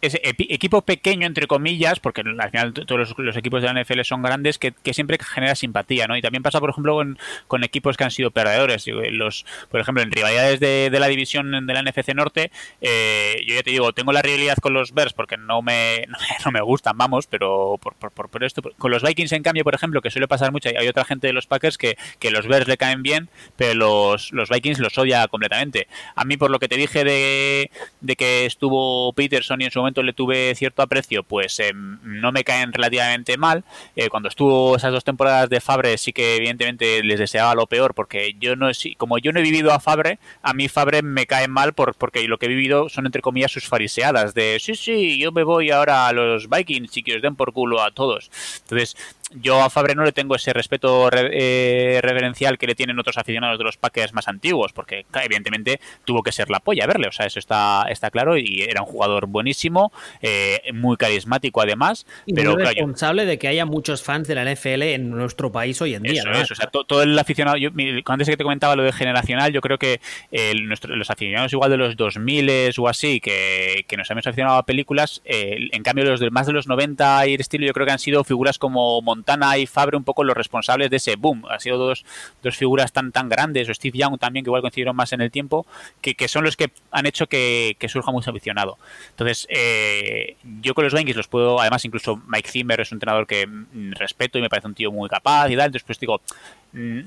es 0.02 0.18
equipo 0.20 0.82
pequeño, 0.82 1.28
entre 1.28 1.46
comillas, 1.46 2.00
porque 2.00 2.22
al 2.22 2.50
final 2.50 2.72
todos 2.74 3.14
los, 3.16 3.36
equipos 3.36 3.62
de 3.62 3.72
la 3.72 3.80
NFL 3.80 4.00
son 4.02 4.20
grandes, 4.20 4.58
que, 4.58 4.74
siempre 4.92 5.16
genera 5.22 5.54
simpatía, 5.54 6.08
¿no? 6.08 6.16
Y 6.16 6.22
también 6.22 6.42
pasa, 6.42 6.58
por 6.58 6.70
ejemplo, 6.70 7.00
con, 7.46 7.64
equipos 7.64 7.96
que 7.96 8.02
han 8.02 8.10
sido 8.10 8.32
perdedores. 8.32 8.84
Los, 8.88 9.46
por 9.70 9.80
ejemplo, 9.80 10.02
en 10.02 10.10
rivalidades 10.10 10.58
de, 10.58 10.90
la 10.90 11.06
división 11.06 11.66
de 11.66 11.72
la 11.72 11.82
NFC 11.82 12.14
Norte, 12.14 12.50
eh, 12.80 13.36
yo 13.46 13.54
ya 13.54 13.62
te 13.62 13.70
digo, 13.70 13.92
tengo 13.92 14.12
la 14.12 14.22
rivalidad 14.22 14.56
con 14.56 14.74
los 14.74 14.92
Bears 14.92 15.12
porque 15.12 15.36
no 15.36 15.62
me, 15.62 16.04
no, 16.44 16.50
me 16.50 16.60
gustan, 16.60 16.98
vamos, 16.98 17.28
pero 17.28 17.78
por, 17.80 17.94
por, 17.94 18.28
por, 18.28 18.42
esto. 18.42 18.60
Con 18.78 18.90
los 18.90 19.04
Vikings, 19.04 19.30
en 19.30 19.44
cambio, 19.44 19.62
por 19.62 19.76
ejemplo, 19.76 20.02
que 20.02 20.10
suele 20.10 20.26
pasar 20.26 20.50
mucho, 20.50 20.68
hay 20.68 20.88
otra 20.88 21.04
gente 21.04 21.28
de 21.28 21.32
los 21.32 21.46
Packers 21.46 21.78
que, 21.78 21.96
que 22.18 22.32
los 22.32 22.48
Bears 22.48 22.66
le 22.66 22.76
caen 22.76 23.04
bien, 23.04 23.28
pero 23.56 23.74
los, 23.74 24.32
los 24.32 24.48
Vikings 24.48 24.80
los 24.80 24.98
odia 24.98 25.28
completamente. 25.28 25.86
A 26.16 26.24
mí, 26.24 26.36
por 26.36 26.50
lo 26.50 26.58
que 26.58 26.66
te 26.66 26.76
dije 26.76 27.04
de, 27.04 27.70
de 28.00 28.16
que 28.16 28.46
estuvo 28.46 29.12
Peterson 29.12 29.60
y 29.60 29.66
en 29.66 29.70
su 29.70 29.78
momento 29.78 29.91
le 30.00 30.14
tuve 30.14 30.54
cierto 30.54 30.80
aprecio, 30.80 31.22
pues 31.24 31.60
em, 31.60 31.98
no 32.02 32.32
me 32.32 32.44
caen 32.44 32.72
relativamente 32.72 33.36
mal. 33.36 33.64
Eh, 33.96 34.08
cuando 34.08 34.28
estuvo 34.28 34.76
esas 34.76 34.92
dos 34.92 35.04
temporadas 35.04 35.50
de 35.50 35.60
Fabre, 35.60 35.98
sí 35.98 36.12
que 36.12 36.36
evidentemente 36.36 37.02
les 37.02 37.18
deseaba 37.18 37.54
lo 37.54 37.66
peor, 37.66 37.94
porque 37.94 38.34
yo 38.38 38.56
no 38.56 38.70
como 38.96 39.18
yo 39.18 39.32
no 39.32 39.40
he 39.40 39.42
vivido 39.42 39.72
a 39.72 39.80
Fabre, 39.80 40.18
a 40.42 40.54
mí 40.54 40.68
Fabre 40.68 41.02
me 41.02 41.26
cae 41.26 41.48
mal 41.48 41.74
por, 41.74 41.94
porque 41.94 42.26
lo 42.28 42.38
que 42.38 42.46
he 42.46 42.48
vivido 42.48 42.88
son 42.88 43.06
entre 43.06 43.22
comillas 43.22 43.52
sus 43.52 43.68
fariseadas 43.68 44.34
de 44.34 44.58
sí, 44.60 44.74
sí, 44.74 45.18
yo 45.18 45.32
me 45.32 45.42
voy 45.42 45.70
ahora 45.70 46.06
a 46.06 46.12
los 46.12 46.48
Vikings 46.48 46.96
y 46.96 47.02
que 47.02 47.16
os 47.16 47.22
den 47.22 47.36
por 47.36 47.52
culo 47.52 47.82
a 47.82 47.90
todos. 47.90 48.30
Entonces, 48.62 48.96
yo 49.40 49.62
a 49.62 49.70
Fabre 49.70 49.94
no 49.94 50.04
le 50.04 50.12
tengo 50.12 50.34
ese 50.34 50.52
respeto 50.52 51.08
eh, 51.12 52.00
reverencial 52.02 52.58
que 52.58 52.66
le 52.66 52.74
tienen 52.74 52.98
otros 52.98 53.18
aficionados 53.18 53.58
de 53.58 53.64
los 53.64 53.76
Packers 53.76 54.12
más 54.12 54.28
antiguos, 54.28 54.72
porque 54.72 55.06
evidentemente 55.22 55.80
tuvo 56.04 56.22
que 56.22 56.32
ser 56.32 56.50
la 56.50 56.60
polla 56.60 56.86
verle, 56.86 57.08
o 57.08 57.12
sea, 57.12 57.26
eso 57.26 57.38
está, 57.38 57.86
está 57.88 58.10
claro, 58.10 58.36
y 58.36 58.62
era 58.62 58.82
un 58.82 58.86
jugador 58.86 59.26
buenísimo, 59.26 59.92
eh, 60.20 60.60
muy 60.74 60.96
carismático 60.96 61.60
además, 61.60 62.06
y 62.26 62.34
pero 62.34 62.54
muy 62.54 62.64
responsable 62.64 63.26
de 63.26 63.38
que 63.38 63.48
haya 63.48 63.64
muchos 63.64 64.02
fans 64.02 64.28
de 64.28 64.34
la 64.34 64.44
NFL 64.44 64.82
en 64.82 65.10
nuestro 65.10 65.52
país 65.52 65.80
hoy 65.80 65.94
en 65.94 66.02
día. 66.02 66.22
Eso 66.22 66.30
es, 66.32 66.50
o 66.50 66.54
sea, 66.54 66.66
todo 66.68 67.02
el 67.02 67.18
aficionado, 67.18 67.56
yo, 67.56 67.70
antes 68.06 68.28
que 68.28 68.36
te 68.36 68.44
comentaba 68.44 68.76
lo 68.76 68.82
de 68.82 68.92
generacional, 68.92 69.52
yo 69.52 69.60
creo 69.60 69.78
que 69.78 70.00
los 70.32 71.10
aficionados 71.10 71.52
igual 71.52 71.70
de 71.70 71.76
los 71.76 71.96
2000 71.96 72.72
o 72.78 72.88
así, 72.88 73.20
que, 73.20 73.84
que 73.86 73.96
nos 73.96 74.10
hemos 74.10 74.26
aficionado 74.26 74.56
a 74.56 74.64
películas, 74.64 75.22
eh, 75.24 75.68
en 75.72 75.82
cambio 75.82 76.04
los 76.04 76.20
de 76.20 76.30
más 76.30 76.46
de 76.46 76.52
los 76.52 76.66
90 76.66 77.26
y 77.28 77.34
el 77.34 77.40
estilo, 77.40 77.66
yo 77.66 77.72
creo 77.72 77.86
que 77.86 77.92
han 77.92 77.98
sido 77.98 78.24
figuras 78.24 78.58
como 78.58 79.00
Montana 79.02 79.21
y 79.58 79.66
Fabre 79.66 79.96
un 79.96 80.04
poco 80.04 80.24
los 80.24 80.36
responsables 80.36 80.90
de 80.90 80.96
ese 80.96 81.16
boom. 81.16 81.44
Han 81.48 81.60
sido 81.60 81.78
dos, 81.78 82.04
dos 82.42 82.56
figuras 82.56 82.92
tan 82.92 83.12
tan 83.12 83.28
grandes, 83.28 83.68
o 83.68 83.74
Steve 83.74 83.98
Young 83.98 84.18
también, 84.18 84.44
que 84.44 84.48
igual 84.48 84.62
coincidieron 84.62 84.96
más 84.96 85.12
en 85.12 85.20
el 85.20 85.30
tiempo, 85.30 85.66
que, 86.00 86.14
que 86.14 86.28
son 86.28 86.44
los 86.44 86.56
que 86.56 86.70
han 86.90 87.06
hecho 87.06 87.26
que, 87.26 87.76
surja 87.88 88.10
muy 88.10 88.22
aficionado. 88.26 88.78
Entonces, 89.10 89.46
eh, 89.50 90.36
yo 90.60 90.74
con 90.74 90.84
los 90.84 90.94
Vikings 90.94 91.16
los 91.16 91.28
puedo, 91.28 91.60
además 91.60 91.84
incluso 91.84 92.20
Mike 92.26 92.48
Zimmer 92.48 92.80
es 92.80 92.90
un 92.92 92.96
entrenador 92.96 93.26
que 93.26 93.46
mm, 93.46 93.92
respeto 93.92 94.38
y 94.38 94.42
me 94.42 94.48
parece 94.48 94.68
un 94.68 94.74
tío 94.74 94.90
muy 94.90 95.08
capaz 95.08 95.50
y 95.50 95.56
tal, 95.56 95.66
entonces 95.66 95.84
pues 95.84 95.98
digo, 95.98 96.20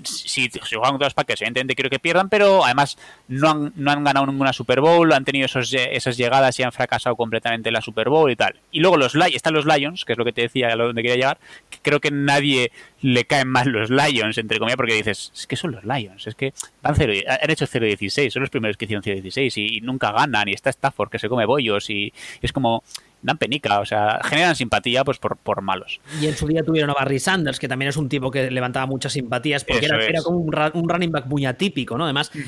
si, 0.04 0.50
si 0.50 0.76
juegan 0.76 0.92
contra 0.92 1.08
los 1.08 1.14
Packers, 1.14 1.42
evidentemente 1.42 1.76
quiero 1.76 1.90
que 1.90 2.00
pierdan, 2.00 2.30
pero 2.30 2.64
además 2.64 2.98
no 3.28 3.50
han, 3.50 3.74
no 3.76 3.92
han 3.92 4.04
ganado 4.04 4.26
ninguna 4.28 4.54
Super 4.54 4.80
Bowl, 4.82 5.12
han 5.12 5.26
tenido 5.26 5.48
esas 5.48 6.18
llegadas 6.18 6.60
y 6.60 6.64
han 6.64 6.72
fracasado 6.72 7.16
completamente 7.16 7.70
en 7.70 7.74
la 7.74 7.82
Super 7.82 8.10
Bowl 8.10 8.32
y 8.32 8.36
tal. 8.36 8.56
Y 8.72 8.80
luego 8.80 8.98
los 8.98 9.16
están 9.16 9.54
los 9.54 9.66
Lions, 9.66 10.06
que 10.06 10.14
es 10.14 10.18
lo 10.18 10.26
que 10.26 10.34
te 10.34 10.42
decía, 10.42 10.68
a 10.68 10.76
donde 10.76 11.02
quería 11.02 11.16
llegar, 11.16 11.38
que 11.70 11.80
creo 11.82 12.00
que 12.00 12.12
nadie 12.12 12.72
le 13.02 13.26
caen 13.26 13.48
mal 13.48 13.70
los 13.70 13.90
Lions, 13.90 14.38
entre 14.38 14.60
comillas, 14.60 14.78
porque 14.78 14.94
dices, 14.94 15.32
es 15.34 15.48
que 15.48 15.56
son 15.56 15.72
los 15.72 15.84
Lions, 15.84 16.28
es 16.28 16.36
que 16.36 16.54
van 16.82 16.96
cero, 16.96 17.14
han 17.28 17.50
hecho 17.50 17.66
0-16, 17.66 18.32
son 18.32 18.42
los 18.42 18.50
primeros 18.50 18.78
que 18.78 18.86
hicieron 18.86 19.04
0-16 19.04 19.58
y, 19.58 19.78
y, 19.78 19.82
nunca 19.82 20.12
ganan, 20.12 20.48
y 20.48 20.54
está 20.54 20.70
Stafford 20.70 21.10
que 21.10 21.20
se 21.20 21.30
come 21.30 21.46
bollos, 21.46 21.90
y 21.90 22.14
es 22.42 22.52
como, 22.52 22.84
dan 23.22 23.38
penica, 23.38 23.80
o 23.80 23.86
sea, 23.86 24.20
generan 24.24 24.56
simpatía 24.56 25.04
pues 25.04 25.18
por, 25.18 25.38
por 25.38 25.62
malos. 25.62 26.00
Y 26.22 26.28
en 26.28 26.36
su 26.36 26.48
día 26.48 26.64
tuvieron 26.64 26.90
a 26.90 26.94
Barry 26.94 27.20
Sanders, 27.20 27.60
que 27.60 27.68
también 27.68 27.90
es 27.90 27.98
un 27.98 28.10
tipo 28.10 28.32
que 28.32 28.50
levantaba 28.52 28.86
muchas 28.86 29.14
simpatías, 29.14 29.64
porque 29.64 29.86
era, 29.86 30.22
como 30.22 30.38
un, 30.40 30.52
running 30.90 31.12
back 31.12 31.26
muy 31.26 31.46
atípico, 31.46 31.98
¿no? 31.98 32.04
Además, 32.04 32.32
eh, 32.36 32.42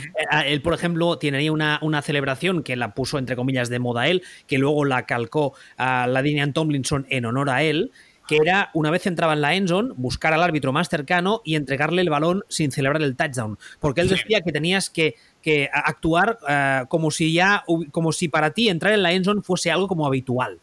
él, 0.46 0.62
por 0.62 0.74
ejemplo, 0.74 1.18
tiene 1.18 1.50
una, 1.50 1.80
una 1.82 2.02
celebración 2.02 2.64
que 2.64 2.76
la 2.76 2.94
puso 2.94 3.18
entre 3.18 3.36
comillas 3.36 3.70
de 3.70 3.80
moda 3.80 4.08
él, 4.08 4.24
que 4.48 4.58
luego 4.58 4.86
la 4.86 5.06
calcó 5.06 5.54
a 5.78 6.08
la 6.08 6.22
Dinian 6.22 6.54
Tomlinson 6.54 7.06
en 7.10 7.26
honor 7.26 7.50
a 7.50 7.64
él, 7.64 7.92
que 8.28 8.38
era 8.38 8.70
una 8.74 8.92
vez 8.92 9.08
entraba 9.08 9.34
en 9.34 9.42
la 9.42 9.56
endzone, 9.56 9.94
buscar 9.96 10.34
al 10.34 10.44
árbitro 10.44 10.74
más 10.74 10.90
cercano 10.90 11.42
y 11.46 11.56
entregarle 11.56 12.02
el 12.02 12.10
balón 12.10 12.44
sin 12.50 12.72
celebrar 12.72 13.02
el 13.02 13.16
touchdown. 13.16 13.58
Porque 13.80 14.02
él 14.02 14.10
decía 14.10 14.42
que 14.42 14.52
tenías 14.52 14.90
que, 14.90 15.16
que 15.42 15.70
actuar 15.72 16.40
uh, 16.42 16.88
como 16.88 17.12
si 17.12 17.34
ya, 17.34 17.64
como 17.92 18.12
si 18.12 18.28
para 18.28 18.52
ti 18.52 18.70
entrar 18.70 18.94
en 18.94 19.04
la 19.04 19.14
endzone 19.14 19.42
fuese 19.42 19.72
algo 19.72 19.88
como 19.88 20.06
habitual 20.06 20.60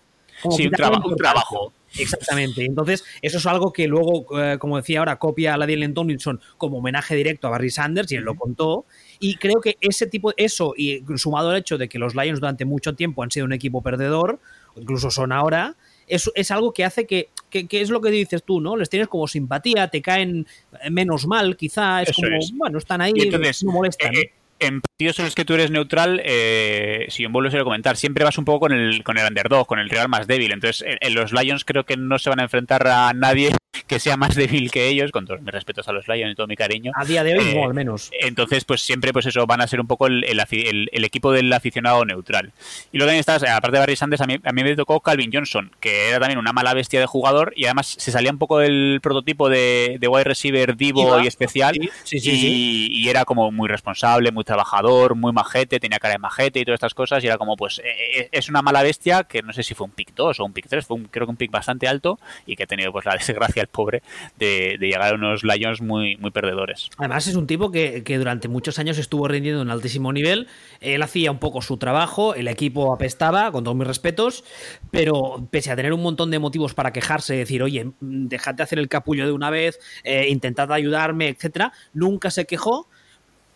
sí, 0.50 0.66
un 0.66 0.72
trabajo, 0.72 1.08
un 1.08 1.16
trabajo. 1.16 1.72
Exactamente. 1.96 2.64
Entonces, 2.64 3.04
eso 3.22 3.38
es 3.38 3.46
algo 3.46 3.72
que 3.72 3.86
luego, 3.86 4.26
eh, 4.40 4.58
como 4.58 4.76
decía 4.76 4.98
ahora, 4.98 5.16
copia 5.16 5.54
a 5.54 5.56
la 5.56 5.66
Dylan 5.66 5.94
Tomlinson 5.94 6.40
como 6.58 6.78
homenaje 6.78 7.14
directo 7.14 7.46
a 7.46 7.50
Barry 7.50 7.70
Sanders 7.70 8.10
y 8.10 8.16
él 8.16 8.24
lo 8.24 8.34
contó. 8.34 8.84
Y 9.20 9.36
creo 9.36 9.60
que 9.60 9.76
ese 9.80 10.06
tipo, 10.06 10.32
eso, 10.36 10.74
y 10.76 11.04
sumado 11.16 11.50
al 11.50 11.56
hecho 11.56 11.78
de 11.78 11.88
que 11.88 11.98
los 11.98 12.14
Lions 12.14 12.40
durante 12.40 12.64
mucho 12.64 12.94
tiempo 12.94 13.22
han 13.22 13.30
sido 13.30 13.46
un 13.46 13.52
equipo 13.52 13.80
perdedor, 13.80 14.40
incluso 14.76 15.10
son 15.10 15.30
ahora, 15.30 15.76
es, 16.08 16.30
es 16.34 16.50
algo 16.50 16.72
que 16.72 16.84
hace 16.84 17.06
que, 17.06 17.30
que, 17.48 17.80
es 17.80 17.90
lo 17.90 18.00
que 18.00 18.10
dices 18.10 18.42
tú, 18.42 18.60
¿no? 18.60 18.76
Les 18.76 18.90
tienes 18.90 19.08
como 19.08 19.28
simpatía, 19.28 19.88
te 19.88 20.02
caen 20.02 20.46
menos 20.90 21.26
mal, 21.26 21.56
quizá, 21.56 22.02
es 22.02 22.12
como, 22.14 22.28
bueno, 22.54 22.78
están 22.78 23.00
ahí, 23.00 23.12
no 23.12 23.72
molestan. 23.72 24.14
Eh, 24.16 24.32
en 24.58 24.80
partidos 24.80 25.18
en 25.18 25.24
los 25.26 25.34
que 25.34 25.44
tú 25.44 25.54
eres 25.54 25.70
neutral, 25.70 26.20
eh, 26.24 27.06
si 27.08 27.26
vuelvo 27.26 27.56
a 27.56 27.64
comentar, 27.64 27.96
siempre 27.96 28.24
vas 28.24 28.38
un 28.38 28.44
poco 28.44 28.60
con 28.60 28.72
el, 28.72 29.02
con 29.02 29.18
el 29.18 29.26
underdog, 29.26 29.66
con 29.66 29.78
el 29.78 29.90
rival 29.90 30.08
más 30.08 30.26
débil. 30.26 30.52
Entonces, 30.52 30.84
en, 31.00 31.14
los 31.14 31.32
Lions 31.32 31.64
creo 31.64 31.84
que 31.84 31.96
no 31.96 32.18
se 32.18 32.30
van 32.30 32.40
a 32.40 32.44
enfrentar 32.44 32.86
a 32.86 33.12
nadie 33.12 33.50
que 33.86 33.98
sea 33.98 34.16
más 34.16 34.34
débil 34.34 34.70
que 34.70 34.88
ellos, 34.88 35.10
con 35.10 35.26
todos 35.26 35.40
mis 35.40 35.52
respetos 35.52 35.88
a 35.88 35.92
los 35.92 36.08
Lions 36.08 36.32
y 36.32 36.34
todo 36.34 36.46
mi 36.46 36.56
cariño. 36.56 36.92
A 36.94 37.04
día 37.04 37.24
de 37.24 37.38
hoy, 37.38 37.54
no, 37.54 37.60
eh, 37.60 37.64
al 37.64 37.74
menos. 37.74 38.10
Entonces, 38.20 38.64
pues 38.64 38.80
siempre, 38.82 39.12
pues 39.12 39.26
eso, 39.26 39.46
van 39.46 39.60
a 39.60 39.66
ser 39.66 39.80
un 39.80 39.86
poco 39.86 40.06
el, 40.06 40.24
el, 40.24 41.04
equipo 41.04 41.32
del 41.32 41.52
aficionado 41.52 42.04
neutral. 42.04 42.52
Y 42.92 42.98
luego 42.98 43.08
también 43.08 43.20
estás, 43.20 43.42
aparte 43.42 43.76
de 43.76 43.80
Barry 43.80 43.96
Sanders, 43.96 44.22
a 44.22 44.26
mí, 44.26 44.38
a 44.42 44.52
mí 44.52 44.64
me 44.64 44.76
tocó 44.76 45.00
Calvin 45.00 45.30
Johnson, 45.32 45.70
que 45.80 46.08
era 46.08 46.20
también 46.20 46.38
una 46.38 46.52
mala 46.52 46.74
bestia 46.74 47.00
de 47.00 47.06
jugador 47.06 47.52
y 47.56 47.64
además 47.66 47.86
se 47.86 48.10
salía 48.10 48.30
un 48.30 48.38
poco 48.38 48.58
del 48.58 49.00
prototipo 49.02 49.48
de, 49.48 49.96
de 50.00 50.08
wide 50.08 50.24
receiver 50.24 50.76
divo 50.76 51.20
y 51.20 51.26
especial. 51.26 51.74
Sí, 52.04 52.18
sí, 52.18 52.30
y, 52.32 53.02
y, 53.02 53.08
era 53.08 53.24
como 53.24 53.50
muy 53.50 53.68
responsable, 53.68 54.32
muy 54.32 54.44
trabajador, 54.44 55.14
muy 55.14 55.32
majete, 55.32 55.80
tenía 55.80 55.98
cara 55.98 56.14
de 56.14 56.18
majete 56.18 56.60
y 56.60 56.64
todas 56.64 56.76
estas 56.76 56.94
cosas. 56.94 57.22
Y 57.22 57.26
era 57.26 57.38
como, 57.38 57.56
pues, 57.56 57.78
eh, 57.78 58.20
eh, 58.20 58.28
es 58.32 58.48
una 58.48 58.62
mala 58.62 58.82
bestia 58.82 59.24
que 59.24 59.42
no 59.42 59.52
sé 59.52 59.62
si 59.62 59.74
fue 59.74 59.86
un 59.86 59.92
pick 59.92 60.14
2 60.14 60.40
o 60.40 60.44
un 60.44 60.52
pick 60.52 60.68
3, 60.68 60.86
fue 60.86 60.96
un, 60.96 61.04
creo 61.04 61.26
que 61.26 61.30
un 61.30 61.36
pick 61.36 61.50
bastante 61.50 61.88
alto 61.88 62.18
y 62.46 62.56
que 62.56 62.64
ha 62.64 62.66
tenido 62.66 62.92
pues 62.92 63.04
la 63.04 63.16
desgracia 63.26 63.63
pobre 63.68 64.02
de, 64.38 64.76
llegar 64.80 65.12
a 65.12 65.14
unos 65.14 65.44
Lions 65.44 65.80
muy, 65.80 66.16
muy 66.16 66.30
perdedores. 66.30 66.90
Además, 66.98 67.26
es 67.26 67.34
un 67.34 67.46
tipo 67.46 67.70
que, 67.70 68.02
durante 68.18 68.48
muchos 68.48 68.78
años 68.78 68.98
estuvo 68.98 69.28
rindiendo 69.28 69.62
en 69.62 69.70
altísimo 69.70 70.12
nivel. 70.12 70.46
Él 70.80 71.02
hacía 71.02 71.30
un 71.30 71.38
poco 71.38 71.62
su 71.62 71.76
trabajo, 71.76 72.34
el 72.34 72.48
equipo 72.48 72.94
apestaba, 72.94 73.50
con 73.52 73.64
todos 73.64 73.76
mis 73.76 73.86
respetos, 73.86 74.44
pero 74.90 75.46
pese 75.50 75.70
a 75.70 75.76
tener 75.76 75.92
un 75.92 76.02
montón 76.02 76.30
de 76.30 76.38
motivos 76.38 76.74
para 76.74 76.92
quejarse, 76.92 77.36
decir, 77.36 77.62
oye, 77.62 77.92
dejad 78.00 78.54
de 78.54 78.62
hacer 78.62 78.78
el 78.78 78.88
capullo 78.88 79.26
de 79.26 79.32
una 79.32 79.50
vez, 79.50 79.78
eh, 80.04 80.28
intentad 80.28 80.70
ayudarme, 80.72 81.28
etcétera, 81.28 81.72
nunca 81.92 82.30
se 82.30 82.46
quejó. 82.46 82.88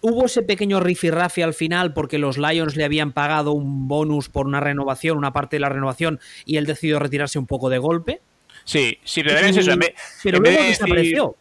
Hubo 0.00 0.26
ese 0.26 0.42
pequeño 0.42 0.78
rifirrafe 0.78 1.42
al 1.42 1.54
final 1.54 1.92
porque 1.92 2.18
los 2.18 2.38
Lions 2.38 2.76
le 2.76 2.84
habían 2.84 3.12
pagado 3.12 3.52
un 3.52 3.88
bonus 3.88 4.28
por 4.28 4.46
una 4.46 4.60
renovación, 4.60 5.18
una 5.18 5.32
parte 5.32 5.56
de 5.56 5.60
la 5.60 5.68
renovación, 5.70 6.20
y 6.44 6.56
él 6.56 6.66
decidió 6.66 7.00
retirarse 7.00 7.38
un 7.38 7.46
poco 7.46 7.68
de 7.68 7.78
golpe. 7.78 8.20
Sí, 8.68 8.98
sí, 9.02 9.22
pero 9.22 9.38
es 9.38 9.56
eso. 9.56 9.72
En 9.72 9.78
vez, 9.78 9.94
pero 10.22 10.40
luego 10.40 10.62
desapareció 10.62 11.34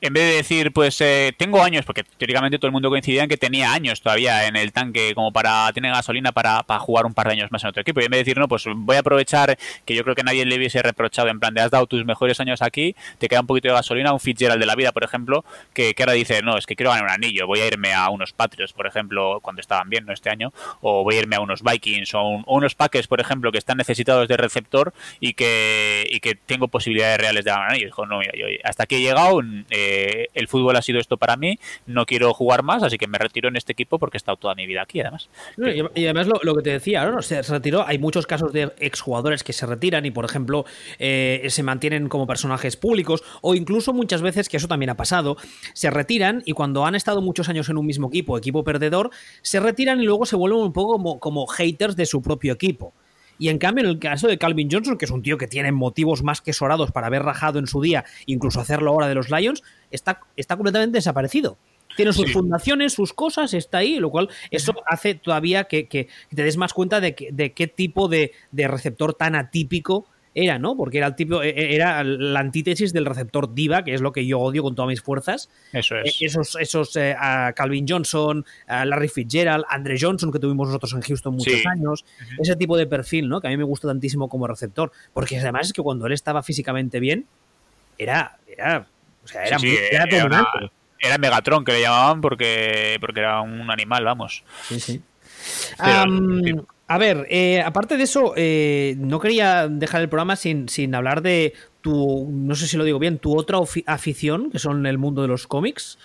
en 0.00 0.12
vez 0.12 0.24
de 0.24 0.36
decir, 0.36 0.72
pues 0.72 1.00
eh, 1.00 1.32
tengo 1.36 1.62
años, 1.62 1.84
porque 1.84 2.04
teóricamente 2.04 2.58
todo 2.58 2.68
el 2.68 2.72
mundo 2.72 2.88
coincidía 2.88 3.24
en 3.24 3.28
que 3.28 3.36
tenía 3.36 3.72
años 3.72 4.00
todavía 4.00 4.46
en 4.46 4.54
el 4.56 4.72
tanque 4.72 5.12
como 5.14 5.32
para 5.32 5.72
tener 5.72 5.92
gasolina 5.92 6.32
para, 6.32 6.62
para, 6.62 6.78
jugar 6.78 7.04
un 7.04 7.14
par 7.14 7.26
de 7.26 7.32
años 7.32 7.50
más 7.50 7.64
en 7.64 7.70
otro 7.70 7.82
equipo. 7.82 8.00
Y 8.00 8.04
en 8.04 8.10
vez 8.10 8.18
de 8.18 8.24
decir, 8.24 8.38
no, 8.38 8.46
pues 8.46 8.64
voy 8.68 8.96
a 8.96 9.00
aprovechar 9.00 9.58
que 9.84 9.94
yo 9.94 10.04
creo 10.04 10.14
que 10.14 10.22
nadie 10.22 10.44
le 10.44 10.56
hubiese 10.56 10.82
reprochado 10.82 11.28
en 11.28 11.40
plan 11.40 11.52
de 11.52 11.62
has 11.62 11.70
dado 11.70 11.86
tus 11.86 12.04
mejores 12.04 12.38
años 12.38 12.62
aquí, 12.62 12.94
te 13.18 13.28
queda 13.28 13.40
un 13.40 13.46
poquito 13.46 13.68
de 13.68 13.74
gasolina, 13.74 14.12
un 14.12 14.20
Fitzgerald 14.20 14.60
de 14.60 14.66
la 14.66 14.76
vida, 14.76 14.92
por 14.92 15.02
ejemplo, 15.02 15.44
que, 15.74 15.94
que 15.94 16.02
ahora 16.02 16.12
dice, 16.12 16.42
no, 16.42 16.56
es 16.56 16.66
que 16.66 16.76
quiero 16.76 16.90
ganar 16.90 17.06
un 17.06 17.10
anillo, 17.10 17.46
voy 17.46 17.60
a 17.60 17.66
irme 17.66 17.92
a 17.92 18.08
unos 18.10 18.32
Patriots, 18.32 18.72
por 18.72 18.86
ejemplo, 18.86 19.40
cuando 19.42 19.60
estaban 19.60 19.90
bien, 19.90 20.06
¿no? 20.06 20.12
Este 20.12 20.30
año, 20.30 20.52
o 20.80 21.02
voy 21.02 21.16
a 21.16 21.18
irme 21.20 21.36
a 21.36 21.40
unos 21.40 21.62
Vikings 21.62 22.14
o, 22.14 22.44
unos 22.46 22.74
Packers, 22.76 23.08
por 23.08 23.20
ejemplo, 23.20 23.50
que 23.50 23.58
están 23.58 23.78
necesitados 23.78 24.28
de 24.28 24.36
receptor 24.36 24.94
y 25.18 25.34
que, 25.34 26.06
y 26.08 26.20
que 26.20 26.36
tengo 26.36 26.68
posibilidades 26.68 27.18
reales 27.18 27.44
de 27.44 27.50
ganar 27.50 27.66
un 27.66 27.72
anillo. 27.72 27.86
Dijo, 27.86 28.06
no, 28.06 28.20
hasta 28.62 28.84
aquí 28.84 28.96
he 28.96 29.00
llegado, 29.00 29.40
eh, 29.70 29.87
el 30.34 30.48
fútbol 30.48 30.76
ha 30.76 30.82
sido 30.82 30.98
esto 30.98 31.16
para 31.16 31.36
mí, 31.36 31.58
no 31.86 32.06
quiero 32.06 32.32
jugar 32.34 32.62
más, 32.62 32.82
así 32.82 32.98
que 32.98 33.06
me 33.06 33.18
retiro 33.18 33.48
en 33.48 33.56
este 33.56 33.72
equipo 33.72 33.98
porque 33.98 34.16
he 34.16 34.18
estado 34.18 34.36
toda 34.36 34.54
mi 34.54 34.66
vida 34.66 34.82
aquí, 34.82 35.00
además. 35.00 35.28
y, 35.56 36.04
además 36.04 36.28
lo, 36.42 36.54
que 36.54 36.62
te 36.62 36.70
decía, 36.70 37.04
¿no? 37.06 37.22
se, 37.22 37.42
retiró, 37.42 37.86
hay 37.86 37.98
muchos 37.98 38.26
casos 38.26 38.52
de 38.52 38.72
exjugadores 38.78 39.42
que 39.42 39.52
se 39.52 39.66
retiran 39.66 40.06
y, 40.06 40.10
por 40.10 40.24
ejemplo, 40.24 40.64
eh, 40.98 41.46
se 41.48 41.62
mantienen 41.62 42.08
como 42.08 42.26
personajes 42.26 42.76
públicos, 42.76 43.22
o 43.40 43.54
incluso 43.54 43.92
muchas 43.92 44.22
veces, 44.22 44.48
que 44.48 44.56
eso 44.56 44.68
también 44.68 44.90
ha 44.90 44.96
pasado, 44.96 45.36
se 45.74 45.90
retiran 45.90 46.42
y 46.44 46.52
cuando 46.52 46.86
han 46.86 46.94
estado 46.94 47.20
muchos 47.22 47.48
años 47.48 47.68
en 47.68 47.78
un 47.78 47.86
mismo 47.86 48.08
equipo, 48.08 48.38
equipo 48.38 48.64
perdedor, 48.64 49.10
se 49.42 49.60
retiran 49.60 50.00
y 50.00 50.04
luego 50.04 50.26
se 50.26 50.36
vuelven 50.36 50.60
un 50.60 50.72
poco 50.72 50.92
como, 50.94 51.18
como 51.18 51.46
haters 51.46 51.96
de 51.96 52.06
su 52.06 52.22
propio 52.22 52.52
equipo. 52.52 52.92
Y 53.38 53.48
en 53.48 53.58
cambio, 53.58 53.84
en 53.84 53.90
el 53.90 53.98
caso 53.98 54.26
de 54.26 54.36
Calvin 54.36 54.68
Johnson, 54.70 54.98
que 54.98 55.04
es 55.04 55.10
un 55.10 55.22
tío 55.22 55.38
que 55.38 55.46
tiene 55.46 55.70
motivos 55.70 56.22
más 56.22 56.40
que 56.40 56.52
sorados 56.52 56.90
para 56.90 57.06
haber 57.06 57.22
rajado 57.22 57.58
en 57.58 57.66
su 57.66 57.80
día, 57.80 58.04
incluso 58.26 58.60
hacerlo 58.60 58.90
ahora 58.90 59.08
de 59.08 59.14
los 59.14 59.30
Lions, 59.30 59.62
está, 59.90 60.20
está 60.36 60.56
completamente 60.56 60.98
desaparecido. 60.98 61.58
Tiene 61.96 62.12
sus 62.12 62.32
fundaciones, 62.32 62.92
sus 62.92 63.12
cosas, 63.12 63.54
está 63.54 63.78
ahí, 63.78 63.98
lo 63.98 64.10
cual 64.10 64.28
eso 64.50 64.72
hace 64.86 65.14
todavía 65.14 65.64
que, 65.64 65.84
te 65.84 66.42
des 66.42 66.56
más 66.56 66.72
cuenta 66.72 67.00
de, 67.00 67.16
de 67.32 67.52
qué 67.52 67.66
tipo 67.66 68.08
de, 68.08 68.32
receptor 68.52 69.14
tan 69.14 69.34
atípico 69.34 70.06
era, 70.34 70.58
¿no? 70.58 70.76
Porque 70.76 70.98
era 70.98 71.08
el 71.08 71.16
tipo, 71.16 71.42
e, 71.42 71.48
e, 71.48 71.74
era 71.74 72.04
la 72.04 72.38
antítesis 72.38 72.92
del 72.92 73.06
receptor 73.06 73.52
diva, 73.52 73.82
que 73.82 73.94
es 73.94 74.00
lo 74.00 74.12
que 74.12 74.24
yo 74.24 74.38
odio 74.38 74.62
con 74.62 74.76
todas 74.76 74.88
mis 74.88 75.00
fuerzas. 75.00 75.50
Eso 75.72 75.96
es. 75.96 76.20
E, 76.20 76.26
esos, 76.26 76.56
esos 76.60 76.94
eh, 76.94 77.16
Calvin 77.56 77.86
Johnson, 77.88 78.44
Larry 78.68 79.08
Fitzgerald, 79.08 79.64
Andre 79.68 79.96
Johnson, 80.00 80.30
que 80.30 80.38
tuvimos 80.38 80.68
nosotros 80.68 80.92
en 80.92 81.00
Houston 81.00 81.34
muchos 81.34 81.66
años, 81.66 82.04
ese 82.38 82.54
tipo 82.54 82.76
de 82.76 82.86
perfil, 82.86 83.28
¿no? 83.28 83.40
Que 83.40 83.48
a 83.48 83.50
mí 83.50 83.56
me 83.56 83.64
gusta 83.64 83.88
tantísimo 83.88 84.28
como 84.28 84.46
receptor, 84.46 84.92
porque 85.12 85.38
además 85.38 85.66
es 85.68 85.72
que 85.72 85.82
cuando 85.82 86.06
él 86.06 86.12
estaba 86.12 86.44
físicamente 86.44 87.00
bien, 87.00 87.26
era, 87.98 88.38
era, 88.46 88.86
o 89.28 89.32
sea, 89.32 89.44
era, 89.44 89.58
muy, 89.58 89.78
era, 90.98 91.18
Megatron 91.18 91.64
que 91.64 91.72
le 91.72 91.82
llamaban 91.82 92.20
porque, 92.20 92.96
porque 93.00 93.20
era 93.20 93.42
un 93.42 93.70
animal, 93.70 94.04
vamos. 94.04 94.42
Sí, 94.68 94.80
sí. 94.80 95.02
A 96.90 96.96
ver, 96.96 97.26
eh, 97.28 97.60
aparte 97.60 97.98
de 97.98 98.04
eso, 98.04 98.32
eh, 98.34 98.94
no 98.96 99.20
quería 99.20 99.68
dejar 99.68 100.00
el 100.00 100.08
programa 100.08 100.36
sin, 100.36 100.70
sin 100.70 100.94
hablar 100.94 101.20
de 101.20 101.52
tu, 101.80 102.28
no 102.30 102.54
sé 102.54 102.66
si 102.66 102.76
lo 102.76 102.84
digo 102.84 102.98
bien, 102.98 103.18
tu 103.18 103.36
otra 103.36 103.58
afición, 103.86 104.50
que 104.50 104.58
son 104.58 104.86
el 104.86 104.98
mundo 104.98 105.22
de 105.22 105.28
los 105.28 105.46
cómics? 105.46 105.98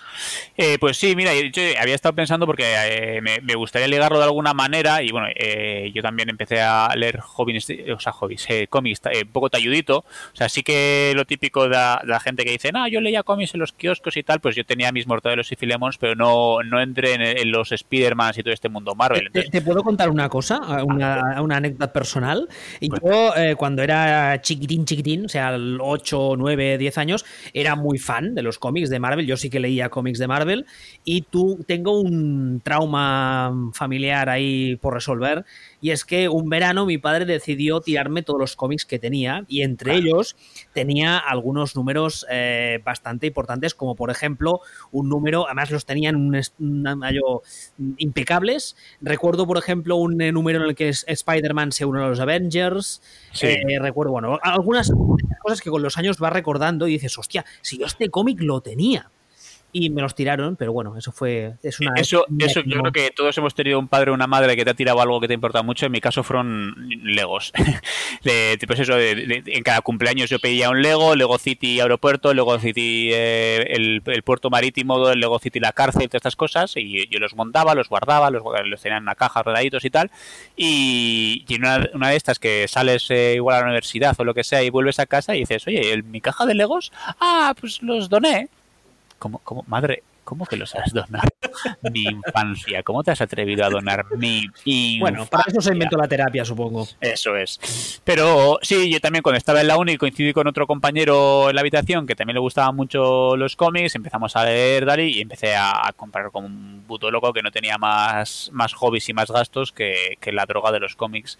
Eh, 0.56 0.78
pues 0.78 0.96
sí, 0.96 1.16
mira, 1.16 1.32
yo 1.34 1.62
había 1.80 1.94
estado 1.94 2.14
pensando 2.14 2.46
porque 2.46 2.64
eh, 2.64 3.20
me, 3.20 3.54
gustaría 3.54 3.88
ligarlo 3.88 4.18
de 4.18 4.24
alguna 4.24 4.52
manera 4.52 5.02
y 5.02 5.10
bueno, 5.10 5.28
eh, 5.34 5.90
yo 5.94 6.02
también 6.02 6.28
empecé 6.28 6.60
a 6.60 6.90
leer 6.96 7.20
hobbies, 7.20 7.68
o 7.94 8.00
sea, 8.00 8.12
hobbies, 8.12 8.46
cómics 8.68 9.00
un 9.04 9.28
poco 9.28 9.50
talludito, 9.50 9.98
o 9.98 10.36
sea, 10.36 10.48
sí 10.48 10.62
que 10.62 11.12
lo 11.14 11.24
típico 11.24 11.64
de 11.64 11.70
la, 11.70 12.20
gente 12.22 12.44
que 12.44 12.52
dice, 12.52 12.72
no, 12.72 12.86
yo 12.88 13.00
leía 13.00 13.22
cómics 13.22 13.54
en 13.54 13.60
los 13.60 13.72
kioscos 13.72 14.16
y 14.16 14.22
tal, 14.22 14.40
pues 14.40 14.56
yo 14.56 14.64
tenía 14.64 14.92
mis 14.92 15.06
Mortadelos 15.06 15.50
y 15.52 15.56
Filemons, 15.56 15.98
pero 15.98 16.14
no, 16.14 16.62
no 16.62 16.80
entré 16.80 17.14
en, 17.14 17.50
los 17.50 17.72
Spider-Man 17.72 18.32
y 18.36 18.42
todo 18.42 18.54
este 18.54 18.68
mundo 18.68 18.94
Marvel. 18.94 19.30
¿Te, 19.32 19.60
puedo 19.60 19.82
contar 19.82 20.08
una 20.08 20.28
cosa, 20.28 20.84
una, 20.84 21.40
una 21.42 21.56
anécdota 21.56 21.92
personal? 21.92 22.48
Y 22.80 22.88
yo, 22.88 23.32
cuando 23.56 23.82
era 23.82 24.40
chiquitín, 24.40 24.84
chiquitín, 24.84 25.26
o 25.26 25.28
sea, 25.28 25.56
8, 25.80 26.34
9, 26.36 26.78
10 26.78 26.98
años, 26.98 27.24
era 27.52 27.76
muy 27.76 27.98
fan 27.98 28.34
de 28.34 28.42
los 28.42 28.58
cómics 28.58 28.90
de 28.90 29.00
Marvel. 29.00 29.26
Yo 29.26 29.36
sí 29.36 29.50
que 29.50 29.60
leía 29.60 29.88
cómics 29.88 30.18
de 30.18 30.26
Marvel. 30.26 30.66
Y 31.04 31.22
tú 31.22 31.64
tengo 31.66 32.00
un 32.00 32.60
trauma 32.62 33.70
familiar 33.74 34.28
ahí 34.28 34.76
por 34.76 34.94
resolver. 34.94 35.44
Y 35.80 35.90
es 35.90 36.04
que 36.04 36.28
un 36.28 36.48
verano 36.48 36.86
mi 36.86 36.98
padre 36.98 37.24
decidió 37.24 37.80
tirarme 37.80 38.22
todos 38.22 38.40
los 38.40 38.56
cómics 38.56 38.84
que 38.84 38.98
tenía. 38.98 39.44
Y 39.48 39.62
entre 39.62 39.96
ellos 39.96 40.36
tenía 40.72 41.18
algunos 41.18 41.76
números 41.76 42.26
eh, 42.30 42.80
bastante 42.84 43.26
importantes, 43.26 43.74
como 43.74 43.94
por 43.94 44.10
ejemplo 44.10 44.60
un 44.92 45.08
número, 45.08 45.46
además 45.46 45.70
los 45.70 45.84
tenían 45.86 46.16
un, 46.16 46.40
un 46.58 47.94
impecables. 47.98 48.76
Recuerdo, 49.00 49.46
por 49.46 49.58
ejemplo, 49.58 49.96
un 49.96 50.20
eh, 50.20 50.32
número 50.32 50.62
en 50.62 50.68
el 50.68 50.74
que 50.74 50.88
Spider-Man 50.88 51.72
se 51.72 51.84
une 51.84 52.02
a 52.02 52.08
los 52.08 52.20
Avengers. 52.20 53.02
Eh, 53.42 53.78
recuerdo, 53.80 54.12
bueno, 54.12 54.38
algunas 54.42 54.92
cosas 55.44 55.60
que 55.60 55.70
con 55.70 55.82
los 55.82 55.98
años 55.98 56.18
vas 56.18 56.32
recordando 56.32 56.88
y 56.88 56.92
dices, 56.92 57.16
hostia, 57.18 57.44
si 57.60 57.78
yo 57.78 57.86
este 57.86 58.08
cómic 58.08 58.40
lo 58.40 58.62
tenía 58.62 59.10
y 59.76 59.90
me 59.90 60.02
los 60.02 60.14
tiraron, 60.14 60.54
pero 60.54 60.72
bueno, 60.72 60.96
eso 60.96 61.10
fue. 61.10 61.54
Es 61.60 61.80
una, 61.80 61.94
eso, 61.96 62.24
eso 62.38 62.60
yo 62.60 62.78
creo 62.78 62.92
que 62.92 63.10
todos 63.10 63.36
hemos 63.38 63.56
tenido 63.56 63.76
un 63.80 63.88
padre 63.88 64.12
o 64.12 64.14
una 64.14 64.28
madre 64.28 64.54
que 64.54 64.64
te 64.64 64.70
ha 64.70 64.74
tirado 64.74 65.00
algo 65.00 65.20
que 65.20 65.26
te 65.26 65.34
importa 65.34 65.64
mucho. 65.64 65.86
En 65.86 65.90
mi 65.90 66.00
caso 66.00 66.22
fueron 66.22 66.76
Legos. 67.02 67.52
de, 68.22 68.56
pues 68.68 68.78
eso, 68.78 68.94
en 69.00 69.62
cada 69.64 69.80
cumpleaños 69.80 70.30
yo 70.30 70.38
pedía 70.38 70.70
un 70.70 70.80
Lego, 70.80 71.16
Lego 71.16 71.38
City 71.38 71.80
Aeropuerto, 71.80 72.32
Lego 72.32 72.56
City 72.60 73.10
eh, 73.12 73.66
el, 73.70 74.22
puerto 74.22 74.48
marítimo, 74.48 75.12
Lego 75.12 75.40
City 75.40 75.58
la 75.58 75.72
cárcel, 75.72 76.02
todas 76.02 76.20
estas 76.20 76.36
cosas. 76.36 76.76
Y 76.76 77.08
yo 77.08 77.18
los 77.18 77.34
montaba, 77.34 77.74
los 77.74 77.88
guardaba, 77.88 78.30
los, 78.30 78.44
los 78.66 78.80
tenía 78.80 78.98
en 78.98 79.02
una 79.02 79.16
caja 79.16 79.42
rodaditos 79.42 79.84
y 79.84 79.90
tal. 79.90 80.12
Y, 80.56 81.44
y 81.48 81.56
una, 81.56 81.90
una, 81.94 82.10
de 82.10 82.16
estas 82.16 82.38
que 82.38 82.68
sales 82.68 83.10
eh, 83.10 83.32
igual 83.34 83.56
a 83.56 83.58
la 83.58 83.66
universidad 83.66 84.14
o 84.18 84.22
lo 84.22 84.34
que 84.34 84.44
sea 84.44 84.62
y 84.62 84.70
vuelves 84.70 85.00
a 85.00 85.06
casa 85.06 85.34
y 85.34 85.40
dices, 85.40 85.66
oye, 85.66 86.00
¿mi 86.04 86.20
caja 86.20 86.46
de 86.46 86.54
Legos? 86.54 86.92
Ah, 87.18 87.56
pues 87.58 87.82
los 87.82 88.08
doné. 88.08 88.48
¿Cómo, 89.24 89.38
cómo, 89.38 89.64
madre, 89.68 90.02
¿Cómo 90.24 90.46
que 90.46 90.56
los 90.56 90.74
has 90.74 90.92
donado? 90.92 91.28
mi 91.92 92.02
infancia. 92.02 92.82
¿Cómo 92.82 93.02
te 93.02 93.10
has 93.10 93.20
atrevido 93.20 93.64
a 93.64 93.70
donar 93.70 94.06
mi 94.16 94.44
infancia? 94.64 95.00
Bueno, 95.00 95.26
para 95.26 95.44
eso 95.46 95.60
se 95.60 95.72
inventó 95.72 95.96
la 95.96 96.08
terapia, 96.08 96.44
supongo. 96.44 96.86
Eso 97.00 97.36
es. 97.36 98.00
Pero 98.04 98.58
sí, 98.62 98.90
yo 98.90 99.00
también 99.00 99.22
cuando 99.22 99.38
estaba 99.38 99.60
en 99.60 99.68
la 99.68 99.76
uni 99.76 99.96
coincidí 99.96 100.32
con 100.32 100.46
otro 100.46 100.66
compañero 100.66 101.48
en 101.48 101.54
la 101.54 101.60
habitación 101.60 102.06
que 102.06 102.14
también 102.14 102.34
le 102.34 102.40
gustaban 102.40 102.74
mucho 102.74 103.36
los 103.36 103.56
cómics. 103.56 103.94
Empezamos 103.94 104.34
a 104.36 104.44
leer 104.44 104.86
Dali 104.86 105.18
y 105.18 105.20
empecé 105.20 105.54
a, 105.56 105.92
comprar 105.96 106.30
como 106.30 106.46
un 106.46 106.84
puto 106.86 107.10
loco 107.10 107.32
que 107.32 107.42
no 107.42 107.50
tenía 107.50 107.78
más, 107.78 108.50
más 108.52 108.72
hobbies 108.74 109.08
y 109.08 109.12
más 109.12 109.30
gastos 109.30 109.72
que, 109.72 110.18
la 110.32 110.46
droga 110.46 110.72
de 110.72 110.80
los 110.80 110.96
cómics. 110.96 111.38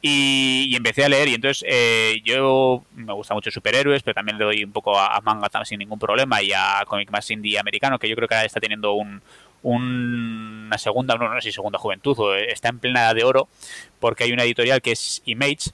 Y, 0.00 0.74
empecé 0.76 1.04
a 1.04 1.08
leer 1.08 1.28
y 1.28 1.34
entonces 1.34 1.64
eh, 1.68 2.20
yo 2.24 2.84
me 2.94 3.12
gusta 3.12 3.34
mucho 3.34 3.50
superhéroes, 3.50 4.02
pero 4.04 4.14
también 4.14 4.38
le 4.38 4.44
doy 4.44 4.64
un 4.64 4.70
poco 4.70 4.96
a, 4.96 5.16
a 5.16 5.20
manga 5.20 5.48
sin 5.64 5.78
ningún 5.78 5.98
problema 5.98 6.42
y 6.42 6.52
a 6.52 6.84
cómic 6.86 7.10
más 7.10 7.30
indie 7.30 7.58
americano 7.58 7.98
que 7.98 8.08
yo 8.08 8.16
creo 8.18 8.28
que 8.28 8.46
está 8.46 8.60
teniendo 8.60 8.92
un, 8.92 9.22
una 9.62 10.78
segunda, 10.78 11.16
no, 11.16 11.28
no 11.28 11.40
sé 11.40 11.48
si 11.48 11.52
segunda 11.52 11.78
juventud, 11.78 12.18
o 12.18 12.34
está 12.34 12.68
en 12.68 12.78
plena 12.78 13.12
de 13.14 13.24
oro, 13.24 13.48
porque 14.00 14.24
hay 14.24 14.32
una 14.32 14.44
editorial 14.44 14.80
que 14.80 14.92
es 14.92 15.22
Image, 15.24 15.70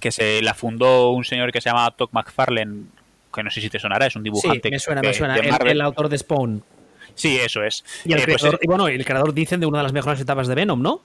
que 0.00 0.12
se 0.12 0.42
la 0.42 0.54
fundó 0.54 1.10
un 1.10 1.24
señor 1.24 1.52
que 1.52 1.60
se 1.60 1.70
llama 1.70 1.90
Todd 1.92 2.10
McFarlane, 2.12 2.84
que 3.32 3.42
no 3.42 3.50
sé 3.50 3.60
si 3.60 3.70
te 3.70 3.78
sonará, 3.78 4.06
es 4.06 4.16
un 4.16 4.22
dibujante. 4.22 4.68
Sí, 4.68 4.72
me 4.72 4.78
suena, 4.78 5.02
me 5.02 5.14
suena. 5.14 5.36
El, 5.36 5.80
autor 5.80 6.08
de 6.08 6.18
Spawn. 6.18 6.62
Sí, 7.14 7.38
eso 7.38 7.62
es. 7.62 7.84
Y, 8.04 8.12
el 8.12 8.20
eh, 8.20 8.24
pues, 8.26 8.44
y 8.60 8.66
bueno, 8.66 8.88
el 8.88 9.04
creador 9.04 9.32
dicen 9.32 9.60
de 9.60 9.66
una 9.66 9.78
de 9.78 9.84
las 9.84 9.92
mejores 9.92 10.20
etapas 10.20 10.48
de 10.48 10.54
Venom, 10.54 10.80
¿no? 10.82 11.02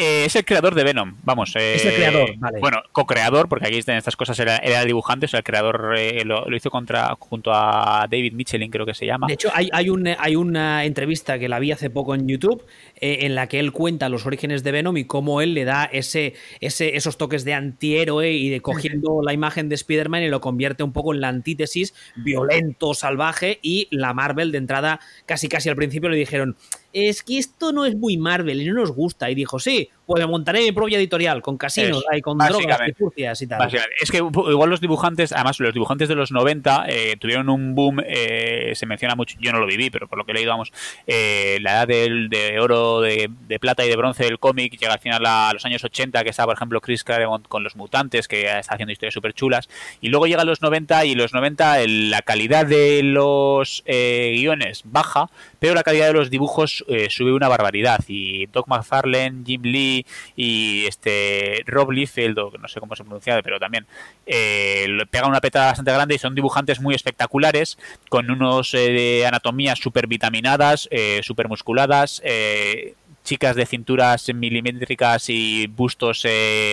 Eh, 0.00 0.26
es 0.26 0.36
el 0.36 0.44
creador 0.44 0.76
de 0.76 0.84
Venom, 0.84 1.16
vamos. 1.24 1.56
es 1.56 1.84
el 1.84 1.96
creador, 1.96 2.30
vale. 2.38 2.60
Bueno, 2.60 2.82
co-creador, 2.92 3.48
porque 3.48 3.66
aquí 3.66 3.80
en 3.84 3.96
estas 3.96 4.14
cosas 4.14 4.38
era, 4.38 4.56
era 4.58 4.82
el 4.82 4.86
dibujante, 4.86 5.26
o 5.26 5.28
sea, 5.28 5.38
el 5.38 5.44
creador 5.44 5.96
eh, 5.98 6.24
lo, 6.24 6.44
hizo 6.54 6.70
contra, 6.70 7.16
junto 7.18 7.52
a 7.52 8.06
David 8.08 8.32
Michelin, 8.32 8.70
creo 8.70 8.86
que 8.86 8.94
se 8.94 9.06
llama. 9.06 9.26
De 9.26 9.34
hecho, 9.34 9.50
hay, 9.52 9.68
hay, 9.72 9.90
un, 9.90 10.06
hay 10.06 10.36
una 10.36 10.84
entrevista 10.84 11.40
que 11.40 11.48
la 11.48 11.58
vi 11.58 11.72
hace 11.72 11.90
poco 11.90 12.14
en 12.14 12.28
YouTube 12.28 12.64
eh, 13.00 13.18
en 13.22 13.34
la 13.34 13.48
que 13.48 13.58
él 13.58 13.72
cuenta 13.72 14.08
los 14.08 14.24
orígenes 14.24 14.62
de 14.62 14.70
Venom 14.70 14.96
y 14.98 15.04
cómo 15.04 15.40
él 15.40 15.54
le 15.54 15.64
da 15.64 15.84
ese, 15.84 16.34
ese, 16.60 16.96
esos 16.96 17.18
toques 17.18 17.44
de 17.44 17.54
antihéroe 17.54 18.30
y 18.30 18.50
de 18.50 18.60
cogiendo 18.60 19.20
la 19.20 19.32
imagen 19.32 19.68
de 19.68 19.74
Spider-Man 19.74 20.22
y 20.22 20.28
lo 20.28 20.40
convierte 20.40 20.84
un 20.84 20.92
poco 20.92 21.12
en 21.12 21.20
la 21.20 21.28
antítesis 21.28 21.92
violento, 22.14 22.94
salvaje 22.94 23.58
y 23.62 23.88
la 23.90 24.14
Marvel 24.14 24.52
de 24.52 24.58
entrada, 24.58 25.00
casi 25.26 25.48
casi 25.48 25.68
al 25.68 25.76
principio 25.76 26.08
le 26.08 26.16
dijeron 26.16 26.56
es 26.92 27.22
que 27.22 27.38
esto 27.38 27.72
no 27.72 27.84
es 27.84 27.96
muy 27.96 28.16
Marvel 28.16 28.62
y 28.62 28.66
no 28.66 28.74
nos 28.74 28.92
gusta. 28.92 29.30
Y 29.30 29.34
dijo, 29.34 29.58
sí, 29.58 29.90
pues 30.08 30.24
me 30.24 30.26
montaré 30.26 30.62
mi 30.62 30.72
propia 30.72 30.96
editorial 30.96 31.42
con 31.42 31.58
casinos, 31.58 32.02
y 32.16 32.22
con 32.22 32.38
drogas 32.38 32.80
y 33.14 33.44
y 33.44 33.46
tal. 33.46 33.70
Es 34.00 34.10
que 34.10 34.16
igual 34.16 34.70
los 34.70 34.80
dibujantes, 34.80 35.32
además 35.32 35.60
los 35.60 35.74
dibujantes 35.74 36.08
de 36.08 36.14
los 36.14 36.32
90 36.32 36.86
eh, 36.88 37.16
tuvieron 37.20 37.50
un 37.50 37.74
boom, 37.74 38.00
eh, 38.06 38.72
se 38.74 38.86
menciona 38.86 39.14
mucho, 39.14 39.36
yo 39.38 39.52
no 39.52 39.60
lo 39.60 39.66
viví, 39.66 39.90
pero 39.90 40.08
por 40.08 40.16
lo 40.16 40.24
que 40.24 40.32
he 40.32 40.36
leído, 40.36 40.52
vamos, 40.52 40.72
eh, 41.06 41.58
la 41.60 41.72
edad 41.72 41.88
de 41.88 42.58
oro, 42.58 43.02
de, 43.02 43.30
plata 43.60 43.84
y 43.84 43.90
de 43.90 43.96
bronce 43.96 44.24
del 44.24 44.38
cómic 44.38 44.78
llega 44.78 44.94
al 44.94 44.98
final 44.98 45.26
a, 45.26 45.52
los 45.52 45.66
años 45.66 45.84
80, 45.84 46.24
que 46.24 46.30
está, 46.30 46.46
por 46.46 46.54
ejemplo, 46.54 46.80
Chris 46.80 47.04
Claremont 47.04 47.46
con 47.46 47.62
los 47.62 47.76
mutantes, 47.76 48.28
que 48.28 48.46
está 48.58 48.76
haciendo 48.76 48.92
historias 48.92 49.12
súper 49.12 49.34
chulas. 49.34 49.68
Y 50.00 50.08
luego 50.08 50.26
llega 50.26 50.40
a 50.40 50.46
los 50.46 50.62
90 50.62 51.04
y 51.04 51.16
los 51.16 51.34
90 51.34 51.86
la 51.86 52.22
calidad 52.22 52.64
de 52.64 53.02
los 53.02 53.84
guiones 53.84 54.84
baja, 54.86 55.28
pero 55.58 55.74
la 55.74 55.82
calidad 55.82 56.06
de 56.06 56.14
los 56.14 56.30
dibujos 56.30 56.82
sube 57.10 57.32
una 57.32 57.48
barbaridad. 57.48 58.00
Y 58.08 58.46
Doc 58.46 58.68
McFarlane, 58.68 59.42
Jim 59.44 59.60
Lee, 59.64 59.97
y 60.36 60.86
este 60.86 61.62
Rob 61.66 61.90
Liefeld, 61.90 62.38
o 62.38 62.52
no 62.58 62.68
sé 62.68 62.80
cómo 62.80 62.96
se 62.96 63.04
pronuncia, 63.04 63.40
pero 63.42 63.58
también 63.58 63.86
eh, 64.26 64.86
pegan 65.10 65.30
una 65.30 65.40
petada 65.40 65.66
bastante 65.66 65.92
grande 65.92 66.14
y 66.14 66.18
son 66.18 66.34
dibujantes 66.34 66.80
muy 66.80 66.94
espectaculares, 66.94 67.78
con 68.08 68.30
unos 68.30 68.74
eh, 68.74 69.26
anatomías 69.26 69.78
súper 69.78 70.06
vitaminadas, 70.06 70.88
eh, 70.90 71.20
súper 71.22 71.48
musculadas, 71.48 72.20
eh, 72.24 72.94
chicas 73.24 73.56
de 73.56 73.66
cinturas 73.66 74.32
milimétricas 74.34 75.28
y 75.28 75.66
bustos 75.66 76.26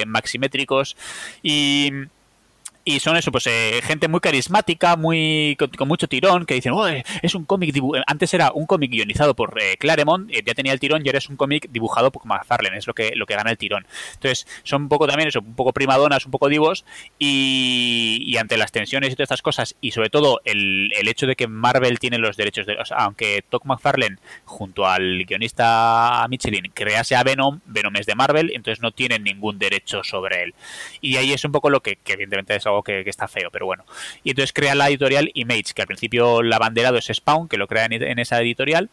maximétricos. 0.05 0.95
Y 1.43 1.91
y 2.88 2.99
son 2.99 3.17
eso, 3.17 3.31
pues 3.31 3.47
eh, 3.47 3.81
gente 3.83 4.07
muy 4.07 4.19
carismática, 4.19 4.95
muy 4.95 5.57
con, 5.57 5.88
mucho 5.88 6.07
tirón, 6.07 6.45
que 6.45 6.53
dicen, 6.53 6.71
oh, 6.73 6.88
es 6.88 7.33
un 7.33 7.43
cómic 7.43 7.75
antes 8.05 8.31
era 8.36 8.51
un 8.51 8.67
cómic 8.67 8.91
guionizado 8.91 9.36
por 9.36 9.59
eh, 9.59 9.75
Claremont, 9.77 10.29
eh, 10.31 10.43
ya 10.45 10.53
tenía 10.53 10.71
el 10.71 10.79
tirón 10.79 11.03
y 11.03 11.09
ahora 11.09 11.17
es 11.17 11.27
un 11.27 11.36
cómic 11.36 11.67
dibujado 11.71 12.11
por 12.11 12.27
McFarlane, 12.27 12.77
es 12.77 12.86
lo 12.86 12.93
que 12.93 13.13
lo 13.15 13.25
que 13.25 13.33
gana 13.36 13.49
el 13.49 13.57
tirón. 13.57 13.88
Entonces, 14.13 14.45
son 14.63 14.83
un 14.83 14.89
poco 14.89 15.07
también 15.07 15.29
eso, 15.29 15.39
un 15.39 15.55
poco 15.55 15.73
primadonas, 15.73 16.25
un 16.25 16.31
poco 16.31 16.47
divos 16.47 16.86
y, 17.17 18.36
ante 18.39 18.57
las 18.57 18.71
tensiones 18.71 19.11
y 19.11 19.15
todas 19.15 19.27
estas 19.27 19.41
cosas 19.41 19.75
y 19.81 19.91
sobre 19.91 20.11
todo 20.11 20.41
el, 20.45 20.91
el 20.95 21.07
hecho 21.07 21.25
de 21.25 21.36
que 21.36 21.47
Marvel 21.47 21.97
tiene 21.97 22.19
los 22.19 22.38
derechos 22.38 22.67
de, 22.67 22.75
o 22.77 22.86
sea, 22.86 22.97
aunque 22.97 23.43
Todd 23.49 23.63
McFarlane 23.63 24.17
junto 24.43 24.86
al 24.86 25.25
guionista 25.25 26.23
Michelin 26.29 26.71
crease 26.73 27.15
a 27.15 27.23
Venom, 27.23 27.61
Venom 27.65 27.95
es 27.95 28.05
de 28.05 28.13
Marvel, 28.13 28.51
entonces 28.53 28.81
no 28.81 28.91
tienen 28.91 29.23
ningún 29.23 29.57
derecho 29.57 30.03
sobre 30.03 30.43
él. 30.43 30.53
Y 31.01 31.15
ahí 31.17 31.33
es 31.33 31.43
un 31.45 31.51
poco 31.51 31.71
lo 31.71 31.81
que, 31.81 31.95
que 31.95 32.13
evidentemente 32.13 32.55
es 32.55 32.65
algo 32.67 32.74
que, 32.84 33.03
está 33.05 33.28
feo, 33.28 33.49
pero 33.51 33.65
bueno. 33.65 33.86
Y 34.23 34.32
entonces 34.32 34.53
crea 34.53 34.76
la 34.76 34.89
editorial 34.89 35.32
Image, 35.34 35.73
que 35.73 35.82
al 35.82 35.88
principio 35.88 36.43
la 36.43 36.59
banderado 36.59 36.97
es 36.97 37.09
Spawn, 37.13 37.47
que 37.47 37.57
lo 37.57 37.67
crea 37.67 37.86
en, 37.86 38.19
esa 38.19 38.41
editorial. 38.41 38.89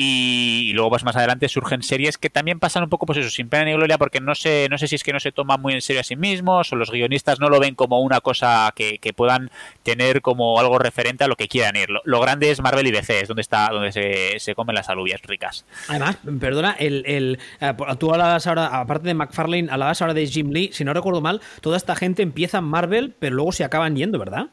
Y, 0.00 0.72
luego 0.74 0.90
pues 0.90 1.02
más 1.02 1.16
adelante 1.16 1.48
surgen 1.48 1.82
series 1.82 2.18
que 2.18 2.30
también 2.30 2.60
pasan 2.60 2.84
un 2.84 2.88
poco 2.88 3.04
pues 3.04 3.18
eso, 3.18 3.30
sin 3.30 3.48
pena 3.48 3.64
ni 3.64 3.72
gloria, 3.72 3.98
porque 3.98 4.20
no 4.20 4.36
sé, 4.36 4.68
no 4.70 4.78
sé 4.78 4.86
si 4.86 4.94
es 4.94 5.02
que 5.02 5.12
no 5.12 5.18
se 5.18 5.32
toman 5.32 5.60
muy 5.60 5.74
en 5.74 5.80
serio 5.82 6.00
a 6.00 6.04
sí 6.04 6.14
mismos, 6.14 6.72
o 6.72 6.76
los 6.76 6.92
guionistas 6.92 7.40
no 7.40 7.48
lo 7.48 7.58
ven 7.58 7.74
como 7.74 8.00
una 8.00 8.20
cosa 8.20 8.72
que, 8.76 8.98
puedan 9.16 9.50
tener 9.82 10.22
como 10.22 10.60
algo 10.60 10.78
referente 10.78 11.24
a 11.24 11.26
lo 11.26 11.34
que 11.34 11.48
quieran 11.48 11.74
ir. 11.74 11.88
Lo, 12.04 12.20
grande 12.20 12.52
es 12.52 12.60
Marvel 12.60 12.86
y 12.86 12.92
DC, 12.92 13.22
es 13.22 13.28
donde 13.28 13.42
está, 13.42 13.70
donde 13.72 13.90
se, 13.90 14.38
se 14.38 14.54
comen 14.54 14.76
las 14.76 14.88
alubias 14.88 15.20
ricas. 15.22 15.64
Además, 15.88 16.18
perdona, 16.38 16.76
el, 16.78 17.02
el, 17.04 17.38
eh, 17.60 17.74
tú 17.98 18.12
hablabas 18.12 18.46
ahora, 18.46 18.66
aparte 18.66 19.08
de 19.08 19.14
McFarlane, 19.14 19.66
hablabas 19.68 20.00
ahora 20.00 20.14
de 20.14 20.28
Jim 20.28 20.50
Lee, 20.50 20.70
si 20.72 20.84
no 20.84 20.94
recuerdo 20.94 21.20
mal, 21.20 21.40
toda 21.60 21.76
esta 21.76 21.96
gente 21.96 22.22
empieza 22.22 22.58
en 22.58 22.64
Marvel, 22.64 23.16
pero 23.18 23.34
luego 23.34 23.50
se 23.50 23.64
acaban 23.64 23.96
yendo, 23.96 24.20
¿verdad? 24.20 24.50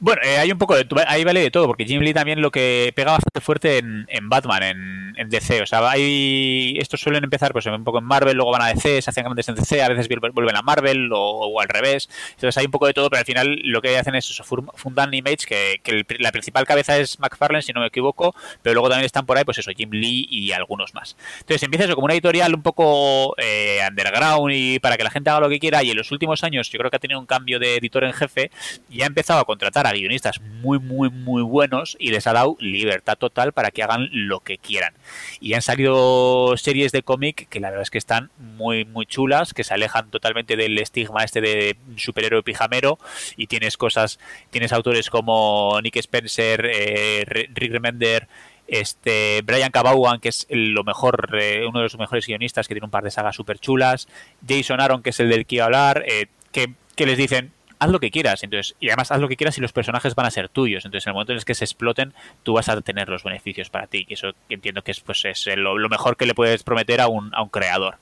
Bueno, 0.00 0.22
eh, 0.24 0.38
hay 0.38 0.50
un 0.52 0.58
poco 0.58 0.76
de. 0.76 0.86
Ahí 1.06 1.24
vale 1.24 1.40
de 1.40 1.50
todo, 1.50 1.66
porque 1.66 1.84
Jim 1.84 2.00
Lee 2.00 2.12
también 2.12 2.40
lo 2.40 2.50
que 2.50 2.92
pega 2.94 3.12
bastante 3.12 3.40
fuerte 3.40 3.78
en, 3.78 4.28
Batman, 4.28 5.14
en, 5.16 5.28
DC. 5.28 5.62
O 5.62 5.66
sea, 5.66 5.88
hay. 5.88 6.76
Estos 6.78 7.00
suelen 7.00 7.24
empezar 7.24 7.52
pues 7.52 7.66
un 7.66 7.84
poco 7.84 7.98
en 7.98 8.04
Marvel, 8.04 8.36
luego 8.36 8.50
van 8.52 8.62
a 8.62 8.68
DC, 8.68 9.02
se 9.02 9.10
hacen 9.10 9.24
grandes 9.24 9.48
en 9.48 9.54
DC, 9.54 9.82
a 9.82 9.88
veces 9.88 10.08
vuelven 10.32 10.56
a 10.56 10.62
Marvel 10.62 11.10
o, 11.12 11.60
al 11.60 11.68
revés. 11.68 12.08
Entonces 12.30 12.56
hay 12.58 12.66
un 12.66 12.70
poco 12.72 12.86
de 12.86 12.94
todo, 12.94 13.08
pero 13.10 13.20
al 13.20 13.26
final 13.26 13.60
lo 13.64 13.80
que 13.80 13.96
hacen 13.96 14.14
es 14.14 14.30
eso, 14.30 14.44
fundan 14.44 15.14
Image, 15.14 15.46
que, 15.46 15.80
que 15.82 16.04
la 16.18 16.32
principal 16.32 16.66
cabeza 16.66 16.96
es 16.98 17.18
McFarlane, 17.20 17.62
si 17.62 17.72
no 17.72 17.80
me 17.80 17.86
equivoco, 17.86 18.34
pero 18.62 18.74
luego 18.74 18.88
también 18.88 19.06
están 19.06 19.26
por 19.26 19.38
ahí, 19.38 19.44
pues 19.44 19.58
eso, 19.58 19.70
Jim 19.76 19.90
Lee 19.90 20.26
y 20.30 20.52
algunos 20.52 20.94
más. 20.94 21.16
Entonces 21.40 21.62
empieza 21.62 21.84
eso 21.84 21.94
como 21.94 22.06
una 22.06 22.14
editorial 22.14 22.54
un 22.54 22.62
poco 22.62 23.34
eh, 23.38 23.80
underground 23.88 24.52
y 24.52 24.78
para 24.78 24.96
que 24.96 25.04
la 25.04 25.10
gente 25.10 25.30
haga 25.30 25.40
lo 25.40 25.48
que 25.48 25.58
quiera. 25.58 25.82
Y 25.82 25.90
en 25.90 25.96
los 25.96 26.10
últimos 26.12 26.42
años 26.44 26.70
yo 26.70 26.78
creo 26.78 26.90
que 26.90 26.96
ha 26.96 27.00
tenido 27.00 27.20
un 27.20 27.26
cambio 27.26 27.58
de 27.58 27.76
editor 27.76 28.04
en 28.04 28.12
jefe 28.12 28.50
y 28.90 29.02
ha 29.02 29.06
empezado 29.06 29.40
a 29.40 29.44
contratar 29.44 29.83
a 29.90 29.92
guionistas 29.92 30.40
muy, 30.40 30.78
muy, 30.78 31.10
muy 31.10 31.42
buenos 31.42 31.96
y 31.98 32.10
les 32.10 32.26
ha 32.26 32.32
dado 32.32 32.56
libertad 32.60 33.16
total 33.16 33.52
para 33.52 33.70
que 33.70 33.82
hagan 33.82 34.08
lo 34.12 34.40
que 34.40 34.58
quieran. 34.58 34.94
Y 35.40 35.54
han 35.54 35.62
salido 35.62 36.56
series 36.56 36.92
de 36.92 37.02
cómic 37.02 37.48
que 37.48 37.60
la 37.60 37.70
verdad 37.70 37.82
es 37.82 37.90
que 37.90 37.98
están 37.98 38.30
muy, 38.38 38.84
muy 38.84 39.06
chulas, 39.06 39.54
que 39.54 39.64
se 39.64 39.74
alejan 39.74 40.10
totalmente 40.10 40.56
del 40.56 40.78
estigma 40.78 41.24
este 41.24 41.40
de 41.40 41.76
superhéroe 41.96 42.42
pijamero 42.42 42.98
y 43.36 43.46
tienes 43.46 43.76
cosas, 43.76 44.18
tienes 44.50 44.72
autores 44.72 45.10
como 45.10 45.78
Nick 45.82 45.96
Spencer, 45.96 46.66
eh, 46.72 47.24
Rick 47.26 47.72
Remender, 47.72 48.28
este 48.66 49.42
Brian 49.42 49.70
Cabawan, 49.70 50.20
que 50.20 50.30
es 50.30 50.46
lo 50.50 50.84
mejor, 50.84 51.36
eh, 51.38 51.66
uno 51.68 51.80
de 51.80 51.84
los 51.84 51.98
mejores 51.98 52.26
guionistas, 52.26 52.66
que 52.66 52.74
tiene 52.74 52.86
un 52.86 52.90
par 52.90 53.04
de 53.04 53.10
sagas 53.10 53.36
súper 53.36 53.58
chulas, 53.58 54.08
Jason 54.46 54.80
Aaron, 54.80 55.02
que 55.02 55.10
es 55.10 55.20
el 55.20 55.28
del 55.28 55.46
que 55.46 55.56
iba 55.56 55.64
a 55.64 55.66
hablar, 55.66 56.04
eh, 56.06 56.26
que, 56.52 56.72
que 56.96 57.06
les 57.06 57.18
dicen, 57.18 57.52
haz 57.78 57.90
lo 57.90 58.00
que 58.00 58.10
quieras. 58.10 58.42
Entonces, 58.42 58.76
y 58.80 58.88
además 58.88 59.10
haz 59.10 59.20
lo 59.20 59.28
que 59.28 59.36
quieras 59.36 59.56
y 59.58 59.60
los 59.60 59.72
personajes 59.72 60.14
van 60.14 60.26
a 60.26 60.30
ser 60.30 60.48
tuyos. 60.48 60.84
Entonces, 60.84 61.06
en 61.06 61.10
el 61.10 61.14
momento 61.14 61.32
en 61.32 61.38
el 61.38 61.44
que 61.44 61.54
se 61.54 61.64
exploten, 61.64 62.12
tú 62.42 62.54
vas 62.54 62.68
a 62.68 62.80
tener 62.80 63.08
los 63.08 63.24
beneficios 63.24 63.70
para 63.70 63.86
ti. 63.86 64.06
Y 64.08 64.14
eso 64.14 64.32
entiendo 64.48 64.82
que 64.82 64.92
es, 64.92 65.00
pues, 65.00 65.24
es 65.24 65.46
lo, 65.56 65.76
mejor 65.88 66.16
que 66.16 66.26
le 66.26 66.34
puedes 66.34 66.62
prometer 66.62 67.00
a 67.00 67.08
un, 67.08 67.34
a 67.34 67.42
un 67.42 67.48
creador. 67.48 67.96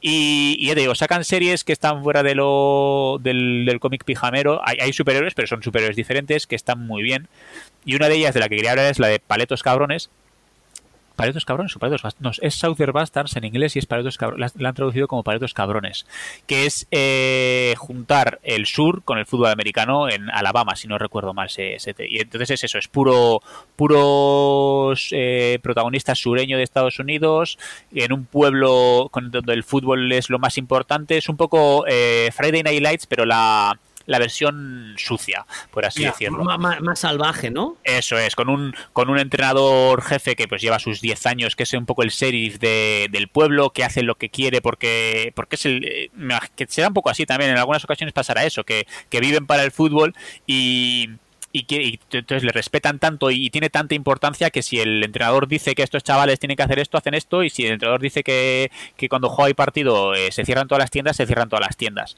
Y, 0.00 0.66
ya 0.66 0.74
te 0.74 0.80
digo, 0.80 0.94
sacan 0.94 1.24
series 1.24 1.64
que 1.64 1.72
están 1.72 2.02
fuera 2.02 2.22
de 2.22 2.34
lo, 2.34 3.18
del, 3.22 3.64
del 3.64 3.80
cómic 3.80 4.04
pijamero. 4.04 4.60
Hay, 4.64 4.76
hay 4.80 4.92
superhéroes, 4.92 5.34
pero 5.34 5.48
son 5.48 5.62
superhéroes 5.62 5.96
diferentes 5.96 6.46
que 6.46 6.56
están 6.56 6.86
muy 6.86 7.02
bien. 7.02 7.28
Y 7.84 7.96
una 7.96 8.08
de 8.08 8.16
ellas 8.16 8.34
de 8.34 8.40
la 8.40 8.48
que 8.48 8.56
quería 8.56 8.72
hablar 8.72 8.90
es 8.90 8.98
la 8.98 9.08
de 9.08 9.18
Paletos 9.18 9.62
Cabrones, 9.62 10.10
Paletos 11.16 11.44
cabrones 11.44 11.74
o 11.76 11.78
paletos 11.78 12.02
no, 12.20 12.32
es 12.40 12.54
Southern 12.54 12.92
Bastards 12.92 13.36
en 13.36 13.44
inglés 13.44 13.76
y 13.76 13.78
es 13.78 13.86
paletos 13.86 14.18
cabrones, 14.18 14.54
la 14.56 14.68
han 14.70 14.74
traducido 14.74 15.06
como 15.06 15.22
paletos 15.22 15.54
cabrones, 15.54 16.06
que 16.46 16.66
es 16.66 16.86
eh, 16.90 17.74
juntar 17.78 18.40
el 18.42 18.66
sur 18.66 19.02
con 19.04 19.18
el 19.18 19.26
fútbol 19.26 19.50
americano 19.50 20.08
en 20.08 20.30
Alabama, 20.30 20.76
si 20.76 20.88
no 20.88 20.98
recuerdo 20.98 21.32
mal. 21.32 21.48
ese 21.56 21.94
y 22.08 22.18
entonces 22.18 22.50
es 22.50 22.64
eso, 22.64 22.78
es 22.78 22.88
puro 22.88 23.42
puros 23.76 25.08
eh, 25.12 25.58
protagonistas 25.62 26.18
sureños 26.18 26.58
de 26.58 26.64
Estados 26.64 26.98
Unidos, 26.98 27.58
en 27.94 28.12
un 28.12 28.24
pueblo 28.24 29.10
donde 29.12 29.52
el 29.52 29.64
fútbol 29.64 30.10
es 30.12 30.30
lo 30.30 30.38
más 30.38 30.58
importante, 30.58 31.16
es 31.16 31.28
un 31.28 31.36
poco 31.36 31.84
eh, 31.86 32.30
Friday 32.32 32.62
Night 32.62 32.82
Lights, 32.82 33.06
pero 33.06 33.24
la 33.24 33.78
la 34.06 34.18
versión 34.18 34.94
sucia, 34.96 35.46
por 35.70 35.84
así 35.84 36.04
decirlo. 36.04 36.44
Más, 36.44 36.98
salvaje, 36.98 37.50
¿no? 37.50 37.76
Eso 37.84 38.18
es, 38.18 38.36
con 38.36 38.48
un, 38.48 38.74
con 38.92 39.10
un 39.10 39.18
entrenador 39.18 40.02
jefe 40.02 40.36
que 40.36 40.48
pues 40.48 40.62
lleva 40.62 40.78
sus 40.78 41.00
10 41.00 41.26
años, 41.26 41.56
que 41.56 41.64
es 41.64 41.72
un 41.72 41.86
poco 41.86 42.02
el 42.02 42.10
sheriff 42.10 42.58
de, 42.58 43.08
del 43.10 43.28
pueblo, 43.28 43.70
que 43.70 43.84
hace 43.84 44.02
lo 44.02 44.16
que 44.16 44.30
quiere 44.30 44.60
porque, 44.60 45.32
porque 45.34 45.56
es 45.56 45.66
el... 45.66 45.84
Eh, 45.84 46.10
que 46.54 46.66
será 46.68 46.88
un 46.88 46.94
poco 46.94 47.10
así 47.10 47.26
también, 47.26 47.50
en 47.50 47.58
algunas 47.58 47.84
ocasiones 47.84 48.12
pasará 48.12 48.44
eso, 48.44 48.64
que, 48.64 48.86
que 49.10 49.20
viven 49.20 49.46
para 49.46 49.64
el 49.64 49.72
fútbol 49.72 50.14
y 50.46 51.10
y, 51.56 51.62
que, 51.66 52.00
entonces 52.10 52.42
le 52.42 52.50
respetan 52.50 52.98
tanto 52.98 53.30
y, 53.30 53.48
tiene 53.48 53.70
tanta 53.70 53.94
importancia 53.94 54.50
que 54.50 54.60
si 54.60 54.80
el 54.80 55.04
entrenador 55.04 55.46
dice 55.46 55.76
que 55.76 55.84
estos 55.84 56.02
chavales 56.02 56.40
tienen 56.40 56.56
que 56.56 56.64
hacer 56.64 56.80
esto, 56.80 56.98
hacen 56.98 57.14
esto, 57.14 57.44
y 57.44 57.50
si 57.50 57.64
el 57.64 57.74
entrenador 57.74 58.00
dice 58.00 58.24
que, 58.24 58.72
que 58.96 59.08
cuando 59.08 59.28
juega 59.28 59.50
y 59.50 59.54
partido 59.54 60.14
eh, 60.14 60.32
se 60.32 60.44
cierran 60.44 60.66
todas 60.66 60.82
las 60.82 60.90
tiendas, 60.90 61.16
se 61.16 61.26
cierran 61.26 61.48
todas 61.48 61.64
las 61.64 61.76
tiendas. 61.76 62.16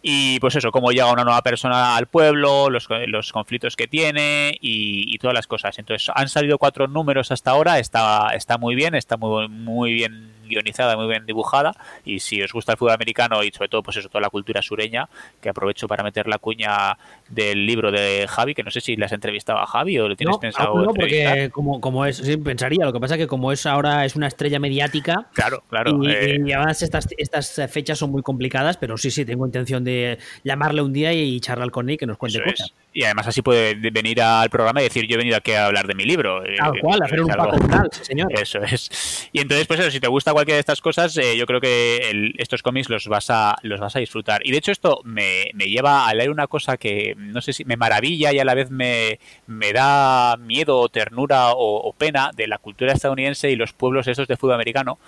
Y 0.00 0.40
pues 0.40 0.56
eso, 0.56 0.70
cómo 0.72 0.90
llega 0.90 1.12
una 1.12 1.24
nueva 1.24 1.42
persona 1.42 1.96
al 1.96 2.06
pueblo, 2.06 2.70
los, 2.70 2.88
los 3.08 3.30
conflictos 3.30 3.76
que 3.76 3.88
tiene 3.88 4.56
y, 4.58 5.18
todas 5.18 5.34
las 5.34 5.46
cosas. 5.46 5.78
Entonces 5.78 6.10
han 6.14 6.30
salido 6.30 6.56
cuatro 6.56 6.88
números 6.88 7.30
hasta 7.30 7.50
ahora, 7.50 7.78
está, 7.78 8.30
está 8.34 8.56
muy 8.56 8.74
bien, 8.74 8.94
está 8.94 9.18
muy, 9.18 9.48
muy 9.48 9.92
bien 9.92 10.37
guionizada, 10.48 10.96
muy 10.96 11.06
bien 11.06 11.26
dibujada. 11.26 11.72
Y 12.04 12.20
si 12.20 12.42
os 12.42 12.52
gusta 12.52 12.72
el 12.72 12.78
fútbol 12.78 12.94
americano 12.94 13.42
y 13.42 13.50
sobre 13.50 13.68
todo, 13.68 13.82
pues 13.82 13.96
eso, 13.96 14.08
toda 14.08 14.22
la 14.22 14.30
cultura 14.30 14.62
sureña, 14.62 15.08
que 15.40 15.48
aprovecho 15.48 15.86
para 15.86 16.02
meter 16.02 16.26
la 16.26 16.38
cuña 16.38 16.96
del 17.28 17.66
libro 17.66 17.90
de 17.90 18.26
Javi, 18.28 18.54
que 18.54 18.62
no 18.62 18.70
sé 18.70 18.80
si 18.80 18.96
le 18.96 19.04
has 19.04 19.12
entrevistado 19.12 19.58
a 19.58 19.66
Javi 19.66 19.98
o 19.98 20.08
lo 20.08 20.16
tienes 20.16 20.36
pensado. 20.38 20.74
No, 20.82 20.92
porque 20.92 21.50
como, 21.52 21.80
como 21.80 22.04
es, 22.06 22.16
sí, 22.16 22.36
pensaría, 22.36 22.84
lo 22.84 22.92
que 22.92 23.00
pasa 23.00 23.14
es 23.14 23.20
que 23.20 23.26
como 23.26 23.52
es 23.52 23.66
ahora 23.66 24.04
es 24.04 24.16
una 24.16 24.26
estrella 24.26 24.58
mediática. 24.58 25.28
Claro, 25.34 25.62
claro. 25.68 26.02
Y, 26.02 26.10
eh. 26.10 26.54
además 26.54 26.82
estas, 26.82 27.06
estas 27.16 27.60
fechas 27.70 27.98
son 27.98 28.10
muy 28.10 28.22
complicadas, 28.22 28.76
pero 28.76 28.96
sí, 28.96 29.10
sí, 29.10 29.24
tengo 29.24 29.46
intención 29.46 29.84
de 29.84 30.18
llamarle 30.44 30.82
un 30.82 30.92
día 30.92 31.12
y 31.12 31.38
charlar 31.40 31.70
con 31.70 31.88
él 31.90 31.98
que 31.98 32.06
nos 32.06 32.16
cuente 32.16 32.42
cosas. 32.42 32.72
Y 32.92 33.04
además 33.04 33.28
así 33.28 33.42
puede 33.42 33.74
venir 33.74 34.20
al 34.22 34.50
programa 34.50 34.80
y 34.80 34.84
decir, 34.84 35.06
yo 35.06 35.14
he 35.14 35.18
venido 35.18 35.36
aquí 35.36 35.52
a 35.52 35.66
hablar 35.66 35.86
de 35.86 35.94
mi 35.94 36.04
libro. 36.04 36.44
Eh, 36.44 36.56
Tal 36.58 36.80
cual, 36.80 37.02
hacer 37.02 37.20
un 37.20 37.28
paco 37.28 37.56
señor. 38.02 38.32
Eso 38.40 38.62
es. 38.62 39.28
Y 39.32 39.40
entonces, 39.40 39.66
pues 39.66 39.80
eso, 39.80 39.90
si 39.90 40.00
te 40.00 40.08
gusta 40.08 40.32
cualquiera 40.38 40.56
de 40.56 40.60
estas 40.60 40.80
cosas, 40.80 41.16
eh, 41.16 41.36
yo 41.36 41.46
creo 41.46 41.60
que 41.60 42.32
estos 42.38 42.62
cómics 42.62 42.88
los 42.88 43.08
vas 43.08 43.28
a 43.28 43.56
los 43.62 43.80
vas 43.80 43.96
a 43.96 43.98
disfrutar. 43.98 44.40
Y 44.46 44.52
de 44.52 44.58
hecho 44.58 44.70
esto 44.70 45.00
me, 45.02 45.50
lleva 45.58 46.06
a 46.06 46.14
leer 46.14 46.30
una 46.30 46.46
cosa 46.46 46.76
que 46.76 47.16
no 47.16 47.40
sé 47.40 47.52
si 47.52 47.64
me 47.64 47.76
maravilla 47.76 48.32
y 48.32 48.38
a 48.38 48.44
la 48.44 48.54
vez 48.54 48.70
me, 48.70 49.18
me 49.48 49.72
da 49.72 50.36
miedo, 50.36 50.88
ternura 50.90 51.50
o, 51.56 51.92
pena 51.98 52.30
de 52.36 52.46
la 52.46 52.58
cultura 52.58 52.92
estadounidense 52.92 53.50
y 53.50 53.56
los 53.56 53.72
pueblos 53.72 54.06
esos 54.06 54.28
de 54.28 54.36
fútbol 54.36 54.54
americano 54.54 54.98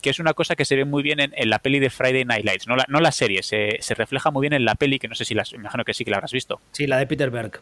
que 0.00 0.08
es 0.08 0.18
una 0.18 0.32
cosa 0.32 0.56
que 0.56 0.64
se 0.64 0.76
ve 0.76 0.86
muy 0.86 1.02
bien 1.02 1.20
en, 1.20 1.50
la 1.50 1.58
peli 1.58 1.78
de 1.78 1.90
Friday 1.90 2.24
Night 2.24 2.46
Lights, 2.46 2.66
no 2.66 2.74
la, 2.74 2.86
no 2.88 3.00
la 3.00 3.12
serie, 3.12 3.42
se, 3.42 3.76
se, 3.80 3.94
refleja 3.94 4.30
muy 4.30 4.40
bien 4.40 4.54
en 4.54 4.64
la 4.64 4.74
peli, 4.74 4.98
que 4.98 5.08
no 5.08 5.14
sé 5.14 5.26
si 5.26 5.34
las, 5.34 5.52
imagino 5.52 5.84
que 5.84 5.92
sí 5.92 6.06
que 6.06 6.10
la 6.10 6.16
habrás 6.16 6.32
visto. 6.32 6.58
Sí, 6.72 6.86
la 6.86 6.96
de 6.96 7.06
Peter 7.06 7.30
Berg. 7.30 7.60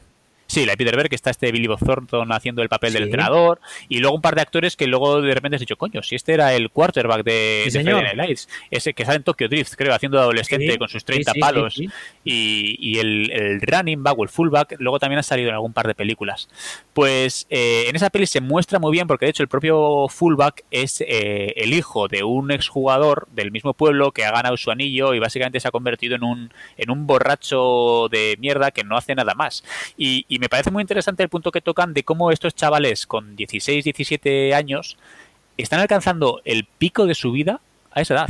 Sí, 0.48 0.64
la 0.64 0.72
de 0.72 0.76
Peter 0.78 0.96
Berg, 0.96 1.10
que 1.10 1.14
está 1.14 1.28
este 1.28 1.52
Billy 1.52 1.66
Bob 1.66 1.78
Thornton 1.78 2.32
haciendo 2.32 2.62
el 2.62 2.70
papel 2.70 2.94
del 2.94 3.02
entrenador, 3.02 3.60
y 3.90 3.98
luego 3.98 4.16
un 4.16 4.22
par 4.22 4.34
de 4.34 4.40
actores 4.40 4.76
que 4.76 4.86
luego 4.86 5.20
de 5.20 5.34
repente 5.34 5.56
has 5.56 5.60
dicho, 5.60 5.76
coño, 5.76 6.02
si 6.02 6.14
este 6.14 6.32
era 6.32 6.54
el 6.54 6.70
quarterback 6.70 7.22
de, 7.22 7.64
Friday 7.70 7.84
Night 7.84 8.16
Lights, 8.16 8.48
ese 8.70 8.94
que 8.94 9.04
sale 9.04 9.18
en 9.18 9.24
Tokyo 9.24 9.46
Drift, 9.46 9.74
creo, 9.74 9.92
haciendo 9.92 10.18
adolescente 10.18 10.78
con 10.78 10.88
sus 10.88 11.04
30 11.04 11.34
palos, 11.34 11.78
y, 12.24 12.98
el, 12.98 13.60
running 13.60 14.02
back 14.02 14.18
o 14.18 14.22
el 14.22 14.30
fullback, 14.30 14.76
luego 14.78 14.98
también 14.98 15.18
ha 15.18 15.22
salido 15.22 15.50
en 15.50 15.54
algún 15.54 15.74
par 15.74 15.86
de 15.86 15.94
películas. 15.94 16.48
Pues 16.94 17.46
eh, 17.50 17.84
en 17.88 17.96
esa 17.96 18.08
peli 18.08 18.26
se 18.26 18.40
muestra 18.40 18.78
muy 18.78 18.92
bien, 18.92 19.06
porque 19.06 19.26
de 19.26 19.30
hecho 19.30 19.42
el 19.42 19.50
propio 19.50 20.08
fullback 20.08 20.64
es 20.70 21.02
eh, 21.02 21.52
el 21.56 21.74
hijo 21.74 22.08
de 22.08 22.22
un 22.22 22.52
exjugador 22.52 23.28
del 23.32 23.50
mismo 23.50 23.74
pueblo 23.74 24.12
que 24.12 24.24
ha 24.24 24.30
ganado 24.30 24.56
su 24.56 24.70
anillo 24.70 25.12
y 25.12 25.18
básicamente 25.18 25.60
se 25.60 25.68
ha 25.68 25.72
convertido 25.72 26.16
en 26.16 26.24
un, 26.24 26.54
en 26.78 26.90
un 26.90 27.06
borracho 27.06 28.08
de 28.10 28.38
mierda 28.40 28.70
que 28.70 28.82
no 28.82 28.96
hace 28.96 29.14
nada 29.14 29.34
más. 29.34 29.62
y 29.98 30.24
me 30.38 30.47
parece 30.48 30.70
muy 30.70 30.82
interesante 30.82 31.22
el 31.22 31.28
punto 31.28 31.50
que 31.50 31.60
tocan 31.60 31.94
de 31.94 32.04
cómo 32.04 32.30
estos 32.30 32.54
chavales 32.54 33.06
con 33.06 33.36
16, 33.36 33.84
17 33.84 34.54
años 34.54 34.96
están 35.56 35.80
alcanzando 35.80 36.40
el 36.44 36.64
pico 36.64 37.06
de 37.06 37.14
su 37.14 37.32
vida 37.32 37.60
a 37.90 38.00
esa 38.00 38.14
edad 38.14 38.28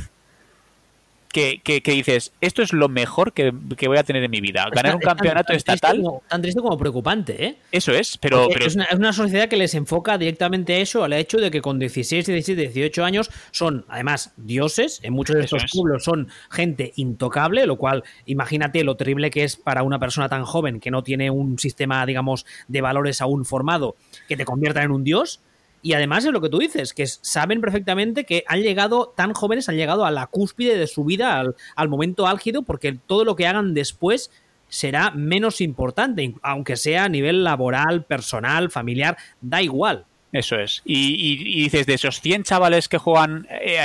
que, 1.62 1.82
que, 1.82 1.92
dices, 1.92 2.32
esto 2.40 2.62
es 2.62 2.72
lo 2.72 2.88
mejor 2.88 3.32
que, 3.32 3.50
voy 3.50 3.96
a 3.96 4.02
tener 4.02 4.22
en 4.22 4.30
mi 4.30 4.40
vida. 4.40 4.66
Ganar 4.72 4.96
un 4.96 5.00
campeonato 5.00 5.52
estatal. 5.52 6.02
tan 6.28 6.42
triste 6.42 6.60
como 6.60 6.76
preocupante, 6.76 7.44
¿eh? 7.44 7.56
Eso 7.72 7.92
es, 7.92 8.18
pero. 8.18 8.48
Es, 8.50 8.76
una, 8.76 9.12
sociedad 9.12 9.48
que 9.48 9.56
les 9.56 9.74
enfoca 9.74 10.18
directamente 10.18 10.74
a 10.74 10.78
eso, 10.78 11.04
al 11.04 11.12
hecho 11.12 11.38
de 11.38 11.50
que 11.50 11.60
con 11.60 11.78
16, 11.78 12.26
17, 12.26 12.68
18 12.68 13.04
años 13.04 13.30
son, 13.50 13.84
además, 13.88 14.32
dioses. 14.36 15.00
En 15.02 15.12
muchos 15.12 15.36
de 15.36 15.44
estos 15.44 15.64
pueblos 15.72 16.04
son 16.04 16.28
gente 16.50 16.92
intocable, 16.96 17.66
lo 17.66 17.76
cual, 17.76 18.04
imagínate 18.26 18.84
lo 18.84 18.96
terrible 18.96 19.30
que 19.30 19.44
es 19.44 19.56
para 19.56 19.82
una 19.82 19.98
persona 19.98 20.28
tan 20.28 20.44
joven 20.44 20.80
que 20.80 20.90
no 20.90 21.02
tiene 21.02 21.30
un 21.30 21.58
sistema, 21.58 22.04
digamos, 22.06 22.46
de 22.68 22.80
valores 22.80 23.20
aún 23.20 23.44
formado, 23.44 23.96
que 24.28 24.36
te 24.36 24.44
convierta 24.44 24.82
en 24.82 24.90
un 24.90 25.04
dios. 25.04 25.40
Y 25.82 25.92
además 25.92 26.24
es 26.24 26.32
lo 26.32 26.40
que 26.40 26.48
tú 26.48 26.58
dices, 26.58 26.92
que 26.92 27.06
saben 27.06 27.60
perfectamente 27.60 28.24
que 28.24 28.44
han 28.46 28.62
llegado, 28.62 29.12
tan 29.16 29.32
jóvenes, 29.32 29.68
han 29.68 29.76
llegado 29.76 30.04
a 30.04 30.10
la 30.10 30.26
cúspide 30.26 30.76
de 30.76 30.86
su 30.86 31.04
vida, 31.04 31.42
al, 31.76 31.88
momento 31.88 32.26
álgido, 32.26 32.62
porque 32.62 32.98
todo 33.06 33.24
lo 33.24 33.36
que 33.36 33.46
hagan 33.46 33.74
después 33.74 34.30
será 34.68 35.10
menos 35.12 35.60
importante, 35.60 36.34
aunque 36.42 36.76
sea 36.76 37.04
a 37.04 37.08
nivel 37.08 37.44
laboral, 37.44 38.04
personal, 38.04 38.70
familiar, 38.70 39.16
da 39.40 39.62
igual. 39.62 40.04
Eso 40.32 40.56
es. 40.56 40.82
Y, 40.84 41.62
dices, 41.62 41.86
de 41.86 41.94
esos 41.94 42.20
100 42.20 42.42
chavales 42.42 42.88
que 42.88 42.98
juegan 42.98 43.46
eh, 43.50 43.78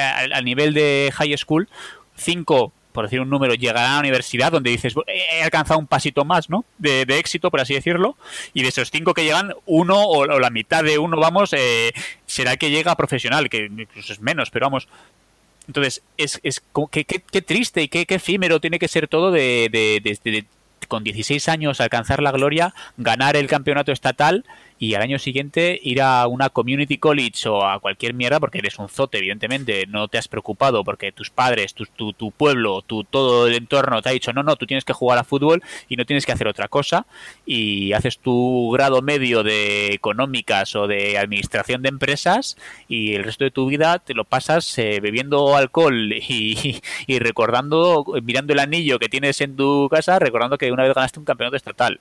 nivel 0.44 0.74
de 0.74 1.10
high 1.14 1.38
school, 1.38 1.70
5 2.16 2.74
por 2.94 3.06
decir 3.06 3.20
un 3.20 3.30
número, 3.30 3.56
llegará 3.56 3.90
a 3.90 3.94
la 3.96 4.00
universidad 4.00 4.52
donde 4.52 4.70
dices, 4.70 4.94
he 5.08 5.44
alcanzado 5.44 5.80
un 5.80 5.88
pasito 5.88 6.24
más, 6.24 6.50
¿no? 6.50 6.64
De, 6.78 7.02
éxito, 7.02 7.52
por 7.52 7.60
así 7.60 7.74
decirlo, 7.74 8.16
y 8.54 8.62
de 8.62 8.70
esos 8.70 8.92
cinco 8.92 9.14
que 9.14 9.24
llegan, 9.24 9.54
uno 9.66 10.02
o, 10.04 10.26
la 10.26 10.50
mitad 10.50 10.84
de 10.84 10.98
uno, 10.98 11.18
vamos, 11.18 11.54
eh, 11.54 11.92
será 12.26 12.56
que 12.56 12.70
llega 12.70 12.92
a 12.92 12.96
profesional, 12.96 13.50
que 13.50 13.66
incluso 13.66 14.14
es 14.14 14.22
menos, 14.22 14.50
pero 14.52 14.68
vamos. 14.68 14.88
Entonces, 15.68 16.04
es, 16.18 16.40
es 16.44 16.62
qué, 16.92 17.06
qué, 17.06 17.42
triste 17.42 17.82
y 17.82 17.88
qué, 17.88 18.06
efímero 18.08 18.60
tiene 18.60 18.80
que 18.80 18.88
ser 18.88 19.08
todo 19.08 19.32
de, 19.32 19.70
de, 19.72 20.02
de 20.02 20.46
con 20.88 21.04
16 21.04 21.50
años 21.50 21.82
alcanzar 21.82 22.22
la 22.22 22.32
gloria, 22.32 22.74
ganar 22.98 23.36
el 23.36 23.48
campeonato 23.48 23.92
estatal 23.92 24.46
y 24.80 24.96
al 24.96 25.02
año 25.02 25.20
siguiente 25.20 25.80
ir 25.84 26.02
a 26.02 26.28
una 26.28 26.50
community 26.50 26.98
college 26.98 27.48
o 27.48 27.66
a 27.66 27.80
cualquier 27.80 28.14
mierda 28.14 28.40
porque 28.40 28.60
eres 28.60 28.80
un 28.80 28.90
zote, 28.90 29.18
evidentemente, 29.20 29.86
no 29.88 30.08
te 30.08 30.18
has 30.18 30.28
preocupado 30.28 30.84
porque 30.84 31.12
tus 31.12 31.30
padres, 31.30 31.74
tu, 31.74 31.86
tu, 32.14 32.32
pueblo, 32.32 32.82
tu, 32.82 33.04
todo 33.04 33.48
el 33.48 33.56
entorno 33.56 34.02
te 34.02 34.10
ha 34.10 34.12
dicho, 34.14 34.34
no, 34.34 34.44
no, 34.44 34.56
tú 34.56 34.66
tienes 34.66 34.86
que 34.86 34.94
jugar 34.94 35.20
a 35.20 35.24
fútbol 35.24 35.64
y 35.90 35.96
no 35.96 36.06
tienes 36.06 36.26
que 36.26 36.32
hacer 36.32 36.48
otra 36.48 36.68
cosa 36.68 37.06
y 37.46 37.94
haces 37.94 38.20
tu 38.20 38.72
grado 38.72 39.02
medio 39.02 39.44
de 39.44 39.94
económicas 39.94 40.76
o 40.76 40.88
de 40.88 41.18
administración 41.18 41.82
de 41.82 41.90
empresas 41.90 42.58
y 42.88 43.14
el 43.14 43.24
resto 43.24 43.44
de 43.44 43.52
tu 43.52 43.68
vida 43.68 44.00
te 44.00 44.14
lo 44.14 44.26
pasas 44.26 44.78
eh, 44.78 45.00
bebiendo 45.02 45.56
alcohol 45.56 46.14
y, 46.14 46.82
y 47.08 47.20
recordando, 47.20 48.06
mirando 48.24 48.54
el 48.54 48.60
anillo 48.60 49.00
que 49.00 49.10
tienes 49.10 49.42
en 49.42 49.56
tu 49.56 49.88
casa, 49.90 50.20
recordando 50.20 50.58
que 50.58 50.72
una 50.72 50.84
vez 50.84 50.94
ganaste 50.94 51.20
un 51.20 51.26
campeonato 51.26 51.56
estatal. 51.56 52.00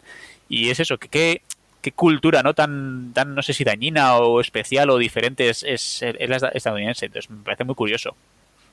Y 0.49 0.69
es 0.69 0.81
eso, 0.81 0.99
que, 0.99 1.09
que 1.09 1.43
qué 1.83 1.93
cultura 1.93 2.43
no 2.43 2.55
tan, 2.55 3.13
tan, 3.13 3.35
no 3.35 3.43
sé 3.43 3.53
si 3.53 3.65
dañina 3.65 4.17
o 4.17 4.41
especial 4.41 4.89
o 4.89 4.99
diferente 4.99 5.51
es, 5.51 5.63
es, 5.63 6.03
la 6.03 6.37
estadounidense. 6.55 7.07
Entonces 7.07 7.31
me 7.31 7.43
parece 7.43 7.65
muy 7.65 7.75
curioso. 7.75 8.17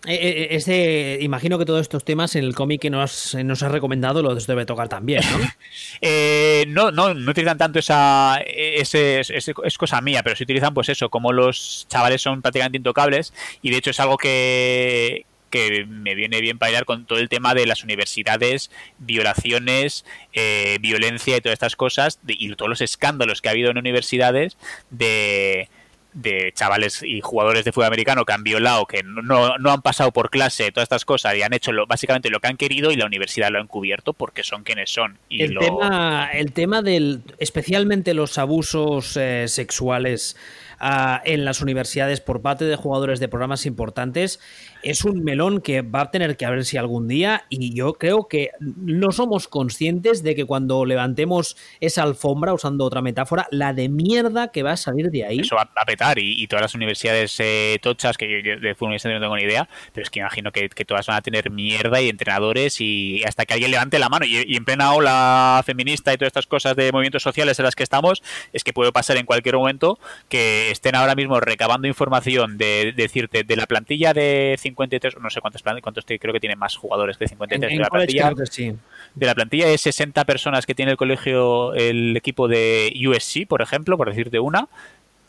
Eh, 0.08 1.18
imagino 1.22 1.60
que 1.60 1.66
todos 1.66 1.82
estos 1.82 2.06
temas 2.06 2.34
en 2.38 2.46
el 2.46 2.56
cómic 2.56 2.82
que 2.82 2.90
nos, 2.90 3.36
nos 3.36 3.64
has 3.64 3.72
recomendado 3.72 4.24
los 4.24 4.48
debe 4.48 4.66
tocar 4.66 4.88
también, 4.88 5.22
¿no? 5.30 5.40
Eh, 6.02 6.66
no, 6.70 6.92
no, 6.92 7.14
no 7.14 7.32
utilizan 7.32 7.58
tanto 7.58 7.80
esa. 7.80 8.40
Ese, 8.46 9.20
es 9.20 9.78
cosa 9.78 10.00
mía, 10.00 10.22
pero 10.24 10.38
sí 10.38 10.44
utilizan, 10.44 10.74
pues 10.74 10.88
eso, 10.88 11.10
como 11.10 11.34
los 11.34 11.86
chavales 11.90 12.22
son 12.22 12.42
prácticamente 12.42 12.78
intocables, 12.78 13.34
y 13.62 13.72
de 13.72 13.78
hecho 13.78 13.90
es 13.90 14.00
algo 14.00 14.18
que, 14.18 15.26
que 15.50 15.86
me 15.86 16.16
viene 16.16 16.42
bien 16.42 16.58
bailar 16.58 16.86
con 16.86 17.06
todo 17.06 17.20
el 17.20 17.30
tema 17.30 17.54
de 17.54 17.66
las 17.66 17.84
universidades, 17.84 18.72
violaciones, 18.98 20.06
eh, 20.34 20.78
violencia 20.82 21.38
y 21.38 21.42
todas 21.42 21.54
estas 21.54 21.76
cosas, 21.76 22.20
y 22.28 22.54
todos 22.56 22.70
los 22.70 22.82
escándalos 22.82 23.42
que 23.42 23.50
ha 23.50 23.52
habido 23.52 23.72
en 23.72 23.78
universidades 23.78 24.58
de, 24.90 25.70
de 26.14 26.52
chavales 26.56 27.04
y 27.04 27.22
jugadores 27.22 27.66
de 27.66 27.72
fútbol 27.72 27.88
americano 27.88 28.26
que 28.26 28.34
han 28.34 28.44
violado, 28.44 28.86
que 28.86 29.04
no, 29.04 29.58
no, 29.58 29.72
han 29.72 29.82
pasado 29.82 30.12
por 30.12 30.30
clase, 30.30 30.72
todas 30.72 30.86
estas 30.86 31.06
cosas, 31.06 31.36
y 31.36 31.44
han 31.44 31.54
hecho 31.54 31.72
lo, 31.72 31.86
básicamente 31.86 32.30
lo 32.30 32.40
que 32.40 32.48
han 32.48 32.58
querido 32.58 32.92
y 32.92 32.96
la 32.96 33.06
universidad 33.06 33.50
lo 33.52 33.60
ha 33.60 33.62
encubierto 33.62 34.14
porque 34.14 34.44
son 34.44 34.64
quienes 34.64 34.90
son. 34.90 35.20
Y 35.30 35.44
el, 35.44 35.58
tema, 35.58 36.30
el 36.34 36.52
tema 36.52 36.82
del, 36.82 37.22
especialmente 37.38 38.14
los 38.14 38.38
abusos 38.38 39.18
eh, 39.18 39.48
sexuales 39.48 40.36
ah, 40.80 41.22
en 41.26 41.46
las 41.46 41.62
universidades 41.62 42.22
por 42.22 42.42
parte 42.42 42.66
de 42.66 42.76
jugadores 42.76 43.20
de 43.20 43.28
programas 43.28 43.66
importantes, 43.66 44.40
es 44.84 45.06
un 45.06 45.24
melón 45.24 45.62
que 45.62 45.82
va 45.82 46.02
a 46.02 46.12
tener 46.12 46.38
que 46.38 46.46
abrirse 46.46 46.80
algún 46.80 47.08
día 47.08 47.44
y 47.50 47.74
yo 47.74 47.94
creo 47.94 48.28
que 48.28 48.52
no 48.60 49.12
somos 49.12 49.48
conscientes 49.48 50.24
de 50.24 50.36
que 50.36 50.46
cuando 50.46 50.86
levantemos 50.86 51.58
esa 51.80 52.04
alfombra, 52.04 52.54
usando 52.54 52.86
otra 52.86 53.02
metáfora, 53.02 53.48
la 53.52 53.74
de 53.74 53.90
mierda 53.90 54.52
que 54.52 54.64
va 54.64 54.74
a 54.74 54.78
salir 54.78 55.10
de 55.12 55.26
ahí. 55.26 55.40
Eso 55.40 55.56
va 55.56 55.70
a 55.76 55.86
petar 55.86 56.20
y, 56.20 56.48
todas 56.48 56.62
las 56.62 56.76
universidades 56.76 57.40
eh, 57.40 57.78
tochas, 57.82 58.18
que 58.18 58.26
de 58.26 58.76
fútbol 58.76 58.98
no 59.04 59.20
tengo 59.20 59.36
ni 59.36 59.44
idea, 59.44 59.70
pero 59.94 60.04
es 60.04 60.10
que 60.10 60.20
imagino 60.20 60.52
que, 60.52 60.70
todas 60.90 61.06
van 61.08 61.18
a 61.18 61.22
tener 61.22 61.52
mierda 61.52 62.02
y 62.02 62.10
entrenadores 62.10 62.82
y 62.82 63.24
hasta 63.24 63.46
que 63.46 63.54
alguien 63.54 63.72
levante 63.72 64.00
la 64.00 64.10
mano 64.10 64.26
y, 64.26 64.56
en 64.56 64.66
plena 64.66 64.94
ola 64.94 65.62
feminista 65.66 66.14
y 66.14 66.18
todas 66.18 66.30
estas 66.30 66.48
cosas 66.48 66.76
de 66.76 66.92
movimientos 66.92 67.22
sociales 67.22 67.60
en 67.60 67.66
las 67.66 67.76
que 67.76 67.84
estamos, 67.84 68.24
es 68.54 68.64
que 68.64 68.74
puede 68.74 68.92
pasar 68.92 69.18
en 69.18 69.26
cualquier 69.26 69.56
momento 69.56 70.00
que 70.30 70.72
estén 70.72 70.96
ahora 70.96 71.16
mismo 71.16 71.40
recabando 71.40 71.88
información 71.88 72.58
de, 72.58 72.94
decirte 72.96 73.44
de 73.44 73.56
la 73.56 73.68
plantilla 73.68 74.14
de 74.14 74.56
53, 74.70 75.18
no 75.20 75.30
sé 75.30 75.42
cuántos, 75.42 75.64
cuántos 75.64 76.06
creo 76.06 76.34
que 76.34 76.40
tiene 76.40 76.56
más 76.56 76.76
jugadores 76.76 77.18
que 77.18 77.28
53 77.28 77.72
de 77.72 77.78
la 77.78 77.90
plantilla. 77.90 78.34
De 79.16 79.26
la 79.26 79.36
plantilla 79.36 79.68
de 79.68 79.78
60 79.78 80.26
personas 80.26 80.66
que 80.66 80.76
tiene 80.76 80.92
el 80.92 80.98
colegio, 80.98 81.74
el 81.74 82.16
equipo 82.16 82.48
de 82.48 82.94
USC, 83.08 83.48
por 83.48 83.62
ejemplo, 83.62 83.98
por 83.98 84.10
decirte 84.10 84.40
una, 84.40 84.68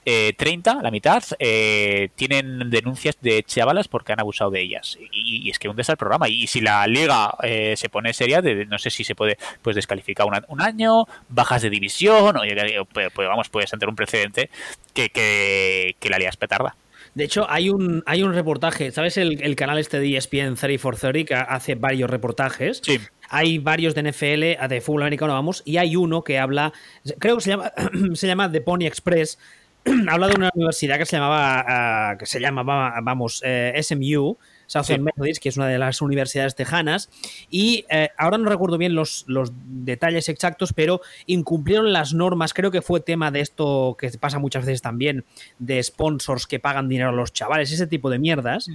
30, 0.05 0.71
eh, 0.71 0.75
la 0.83 0.91
mitad, 0.91 1.23
eh, 1.39 2.09
tienen 2.15 2.71
denuncias 2.71 3.17
de 3.21 3.43
chavalas 3.43 3.89
porque 3.89 4.13
han 4.13 4.21
abusado 4.21 4.51
de 4.51 4.61
ellas. 4.61 4.99
Y, 5.13 5.51
es 5.51 5.59
que 5.59 5.69
hundes 5.69 5.89
el 5.89 5.97
programa. 5.97 6.29
Y 6.29 6.47
si 6.47 6.61
la 6.61 6.87
liga 6.87 7.35
eh, 7.43 7.75
se 7.77 7.89
pone 7.89 8.13
seria, 8.13 8.41
de, 8.41 8.67
no 8.67 8.79
sé 8.79 8.91
si 8.91 9.05
se 9.05 9.15
puede 9.15 9.37
pues 9.63 9.77
descalificar 9.77 10.27
un 10.49 10.61
año, 10.61 11.05
bajas 11.29 11.63
de 11.63 11.71
división, 11.71 12.37
o 12.37 12.85
pues, 12.87 13.13
pues, 13.13 13.29
vamos, 13.29 13.49
puedes 13.49 13.73
ante 13.73 13.87
un 13.87 13.97
precedente 13.97 14.51
que, 14.95 15.11
que, 15.11 15.97
que 15.99 16.09
la 16.09 16.19
liga 16.19 16.31
es 16.31 16.37
petarda. 16.37 16.77
De 17.15 17.25
hecho, 17.25 17.47
hay 17.51 17.71
un, 17.71 18.03
hay 18.07 18.23
un 18.23 18.33
reportaje, 18.35 18.93
¿sabes 18.93 19.17
el, 19.17 19.57
canal 19.57 19.79
este 19.79 19.99
de 19.99 20.17
ESPN 20.17 20.55
3430 20.55 21.27
que 21.27 21.35
hace 21.35 21.75
varios 21.75 22.09
reportajes? 22.09 22.81
Sí. 22.85 22.99
Hay 23.29 23.59
varios 23.59 23.95
de 23.95 24.11
NFL, 24.11 24.69
de 24.69 24.81
fútbol 24.81 25.03
americano, 25.03 25.33
vamos, 25.33 25.63
y 25.65 25.77
hay 25.77 25.97
uno 25.97 26.23
que 26.23 26.39
habla, 26.39 26.73
creo 27.19 27.37
que 27.37 27.43
se 27.43 27.51
llama, 27.51 27.73
se 28.15 28.27
llama 28.27 28.51
The 28.51 28.61
Pony 28.61 28.87
Express, 28.87 29.39
habla 30.09 30.29
de 30.29 30.35
una 30.37 30.51
universidad 30.55 30.99
que 30.99 31.07
se 31.07 31.17
llamaba, 31.17 31.65
ah, 31.67 32.17
que 32.19 32.27
se 32.27 32.41
llama, 32.41 32.63
vamos, 32.63 33.43
eh, 33.45 33.79
SMU, 33.83 34.37
Southern 34.71 35.03
Methodist, 35.03 35.43
que 35.43 35.49
es 35.49 35.57
una 35.57 35.67
de 35.67 35.79
las 35.79 36.01
universidades 36.01 36.55
tejanas, 36.55 37.11
y 37.51 37.85
eh, 37.91 38.11
ahora 38.17 38.39
no 38.39 38.49
recuerdo 38.49 38.79
bien 38.79 38.95
los, 38.95 39.25
los, 39.27 39.53
detalles 39.67 40.29
exactos, 40.29 40.73
pero 40.73 41.01
incumplieron 41.27 41.93
las 41.93 42.15
normas, 42.15 42.55
creo 42.55 42.71
que 42.71 42.83
fue 42.83 43.01
tema 43.01 43.33
de 43.33 43.41
esto 43.41 43.97
que 43.99 44.09
pasa 44.11 44.39
muchas 44.39 44.65
veces 44.65 44.81
también, 44.81 45.25
de 45.59 45.83
sponsors 45.83 46.47
que 46.47 46.61
pagan 46.61 46.89
dinero 46.89 47.09
a 47.09 47.13
los 47.13 47.33
chavales, 47.33 47.73
ese 47.73 47.89
tipo 47.89 48.11
de 48.11 48.21
mierdas 48.21 48.69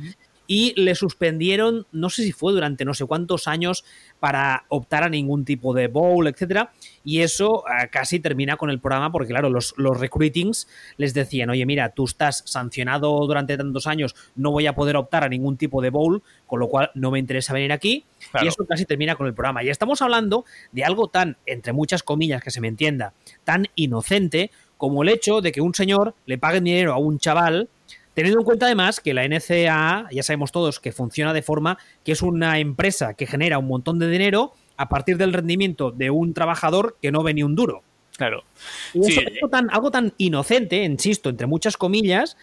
y 0.48 0.80
le 0.80 0.96
suspendieron, 0.96 1.88
no 1.92 2.10
sé 2.10 2.24
si 2.24 2.32
fue 2.32 2.54
durante 2.54 2.86
no 2.86 2.94
sé 2.94 3.06
cuántos 3.06 3.48
años, 3.48 3.84
para 4.20 4.66
optar 4.70 5.04
a 5.04 5.10
ningún 5.10 5.46
tipo 5.46 5.74
de 5.74 5.88
bowl, 5.88 6.28
etcétera. 6.28 6.72
Y 7.04 7.22
eso 7.22 7.64
eh, 7.68 7.88
casi 7.92 8.20
termina 8.20 8.58
con 8.58 8.70
el 8.70 8.80
programa, 8.80 9.12
porque 9.12 9.30
claro, 9.30 9.50
los, 9.50 9.74
los 9.78 10.00
recruitings 10.00 10.68
les 10.98 11.14
decían, 11.14 11.50
oye, 11.50 11.66
mira, 11.66 11.90
tú 11.90 12.06
estás 12.06 12.44
sancionado 12.46 13.26
durante 13.28 13.58
tantos 13.58 13.88
años, 13.88 14.16
no 14.36 14.52
voy 14.52 14.68
a 14.68 14.76
poder 14.76 14.98
optar 14.98 15.24
a 15.24 15.30
ningún 15.30 15.58
tipo 15.58 15.82
de 15.82 15.90
bowl, 15.90 16.24
con 16.48 16.60
lo 16.60 16.68
cual 16.68 16.92
no 16.96 17.12
me 17.12 17.20
interesa 17.20 17.54
venir 17.54 17.72
aquí. 17.72 18.06
Y 18.42 18.48
eso 18.48 18.66
casi 18.66 18.86
termina 18.86 19.16
con 19.16 19.28
el 19.28 19.34
programa. 19.34 19.64
Y 19.64 19.70
estamos 19.70 20.02
hablando 20.02 20.46
de 20.72 20.84
algo 20.84 21.08
tan, 21.08 21.38
entre 21.46 21.74
muchas 21.74 22.04
comillas, 22.04 22.44
que 22.44 22.52
se 22.52 22.62
me 22.62 22.68
entienda, 22.68 23.14
tan 23.44 23.68
inocente 23.76 24.52
como 24.78 25.04
el 25.04 25.10
hecho 25.10 25.42
de 25.42 25.52
que 25.52 25.62
un 25.62 25.74
señor 25.74 26.16
le 26.26 26.38
pague 26.38 26.62
dinero 26.62 26.94
a 26.94 26.98
un 26.98 27.18
chaval 27.18 27.70
Teniendo 28.16 28.40
en 28.40 28.46
cuenta 28.46 28.66
además 28.66 29.02
que 29.02 29.14
la 29.14 29.28
NCAA, 29.28 30.08
ya 30.10 30.24
sabemos 30.24 30.54
todos 30.54 30.80
que 30.80 30.94
funciona 30.94 31.34
de 31.34 31.42
forma 31.42 31.78
que 32.04 32.14
es 32.14 32.22
una 32.22 32.60
empresa 32.60 33.14
que 33.14 33.28
genera 33.28 33.60
un 33.60 33.68
montón 33.68 34.00
de 34.00 34.10
dinero 34.10 34.54
a 34.78 34.88
partir 34.88 35.18
del 35.18 35.34
rendimiento 35.34 35.92
de 35.92 36.10
un 36.10 36.34
trabajador 36.34 36.98
que 37.02 37.12
no 37.12 37.24
ve 37.24 37.34
ni 37.34 37.44
un 37.44 37.56
duro. 37.56 37.84
Claro. 38.18 38.46
algo, 39.70 39.92
tan, 39.92 40.14
inocente, 40.18 40.82
insisto, 40.84 41.30
entre 41.30 41.46
muchas 41.46 41.76
comillas, 41.76 42.38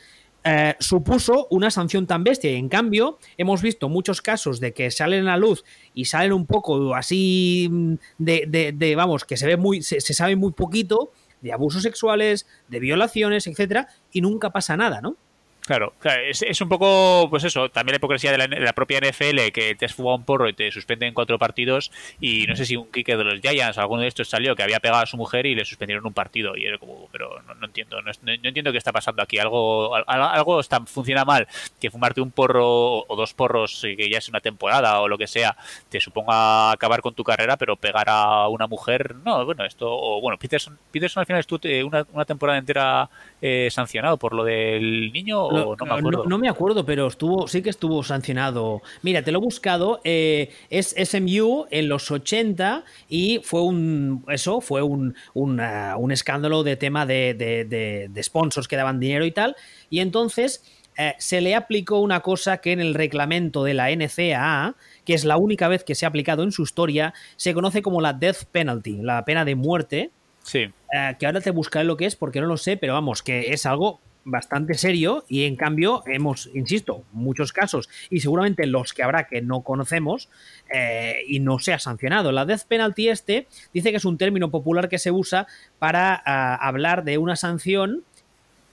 eh, 0.44 0.74
supuso 0.78 1.46
una 1.48 1.70
sanción 1.70 2.06
tan 2.06 2.22
bestia. 2.22 2.50
Y 2.50 2.56
en 2.56 2.68
cambio, 2.68 3.18
hemos 3.38 3.62
visto 3.62 3.88
muchos 3.88 4.20
casos 4.20 4.60
de 4.60 4.74
que 4.74 4.90
salen 4.90 5.26
a 5.26 5.30
la 5.32 5.36
luz 5.38 5.64
y 5.94 6.04
salen 6.04 6.34
un 6.34 6.44
poco 6.44 6.94
así 6.94 7.66
mm, 7.70 7.94
de, 8.18 8.94
vamos, 8.94 9.24
que 9.24 9.38
se 9.38 9.46
ve 9.46 9.56
muy, 9.56 9.82
se, 9.82 10.02
se, 10.02 10.12
sabe 10.12 10.36
muy 10.36 10.52
poquito 10.52 11.12
de 11.40 11.54
abusos 11.54 11.82
sexuales, 11.82 12.46
de 12.68 12.78
violaciones, 12.78 13.46
etcétera, 13.46 13.88
y 14.12 14.20
nunca 14.20 14.50
pasa 14.50 14.76
nada, 14.76 15.00
¿no? 15.00 15.16
Claro, 15.64 15.94
es, 16.04 16.60
un 16.60 16.68
poco, 16.68 17.28
pues 17.30 17.44
eso, 17.44 17.68
también 17.68 17.92
la 17.92 17.96
hipocresía 17.98 18.32
de 18.32 18.48
la, 18.48 18.72
propia 18.72 18.98
NFL 18.98 19.52
que 19.54 19.76
te 19.78 19.84
has 19.84 19.94
fugado 19.94 20.16
un 20.16 20.24
porro 20.24 20.48
y 20.48 20.54
te 20.54 20.72
suspenden 20.72 21.14
cuatro 21.14 21.38
partidos 21.38 21.92
y 22.20 22.46
no 22.48 22.56
sé 22.56 22.66
si 22.66 22.74
un 22.74 22.90
kicker 22.90 23.16
de 23.16 23.22
los 23.22 23.40
Giants, 23.40 23.78
alguno 23.78 24.02
de 24.02 24.08
estos 24.08 24.28
salió 24.28 24.56
que 24.56 24.64
había 24.64 24.80
pegado 24.80 25.02
a 25.02 25.06
su 25.06 25.16
mujer 25.16 25.46
y 25.46 25.54
le 25.54 25.64
suspendieron 25.64 26.04
un 26.04 26.14
partido 26.14 26.56
y 26.56 26.64
era 26.64 26.78
como, 26.78 27.08
pero 27.12 27.40
no, 27.42 27.64
entiendo, 27.64 28.02
no, 28.02 28.10
entiendo 28.24 28.72
qué 28.72 28.78
está 28.78 28.90
pasando 28.90 29.22
aquí, 29.22 29.38
algo 29.38 29.94
algo 29.94 30.58
está, 30.58 30.84
funciona 30.84 31.24
mal, 31.24 31.46
que 31.80 31.92
fumarte 31.92 32.20
un 32.20 32.32
porro 32.32 33.06
o 33.06 33.16
dos 33.16 33.32
porros 33.32 33.82
que 33.82 34.10
ya 34.10 34.18
es 34.18 34.28
una 34.28 34.40
temporada 34.40 35.00
o 35.00 35.06
lo 35.06 35.16
que 35.16 35.28
sea, 35.28 35.56
te 35.88 36.00
suponga 36.00 36.72
acabar 36.72 37.02
con 37.02 37.14
tu 37.14 37.22
carrera, 37.22 37.56
pero 37.56 37.76
pegar 37.76 38.08
a 38.08 38.48
una 38.48 38.66
mujer, 38.66 39.14
no, 39.24 39.44
bueno, 39.44 39.64
esto, 39.64 39.86
o 39.88 40.20
bueno, 40.20 40.38
Peterson, 40.38 40.76
Peterson 40.90 41.20
al 41.20 41.26
final 41.26 41.38
estuvo 41.38 41.60
una, 41.86 42.04
una 42.12 42.24
temporada 42.24 42.58
entera 42.58 43.08
eh, 43.44 43.70
sancionado 43.72 44.18
por 44.18 44.34
lo 44.34 44.44
del 44.44 45.12
niño 45.12 45.42
o 45.42 45.74
no 45.74 45.84
me 45.84 45.94
acuerdo. 45.94 46.24
No, 46.26 46.38
me 46.38 46.48
acuerdo, 46.48 46.86
pero 46.86 47.08
estuvo, 47.08 47.48
sí 47.48 47.60
que 47.60 47.70
estuvo 47.70 48.04
sancionado. 48.04 48.82
Mira, 49.02 49.24
te 49.24 49.32
lo 49.32 49.40
he 49.40 49.42
buscado. 49.42 50.00
Eh, 50.04 50.50
es 50.70 50.94
SMU 50.96 51.66
en 51.72 51.88
los 51.88 52.08
80 52.12 52.84
y 53.08 53.40
fue 53.42 53.62
un 53.62 54.24
eso, 54.28 54.60
fue 54.60 54.82
un, 54.82 55.16
un, 55.34 56.12
escándalo 56.12 56.62
de 56.62 56.76
tema 56.76 57.04
de, 57.04 57.34
de, 57.34 58.08
de, 58.08 58.22
sponsors 58.22 58.68
que 58.68 58.76
daban 58.76 59.00
dinero 59.00 59.24
y 59.24 59.32
tal. 59.32 59.56
Y 59.90 59.98
entonces 59.98 60.62
eh, 60.96 61.14
se 61.18 61.40
le 61.40 61.56
aplicó 61.56 61.98
una 61.98 62.20
cosa 62.20 62.58
que 62.58 62.70
en 62.70 62.78
el 62.78 62.94
reglamento 62.94 63.64
de 63.64 63.74
la 63.74 63.90
NCAA, 63.90 64.76
que 65.04 65.14
es 65.14 65.24
la 65.24 65.36
única 65.36 65.66
vez 65.66 65.82
que 65.82 65.96
se 65.96 66.06
ha 66.06 66.08
aplicado 66.08 66.44
en 66.44 66.52
su 66.52 66.62
historia, 66.62 67.12
se 67.34 67.54
conoce 67.54 67.82
como 67.82 68.00
la 68.00 68.12
death 68.12 68.44
penalty, 68.52 68.98
la 69.02 69.24
pena 69.24 69.44
de 69.44 69.56
muerte. 69.56 70.12
Sí. 70.42 70.60
Eh, 70.92 71.16
que 71.18 71.26
ahora 71.26 71.40
te 71.40 71.50
buscaré 71.50 71.84
lo 71.84 71.96
que 71.96 72.06
es 72.06 72.16
porque 72.16 72.40
no 72.40 72.46
lo 72.46 72.56
sé, 72.56 72.76
pero 72.76 72.94
vamos, 72.94 73.22
que 73.22 73.52
es 73.52 73.66
algo 73.66 74.00
bastante 74.24 74.74
serio 74.74 75.24
y 75.28 75.44
en 75.44 75.56
cambio 75.56 76.02
hemos, 76.06 76.48
insisto, 76.54 77.04
muchos 77.12 77.52
casos 77.52 77.88
y 78.10 78.20
seguramente 78.20 78.66
los 78.66 78.92
que 78.92 79.02
habrá 79.02 79.26
que 79.26 79.42
no 79.42 79.62
conocemos 79.62 80.28
eh, 80.72 81.16
y 81.26 81.40
no 81.40 81.58
se 81.58 81.72
ha 81.72 81.78
sancionado. 81.78 82.32
La 82.32 82.44
death 82.44 82.62
penalty 82.68 83.08
este 83.08 83.46
dice 83.72 83.90
que 83.90 83.96
es 83.96 84.04
un 84.04 84.18
término 84.18 84.50
popular 84.50 84.88
que 84.88 84.98
se 84.98 85.10
usa 85.10 85.46
para 85.78 86.22
ah, 86.24 86.54
hablar 86.56 87.04
de 87.04 87.18
una 87.18 87.36
sanción 87.36 88.04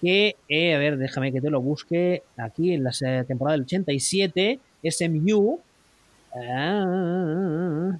que, 0.01 0.37
eh, 0.47 0.75
a 0.75 0.77
ver, 0.77 0.97
déjame 0.97 1.31
que 1.31 1.41
te 1.41 1.49
lo 1.49 1.61
busque 1.61 2.23
aquí 2.37 2.73
en 2.73 2.83
la 2.83 2.91
temporada 3.25 3.57
del 3.57 3.65
87, 3.65 4.59
SMU. 4.83 5.59
Ah, 6.33 7.97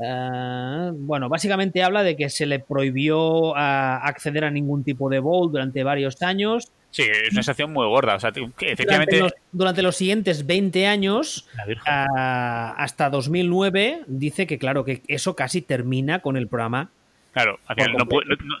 ah, 0.00 0.92
bueno, 0.94 1.28
básicamente 1.28 1.82
habla 1.82 2.02
de 2.02 2.16
que 2.16 2.28
se 2.30 2.46
le 2.46 2.58
prohibió 2.58 3.56
ah, 3.56 4.00
acceder 4.04 4.44
a 4.44 4.50
ningún 4.50 4.84
tipo 4.84 5.08
de 5.08 5.18
bowl 5.18 5.50
durante 5.50 5.82
varios 5.84 6.22
años. 6.22 6.72
Sí, 6.90 7.02
es 7.02 7.32
una 7.32 7.42
sensación 7.42 7.72
muy 7.72 7.86
gorda. 7.86 8.14
O 8.14 8.20
sea, 8.20 8.30
efectivamente... 8.60 9.28
durante, 9.52 9.82
los, 9.82 9.96
siguientes 9.96 10.46
20 10.46 10.86
años, 10.86 11.46
hasta 11.84 13.10
2009, 13.10 14.04
dice 14.06 14.46
que, 14.46 14.58
claro, 14.58 14.84
que 14.84 15.02
eso 15.08 15.36
casi 15.36 15.60
termina 15.60 16.20
con 16.20 16.36
el 16.36 16.48
programa 16.48 16.90
Claro, 17.36 17.60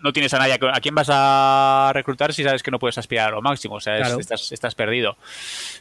no, 0.02 0.12
tienes 0.12 0.34
a 0.34 0.38
nadie. 0.38 0.58
¿A 0.70 0.80
quién 0.82 0.94
vas 0.94 1.08
a 1.10 1.92
reclutar 1.94 2.34
si 2.34 2.44
sabes 2.44 2.62
que 2.62 2.70
no 2.70 2.78
puedes 2.78 2.98
aspirar 2.98 3.28
a 3.28 3.30
lo 3.30 3.40
máximo? 3.40 3.76
O 3.76 3.80
sea, 3.80 3.96
estás, 4.18 4.74
perdido. 4.74 5.16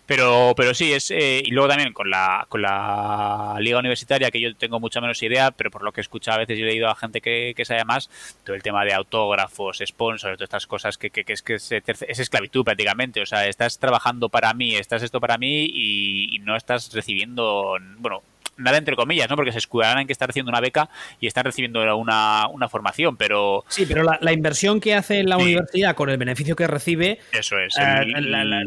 Pero, 0.05 0.53
pero 0.55 0.73
sí, 0.73 0.93
es. 0.93 1.11
Eh, 1.11 1.41
y 1.43 1.51
luego 1.51 1.67
también 1.67 1.91
con 1.91 2.09
la, 2.09 2.45
con 2.47 2.61
la 2.61 3.57
liga 3.59 3.79
universitaria, 3.79 4.31
que 4.31 4.39
yo 4.39 4.55
tengo 4.55 4.79
mucha 4.79 5.01
menos 5.01 5.21
idea, 5.23 5.51
pero 5.51 5.71
por 5.71 5.83
lo 5.83 5.91
que 5.91 5.99
he 5.99 6.03
escuchado 6.03 6.37
a 6.37 6.39
veces 6.39 6.57
y 6.57 6.61
he 6.61 6.65
leído 6.65 6.87
a 6.87 6.95
gente 6.95 7.19
que, 7.19 7.53
sabe 7.65 7.83
más, 7.83 8.09
todo 8.45 8.55
el 8.55 8.63
tema 8.63 8.85
de 8.85 8.93
autógrafos, 8.93 9.83
sponsors, 9.85 10.37
todas 10.37 10.47
estas 10.47 10.65
cosas 10.65 10.97
que, 10.97 11.11
es 11.13 11.41
que 11.41 11.55
es, 11.55 11.71
esclavitud 12.07 12.63
prácticamente. 12.63 13.21
O 13.21 13.25
sea, 13.25 13.45
estás 13.45 13.77
trabajando 13.77 14.29
para 14.29 14.53
mí, 14.53 14.73
estás 14.73 15.03
esto 15.03 15.19
para 15.19 15.37
mí 15.37 15.65
y 15.65 16.39
no 16.43 16.55
estás 16.55 16.93
recibiendo. 16.93 17.75
Bueno, 17.97 18.23
nada 18.57 18.77
entre 18.77 18.95
comillas, 18.95 19.29
¿no? 19.29 19.35
Porque 19.35 19.51
se 19.51 19.57
escudarán 19.57 19.99
en 19.99 20.07
que 20.07 20.13
está 20.13 20.27
recibiendo 20.27 20.49
una 20.49 20.61
beca 20.61 20.89
y 21.19 21.27
están 21.27 21.45
recibiendo 21.45 21.81
una, 21.97 22.47
una 22.47 22.69
formación, 22.69 23.17
pero... 23.17 23.63
Sí, 23.67 23.85
pero 23.85 24.03
la, 24.03 24.33
inversión 24.33 24.79
que 24.79 24.95
hace 24.95 25.23
la 25.23 25.37
universidad 25.37 25.95
con 25.95 26.09
el 26.09 26.17
beneficio 26.17 26.55
que 26.55 26.67
recibe... 26.67 27.19
Eso 27.31 27.57
es. 27.59 27.75
Eh, 27.77 28.05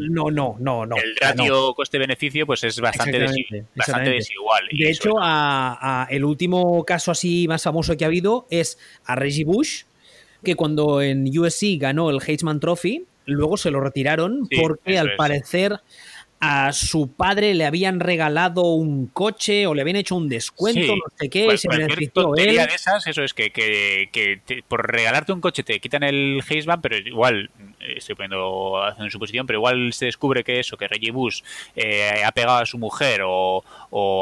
no, 0.09 0.31
no, 0.31 0.55
no, 0.59 0.85
no. 0.85 0.95
El 0.97 1.15
ratio 1.15 1.73
coste-beneficio 1.73 2.45
pues 2.45 2.63
es 2.63 2.79
bastante, 2.79 3.25
bastante 3.75 4.09
desigual. 4.11 4.67
De 4.71 4.89
hecho, 4.89 5.13
a, 5.19 6.07
el 6.09 6.23
último 6.23 6.83
caso 6.85 7.11
así 7.11 7.47
más 7.47 7.63
famoso 7.63 7.95
que 7.97 8.03
ha 8.03 8.07
habido 8.07 8.47
es 8.49 8.77
a 9.05 9.15
Reggie 9.15 9.45
Bush, 9.45 9.83
que 10.43 10.55
cuando 10.55 11.01
en 11.01 11.25
USC 11.37 11.77
ganó 11.77 12.09
el 12.09 12.19
Heisman 12.25 12.59
Trophy, 12.59 13.05
luego 13.25 13.57
se 13.57 13.71
lo 13.71 13.79
retiraron 13.79 14.47
porque 14.59 14.97
al 14.97 15.15
parecer 15.15 15.79
a 16.39 16.71
su 16.71 17.11
padre 17.11 17.53
le 17.53 17.65
habían 17.65 17.99
regalado 17.99 18.63
un 18.73 19.07
coche 19.07 19.67
o 19.67 19.73
le 19.73 19.81
habían 19.81 19.97
hecho 19.97 20.15
un 20.15 20.29
descuento, 20.29 20.95
no 20.95 21.03
sé 21.17 21.29
qué, 21.29 21.47
y 21.53 21.57
se 21.57 21.67
benefició 21.67 22.35
él. 22.37 22.55
de 22.55 22.63
esas, 22.63 23.05
eso 23.07 23.23
es 23.23 23.33
que, 23.33 23.51
que, 23.51 24.61
por 24.67 24.89
regalarte 24.89 25.33
un 25.33 25.41
coche 25.41 25.63
te 25.63 25.79
quitan 25.79 26.03
el 26.03 26.41
Heisman, 26.47 26.81
pero 26.81 26.97
igual, 26.97 27.49
estoy 27.79 28.15
poniendo 28.15 28.81
haciendo 28.83 29.09
su 29.09 29.19
posición, 29.19 29.45
pero 29.45 29.59
igual 29.59 29.93
se 29.93 30.05
descubre 30.05 30.43
que 30.43 30.59
eso, 30.59 30.77
que 30.77 30.87
Reggie 30.87 31.11
Bush 31.11 31.41
eh, 31.75 32.23
ha 32.25 32.31
pegado 32.31 32.59
a 32.59 32.65
su 32.65 32.77
mujer 32.77 33.21
o, 33.25 33.63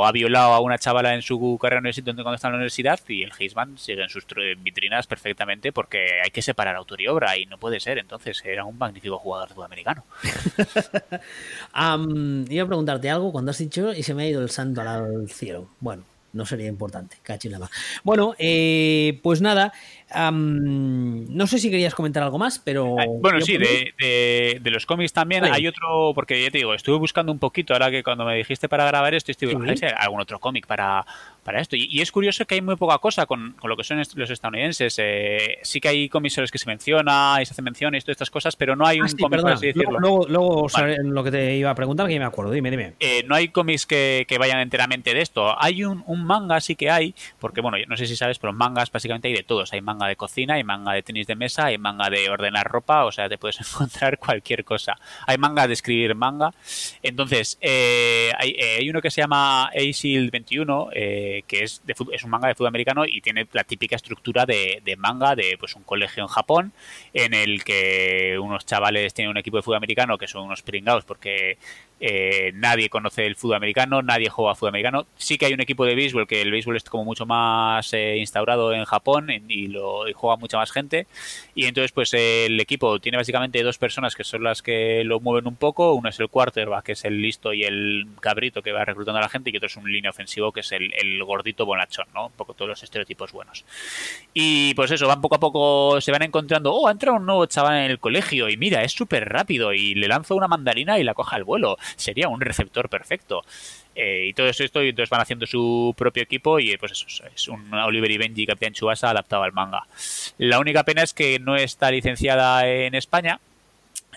ha 0.03 0.11
violado 0.11 0.53
a 0.53 0.59
una 0.59 0.77
chavala 0.77 1.13
en 1.13 1.21
su 1.21 1.57
carrera 1.61 1.79
universitaria 1.79 2.23
cuando 2.23 2.35
está 2.35 2.47
en 2.47 2.53
la 2.53 2.57
universidad 2.57 2.99
y 3.07 3.23
el 3.23 3.31
Heisman 3.37 3.77
sigue 3.77 4.03
en 4.03 4.09
sus 4.09 4.25
vitrinas 4.59 5.07
perfectamente 5.07 5.71
porque 5.71 6.21
hay 6.23 6.31
que 6.31 6.41
separar 6.41 6.75
autor 6.75 7.01
y 7.01 7.07
obra 7.07 7.37
y 7.37 7.45
no 7.45 7.57
puede 7.57 7.79
ser, 7.79 7.97
entonces 7.97 8.41
era 8.45 8.63
un 8.63 8.77
magnífico 8.77 9.17
jugador 9.17 9.49
sudamericano. 9.49 10.03
iba 12.49 12.63
a 12.63 12.67
preguntarte 12.67 13.09
algo 13.09 13.31
cuando 13.31 13.51
has 13.51 13.57
dicho 13.57 13.93
y 13.93 14.03
se 14.03 14.13
me 14.13 14.23
ha 14.23 14.27
ido 14.27 14.41
el 14.41 14.49
santo 14.49 14.81
al 14.81 15.29
cielo. 15.29 15.69
Bueno, 15.79 16.03
no 16.33 16.45
sería 16.45 16.67
importante, 16.67 17.17
cachilama. 17.23 17.69
Bueno, 18.03 18.35
eh, 18.37 19.19
pues 19.23 19.41
nada, 19.41 19.73
no 20.31 21.47
sé 21.47 21.59
si 21.59 21.69
querías 21.69 21.95
comentar 21.95 22.23
algo 22.23 22.37
más, 22.37 22.59
pero... 22.59 22.95
Ah, 22.99 23.05
bueno, 23.07 23.41
sí, 23.41 23.57
de, 23.57 24.61
los 24.63 24.85
cómics 24.85 25.13
también 25.13 25.45
hay 25.45 25.67
otro, 25.67 26.13
porque 26.13 26.41
ya 26.41 26.51
te 26.51 26.59
digo, 26.59 26.73
estuve 26.73 26.97
buscando 26.97 27.31
un 27.31 27.39
poquito, 27.39 27.73
ahora 27.73 27.91
que 27.91 28.03
cuando 28.03 28.25
me 28.25 28.35
dijiste 28.35 28.69
para 28.69 28.85
grabar 28.85 29.13
esto, 29.13 29.31
buscando 29.31 29.87
algún 29.97 30.21
otro 30.21 30.39
cómic 30.39 30.67
para, 30.67 31.05
para 31.47 31.61
esto. 31.61 31.77
Y, 31.77 32.01
es 32.01 32.11
curioso 32.11 32.45
que 32.45 32.55
hay 32.55 32.61
muy 32.61 32.75
poca 32.75 32.97
cosa 32.97 33.25
con, 33.25 33.55
lo 33.63 33.77
que 33.77 33.85
son 33.85 34.03
los 34.15 34.29
estadounidenses. 34.29 34.99
Eh, 35.01 35.59
sí 35.61 35.79
que 35.79 35.87
hay 35.87 36.09
cómics 36.09 36.41
que 36.51 36.57
se 36.57 36.65
menciona 36.65 37.37
y 37.41 37.45
se 37.45 37.53
hace 37.53 37.61
mención 37.61 37.95
y 37.95 38.01
todas 38.01 38.15
estas 38.15 38.29
cosas, 38.29 38.57
pero 38.57 38.75
no 38.75 38.85
hay 38.85 38.99
ah, 38.99 39.03
un 39.05 39.17
cómic, 39.17 39.45
así 39.45 39.67
decirlo. 39.67 39.97
Luego, 39.97 40.25
luego 40.27 40.67
lo 41.03 41.23
que 41.23 41.31
te 41.31 41.55
iba 41.55 41.69
a 41.69 41.75
preguntar, 41.75 42.05
que 42.09 42.19
me 42.19 42.25
acuerdo. 42.25 42.51
Dime, 42.51 42.69
dime. 42.69 42.95
Eh, 42.99 43.23
no 43.25 43.33
hay 43.33 43.47
cómics 43.47 43.85
que, 43.85 44.25
vayan 44.37 44.59
enteramente 44.59 45.13
de 45.13 45.21
esto. 45.21 45.55
Hay 45.57 45.85
un, 45.85 46.03
manga, 46.25 46.59
sí 46.59 46.75
que 46.75 46.91
hay, 46.91 47.15
porque 47.39 47.61
bueno, 47.61 47.77
no 47.87 47.95
sé 47.95 48.07
si 48.07 48.17
sabes, 48.17 48.39
pero 48.39 48.51
mangas 48.51 48.91
básicamente 48.91 49.29
hay 49.29 49.33
de 49.33 49.43
todos. 49.43 49.71
Hay 49.71 49.79
manga 49.79 50.05
de 50.05 50.17
cocina, 50.17 50.55
hay 50.55 50.65
manga 50.65 50.91
de 50.91 51.01
tenis 51.01 51.27
de 51.27 51.37
mesa, 51.37 51.67
hay 51.67 51.77
manga 51.77 52.09
de 52.09 52.29
ordenar 52.29 52.69
ropa, 52.69 53.05
o 53.05 53.11
sea, 53.13 53.29
te 53.29 53.37
puedes 53.37 53.57
encontrar 53.61 54.17
cualquier 54.17 54.65
cosa. 54.65 54.99
Hay 55.25 55.37
manga 55.37 55.65
de 55.65 55.75
escribir 55.75 56.13
manga. 56.13 56.53
Entonces, 57.01 57.57
eh, 57.61 58.31
hay, 58.37 58.89
uno 58.89 59.01
que 59.01 59.11
se 59.11 59.21
llama 59.21 59.67
ACIL 59.67 60.29
21, 60.29 60.89
que 61.43 61.63
es, 61.63 61.81
de, 61.85 61.95
es 62.11 62.23
un 62.23 62.29
manga 62.29 62.47
de 62.47 62.55
fútbol 62.55 62.69
americano 62.69 63.05
y 63.05 63.21
tiene 63.21 63.47
la 63.51 63.63
típica 63.63 63.95
estructura 63.95 64.45
de, 64.45 64.81
manga 64.97 65.35
de 65.35 65.57
pues 65.59 65.75
un 65.75 65.83
colegio 65.83 66.23
en 66.23 66.27
Japón 66.27 66.71
en 67.13 67.33
el 67.33 67.63
que 67.63 68.37
unos 68.41 68.65
chavales 68.65 69.13
tienen 69.13 69.31
un 69.31 69.37
equipo 69.37 69.57
de 69.57 69.63
fútbol 69.63 69.77
americano 69.77 70.17
que 70.17 70.27
son 70.27 70.43
unos 70.43 70.61
pringados 70.61 71.05
porque 71.05 71.57
eh, 71.99 72.51
nadie 72.53 72.89
conoce 72.89 73.25
el 73.25 73.35
fútbol 73.35 73.55
americano, 73.55 74.03
nadie 74.03 74.29
juega 74.29 74.53
fútbol 74.53 74.69
americano. 74.69 75.07
Sí 75.17 75.37
que 75.37 75.47
hay 75.47 75.53
un 75.53 75.61
equipo 75.61 75.85
de 75.85 75.95
béisbol, 75.95 76.27
que 76.27 76.41
el 76.41 76.51
béisbol 76.51 76.77
es 76.77 76.83
como 76.83 77.05
mucho 77.05 77.25
más 77.25 77.91
eh, 77.93 78.17
instaurado 78.17 78.71
en 78.73 78.85
Japón 78.85 79.29
y, 79.47 79.67
lo 79.67 80.03
juega 80.13 80.37
mucha 80.37 80.57
más 80.57 80.71
gente. 80.71 81.07
Y 81.55 81.65
entonces, 81.65 81.91
pues 81.91 82.13
el 82.13 82.59
equipo 82.59 82.99
tiene 82.99 83.17
básicamente 83.17 83.63
dos 83.63 83.77
personas 83.77 84.15
que 84.15 84.23
son 84.23 84.43
las 84.43 84.61
que 84.61 85.03
lo 85.03 85.19
mueven 85.19 85.47
un 85.47 85.55
poco. 85.55 85.93
Uno 85.93 86.09
es 86.09 86.19
el 86.19 86.29
quarterback, 86.29 86.85
que 86.85 86.91
es 86.93 87.05
el 87.05 87.21
listo 87.21 87.53
y 87.53 87.63
el 87.63 88.07
cabrito 88.19 88.61
que 88.61 88.71
va 88.71 88.85
reclutando 88.85 89.17
a 89.19 89.21
la 89.21 89.29
gente, 89.29 89.49
y 89.49 89.57
otro 89.57 89.67
es 89.67 89.77
un 89.77 89.91
línea 89.91 90.11
ofensivo, 90.11 90.51
que 90.51 90.59
es 90.61 90.71
el, 90.71 91.23
gordito 91.27 91.65
bonachón, 91.65 92.07
¿no? 92.13 92.27
Un 92.27 92.31
poco 92.31 92.55
todos 92.55 92.69
los 92.69 92.83
estereotipos 92.83 93.31
buenos. 93.31 93.65
Y 94.33 94.73
pues 94.73 94.89
eso, 94.89 95.07
van 95.07 95.21
poco 95.21 95.35
a 95.35 95.39
poco, 95.39 96.01
se 96.01 96.11
van 96.11 96.23
encontrando, 96.23 96.73
oh, 96.73 96.87
ha 96.87 96.91
entrado 96.91 97.17
un 97.17 97.25
nuevo 97.25 97.45
chaval 97.45 97.77
en 97.85 97.91
el 97.91 97.99
colegio 97.99 98.49
y 98.49 98.57
mira, 98.57 98.83
es 98.83 98.93
súper 98.93 99.29
rápido 99.29 99.73
y 99.73 99.93
le 99.93 100.07
lanzo 100.07 100.35
una 100.35 100.47
mandarina 100.47 100.97
y 100.97 101.03
la 101.03 101.13
coja 101.13 101.35
al 101.35 101.43
vuelo 101.43 101.77
sería 101.95 102.27
un 102.29 102.41
receptor 102.41 102.89
perfecto. 102.89 103.43
Eh, 103.95 104.27
y 104.29 104.33
todo 104.33 104.47
esto, 104.47 104.83
y 104.83 104.89
entonces 104.89 105.09
van 105.09 105.21
haciendo 105.21 105.45
su 105.47 105.93
propio 105.97 106.23
equipo 106.23 106.59
y 106.59 106.77
pues 106.77 106.91
eso 106.91 107.23
es 107.35 107.47
un 107.47 107.73
Oliver 107.73 108.11
y 108.11 108.17
Benji 108.17 108.45
Capitán 108.45 108.73
Chubasa 108.73 109.09
adaptado 109.09 109.43
al 109.43 109.53
manga. 109.53 109.87
La 110.37 110.59
única 110.59 110.83
pena 110.83 111.03
es 111.03 111.13
que 111.13 111.39
no 111.39 111.55
está 111.55 111.89
licenciada 111.89 112.67
en 112.67 112.93
España, 112.93 113.39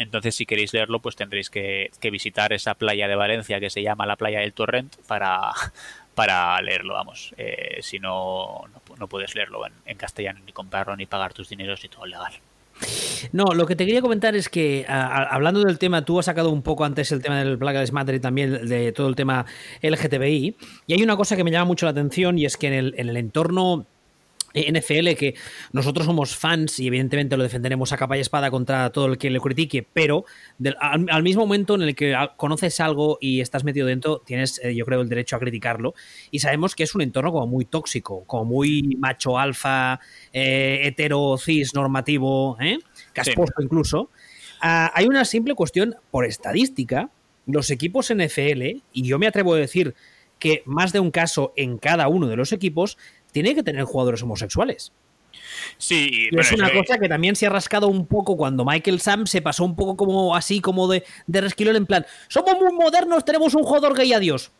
entonces, 0.00 0.34
si 0.34 0.46
queréis 0.46 0.72
leerlo, 0.72 1.00
pues 1.00 1.14
tendréis 1.14 1.50
que, 1.50 1.90
visitar 2.10 2.54
esa 2.54 2.74
playa 2.74 3.06
de 3.06 3.16
Valencia 3.16 3.60
que 3.60 3.68
se 3.68 3.82
llama 3.82 4.06
la 4.06 4.16
playa 4.16 4.40
del 4.40 4.54
Torrent 4.54 4.96
para, 5.06 5.52
para 6.14 6.60
leerlo, 6.60 6.94
vamos. 6.94 7.34
Eh, 7.36 7.78
si 7.80 7.98
no, 7.98 8.62
no, 8.98 9.08
puedes 9.08 9.34
leerlo 9.34 9.66
en, 9.66 9.72
en, 9.86 9.96
castellano, 9.96 10.40
ni 10.44 10.52
comprarlo, 10.52 10.96
ni 10.96 11.06
pagar 11.06 11.32
tus 11.32 11.48
dineros, 11.48 11.84
y 11.84 11.88
todo 11.88 12.06
legal. 12.06 12.32
No, 13.32 13.44
lo 13.54 13.66
que 13.66 13.76
te 13.76 13.84
quería 13.84 14.00
comentar 14.00 14.34
es 14.34 14.48
que, 14.48 14.86
hablando 14.88 15.60
del 15.62 15.78
tema, 15.78 16.04
tú 16.04 16.18
has 16.18 16.26
sacado 16.26 16.50
un 16.50 16.62
poco 16.62 16.84
antes 16.84 17.12
el 17.12 17.22
tema 17.22 17.38
del 17.38 17.56
Black 17.56 17.74
Lives 17.74 17.92
Matter 17.92 18.14
y 18.14 18.20
también 18.20 18.66
de 18.66 18.92
todo 18.92 19.08
el 19.08 19.16
tema 19.16 19.44
LGTBI, 19.82 20.56
y 20.86 20.94
hay 20.94 21.02
una 21.02 21.16
cosa 21.16 21.36
que 21.36 21.44
me 21.44 21.50
llama 21.50 21.66
mucho 21.66 21.86
la 21.86 21.90
atención 21.90 22.38
y 22.38 22.46
es 22.46 22.56
que 22.56 22.68
en 22.68 22.72
el, 22.72 22.94
en 22.96 23.08
el 23.08 23.16
entorno 23.16 23.86
NFL, 24.55 25.14
que 25.16 25.35
nosotros 25.72 26.06
somos 26.06 26.36
fans 26.36 26.78
y 26.81 26.86
evidentemente 26.86 27.36
lo 27.36 27.43
defenderemos 27.43 27.93
a 27.93 27.97
capa 27.97 28.16
y 28.16 28.20
espada 28.20 28.51
contra 28.51 28.90
todo 28.90 29.06
el 29.06 29.18
que 29.18 29.31
le 29.31 29.40
critique, 29.40 29.86
pero 29.93 30.24
al, 30.81 31.22
mismo 31.22 31.43
momento 31.43 31.74
en 31.74 31.82
el 31.82 31.94
que 31.94 32.16
conoces 32.36 32.81
algo 32.81 33.18
y 33.20 33.40
estás 33.40 33.64
metido 33.64 33.86
dentro, 33.86 34.18
tienes, 34.18 34.60
eh, 34.62 34.74
yo 34.74 34.85
creo, 34.85 35.01
el 35.01 35.09
derecho 35.09 35.36
a 35.36 35.39
criticarlo. 35.39 35.94
Y 36.31 36.40
sabemos 36.40 36.74
que 36.74 36.82
es 36.82 36.94
un 36.94 37.02
entorno 37.02 37.32
como 37.32 37.47
muy 37.47 37.64
tóxico, 37.64 38.24
como 38.24 38.44
muy 38.44 38.97
macho 38.98 39.39
alfa, 39.39 40.01
eh, 40.32 40.81
hetero, 40.85 41.36
cis, 41.39 41.74
normativo, 41.74 42.56
¿eh? 42.60 42.78
casposo 43.12 43.55
incluso. 43.60 44.10
Ah, 44.60 44.90
hay 44.94 45.06
una 45.06 45.24
simple 45.24 45.55
cuestión 45.55 45.97
por 46.10 46.24
estadística. 46.24 47.10
Los 47.47 47.70
equipos 47.70 48.12
NFL, 48.12 48.82
y 48.93 49.02
yo 49.02 49.18
me 49.18 49.27
atrevo 49.27 49.55
a 49.55 49.59
decir 49.59 49.94
que 50.39 50.62
más 50.66 50.93
de 50.93 51.01
un 51.01 51.10
caso 51.10 51.52
en 51.56 51.78
cada 51.78 52.09
uno 52.09 52.27
de 52.27 52.36
los 52.36 52.52
equipos, 52.52 52.98
tiene 53.32 53.55
que 53.55 53.62
tener 53.62 53.85
jugadores 53.85 54.23
homosexuales. 54.23 54.93
Sí, 55.78 56.28
y 56.31 56.39
es 56.39 56.52
una 56.52 56.73
cosa 56.73 56.98
que 56.98 57.09
también 57.09 57.36
se 57.36 57.47
ha 57.47 57.51
rascado 57.51 57.89
un 57.89 58.07
poco 58.07 58.36
cuando 58.36 58.65
Michael 58.65 59.01
Sam 59.01 59.27
se 59.27 59.43
pasó 59.43 59.65
un 59.65 59.77
poco 59.77 59.97
como 59.97 60.35
así, 60.35 60.61
como 60.61 60.89
de, 60.89 61.05
de 61.27 61.40
resquilón 61.40 61.77
en 61.77 61.86
plan, 61.86 62.07
somos 62.28 62.55
muy 62.59 62.73
modernos, 62.73 63.24
tenemos 63.24 63.55
un 63.55 63.62
jugador 63.62 63.97
gay, 63.97 64.12
adiós. 64.12 64.51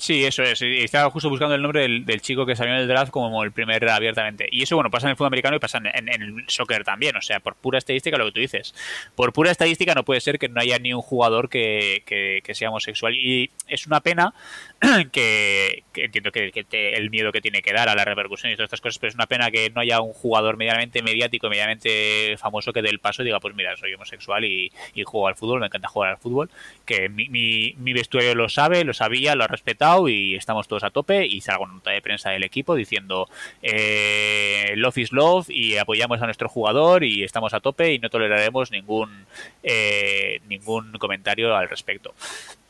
Sí, 0.00 0.24
eso 0.24 0.42
es. 0.42 0.62
Estaba 0.62 1.10
justo 1.10 1.28
buscando 1.28 1.54
el 1.54 1.60
nombre 1.60 1.82
del, 1.82 2.20
chico 2.22 2.46
que 2.46 2.56
salió 2.56 2.72
en 2.72 2.80
el 2.80 2.88
draft 2.88 3.10
como 3.10 3.44
el 3.44 3.52
primer 3.52 3.86
abiertamente. 3.86 4.48
Y 4.50 4.62
eso, 4.62 4.74
bueno, 4.74 4.90
pasa 4.90 5.06
en 5.06 5.10
el 5.10 5.16
fútbol 5.16 5.26
americano 5.26 5.56
y 5.56 5.58
pasa 5.58 5.76
en, 5.76 6.08
el 6.08 6.44
soccer 6.46 6.84
también. 6.84 7.16
O 7.16 7.20
sea, 7.20 7.40
por 7.40 7.54
pura 7.54 7.76
estadística, 7.76 8.16
lo 8.16 8.24
que 8.24 8.32
tú 8.32 8.40
dices. 8.40 8.74
Por 9.14 9.34
pura 9.34 9.50
estadística 9.50 9.94
no 9.94 10.02
puede 10.02 10.22
ser 10.22 10.38
que 10.38 10.48
no 10.48 10.58
haya 10.58 10.78
ni 10.78 10.94
un 10.94 11.02
jugador 11.02 11.50
que, 11.50 12.02
que 12.06 12.54
sea 12.54 12.70
homosexual. 12.70 13.14
Y 13.14 13.50
es 13.68 13.86
una 13.86 14.00
pena 14.00 14.32
que, 15.12 15.84
entiendo 15.94 16.32
que, 16.32 16.52
el 16.96 17.10
miedo 17.10 17.32
que 17.32 17.42
tiene 17.42 17.60
que 17.60 17.72
dar 17.72 17.88
a 17.88 17.94
la 17.94 18.04
repercusión 18.04 18.50
y 18.50 18.56
todas 18.56 18.68
estas 18.68 18.80
cosas, 18.80 18.98
pero 18.98 19.10
es 19.10 19.14
una 19.14 19.26
pena 19.26 19.50
que 19.50 19.70
no 19.70 19.82
haya 19.82 20.00
un 20.00 20.14
jugador 20.14 20.56
medianamente 20.56 21.02
mediático, 21.02 21.50
medianamente 21.50 22.36
famoso 22.38 22.72
que 22.72 22.80
dé 22.80 22.88
el 22.88 22.98
paso 22.98 23.22
y 23.22 23.26
diga, 23.26 23.40
pues 23.40 23.54
mira, 23.54 23.76
soy 23.76 23.92
homosexual 23.92 24.44
y, 24.44 24.72
juego 25.04 25.28
al 25.28 25.34
fútbol, 25.34 25.60
me 25.60 25.66
encanta 25.66 25.88
jugar 25.88 26.10
al 26.10 26.18
fútbol, 26.18 26.50
que 26.86 27.08
mi, 27.08 27.28
mi, 27.28 27.92
vestuario 27.92 28.34
lo 28.34 28.48
sabe, 28.48 28.84
lo 28.84 28.94
sabía, 28.94 29.34
lo 29.34 29.44
ha 29.44 29.48
respetado 29.48 30.08
y 30.08 30.34
estamos 30.34 30.68
todos 30.68 30.84
a 30.84 30.90
tope 30.90 31.26
y 31.26 31.40
salgo 31.40 31.66
en 31.66 31.74
nota 31.74 31.90
de 31.90 32.00
prensa 32.00 32.30
del 32.30 32.44
equipo 32.44 32.74
diciendo 32.74 33.28
eh, 33.62 34.74
love 34.76 34.98
is 34.98 35.12
love 35.12 35.50
y 35.50 35.78
apoyamos 35.78 36.22
a 36.22 36.26
nuestro 36.26 36.48
jugador 36.48 37.02
y 37.02 37.24
estamos 37.24 37.54
a 37.54 37.60
tope 37.60 37.92
y 37.94 37.98
no 37.98 38.08
toleraremos 38.08 38.70
ningún, 38.70 39.26
eh, 39.62 40.40
ningún 40.48 40.92
comentario 40.92 41.56
al 41.56 41.68
respecto. 41.68 42.14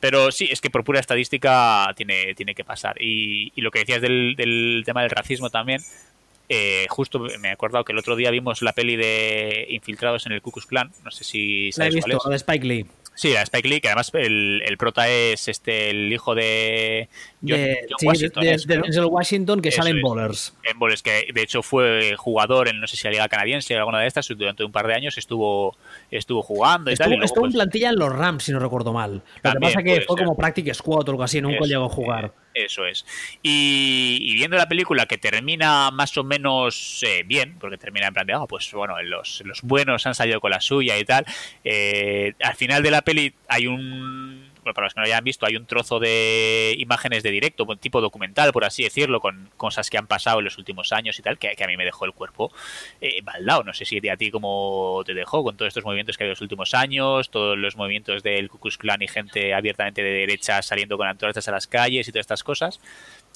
Pero 0.01 0.33
sí, 0.33 0.49
es 0.51 0.61
que 0.61 0.71
por 0.71 0.83
pura 0.83 0.99
estadística 0.99 1.93
tiene, 1.95 2.35
tiene 2.35 2.55
que 2.55 2.65
pasar. 2.65 3.01
Y, 3.01 3.53
lo 3.61 3.71
que 3.71 3.81
decías 3.81 4.01
del, 4.01 4.35
del 4.37 4.83
tema 4.85 5.03
del 5.03 5.11
racismo 5.11 5.51
también, 5.51 5.83
eh, 6.53 6.87
justo 6.89 7.21
me 7.39 7.49
he 7.49 7.53
acordado 7.53 7.85
que 7.85 7.93
el 7.93 7.99
otro 7.99 8.17
día 8.17 8.33
vimos 8.33 8.61
la 8.61 8.73
peli 8.73 8.97
de 8.97 9.67
Infiltrados 9.71 10.27
en 10.27 10.33
el 10.33 10.43
Ku 10.43 10.51
Klux 10.51 10.67
Klan. 10.67 10.91
No 11.05 11.13
sé 11.13 11.23
si 11.23 11.71
sabes 11.71 11.95
la 11.95 12.01
he 12.01 12.05
visto, 12.07 12.29
de 12.29 12.37
Spike 12.37 12.67
Lee. 12.67 12.87
Sí, 13.15 13.33
la 13.33 13.43
Spike 13.43 13.69
Lee, 13.69 13.81
que 13.81 13.89
además 13.89 14.11
el, 14.15 14.63
el 14.65 14.79
prota 14.79 15.09
es 15.09 15.49
este 15.49 15.91
el 15.91 16.13
hijo 16.13 16.35
de 16.35 17.09
John, 17.47 17.59
Washington. 18.03 18.45
De, 18.45 19.05
Washington 19.05 19.61
que 19.61 19.71
sale 19.71 19.91
en 19.91 20.01
Bowlers. 20.01 20.55
En 20.65 20.79
Bowlers, 20.79 21.03
que 21.03 21.27
de 21.33 21.43
hecho 21.43 21.63
fue 21.63 22.15
jugador 22.17 22.69
en 22.69 22.81
no 22.81 22.87
sé 22.87 22.97
si 22.97 23.05
la 23.05 23.11
Liga 23.11 23.29
Canadiense 23.29 23.75
o 23.75 23.79
alguna 23.79 24.01
de 24.01 24.07
estas, 24.07 24.27
durante 24.29 24.65
un 24.65 24.73
par 24.73 24.87
de 24.87 24.95
años 24.95 25.19
estuvo, 25.19 25.77
estuvo 26.11 26.43
jugando 26.43 26.91
y 26.91 26.95
estuvo, 26.95 27.11
tal. 27.11 27.23
estuvo 27.25 27.45
en 27.45 27.53
pues 27.53 27.59
plantilla 27.59 27.91
en 27.91 27.97
los 27.97 28.11
Rams, 28.11 28.45
si 28.45 28.53
no 28.53 28.59
recuerdo 28.59 28.93
mal. 28.93 29.23
Lo 29.43 29.53
que 29.53 29.61
pasa 29.61 29.83
que 29.83 30.01
fue 30.01 30.17
como 30.17 30.37
Practice 30.37 30.75
Squad 30.75 31.09
o 31.09 31.11
algo 31.11 31.23
así, 31.23 31.41
nunca 31.41 31.67
llegó 31.67 31.85
a 31.85 31.91
jugar. 31.91 32.33
Eso 32.55 32.85
es. 32.85 33.07
Y, 33.43 34.35
viendo 34.35 34.57
la 34.57 34.69
película 34.69 35.07
que 35.07 35.19
termina 35.19 35.91
más 35.91 36.17
o 36.19 36.25
menos 36.25 37.03
eh, 37.07 37.23
bien, 37.25 37.57
porque 37.59 37.79
termina 37.79 38.09
en 38.09 38.15
plan 38.15 38.27
de, 38.27 38.35
oh, 38.35 38.47
pues 38.47 38.71
bueno, 38.73 39.01
los, 39.03 39.43
los 39.45 39.63
buenos 39.63 40.07
han 40.07 40.15
salido 40.15 40.41
con 40.41 40.51
la 40.51 40.61
suya 40.61 40.99
y 40.99 41.05
tal, 41.05 41.25
eh, 41.65 42.35
al 42.43 42.57
final 42.57 42.83
de 42.83 42.91
la 42.91 43.03
peli 43.03 43.35
hay 43.49 43.67
un 43.67 44.50
para 44.75 44.87
los 44.87 44.95
que 44.95 45.01
no 45.01 45.07
hayan 45.07 45.25
visto, 45.25 45.47
hay 45.47 45.57
un 45.57 45.67
trozo 45.67 45.99
de 45.99 46.75
imágenes 46.79 47.23
de 47.23 47.31
directo, 47.31 47.67
tipo 47.77 48.01
documental, 48.01 48.53
por 48.53 48.65
así 48.65 48.83
decirlo, 48.83 49.21
con 49.21 49.51
cosas 49.57 49.91
que 49.91 49.99
han 49.99 50.07
pasado 50.07 50.39
en 50.39 50.45
los 50.45 50.59
últimos 50.59 50.93
años 50.93 51.19
y 51.19 51.23
tal, 51.23 51.39
que, 51.39 51.57
a 51.63 51.67
mí 51.67 51.77
me 51.77 51.85
dejó 51.85 52.05
el 52.05 52.13
cuerpo 52.13 52.53
eh, 53.01 53.21
baldado. 53.23 53.65
No 53.65 53.75
sé 53.75 53.85
si 53.85 54.01
a 54.09 54.17
ti 54.17 54.31
cómo 54.31 55.03
te 55.05 55.15
dejó 55.15 55.43
con 55.45 55.57
todos 55.57 55.69
estos 55.69 55.85
movimientos 55.85 56.17
que 56.17 56.25
hay 56.25 56.29
en 56.29 56.33
los 56.33 56.41
últimos 56.41 56.75
años, 56.75 57.31
todos 57.31 57.57
los 57.57 57.77
movimientos 57.77 58.23
del 58.23 58.49
Ku 58.49 58.59
Klux 58.59 58.79
Klan 58.79 59.03
y 59.03 59.09
gente 59.09 59.55
abiertamente 59.55 60.03
de 60.03 60.11
derecha 60.11 60.63
saliendo 60.63 60.97
con 60.97 61.07
antorchas 61.07 61.47
a 61.49 61.53
las 61.53 61.67
calles 61.67 62.09
y 62.09 62.13
todas 62.13 62.25
estas 62.25 62.45
cosas, 62.45 62.81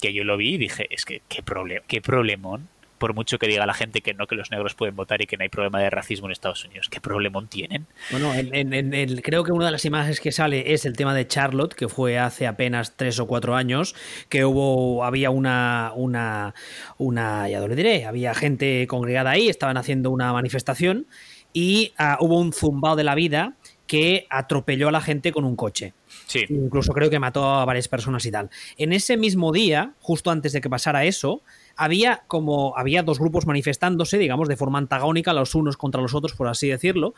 que 0.01 0.13
yo 0.13 0.23
lo 0.23 0.37
vi 0.37 0.55
y 0.55 0.57
dije, 0.57 0.87
es 0.89 1.05
que 1.05 1.21
qué, 1.27 1.43
problema 1.43 1.83
qué 1.87 2.01
problemón 2.01 2.67
por 3.05 3.13
mucho 3.13 3.37
que 3.37 3.45
diga 3.45 3.67
la 3.67 3.75
gente 3.75 4.01
que 4.01 4.15
no, 4.15 4.25
que 4.25 4.33
los 4.33 4.49
negros 4.49 4.73
pueden 4.73 4.95
votar 4.95 5.21
y 5.21 5.27
que 5.27 5.37
no 5.37 5.43
hay 5.43 5.49
problema 5.49 5.79
de 5.79 5.91
racismo 5.91 6.25
en 6.25 6.31
Estados 6.31 6.65
Unidos. 6.65 6.89
¿Qué 6.89 6.99
problema 6.99 7.39
tienen? 7.47 7.85
Bueno, 8.09 8.33
en, 8.33 9.21
creo 9.21 9.43
que 9.43 9.51
una 9.51 9.67
de 9.67 9.71
las 9.71 9.85
imágenes 9.85 10.19
que 10.19 10.31
sale 10.31 10.73
es 10.73 10.87
el 10.87 10.97
tema 10.97 11.13
de 11.13 11.27
Charlotte, 11.27 11.75
que 11.75 11.87
fue 11.87 12.17
hace 12.17 12.47
apenas 12.47 12.97
tres 12.97 13.19
o 13.19 13.27
cuatro 13.27 13.55
años, 13.55 13.93
que 14.27 14.43
hubo, 14.43 15.03
había 15.03 15.29
una, 15.29 15.91
una, 15.95 16.55
una, 16.97 17.47
ya 17.47 17.59
lo 17.59 17.75
diré, 17.75 18.05
había 18.05 18.33
gente 18.33 18.87
congregada 18.87 19.29
ahí, 19.29 19.49
estaban 19.49 19.77
haciendo 19.77 20.09
una 20.09 20.33
manifestación 20.33 21.05
y 21.53 21.93
ah, 21.99 22.17
hubo 22.21 22.39
un 22.39 22.53
zumbao 22.53 22.95
de 22.95 23.03
la 23.03 23.13
vida 23.13 23.53
que 23.85 24.25
atropelló 24.31 24.89
a 24.89 24.91
la 24.91 25.01
gente 25.01 25.31
con 25.31 25.45
un 25.45 25.55
coche. 25.55 25.93
Sí. 26.25 26.45
Incluso 26.49 26.91
creo 26.91 27.11
que 27.11 27.19
mató 27.19 27.45
a 27.45 27.65
varias 27.65 27.87
personas 27.87 28.25
y 28.25 28.31
tal. 28.31 28.49
En 28.77 28.93
ese 28.93 29.15
mismo 29.15 29.51
día, 29.51 29.93
justo 29.99 30.31
antes 30.31 30.53
de 30.53 30.61
que 30.61 30.71
pasara 30.71 31.05
eso, 31.05 31.43
había 31.75 32.23
como 32.27 32.77
había 32.77 33.03
dos 33.03 33.19
grupos 33.19 33.45
manifestándose, 33.45 34.17
digamos, 34.17 34.47
de 34.47 34.57
forma 34.57 34.77
antagónica 34.77 35.33
los 35.33 35.55
unos 35.55 35.77
contra 35.77 36.01
los 36.01 36.13
otros, 36.13 36.33
por 36.33 36.47
así 36.47 36.67
decirlo. 36.67 37.13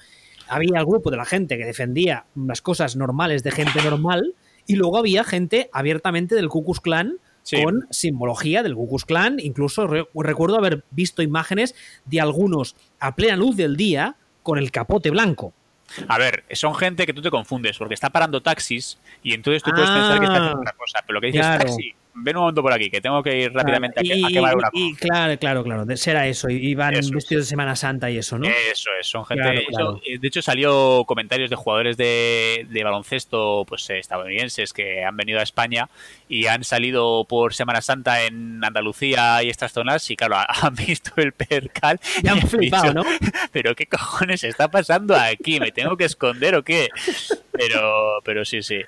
Había 0.48 0.80
el 0.80 0.86
grupo 0.86 1.12
de 1.12 1.18
la 1.18 1.26
gente 1.26 1.58
que 1.58 1.66
defendía 1.66 2.26
las 2.36 2.62
cosas 2.62 2.96
normales 2.96 3.44
de 3.44 3.52
gente 3.52 3.82
normal 3.84 4.34
y 4.66 4.76
luego 4.76 4.98
había 4.98 5.24
gente 5.24 5.70
abiertamente 5.74 6.36
del 6.36 6.50
Ku 6.50 6.64
Klux 6.64 6.80
Klan 6.80 7.18
con 7.62 7.88
simbología 7.90 8.64
del 8.64 8.76
Ku 8.76 8.88
Klux 8.88 9.06
Klan. 9.06 9.40
Incluso 9.40 9.88
recuerdo 9.88 10.58
haber 10.58 10.84
visto 10.92 11.22
imágenes 11.22 11.76
de 12.06 12.22
algunos 12.22 12.76
a 13.00 13.16
plena 13.16 13.36
luz 13.36 13.56
del 13.58 13.76
día 13.76 14.16
con 14.44 14.58
el 14.58 14.72
capote 14.72 15.10
blanco. 15.10 15.54
A 16.08 16.18
ver, 16.18 16.44
son 16.52 16.76
gente 16.76 17.06
que 17.06 17.14
tú 17.14 17.22
te 17.22 17.30
confundes 17.30 17.78
porque 17.78 17.94
está 17.94 18.10
parando 18.10 18.42
taxis 18.42 18.98
y 19.24 19.34
entonces 19.34 19.64
tú 19.64 19.72
puedes 19.72 19.90
pensar 19.90 20.20
que 20.20 20.26
está 20.26 20.38
haciendo 20.38 20.58
ah, 20.58 20.62
otra 20.62 20.74
cosa, 20.74 21.00
pero 21.06 21.14
lo 21.16 21.22
que 21.22 21.28
dices 21.28 21.42
taxi 21.42 21.96
ven 22.18 22.36
un 22.36 22.42
momento 22.42 22.62
por 22.62 22.74
aquí, 22.74 22.90
que 22.90 23.02
tengo 23.02 23.22
que 23.24 23.38
ir 23.38 23.54
rápidamente 23.54 24.00
a, 24.00 24.28
quemar 24.30 24.56
una 24.56 24.70
y, 24.74 24.94
Claro, 24.96 25.38
claro, 25.38 25.64
claro, 25.64 25.98
será 25.98 26.28
eso, 26.28 26.50
y 26.50 26.76
van 26.76 26.94
vestidos 26.94 27.46
de 27.46 27.50
Semana 27.50 27.76
Santa 27.76 28.10
y 28.10 28.18
eso, 28.18 28.38
¿no? 28.38 28.48
Eso 28.48 28.90
es, 29.00 29.08
son 29.08 29.26
gente... 29.26 29.66
Eh, 30.06 30.20
de 30.20 30.28
hecho, 30.28 30.42
salió 30.42 31.04
comentarios 31.06 31.50
de 31.50 31.56
jugadores 31.56 31.98
de, 31.98 32.68
de 32.70 32.84
baloncesto 32.84 33.66
pues 33.68 33.90
eh, 33.90 34.00
estadounidenses 34.00 34.74
que 34.74 35.04
han 35.04 35.16
venido 35.16 35.40
a 35.40 35.44
España 35.44 35.90
y 36.30 36.48
han 36.48 36.64
salido 36.64 37.26
por 37.26 37.54
Semana 37.54 37.82
Santa 37.82 38.24
en 38.24 38.64
Andalucía 38.64 39.44
y 39.44 39.50
estas 39.50 39.72
zonas 39.72 40.10
y 40.10 40.16
claro, 40.16 40.38
han 40.62 40.76
visto 40.76 41.12
el 41.18 41.34
percal 41.34 42.00
y 42.22 42.28
han 42.28 42.42
flipado, 42.42 42.94
¿no? 42.94 43.04
Pero 43.52 43.76
qué 43.76 43.86
cojones 43.86 44.44
está 44.44 44.70
pasando 44.70 45.16
aquí, 45.16 45.60
me 45.60 45.72
tengo 45.72 45.98
que 45.98 46.06
esconder 46.06 46.56
o 46.56 46.64
qué. 46.64 46.90
Pero, 47.52 48.22
pero 48.24 48.46
sí, 48.46 48.62
sí. 48.62 48.82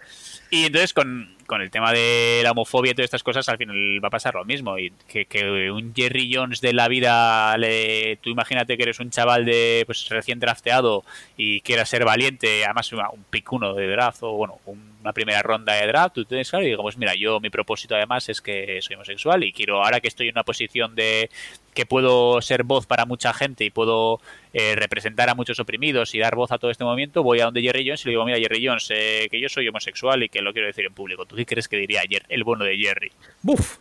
Y 0.51 0.65
entonces 0.65 0.93
con, 0.93 1.35
con 1.49 1.63
el 1.63 1.71
tema 1.71 1.91
de 1.91 2.41
la 2.43 2.51
homofobia 2.51 2.91
y 2.91 2.93
todas 2.93 3.05
estas 3.05 3.23
cosas, 3.23 3.49
al 3.49 3.57
final 3.57 3.76
va 4.03 4.07
a 4.07 4.11
pasar 4.11 4.35
lo 4.35 4.45
mismo. 4.45 4.77
Y 4.77 4.93
que, 5.07 5.26
que 5.26 5.71
un 5.71 5.93
Jerry 5.95 6.31
Jones 6.31 6.61
de 6.61 6.73
la 6.73 6.88
vida, 6.88 7.57
le, 7.57 8.17
tú 8.21 8.30
imagínate 8.30 8.77
que 8.77 8.84
eres 8.84 8.99
un 8.99 9.09
chaval 9.09 9.45
de 9.45 9.81
pues 9.88 10.07
recién 10.09 10.39
drafteado 10.39 11.03
y 11.35 11.61
quieras 11.61 11.89
ser 11.89 12.05
valiente, 12.05 12.63
además 12.63 12.93
un 12.93 13.26
pick 13.31 13.51
uno 13.51 13.73
de 13.73 13.88
draft 13.88 14.19
o 14.21 14.34
bueno, 14.34 14.59
una 15.01 15.11
primera 15.11 15.41
ronda 15.41 15.73
de 15.73 15.88
draft, 15.88 16.13
tú 16.13 16.26
tienes 16.26 16.49
claro 16.51 16.65
y 16.65 16.69
digamos, 16.69 16.97
mira, 16.97 17.15
yo 17.15 17.39
mi 17.39 17.49
propósito 17.49 17.95
además 17.95 18.30
es 18.30 18.41
que 18.41 18.80
soy 18.81 18.95
homosexual 18.95 19.43
y 19.43 19.51
quiero, 19.51 19.84
ahora 19.84 20.01
que 20.01 20.07
estoy 20.07 20.27
en 20.27 20.35
una 20.35 20.43
posición 20.43 20.93
de 20.93 21.31
que 21.80 21.85
puedo 21.85 22.41
ser 22.41 22.64
voz 22.64 22.85
para 22.85 23.06
mucha 23.06 23.34
gente 23.34 23.64
y 23.64 23.69
puedo 23.69 24.19
eh, 24.51 24.76
representar 24.76 25.30
a 25.30 25.34
muchos 25.34 25.61
oprimidos 25.61 26.14
y 26.14 26.19
dar 26.19 26.35
voz 26.35 26.51
a 26.51 26.57
todo 26.57 26.72
este 26.72 26.84
movimiento, 26.84 27.23
voy 27.23 27.39
a 27.39 27.45
donde 27.45 27.61
Jerry 27.61 27.85
Jones 27.85 28.01
y 28.03 28.10
le 28.10 28.11
digo, 28.11 28.26
mira 28.26 28.38
Jerry 28.38 28.68
Jones, 28.68 28.89
eh, 28.89 29.30
que 29.31 29.39
yo 29.39 29.47
soy 29.47 29.65
homosexual 29.69 30.22
y 30.22 30.27
que 30.27 30.41
lo 30.41 30.51
quiero 30.51 30.68
decir 30.68 30.85
en 30.85 30.93
público. 30.93 31.26
¿Tú 31.26 31.38
qué 31.38 31.45
crees 31.45 31.69
que 31.69 31.77
diría 31.77 32.01
ayer 32.01 32.23
el 32.27 32.43
bono 32.43 32.65
de 32.65 32.76
Jerry? 32.76 33.14
¡Buf! 33.41 33.77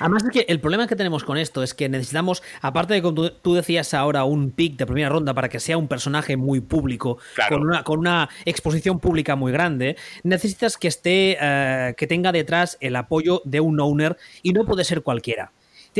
Además 0.00 0.22
es 0.24 0.30
que 0.32 0.44
el 0.52 0.60
problema 0.60 0.86
que 0.86 0.96
tenemos 0.96 1.24
con 1.24 1.38
esto 1.38 1.62
es 1.62 1.72
que 1.72 1.88
necesitamos, 1.88 2.42
aparte 2.60 2.92
de 2.92 3.00
como 3.00 3.30
tú 3.30 3.54
decías 3.54 3.94
ahora, 3.94 4.24
un 4.24 4.50
pick 4.50 4.76
de 4.76 4.84
primera 4.84 5.08
ronda 5.08 5.32
para 5.32 5.48
que 5.48 5.60
sea 5.60 5.78
un 5.78 5.88
personaje 5.88 6.36
muy 6.36 6.60
público, 6.60 7.16
con, 7.48 7.62
una, 7.62 7.84
con, 7.84 8.00
una, 8.00 8.28
exposición 8.44 9.00
pública 9.00 9.34
muy 9.34 9.50
grande, 9.50 9.96
necesitas 10.24 10.76
que 10.76 10.88
esté, 10.88 11.38
eh, 11.40 11.94
que 11.96 12.06
tenga 12.06 12.32
detrás 12.32 12.76
el 12.80 12.96
apoyo 12.96 13.40
de 13.46 13.60
un 13.60 13.80
owner 13.80 14.18
y 14.42 14.52
no 14.52 14.66
puede 14.66 14.84
ser 14.84 15.00
cualquiera. 15.00 15.52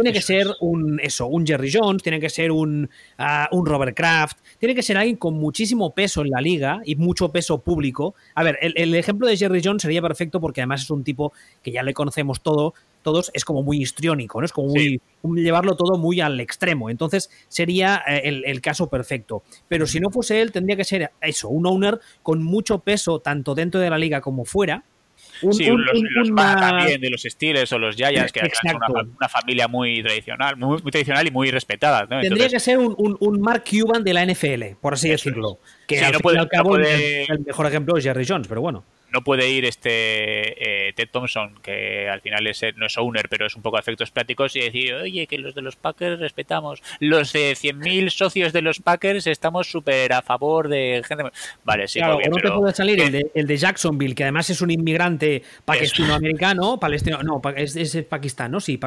Tiene 0.03 0.12
que 0.12 0.23
ser 0.23 0.47
un, 0.61 1.01
eso, 1.01 1.27
un 1.27 1.47
Jerry 1.47 1.70
Jones, 1.73 2.03
tiene 2.03 2.20
que 2.20 2.31
ser 2.31 2.53
un, 2.53 2.89
ah, 3.19 3.49
un 3.53 3.66
Robert 3.66 3.97
Kraft, 3.97 4.39
tiene 4.59 4.75
que 4.75 4.83
ser 4.83 4.97
alguien 4.97 5.16
con 5.16 5.35
muchísimo 5.35 5.93
peso 5.93 6.23
en 6.23 6.31
la 6.31 6.41
liga 6.41 6.81
y 6.85 6.95
mucho 6.97 7.33
peso 7.33 7.59
público. 7.62 8.15
A 8.35 8.45
ver, 8.45 8.59
el, 8.61 8.95
ejemplo 8.95 9.27
de 9.27 9.37
Jerry 9.37 9.61
Jones 9.62 9.83
sería 9.83 10.01
perfecto 10.01 10.41
porque 10.41 10.61
además 10.61 10.83
es 10.83 10.91
un 10.91 11.03
tipo 11.03 11.33
que 11.62 11.73
ya 11.73 11.83
le 11.83 11.95
conocemos 11.95 12.43
todo, 12.43 12.75
todos, 13.03 13.31
es 13.35 13.45
como 13.45 13.62
muy 13.62 13.83
histriónico, 13.83 14.41
¿no? 14.41 14.45
Es 14.45 14.53
como 14.53 14.69
muy, 14.69 15.01
llevarlo 15.43 15.75
todo 15.75 15.99
muy 15.99 16.20
al 16.20 16.39
extremo. 16.41 16.91
Entonces 16.91 17.31
sería 17.49 18.03
eh, 18.07 18.23
el, 18.25 18.45
el, 18.45 18.61
caso 18.61 18.89
perfecto. 18.89 19.43
Pero 19.66 19.87
si 19.87 19.99
no 19.99 20.11
fuese 20.11 20.41
él, 20.41 20.53
tendría 20.53 20.77
que 20.77 20.85
ser 20.85 21.11
eso, 21.20 21.49
un 21.49 21.66
owner 21.66 21.99
con 22.23 22.43
mucho 22.43 22.79
peso 22.81 23.19
tanto 23.19 23.55
dentro 23.55 23.81
de 23.81 23.91
la 23.91 23.99
liga 23.99 24.20
como 24.20 24.45
fuera 24.45 24.85
sí, 25.52 25.69
los, 25.69 26.35
también 26.35 27.01
de 27.01 27.10
los 27.10 27.23
Steelers 27.23 27.73
o 27.73 27.78
los 27.78 27.97
Giants, 27.97 28.32
que 28.32 28.40
son 28.40 28.78
una, 29.19 29.28
familia 29.28 29.69
muy 29.69 30.02
tradicional, 30.02 30.56
muy, 30.56 30.81
tradicional 30.82 31.27
y 31.27 31.31
muy 31.31 31.51
respetada. 31.51 32.06
Tendría 32.06 32.48
que 32.48 32.60
ser 32.60 32.78
un, 32.78 33.40
Mark 33.40 33.65
Cuban 33.69 34.05
de 34.05 34.12
la 34.12 34.24
NFL, 34.27 34.77
por 34.81 34.94
así 34.94 35.09
decirlo. 35.09 35.60
Que 35.86 36.01
al, 36.01 36.12
no 36.12 36.20
puede, 36.20 36.39
al 36.39 36.48
cabo 36.48 36.77
el 36.77 37.40
mejor 37.47 37.66
ejemplo 37.66 37.97
es 37.97 38.05
Jerry 38.05 38.27
Jones, 38.27 38.47
pero 38.48 38.60
bueno 38.60 38.85
no 39.12 39.22
puede 39.22 39.48
ir 39.51 39.64
este 39.64 40.89
eh, 40.89 40.93
Ted 40.94 41.09
Thompson, 41.10 41.55
que 41.62 42.09
al 42.09 42.20
final 42.20 42.47
es, 42.47 42.62
no 42.76 42.86
es 42.86 42.98
owner, 42.98 43.28
pero 43.28 43.47
es 43.47 43.56
un 43.56 43.62
poco 43.62 43.76
a 43.76 43.80
efectos 43.80 44.10
prácticos, 44.10 44.55
y 44.56 44.60
decir, 44.60 44.94
oye, 44.94 45.26
que 45.26 45.39
los 45.39 45.55
de 45.55 45.62
los 45.62 45.76
Packers 45.76 46.20
respetamos. 46.20 46.82
Los 47.01 47.32
de 47.32 47.52
100.000 47.52 48.10
socios 48.10 48.52
de 48.52 48.62
los 48.62 48.80
Packers 48.80 49.26
estamos 49.26 49.70
súper 49.70 50.12
a 50.12 50.22
favor 50.22 50.68
de 50.68 51.02
gente. 51.06 51.24
Vale, 51.64 51.89
sí, 51.89 51.98
claro, 51.98 52.18
no 52.30 52.36
te 52.36 52.51
puede 52.51 52.74
salir 52.74 53.01
el 53.01 53.12
de, 53.12 53.30
el 53.35 53.47
de, 53.47 53.56
Jacksonville, 53.56 54.14
que 54.14 54.24
además 54.24 54.51
es 54.51 54.60
un 54.60 54.70
inmigrante 54.70 55.43
pakistano-americano, 55.64 56.78
palestino, 56.78 57.22
no, 57.22 57.40
es, 57.56 57.76
es 57.76 58.05
Pakistán, 58.05 58.52
¿no? 58.52 58.60
Sí, 58.60 58.78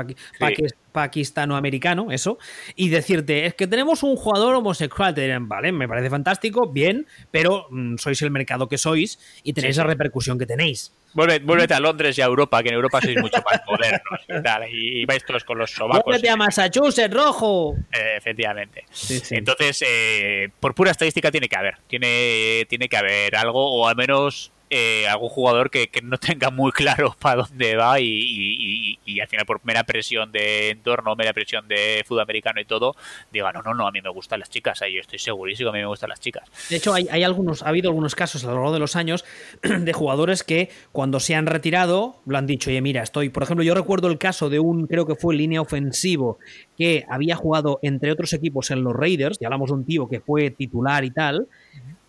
pakistano-americano, 0.92 2.12
eso, 2.12 2.38
y 2.76 2.90
decirte, 2.90 3.46
es 3.46 3.54
que 3.54 3.68
tenemos 3.68 4.04
un 4.04 4.16
jugador 4.16 4.56
homosexual, 4.56 5.14
te 5.14 5.22
dirán, 5.22 5.48
vale, 5.48 5.72
me 5.72 5.88
parece 5.88 6.10
fantástico, 6.10 6.72
bien, 6.72 7.08
pero 7.32 7.68
mm, 7.70 7.98
sois 7.98 8.22
el 8.22 8.32
mercado 8.32 8.68
que 8.68 8.78
sois 8.78 9.20
y 9.44 9.54
tenéis 9.54 9.78
la 9.78 9.84
repercusión 9.84 10.38
que 10.38 10.46
tenéis. 10.46 10.94
Vuelvete, 11.14 11.74
a 11.74 11.80
Londres 11.80 12.18
y 12.18 12.22
a 12.22 12.26
Europa, 12.26 12.64
que 12.64 12.70
en 12.70 12.76
Europa 12.76 13.02
sois 13.02 13.20
mucho 13.20 13.42
más 13.44 13.62
modernos 13.68 14.72
y, 14.72 15.06
vais 15.06 15.24
todos 15.26 15.44
con 15.44 15.58
los 15.58 15.72
sobacos. 15.72 16.04
Vuelvete 16.06 16.30
a 16.30 16.38
Massachusetts, 16.38 17.14
rojo. 17.14 17.76
Eh, 17.92 18.16
efectivamente. 18.18 18.86
Entonces, 19.32 19.84
eh, 19.86 20.50
por 20.60 20.74
pura 20.74 20.92
estadística 20.92 21.32
tiene 21.32 21.50
que 21.50 21.58
haber, 21.58 21.78
tiene, 21.88 22.66
tiene 22.70 22.88
que 22.88 22.98
haber 22.98 23.36
algo, 23.36 23.82
o 23.82 23.88
al 23.88 23.96
menos 23.96 24.52
eh, 24.74 25.06
algún 25.06 25.28
jugador 25.28 25.70
que, 25.70 25.90
no 26.02 26.18
tenga 26.18 26.50
muy 26.50 26.72
claro 26.72 27.14
para 27.20 27.44
dónde 27.44 27.76
va 27.76 28.00
y, 28.00 28.98
al 29.20 29.28
final 29.28 29.46
por 29.46 29.60
mera 29.66 29.84
presión 29.84 30.32
de 30.32 30.70
entorno, 30.70 31.14
mera 31.18 31.34
presión 31.34 31.68
de 31.68 32.02
fútbol 32.08 32.22
americano 32.22 32.62
y 32.62 32.66
todo, 32.66 32.96
diga, 33.34 33.52
no, 33.52 33.62
no, 33.62 33.74
no, 33.74 33.86
a 33.86 33.92
mí 33.92 34.02
me 34.02 34.10
gustan 34.10 34.40
las 34.40 34.50
chicas, 34.50 34.82
ahí 34.82 34.98
estoy 34.98 35.20
segurísimo, 35.20 35.72
a 35.72 35.74
mí 35.74 35.80
me 35.80 35.88
gustan 35.88 36.08
las 36.08 36.22
chicas. 36.22 36.50
De 36.70 36.78
hecho, 36.78 36.94
hay, 36.94 37.08
algunos, 37.22 37.64
ha 37.64 37.68
habido 37.68 37.90
algunos 37.90 38.16
casos 38.16 38.46
a 38.46 38.48
lo 38.48 38.54
largo 38.54 38.72
de 38.72 38.80
los 38.80 38.96
años 38.96 39.26
de 39.62 39.92
jugadores 39.92 40.46
que 40.46 40.70
cuando 40.94 41.20
se 41.20 41.36
han 41.36 41.48
retirado 41.48 42.22
lo 42.26 42.38
han 42.38 42.48
dicho, 42.48 42.70
oye, 42.70 42.82
mira, 42.82 43.04
estoy, 43.04 43.28
por 43.28 43.44
ejemplo, 43.44 43.66
yo 43.66 43.76
recuerdo 43.76 44.08
el 44.08 44.18
caso 44.18 44.50
de 44.50 44.62
un, 44.62 44.88
creo 44.88 45.06
que 45.06 45.16
fue 45.16 45.36
línea 45.36 45.60
ofensivo, 45.60 46.40
que 46.78 47.04
había 47.10 47.36
jugado 47.36 47.80
entre 47.82 48.10
otros 48.10 48.32
equipos 48.32 48.72
en 48.72 48.86
los 48.86 48.96
Raiders, 48.96 49.38
y 49.42 49.44
hablamos 49.44 49.70
de 49.70 49.76
un 49.76 49.86
tío 49.86 50.08
que 50.08 50.22
fue 50.22 50.50
titular 50.50 51.04
y 51.04 51.12
tal, 51.12 51.50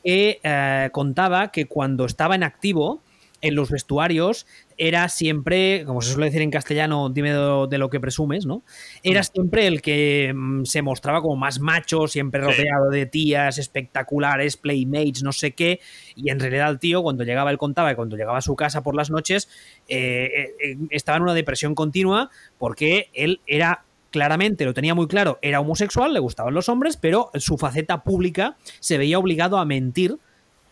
que 0.02 0.40
eh, 0.42 0.88
contaba 0.92 1.50
que 1.52 1.66
cuando 1.66 2.04
estaba 2.04 2.34
en 2.34 2.42
activo, 2.42 3.02
en 3.42 3.56
los 3.56 3.70
vestuarios 3.70 4.46
era 4.78 5.08
siempre, 5.08 5.84
como 5.84 6.00
se 6.00 6.12
suele 6.12 6.26
decir 6.26 6.42
en 6.42 6.50
castellano, 6.50 7.10
dime 7.10 7.32
de, 7.32 7.78
lo 7.78 7.90
que 7.90 8.00
presumes, 8.00 8.46
¿no? 8.46 8.62
Era 9.02 9.20
mm. 9.20 9.24
siempre 9.24 9.66
el 9.66 9.82
que 9.82 10.32
mm, 10.34 10.64
se 10.64 10.80
mostraba 10.80 11.20
como 11.20 11.36
más 11.36 11.60
macho, 11.60 12.06
siempre 12.08 12.40
rodeado 12.40 12.88
de 12.90 13.06
tías 13.06 13.58
espectaculares, 13.58 14.56
playmates, 14.56 15.22
no 15.22 15.32
sé 15.32 15.52
qué, 15.52 15.80
y 16.16 16.30
en 16.30 16.40
realidad 16.40 16.70
el 16.70 16.78
tío 16.78 17.02
cuando 17.02 17.24
llegaba, 17.24 17.50
él 17.50 17.58
contaba 17.58 17.90
que 17.90 17.96
cuando 17.96 18.16
llegaba 18.16 18.38
a 18.38 18.42
su 18.42 18.56
casa 18.56 18.82
por 18.82 18.94
las 18.94 19.10
noches 19.10 19.48
eh, 19.88 20.54
eh, 20.62 20.76
estaba 20.90 21.16
en 21.18 21.24
una 21.24 21.34
depresión 21.34 21.74
continua 21.74 22.30
porque 22.58 23.10
él 23.12 23.40
era 23.46 23.84
claramente 24.12 24.64
lo 24.64 24.74
tenía 24.74 24.94
muy 24.94 25.08
claro, 25.08 25.40
era 25.42 25.58
homosexual, 25.58 26.14
le 26.14 26.20
gustaban 26.20 26.54
los 26.54 26.68
hombres, 26.68 26.96
pero 26.96 27.30
su 27.34 27.58
faceta 27.58 28.04
pública 28.04 28.56
se 28.78 28.98
veía 28.98 29.18
obligado 29.18 29.58
a 29.58 29.64
mentir 29.64 30.18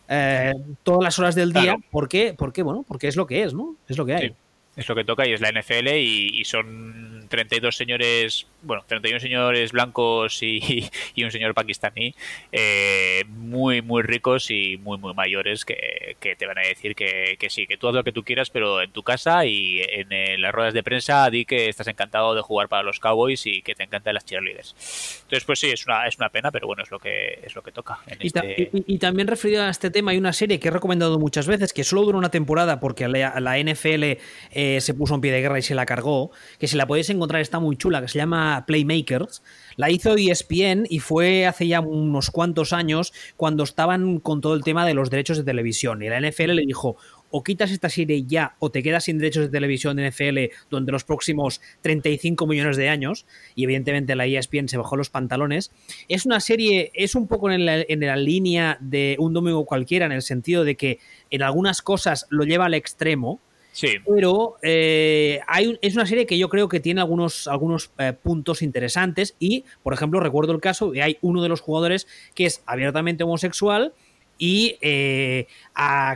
eh, 0.07 0.53
todas 0.83 1.03
las 1.03 1.19
horas 1.19 1.35
del 1.35 1.51
día. 1.51 1.75
¿Por 1.89 2.07
qué? 2.07 2.33
Porque, 2.37 2.63
bueno, 2.63 2.85
porque 2.87 3.07
es 3.09 3.17
lo 3.17 3.27
que 3.27 3.43
es, 3.43 3.53
¿no? 3.53 3.75
Es 3.89 3.97
lo 3.97 4.05
que 4.05 4.15
hay. 4.15 4.35
es 4.77 4.87
lo 4.87 4.95
que 4.95 5.03
toca 5.03 5.27
y 5.27 5.33
es 5.33 5.41
la 5.41 5.51
NFL 5.51 5.87
y, 5.95 6.43
son 6.45 7.10
32 7.31 7.75
señores, 7.75 8.45
bueno, 8.61 8.83
31 8.85 9.19
señores 9.19 9.71
blancos 9.71 10.43
y, 10.43 10.91
un 11.23 11.31
señor 11.31 11.53
pakistaní 11.53 12.13
eh, 12.51 13.23
muy, 13.27 13.81
muy 13.81 14.03
ricos 14.03 14.51
y 14.51 14.77
muy, 14.77 14.97
muy 14.97 15.13
mayores 15.13 15.65
que, 15.65 16.17
te 16.19 16.45
van 16.45 16.57
a 16.57 16.61
decir 16.61 16.93
que, 16.93 17.37
sí, 17.49 17.65
que 17.65 17.77
tú 17.77 17.87
haz 17.87 17.95
lo 17.95 18.03
que 18.03 18.11
tú 18.11 18.23
quieras, 18.23 18.49
pero 18.49 18.81
en 18.81 18.91
tu 18.91 19.01
casa 19.01 19.45
y 19.45 19.79
en 19.79 20.11
eh, 20.11 20.37
las 20.37 20.51
ruedas 20.51 20.73
de 20.73 20.83
prensa 20.83 21.29
di 21.29 21.45
que 21.45 21.69
estás 21.69 21.87
encantado 21.87 22.35
de 22.35 22.41
jugar 22.41 22.67
para 22.67 22.83
los 22.83 22.99
Cowboys 22.99 23.45
y 23.45 23.61
que 23.61 23.75
te 23.75 23.83
encantan 23.83 24.13
las 24.13 24.25
cheerleaders. 24.25 25.21
Entonces, 25.23 25.45
pues 25.45 25.59
sí, 25.59 25.69
es 25.69 25.85
una, 25.85 26.07
es 26.07 26.17
una 26.17 26.29
pena, 26.29 26.51
pero 26.51 26.67
bueno, 26.67 26.83
es 26.83 26.91
lo 26.91 26.99
que, 26.99 27.39
es 27.43 27.55
lo 27.55 27.63
que 27.63 27.71
toca. 27.71 27.99
Este 28.19 28.69
y, 28.73 28.97
también 28.97 29.27
referido 29.27 29.63
a 29.63 29.69
este 29.69 29.89
tema, 29.89 30.11
hay 30.11 30.17
una 30.17 30.33
serie 30.33 30.59
que 30.59 30.67
he 30.67 30.71
recomendado 30.71 31.17
muchas 31.17 31.47
veces 31.47 31.71
que 31.71 31.85
solo 31.85 32.03
dura 32.03 32.17
una 32.17 32.29
temporada 32.29 32.79
porque 32.79 33.07
la, 33.07 33.39
la 33.39 33.57
NFL 33.57 34.03
eh, 34.51 34.81
se 34.81 34.93
puso 34.93 35.15
en 35.15 35.21
pie 35.21 35.31
de 35.31 35.41
guerra 35.41 35.59
y 35.59 35.61
se 35.61 35.75
la 35.75 35.85
cargó, 35.85 36.31
que 36.59 36.67
si 36.67 36.75
la 36.75 36.85
podéis 36.85 37.09
encontrar 37.09 37.20
encontrar 37.21 37.41
está 37.41 37.59
muy 37.59 37.77
chula, 37.77 38.01
que 38.01 38.07
se 38.07 38.17
llama 38.17 38.63
Playmakers. 38.65 39.43
La 39.75 39.89
hizo 39.91 40.15
ESPN 40.15 40.85
y 40.89 40.99
fue 40.99 41.45
hace 41.45 41.67
ya 41.67 41.79
unos 41.79 42.31
cuantos 42.31 42.73
años 42.73 43.13
cuando 43.37 43.63
estaban 43.63 44.19
con 44.19 44.41
todo 44.41 44.55
el 44.55 44.63
tema 44.63 44.85
de 44.85 44.95
los 44.95 45.09
derechos 45.09 45.37
de 45.37 45.43
televisión. 45.43 46.01
Y 46.01 46.09
la 46.09 46.19
NFL 46.19 46.53
le 46.53 46.65
dijo, 46.65 46.97
o 47.29 47.43
quitas 47.43 47.71
esta 47.71 47.89
serie 47.89 48.23
ya 48.23 48.55
o 48.59 48.71
te 48.71 48.83
quedas 48.83 49.05
sin 49.05 49.17
derechos 49.17 49.43
de 49.43 49.49
televisión 49.49 49.95
de 49.95 50.09
NFL 50.09 50.53
durante 50.69 50.91
los 50.91 51.03
próximos 51.03 51.61
35 51.81 52.45
millones 52.47 52.77
de 52.77 52.89
años. 52.89 53.25
Y 53.55 53.63
evidentemente 53.63 54.15
la 54.15 54.25
ESPN 54.25 54.67
se 54.67 54.77
bajó 54.77 54.97
los 54.97 55.09
pantalones. 55.09 55.71
Es 56.07 56.25
una 56.25 56.39
serie, 56.39 56.91
es 56.95 57.13
un 57.13 57.27
poco 57.27 57.51
en 57.51 57.65
la, 57.65 57.81
en 57.87 57.99
la 58.01 58.15
línea 58.15 58.77
de 58.81 59.15
un 59.19 59.33
domingo 59.33 59.65
cualquiera, 59.65 60.07
en 60.07 60.11
el 60.11 60.21
sentido 60.23 60.63
de 60.63 60.75
que 60.75 60.99
en 61.29 61.43
algunas 61.43 61.81
cosas 61.81 62.25
lo 62.29 62.43
lleva 62.43 62.65
al 62.65 62.73
extremo 62.73 63.39
Sí. 63.71 63.87
Pero 64.05 64.57
eh, 64.61 65.39
hay, 65.47 65.79
es 65.81 65.95
una 65.95 66.05
serie 66.05 66.25
que 66.25 66.37
yo 66.37 66.49
creo 66.49 66.67
que 66.67 66.79
tiene 66.79 67.01
algunos, 67.01 67.47
algunos 67.47 67.91
eh, 67.97 68.13
puntos 68.13 68.61
interesantes 68.61 69.35
y, 69.39 69.63
por 69.81 69.93
ejemplo, 69.93 70.19
recuerdo 70.19 70.51
el 70.51 70.59
caso 70.59 70.91
de 70.91 71.01
hay 71.01 71.17
uno 71.21 71.41
de 71.41 71.49
los 71.49 71.61
jugadores 71.61 72.07
que 72.35 72.45
es 72.45 72.61
abiertamente 72.65 73.23
homosexual 73.23 73.93
y 74.37 74.77
eh, 74.81 75.47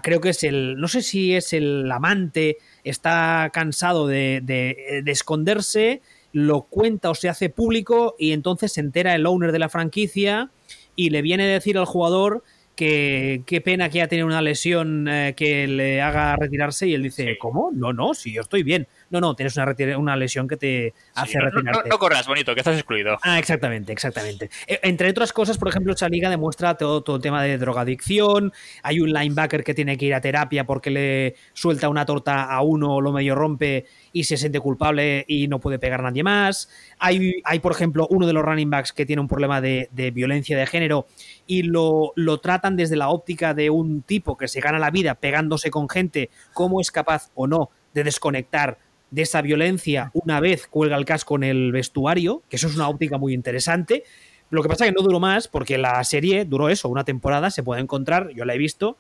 creo 0.02 0.19
que 0.19 0.30
es 0.30 0.44
el, 0.44 0.77
no 0.77 0.88
sé 0.88 1.03
si 1.03 1.36
es 1.36 1.53
el 1.53 1.90
amante, 1.91 2.57
está 2.84 3.52
cansado 3.53 4.07
de, 4.07 4.41
de, 4.44 5.02
de, 5.03 5.11
esconderse, 5.11 6.02
lo 6.34 6.64
cuenta 6.64 7.11
o 7.11 7.15
se 7.15 7.30
hace 7.30 7.49
público 7.49 8.15
y 8.18 8.32
entonces 8.32 8.73
se 8.73 8.82
entera 8.82 9.14
el 9.14 9.27
owner 9.27 9.52
de 9.52 9.60
la 9.60 9.69
franquicia 9.69 10.49
y 10.95 11.11
le 11.11 11.22
viene 11.22 11.44
a 11.44 11.48
decir 11.48 11.77
al 11.77 11.86
jugador 11.86 12.44
que 12.76 13.43
qué 13.45 13.61
pena 13.61 13.89
que 13.89 13.99
haya 13.99 14.07
tenido 14.07 14.27
una 14.27 14.41
lesión 14.41 15.07
eh, 15.07 15.34
que 15.35 15.68
le 15.68 16.02
haga 16.02 16.35
retirarse 16.35 16.88
y 16.88 16.93
él 16.93 17.03
dice, 17.03 17.38
¿cómo? 17.39 17.72
No, 17.73 17.93
no, 17.93 18.14
si 18.14 18.34
yo 18.34 18.41
estoy 18.41 18.64
bien. 18.64 18.88
No, 19.10 19.22
no, 19.22 19.36
tienes 19.36 19.56
una, 19.57 19.76
una 19.98 20.15
lesión 20.15 20.48
que 20.48 20.57
te 20.57 20.94
hace 21.14 21.40
retirarte. 21.40 21.90
No, 21.90 21.99
corras, 21.99 22.27
bonito, 22.27 22.53
que 22.53 22.61
estás 22.61 22.76
excluido. 22.76 23.18
Ah, 23.22 23.40
exactamente, 23.40 23.94
exactamente. 23.94 24.49
E, 24.68 24.80
entre 24.84 25.10
otras 25.10 25.32
cosas, 25.32 25.57
por 25.57 25.68
ejemplo, 25.68 25.94
esa 25.94 26.10
liga 26.10 26.30
demuestra 26.30 26.76
todo, 26.76 27.02
todo 27.02 27.18
el 27.18 27.22
tema 27.22 27.44
de 27.44 27.57
drogadicción, 27.57 28.52
hay 28.84 28.99
un 28.99 29.11
linebacker 29.11 29.64
que 29.64 29.73
tiene 29.73 29.98
que 29.98 30.06
ir 30.06 30.14
a 30.14 30.22
terapia 30.22 30.65
porque 30.65 30.90
le 30.90 31.36
suelta 31.53 31.90
una 31.90 32.06
torta 32.06 32.44
a 32.44 32.61
uno, 32.61 32.99
lo 33.02 33.11
medio 33.11 33.36
rompe 33.36 33.86
y 34.11 34.23
se 34.23 34.38
siente 34.38 34.60
culpable 34.60 35.26
y 35.27 35.48
no 35.48 35.60
puede 35.60 35.80
pegar 35.80 35.99
a 35.99 36.03
nadie 36.03 36.23
más. 36.23 36.69
Hay, 36.99 37.41
hay 37.44 37.60
por 37.60 37.72
ejemplo, 37.72 38.07
uno 38.10 38.27
de 38.27 38.34
los 38.34 38.44
running 38.44 38.69
backs 38.69 38.94
que 38.94 39.06
tiene 39.06 39.22
un 39.22 39.27
problema 39.27 39.61
de, 39.61 39.90
de 39.91 40.11
violencia 40.11 40.57
de 40.57 40.65
género 40.65 41.07
y 41.48 41.64
lo, 41.64 42.14
lo 42.15 42.40
tratan 42.40 42.76
desde 42.76 42.95
la 42.95 43.10
óptica 43.10 43.53
de 43.53 43.69
un 43.69 44.02
tipo 44.02 44.38
que 44.38 44.48
se 44.48 44.61
gana 44.61 44.80
la 44.80 44.91
vida 44.91 45.15
pegándose 45.15 45.69
con 45.69 45.90
gente, 45.90 46.30
cómo 46.53 46.82
es 46.82 46.91
capaz 46.91 47.30
o 47.36 47.48
no 47.48 47.69
de 47.94 48.03
desconectar 48.03 48.77
de 49.16 49.22
esa 49.22 49.42
violencia 49.42 50.12
una 50.14 50.42
vez 50.42 50.68
cuelga 50.68 50.98
el 50.98 51.06
casco 51.06 51.38
en 51.38 51.44
el 51.46 51.72
vestuario, 51.72 52.44
que 52.50 52.58
eso 52.58 52.68
es 52.68 52.76
una 52.76 52.90
óptica 52.90 53.18
muy 53.18 53.34
interesante. 53.34 54.04
Lo 54.50 54.62
que 54.62 54.68
pasa 54.68 54.86
es 54.86 54.92
que 54.92 54.96
no 54.96 55.02
duró 55.02 55.22
más 55.22 55.48
porque 55.48 55.78
la 55.78 56.04
serie 56.04 56.44
duró 56.44 56.68
eso, 56.68 56.90
una 56.90 57.06
temporada, 57.06 57.50
se 57.50 57.64
puede 57.64 57.82
encontrar, 57.82 58.32
yo 58.36 58.44
la 58.44 58.54
he 58.54 58.58
visto, 58.58 58.98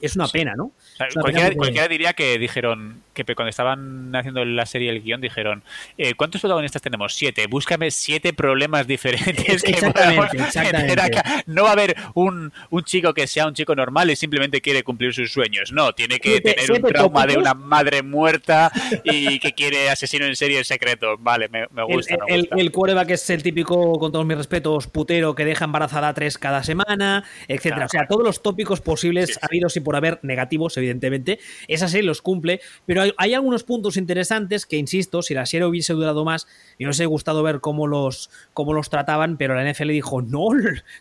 es 0.00 0.16
una 0.16 0.28
pena, 0.28 0.54
¿no? 0.56 0.72
cualquiera, 1.20 1.88
diría 1.88 2.12
que 2.12 2.38
dijeron 2.38 3.02
que 3.14 3.24
cuando 3.34 3.50
estaban 3.50 4.14
haciendo 4.14 4.44
la 4.44 4.66
serie 4.66 4.90
el 4.90 5.02
guion 5.02 5.20
dijeron 5.20 5.62
eh, 5.96 6.14
¿cuántos 6.14 6.40
protagonistas 6.40 6.82
tenemos? 6.82 7.14
Siete. 7.14 7.46
Búscame 7.46 7.90
siete 7.90 8.32
problemas 8.32 8.86
diferentes 8.86 9.62
que 9.62 9.70
exactamente, 9.70 10.96
No 11.46 11.64
va 11.64 11.70
a 11.70 11.72
haber 11.72 11.96
un, 12.14 12.52
un, 12.70 12.84
chico 12.84 13.14
que 13.14 13.26
sea 13.26 13.46
un 13.46 13.54
chico 13.54 13.74
normal 13.74 14.10
y 14.10 14.16
simplemente 14.16 14.60
quiere 14.60 14.82
cumplir 14.82 15.12
sus 15.12 15.32
sueños. 15.32 15.72
No, 15.72 15.92
tiene 15.92 16.18
que 16.18 16.40
tener 16.40 16.70
un 16.72 16.82
trauma 16.82 17.26
de 17.26 17.36
una 17.36 17.54
madre 17.54 18.02
muerta 18.02 18.70
y 19.04 19.38
que 19.40 19.52
quiere 19.52 19.90
asesino 19.90 20.26
en 20.26 20.36
serie 20.36 20.58
en 20.58 20.64
secreto. 20.64 21.16
Vale, 21.18 21.48
me, 21.48 21.66
gusta. 21.84 22.16
El, 22.28 22.48
el, 22.56 22.72
que 23.06 23.14
es 23.14 23.30
el 23.30 23.42
típico, 23.42 23.98
con 23.98 24.12
todos 24.12 24.26
mis 24.26 24.36
respetos, 24.36 24.86
putero 24.86 25.34
que 25.34 25.44
deja 25.44 25.64
embarazada 25.64 26.08
a 26.08 26.14
tres 26.14 26.38
cada 26.38 26.62
semana, 26.62 27.24
etcétera. 27.48 27.86
o 27.86 27.88
sea, 27.88 28.06
todos 28.06 28.24
los 28.24 28.42
tópicos 28.42 28.80
posibles 28.80 29.38
habidos 29.42 29.76
y 29.76 29.80
por 29.88 29.96
haber 29.96 30.20
negativos, 30.22 30.76
evidentemente. 30.76 31.38
Esa 31.66 31.88
serie 31.88 32.06
los 32.06 32.20
cumple, 32.20 32.60
pero 32.84 33.04
hay, 33.16 33.32
algunos 33.32 33.64
puntos 33.64 33.96
interesantes 33.96 34.66
que, 34.66 34.76
insisto, 34.76 35.22
si 35.22 35.32
la 35.32 35.46
serie 35.46 35.66
hubiese 35.66 35.94
durado 35.94 36.26
más, 36.26 36.46
os 36.86 37.00
he 37.00 37.06
gustado 37.06 37.42
ver 37.42 37.60
cómo 37.60 37.86
los, 37.86 38.28
cómo 38.52 38.74
los 38.74 38.90
trataban, 38.90 39.38
pero 39.38 39.54
la 39.54 39.64
NFL 39.64 39.88
dijo, 39.88 40.20
no, 40.20 40.48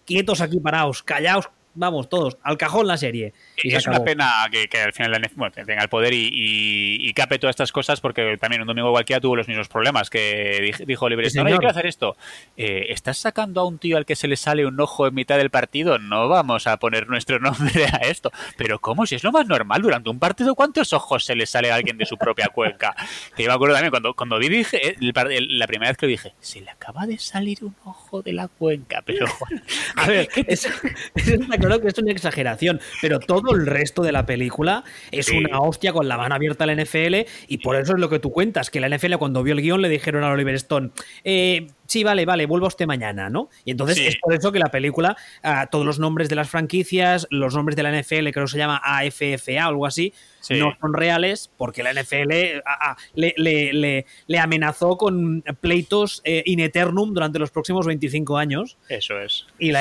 quietos 0.06 0.40
aquí 0.40 0.62
paraos, 0.62 1.04
callaos, 1.04 1.50
vamos, 1.78 2.10
todos, 2.10 2.38
al 2.44 2.58
cajón 2.58 2.88
la 2.88 2.98
serie. 2.98 3.34
Y 3.64 3.74
es 3.74 3.88
una 3.88 4.04
pena 4.04 4.32
que, 4.52 4.82
al 4.82 4.94
final 4.94 5.12
la 5.12 5.30
bueno, 5.36 5.54
tenga 5.54 5.82
el 5.82 5.90
poder 5.90 6.14
y, 6.14 7.14
cape 7.14 7.40
todas 7.40 7.54
estas 7.54 7.72
cosas, 7.72 8.00
porque 8.00 8.38
también 8.38 8.62
un 8.62 8.68
domingo 8.68 8.92
cualquiera 8.92 9.20
tuvo 9.20 9.36
los 9.36 9.48
mismos 9.48 9.68
problemas, 9.68 10.10
que 10.10 10.76
dijo 10.86 11.06
Oliver 11.06 11.26
Stone, 11.26 11.52
hay 11.52 11.58
que 11.58 11.68
hacer 11.68 11.88
esto. 11.88 12.16
Eh, 12.56 12.88
¿Estás 12.90 13.18
sacando 13.18 13.62
a 13.62 13.66
un 13.66 13.80
tío 13.80 13.98
al 13.98 14.06
que 14.06 14.16
se 14.16 14.28
le 14.28 14.36
sale 14.36 14.66
un 14.66 14.80
ojo 14.80 15.08
en 15.08 15.16
mitad 15.16 15.38
del 15.38 15.50
partido? 15.50 15.98
No 15.98 16.28
vamos 16.28 16.68
a 16.68 16.78
poner 16.78 17.08
nuestro 17.08 17.40
nombre 17.40 17.86
a 17.86 17.98
esto. 17.98 18.32
Pero 18.58 18.80
¿cómo? 18.80 19.06
Si 19.06 19.16
es 19.16 19.24
lo 19.24 19.32
más 19.32 19.48
normal, 19.48 19.82
durante 19.82 20.10
un 20.10 20.20
partido, 20.20 20.56
¿cuántos 20.56 20.94
ojos 20.94 21.26
se 21.26 21.36
le 21.36 21.46
sale 21.46 21.72
a 21.72 21.76
alguien 21.76 21.98
de 21.98 22.06
su 22.06 22.18
propia 22.18 22.48
cuenca? 22.48 22.96
Que 23.36 23.44
yo 23.44 23.50
me 23.50 23.56
acuerdo 23.56 23.76
también, 23.76 23.92
cuando, 23.92 24.14
cuando 24.16 24.40
vi, 24.40 24.50
dije, 24.50 24.96
la 25.00 25.68
primera 25.68 25.92
vez 25.92 25.98
que 25.98 26.06
lo 26.06 26.10
dije, 26.10 26.34
se 26.40 26.62
le 26.62 26.72
acaba 26.72 27.06
de 27.06 27.20
salir 27.20 27.64
un 27.64 27.76
ojo 27.84 28.22
de 28.22 28.34
la 28.34 28.48
cuenca, 28.48 29.02
pero... 29.06 29.28
a 29.96 30.08
ver, 30.08 30.30
es, 30.36 30.68
está 31.16 31.58
claro 31.68 31.82
que 31.82 31.88
es 31.88 31.98
una 31.98 32.12
exageración, 32.12 32.80
pero 33.02 33.20
todo 33.20 33.56
el 33.56 33.66
resto 33.66 34.02
de 34.04 34.12
la 34.12 34.26
película 34.26 34.84
es 35.12 35.30
una 35.30 35.60
hostia 35.60 35.94
con 35.94 36.08
la 36.08 36.18
mano 36.18 36.36
abierta 36.36 36.64
a 36.64 36.68
la 36.68 36.76
NFL 36.76 37.28
y 37.48 37.58
por 37.60 37.76
eso 37.76 37.94
es 37.94 38.00
lo 38.00 38.10
que 38.10 38.20
tú 38.20 38.32
cuentas, 38.32 38.70
que 38.70 38.80
la 38.80 38.90
NFL 38.90 39.16
cuando 39.16 39.44
vio 39.44 39.54
el 39.54 39.62
guion 39.62 39.82
le 39.82 39.90
dijeron 39.90 40.24
a 40.24 40.32
Oliver 40.32 40.56
Stone, 40.56 40.92
eh, 41.24 41.68
sí, 41.88 42.04
vale, 42.04 42.26
vale, 42.26 42.46
vuelvo 42.46 42.66
a 42.66 42.70
usted 42.70 42.86
mañana, 42.86 43.30
¿no? 43.30 43.50
Y 43.66 43.72
entonces 43.72 43.98
es 44.00 44.18
por 44.18 44.34
eso 44.34 44.52
que 44.52 44.60
la 44.60 44.70
película, 44.70 45.18
ah, 45.44 45.68
todos 45.72 45.86
los 45.86 46.00
nombres 46.00 46.30
de 46.30 46.36
las 46.36 46.50
franquicias, 46.50 47.28
los 47.30 47.56
nombres 47.56 47.76
de 47.76 47.84
la 47.84 47.92
NFL, 47.92 48.30
creo 48.30 48.46
que 48.46 48.52
se 48.52 48.58
llama 48.58 48.82
AFFA 48.84 49.66
o 49.66 49.70
algo 49.70 49.86
así, 49.86 50.14
no 50.50 50.74
son 50.80 50.94
reales 50.94 51.52
porque 51.58 51.84
la 51.84 51.94
NFL 51.94 52.62
ah, 52.66 52.96
ah, 52.96 52.98
le, 53.16 54.06
amenazó 54.40 54.98
con 54.98 55.44
pleitos 55.60 56.22
eh, 56.24 56.44
in 56.46 56.60
eternum 56.60 57.14
durante 57.14 57.40
los 57.40 57.52
próximos 57.52 57.86
25 57.86 58.38
años. 58.38 58.78
Eso 58.90 59.20
es. 59.20 59.46
Y, 59.60 59.72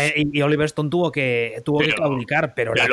Oliver 0.41 0.67
Stone 0.67 0.91
tuvo 0.91 1.11
que, 1.11 1.63
tuvo 1.65 1.79
que 1.79 1.93
claudicar, 1.93 2.55
pero 2.55 2.75
la, 2.75 2.87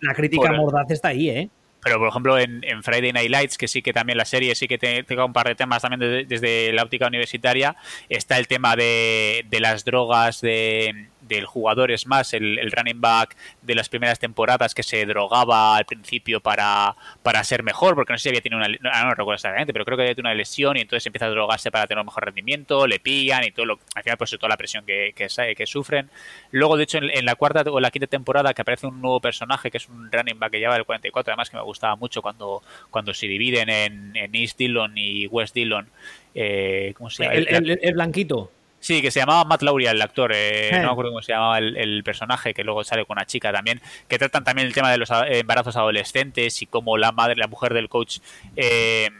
la, 0.00 0.14
crítica 0.14 0.52
mordaz 0.52 0.90
está 0.90 1.08
ahí, 1.08 1.28
¿eh? 1.28 1.50
Pero 1.82 1.98
por 1.98 2.08
ejemplo 2.08 2.38
en, 2.38 2.82
Friday 2.82 3.12
Night 3.12 3.30
Lights, 3.30 3.58
que 3.58 3.68
sí 3.68 3.82
que 3.82 3.92
también 3.92 4.16
la 4.16 4.24
serie 4.24 4.54
sí 4.54 4.68
que 4.68 4.78
tenga 4.78 5.24
un 5.24 5.32
par 5.32 5.48
de 5.48 5.54
temas 5.54 5.82
también 5.82 6.26
desde 6.28 6.72
la 6.72 6.82
óptica 6.82 7.06
universitaria, 7.06 7.76
está 8.08 8.38
el 8.38 8.46
tema 8.46 8.76
de 8.76 9.44
las 9.60 9.84
drogas, 9.84 10.40
de, 10.40 11.08
del 11.34 11.46
jugador 11.46 11.90
es 11.90 12.06
más 12.06 12.34
el, 12.34 12.70
running 12.70 13.00
back 13.00 13.36
de 13.62 13.74
las 13.74 13.88
primeras 13.88 14.18
temporadas 14.18 14.74
que 14.74 14.82
se 14.82 15.04
drogaba 15.06 15.76
al 15.76 15.84
principio 15.84 16.40
para, 16.40 16.96
para 17.22 17.42
ser 17.44 17.62
mejor, 17.62 17.94
porque 17.94 18.12
no 18.12 18.18
sé 18.18 18.24
si 18.24 18.28
había 18.30 18.40
tenido 18.40 18.58
una 18.58 18.68
ah, 18.92 19.04
no, 19.04 19.10
recuerdo 19.10 19.34
exactamente, 19.34 19.72
pero 19.72 19.84
creo 19.84 19.96
que 19.96 20.02
había 20.02 20.14
tenido 20.14 20.30
una 20.30 20.34
lesión 20.34 20.76
y 20.76 20.80
entonces 20.80 21.06
empieza 21.06 21.26
a 21.26 21.30
drogarse 21.30 21.70
para 21.70 21.86
tener 21.86 22.00
un 22.00 22.06
mejor 22.06 22.24
rendimiento, 22.24 22.86
le 22.86 23.00
pillan 23.00 23.44
y 23.44 23.52
todo 23.52 23.66
lo, 23.66 23.78
al 23.94 24.02
final 24.02 24.18
pues 24.18 24.30
toda 24.30 24.48
la 24.48 24.56
presión 24.56 24.84
que, 24.84 25.12
que, 25.14 25.28
que 25.54 25.66
sufren. 25.66 26.10
Luego, 26.50 26.76
de 26.76 26.84
hecho, 26.84 26.98
en, 26.98 27.24
la 27.24 27.34
cuarta 27.36 27.62
o 27.70 27.80
la 27.80 27.90
quinta 27.90 28.06
temporada 28.06 28.54
que 28.54 28.62
aparece 28.62 28.86
un 28.86 29.00
nuevo 29.00 29.20
personaje 29.20 29.70
que 29.70 29.78
es 29.78 29.88
un 29.88 30.10
running 30.10 30.38
back 30.38 30.52
que 30.52 30.58
lleva 30.58 30.76
el 30.76 30.84
44, 30.84 31.32
además 31.32 31.50
que 31.50 31.56
me 31.56 31.62
gustaba 31.62 31.96
mucho 31.96 32.22
cuando, 32.22 32.62
cuando 32.90 33.14
se 33.14 33.26
dividen 33.26 33.68
en, 33.70 34.34
East 34.34 34.58
Dillon 34.58 34.96
y 34.96 35.26
West 35.26 35.54
Dillon. 35.54 35.88
Eh, 36.34 36.92
¿Cómo 36.96 37.10
se 37.10 37.24
llama? 37.24 37.34
el 37.34 37.92
blanquito. 37.94 38.50
Sí, 38.80 39.02
que 39.02 39.10
se 39.10 39.20
llamaba 39.20 39.44
Matt 39.44 39.62
Lauria, 39.62 39.90
el 39.90 40.00
actor, 40.00 40.32
eh, 40.34 40.70
no 40.72 40.78
me 40.78 40.90
acuerdo 40.90 41.10
cómo 41.10 41.22
se 41.22 41.32
llamaba 41.32 41.58
el, 41.58 42.02
personaje, 42.02 42.54
que 42.54 42.64
luego 42.64 42.82
sale 42.82 43.04
con 43.04 43.16
una 43.18 43.26
chica 43.26 43.52
también, 43.52 43.80
que 44.08 44.18
tratan 44.18 44.42
también 44.42 44.66
el 44.66 44.72
tema 44.72 44.90
de 44.90 44.96
los 44.96 45.10
embarazos 45.10 45.76
adolescentes 45.76 46.62
y 46.62 46.66
cómo 46.66 46.96
la 46.96 47.12
madre, 47.12 47.36
la 47.36 47.46
mujer 47.46 47.74
del 47.74 47.90
coach, 47.90 48.18
eh, 48.56 49.10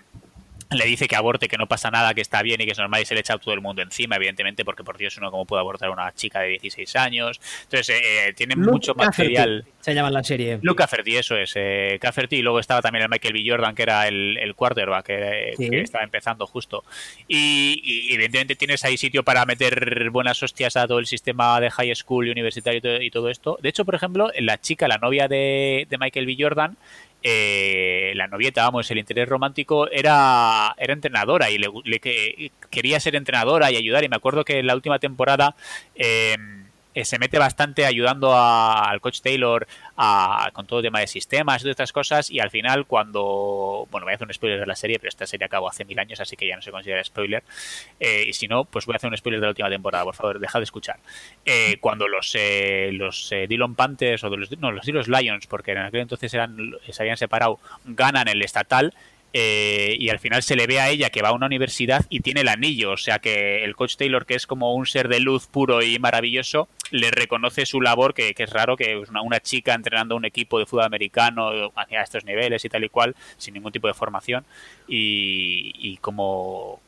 le 0.71 0.85
dice 0.85 1.09
que 1.09 1.17
aborte, 1.17 1.49
que 1.49 1.59
no 1.59 1.67
pasa 1.67 1.91
nada, 1.91 2.15
que 2.15 2.21
está 2.21 2.43
bien 2.43 2.61
y 2.61 2.65
que 2.65 2.73
es 2.73 2.79
normal 2.79 3.03
y 3.03 3.05
se 3.05 3.15
le 3.15 3.21
echa 3.21 3.35
a 3.35 3.39
todo 3.39 3.55
el 3.55 3.61
mundo 3.61 3.83
encima, 3.83 4.17
evidentemente, 4.17 4.65
porque 4.65 4.85
por 4.85 4.97
Dios 4.97 5.17
uno 5.19 5.31
cómo 5.31 5.45
puede 5.45 5.61
abortar 5.61 5.89
a 5.89 5.93
una 5.93 6.13
chica 6.15 6.41
de 6.41 6.51
16 6.51 6.97
años. 6.97 7.41
Entonces, 7.65 7.91
eh, 7.91 8.29
eh, 8.29 8.33
tiene 8.35 8.55
mucho 8.55 8.95
material. 8.95 9.65
Se 9.81 9.95
llama 9.95 10.11
la 10.11 10.23
serie. 10.23 10.61
Luke 10.63 10.79
Cafferty, 10.79 11.17
eso 11.17 11.37
es. 11.37 11.53
Eh, 11.57 11.99
Cafferty 12.01 12.37
y 12.37 12.43
luego 12.43 12.61
estaba 12.61 12.83
también 12.83 13.03
el 13.03 13.09
Michael 13.09 13.35
B. 13.35 13.43
Jordan, 13.45 13.75
que 13.75 13.83
era 13.83 14.07
el, 14.07 14.37
el 14.37 14.55
quarterback, 14.55 15.07
que, 15.07 15.81
estaba 15.83 16.05
empezando 16.05 16.47
justo. 16.47 16.85
Y, 17.27 18.13
evidentemente 18.15 18.55
tienes 18.55 18.85
ahí 18.85 18.97
sitio 18.97 19.25
para 19.25 19.45
meter 19.47 20.11
buenas 20.11 20.41
hostias 20.43 20.77
a 20.77 20.87
todo 20.87 20.99
el 20.99 21.07
sistema 21.07 21.61
de 21.61 21.71
high 21.71 21.95
school 21.97 22.29
y 22.29 22.31
universitario 22.31 23.03
y 23.03 23.11
todo, 23.11 23.29
esto. 23.29 23.59
De 23.61 23.69
hecho, 23.69 23.85
por 23.85 23.95
ejemplo, 23.95 24.31
la 24.39 24.61
chica, 24.61 24.87
la 24.87 24.99
novia 24.99 25.27
de, 25.27 25.87
de 25.89 25.99
Michael 25.99 26.27
B. 26.27 26.37
Jordan, 26.39 26.77
eh, 27.23 28.13
la 28.15 28.29
novieta, 28.29 28.65
vamos, 28.65 28.91
el 28.91 28.99
interés 28.99 29.29
romántico 29.29 29.89
era, 29.91 30.75
era 30.79 30.93
entrenadora 30.93 31.51
y 31.51 31.59
le, 31.59 32.01
quería 32.71 33.01
ser 33.01 33.17
entrenadora 33.17 33.71
y 33.71 33.77
ayudar. 33.77 34.05
Y 34.05 34.09
me 34.09 34.17
acuerdo 34.17 34.45
que 34.45 34.59
en 34.59 34.67
la 34.67 34.75
última 34.75 34.99
temporada 34.99 35.55
eh, 35.95 36.37
eh, 36.95 37.05
se 37.05 37.19
mete 37.19 37.39
bastante 37.39 37.87
ayudando 37.87 38.35
al 38.35 39.01
coach 39.01 39.21
Taylor 39.21 39.67
con 40.53 40.67
todo 40.67 40.81
el 40.81 40.85
tema 40.85 41.01
de 41.01 41.07
sistemas 41.07 41.61
y 41.61 41.65
todas 41.65 41.73
estas 41.73 41.93
cosas 41.93 42.31
y 42.31 42.41
al 42.41 42.51
final 42.51 42.87
cuando, 42.87 43.87
bueno, 43.91 44.07
voy 44.07 44.13
a 44.13 44.15
hacer 44.17 44.27
un 44.27 44.33
spoiler 44.33 44.59
de 44.59 44.67
la 44.67 44.75
serie, 44.75 44.99
pero 44.99 45.09
esta 45.09 45.27
serie 45.27 45.45
acabó 45.45 45.69
hace 45.69 45.85
mil 45.85 45.99
años, 45.99 46.21
así 46.21 46.37
que 46.37 46.49
ya 46.49 46.57
no 46.57 46.63
se 46.63 46.71
considera 46.71 47.05
spoiler, 47.05 47.45
eh, 48.01 48.25
y 48.27 48.33
si 48.33 48.49
no, 48.49 48.65
pues 48.65 48.87
voy 48.87 48.95
a 48.95 48.97
hacer 48.97 49.11
un 49.11 49.17
spoiler 49.17 49.41
de 49.41 49.47
la 49.47 49.51
última 49.51 49.69
temporada, 49.69 50.05
por 50.05 50.15
favor, 50.15 50.41
deja 50.41 50.59
de 50.59 50.65
escuchar. 50.65 50.99
Eh, 51.45 51.77
cuando 51.81 52.09
los, 52.09 52.35
los 52.93 53.31
Dillon 53.49 53.75
Panthers 53.75 54.25
o 54.25 54.31
los, 54.31 54.59
no, 54.59 54.73
los 54.73 55.09
Lions, 55.09 55.47
porque 55.47 55.73
en 55.73 55.79
aquel 55.79 56.01
entonces 56.01 56.33
eran, 56.33 56.57
se 56.89 57.03
habían 57.03 57.17
separado, 57.17 57.59
ganan 57.85 58.29
el 58.29 58.43
estatal, 58.43 58.95
eh, 59.33 59.97
y 59.99 60.09
al 60.09 60.19
final 60.19 60.43
se 60.43 60.57
le 60.57 60.67
ve 60.67 60.81
a 60.81 60.91
ella 60.91 61.11
que 61.11 61.23
va 61.23 61.29
a 61.29 61.33
una 61.33 61.47
universidad 61.47 62.05
y 62.09 62.21
tiene 62.21 62.41
el 62.41 62.49
anillo, 62.49 62.93
o 62.93 62.97
sea 62.97 63.21
que 63.21 63.65
el 63.65 63.77
coach 63.77 63.97
Taylor, 63.97 64.27
que 64.27 64.35
es 64.35 64.47
como 64.47 64.75
un 64.75 64.87
ser 64.87 65.09
de 65.09 65.21
luz 65.21 65.47
puro 65.47 65.83
y 65.83 65.99
maravilloso, 65.99 66.69
le 66.91 67.11
reconoce 67.11 67.67
su 67.67 67.81
labor, 67.81 68.15
que, 68.15 68.35
es 68.37 68.51
raro 68.51 68.77
que 68.77 68.97
una, 68.97 69.23
una, 69.23 69.41
chica 69.41 69.75
entrenando 69.75 70.17
un 70.17 70.25
equipo 70.25 70.59
de 70.59 70.67
fútbol 70.67 70.85
americano 70.85 71.49
a 71.77 72.03
estos 72.03 72.25
niveles 72.25 72.65
y 72.65 72.69
tal 72.69 72.83
y 72.83 72.89
cual, 72.89 73.15
sin 73.37 73.55
ningún 73.55 73.71
tipo 73.71 73.87
de 73.87 73.95
formación, 73.95 74.45
y, 74.89 75.73
y 75.79 75.97
cómo, 75.99 76.81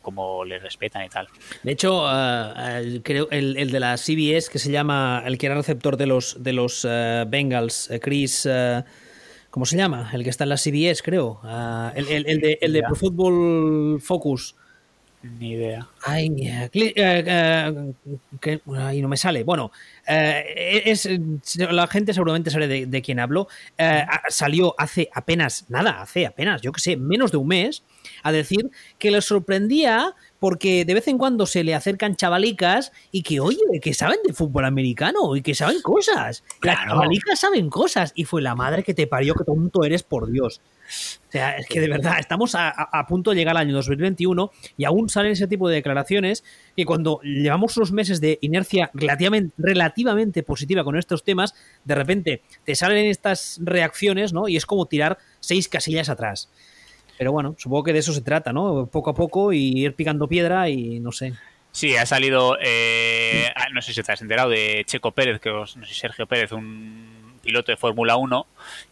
le 0.45 0.59
respetan 0.59 1.05
y 1.05 1.09
tal. 1.09 1.29
De 1.63 1.73
hecho, 1.73 2.05
eh, 2.11 3.01
creo 3.05 3.29
el, 3.31 3.57
el, 3.57 3.71
de 3.71 3.81
la 3.81 3.97
CBS, 3.97 4.51
que 4.51 4.59
se 4.59 4.73
llama, 4.73 5.23
el 5.25 5.39
que 5.39 5.47
era 5.47 5.55
receptor 5.55 5.97
de 5.97 6.07
los, 6.07 6.43
de 6.43 6.53
los 6.53 6.85
uh, 6.85 7.25
Bengals, 7.29 7.91
Chris... 8.01 8.49
¿Cómo 9.53 9.67
se 9.67 9.77
llama? 9.77 10.09
El 10.15 10.25
que 10.25 10.31
está 10.31 10.45
en 10.45 10.49
la 10.49 10.57
CBS, 10.57 11.03
creo. 11.03 11.39
Ah, 11.43 11.93
el, 11.95 12.09
el, 12.09 12.41
de, 12.41 12.59
el 12.63 12.73
de 12.73 12.83
Pro 12.85 12.95
Football 12.95 14.01
Focus. 14.01 14.57
Ni 15.23 15.51
idea. 15.51 15.87
Ay, 16.07 16.35
eh, 16.41 16.71
eh, 16.73 16.93
eh, 16.97 17.93
que, 18.41 18.63
ahí 18.79 19.03
no 19.03 19.09
me 19.09 19.19
sale. 19.19 19.45
Bueno, 19.45 19.71
es, 20.07 21.07
la 21.57 21.87
gente 21.87 22.15
seguramente 22.15 22.51
sabe 22.51 22.67
de, 22.67 22.87
de 22.87 23.03
quién 23.03 23.21
hablo. 23.21 23.47
salió 24.31 24.75
hace 24.79 25.11
apenas, 25.13 25.67
nada, 25.69 26.01
hace 26.01 26.25
apenas, 26.25 26.63
yo 26.63 26.73
que 26.73 26.81
sé, 26.81 26.97
menos 26.97 27.31
de 27.31 27.37
un 27.37 27.49
mes, 27.49 27.85
a 28.23 28.33
decir 28.33 28.71
que 28.99 29.11
le 29.11 29.21
sorprendía 29.21 30.15
porque 30.43 30.85
de 30.85 30.95
vez 30.95 31.07
en 31.07 31.19
cuando 31.19 31.47
se 31.47 31.63
le 31.63 31.73
acercan 31.73 32.17
chavalicas 32.17 32.91
y 33.13 33.23
que, 33.23 33.39
oye, 33.39 33.61
que 33.81 33.95
saben 33.95 34.19
de 34.27 34.33
fútbol 34.33 34.65
americano 34.65 35.37
y 35.37 35.41
que 35.41 35.55
saben 35.55 35.81
cosas. 35.81 36.43
Las 36.63 36.85
chavalicas 36.85 37.39
saben 37.39 37.71
cosas. 37.71 38.13
Y 38.17 38.25
fue 38.25 38.43
la 38.43 38.57
madre 38.57 38.83
que 38.83 38.93
te 38.93 39.07
parió, 39.07 39.35
que 39.35 39.45
tonto 39.45 39.85
eres, 39.85 40.03
por 40.03 40.29
Dios. 40.33 40.61
O 41.29 41.31
sea, 41.31 41.57
es 41.59 41.69
que 41.69 41.81
de 41.81 41.89
verdad, 41.89 42.19
estamos 42.19 42.57
a, 42.57 43.07
punto 43.07 43.31
de 43.31 43.37
llegar 43.37 43.57
al 43.57 43.63
año 43.69 43.77
2021 43.77 44.51
y 44.77 44.85
aún 44.85 45.09
salen 45.09 45.31
ese 45.31 45.47
tipo 45.47 45.69
de 45.69 45.77
declaraciones 45.77 46.43
que 46.77 46.85
cuando 46.85 47.21
llevamos 47.23 47.77
unos 47.77 47.93
meses 47.93 48.21
de 48.21 48.41
inercia 48.41 48.91
relativamente, 48.95 49.55
relativamente 49.59 50.43
positiva 50.43 50.83
con 50.83 50.99
estos 50.99 51.23
temas, 51.23 51.55
de 51.85 51.95
repente 51.95 52.43
te 52.65 52.75
salen 52.75 53.07
estas 53.07 53.61
reacciones, 53.63 54.33
¿no? 54.33 54.49
Y 54.49 54.57
es 54.57 54.67
como 54.67 54.87
tirar 54.87 55.19
seis 55.39 55.69
casillas 55.69 56.09
atrás. 56.09 56.51
Pero 57.19 57.33
bueno, 57.33 57.55
supongo 57.59 57.85
que 57.85 57.93
de 57.93 58.01
eso 58.01 58.13
se 58.13 58.23
trata, 58.23 58.53
¿no? 58.53 58.87
Poco 58.87 59.11
a 59.11 59.15
poco 59.15 59.53
y 59.53 59.79
ir 59.79 59.95
picando 59.95 60.29
piedra 60.29 60.69
y 60.69 61.01
no 61.01 61.13
sé. 61.13 61.35
Sí, 61.73 61.97
ha 61.97 62.05
salido, 62.05 62.59
eh, 62.61 63.51
ah, 63.57 63.69
no 63.73 63.81
sé 63.81 63.95
si 63.95 64.03
te 64.03 64.13
has 64.13 64.21
enterado, 64.21 64.51
de 64.51 64.85
Checo 64.87 65.13
Pérez, 65.13 65.41
que 65.41 65.51
no 65.51 65.67
sé, 65.67 65.81
Sergio 65.87 66.27
Pérez, 66.27 66.53
un 66.53 67.39
piloto 67.43 67.73
de 67.73 67.79
Fórmula 67.79 68.17
1, 68.17 68.47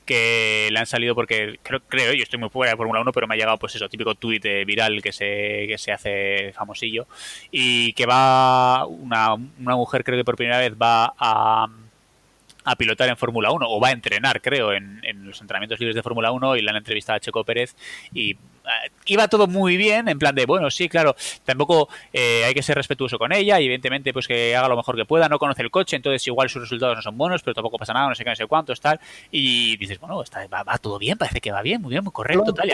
que 0.07 0.69
le 0.73 0.79
han 0.79 0.87
salido 0.87 1.15
porque, 1.15 1.61
creo, 1.63 1.81
creo, 1.89 2.15
yo 2.15 2.23
estoy 2.23 2.39
muy 2.39 2.49
fuera 2.49 2.73
de 2.73 2.79
Fórmula 2.79 3.01
1, 3.03 3.13
pero 3.13 3.27
me 3.27 3.35
ha 3.35 3.39
llegado 3.39 3.59
pues 3.59 3.75
eso, 3.75 3.89
típico 3.91 4.15
tuit 4.15 4.43
viral 4.67 5.03
que 5.03 5.13
se, 5.13 5.67
que 5.69 5.77
se 5.77 5.93
hace 5.93 6.53
famosillo, 6.55 7.07
y 7.51 7.93
que 7.93 8.07
va, 8.07 8.87
una, 8.87 9.35
una 9.35 9.77
mujer 9.77 10.03
creo 10.03 10.19
que 10.19 10.25
por 10.25 10.37
primera 10.37 10.59
vez 10.59 10.73
va 10.75 11.13
a 11.19 11.69
a 12.71 12.77
pilotar 12.77 13.09
en 13.09 13.17
Fórmula 13.17 13.51
1 13.51 13.67
o 13.69 13.81
va 13.81 13.89
a 13.89 13.93
entrenar, 13.93 14.41
creo, 14.41 14.73
en, 14.73 15.01
los 15.25 15.41
entrenamientos 15.41 15.79
libres 15.81 15.97
de 15.97 16.03
Fórmula 16.03 16.33
1 16.33 16.57
y 16.57 16.63
le 16.63 16.71
han 16.71 16.77
entrevistado 16.77 17.17
a 17.17 17.21
Checo 17.21 17.45
Pérez 17.45 17.75
y 18.13 18.33
eh, 18.33 18.37
iba 19.07 19.29
todo 19.29 19.47
muy 19.47 19.77
bien, 19.77 20.09
en 20.09 20.19
plan 20.19 20.35
de, 20.35 20.47
bueno, 20.47 20.71
sí, 20.71 20.89
claro, 20.89 21.17
tampoco 21.45 21.89
eh, 22.13 22.45
hay 22.45 22.55
que 22.55 22.63
ser 22.63 22.77
respetuoso 22.77 23.19
con 23.19 23.33
ella 23.33 23.61
y 23.61 23.65
evidentemente 23.65 24.13
pues 24.13 24.27
que 24.27 24.55
haga 24.57 24.69
lo 24.69 24.77
mejor 24.77 24.97
que 24.97 25.05
pueda, 25.05 25.29
no 25.29 25.39
conoce 25.39 25.63
el 25.63 25.71
coche, 25.71 25.97
entonces 25.97 26.27
igual 26.27 26.49
sus 26.49 26.63
resultados 26.63 26.97
no 26.97 27.03
son 27.03 27.17
buenos, 27.17 27.43
pero 27.43 27.55
tampoco 27.55 27.79
pasa 27.79 27.93
nada, 27.93 28.09
no 28.09 28.15
sé 28.15 28.25
qué, 28.25 28.31
no 28.31 28.37
sé 28.37 28.47
cuántos, 28.47 28.81
tal, 28.81 29.01
y 29.31 29.77
dices, 29.77 29.99
bueno, 29.99 30.23
está, 30.23 30.47
va, 30.47 30.79
todo 30.79 30.99
bien, 30.99 31.19
parece 31.19 31.41
que 31.41 31.53
va 31.53 31.63
bien, 31.63 31.81
muy 31.81 31.91
bien, 31.91 32.05
muy 32.05 32.13
correcto, 32.13 32.53
tal. 32.53 32.71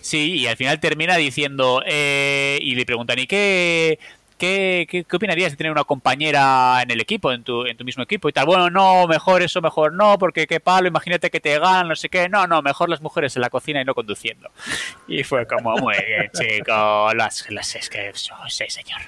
Sí, 0.00 0.40
y 0.40 0.46
al 0.48 0.56
final 0.56 0.80
termina 0.80 1.16
diciendo, 1.16 1.80
eh, 1.86 2.58
y 2.60 2.74
le 2.74 2.84
preguntan, 2.84 3.20
¿y 3.20 3.26
qué 3.28 4.00
¿qué, 4.42 5.04
qué, 5.08 5.16
opinarías 5.16 5.52
de 5.52 5.56
tener 5.56 5.70
una 5.70 5.84
compañera 5.84 6.82
en 6.82 6.90
el 6.90 7.00
equipo, 7.00 7.30
en 7.30 7.44
tu, 7.44 7.64
en 7.64 7.76
tu 7.76 7.84
mismo 7.84 8.02
equipo 8.02 8.28
y 8.28 8.32
tal? 8.32 8.46
Bueno, 8.46 8.70
no, 8.70 9.06
mejor 9.06 9.40
eso, 9.40 9.62
mejor 9.62 9.92
no, 9.92 10.18
porque 10.18 10.48
qué 10.48 10.58
palo, 10.58 10.88
imagínate 10.88 11.30
que 11.30 11.38
te 11.38 11.60
ganan, 11.60 11.86
no 11.86 11.94
sé 11.94 12.08
qué. 12.08 12.28
No, 12.28 12.48
no, 12.48 12.60
mejor 12.60 12.88
las 12.88 13.00
mujeres 13.00 13.36
en 13.36 13.42
la 13.42 13.50
cocina 13.50 13.80
y 13.80 13.84
no 13.84 13.94
conduciendo. 13.94 14.50
Y 15.06 15.22
fue 15.22 15.46
como, 15.46 15.76
muy 15.76 15.94
bien, 15.94 16.28
chico, 16.34 17.14
las, 17.14 17.48
las, 17.50 17.76
es 17.76 17.88
que, 17.88 18.10
sí, 18.14 18.64
señor. 18.68 19.00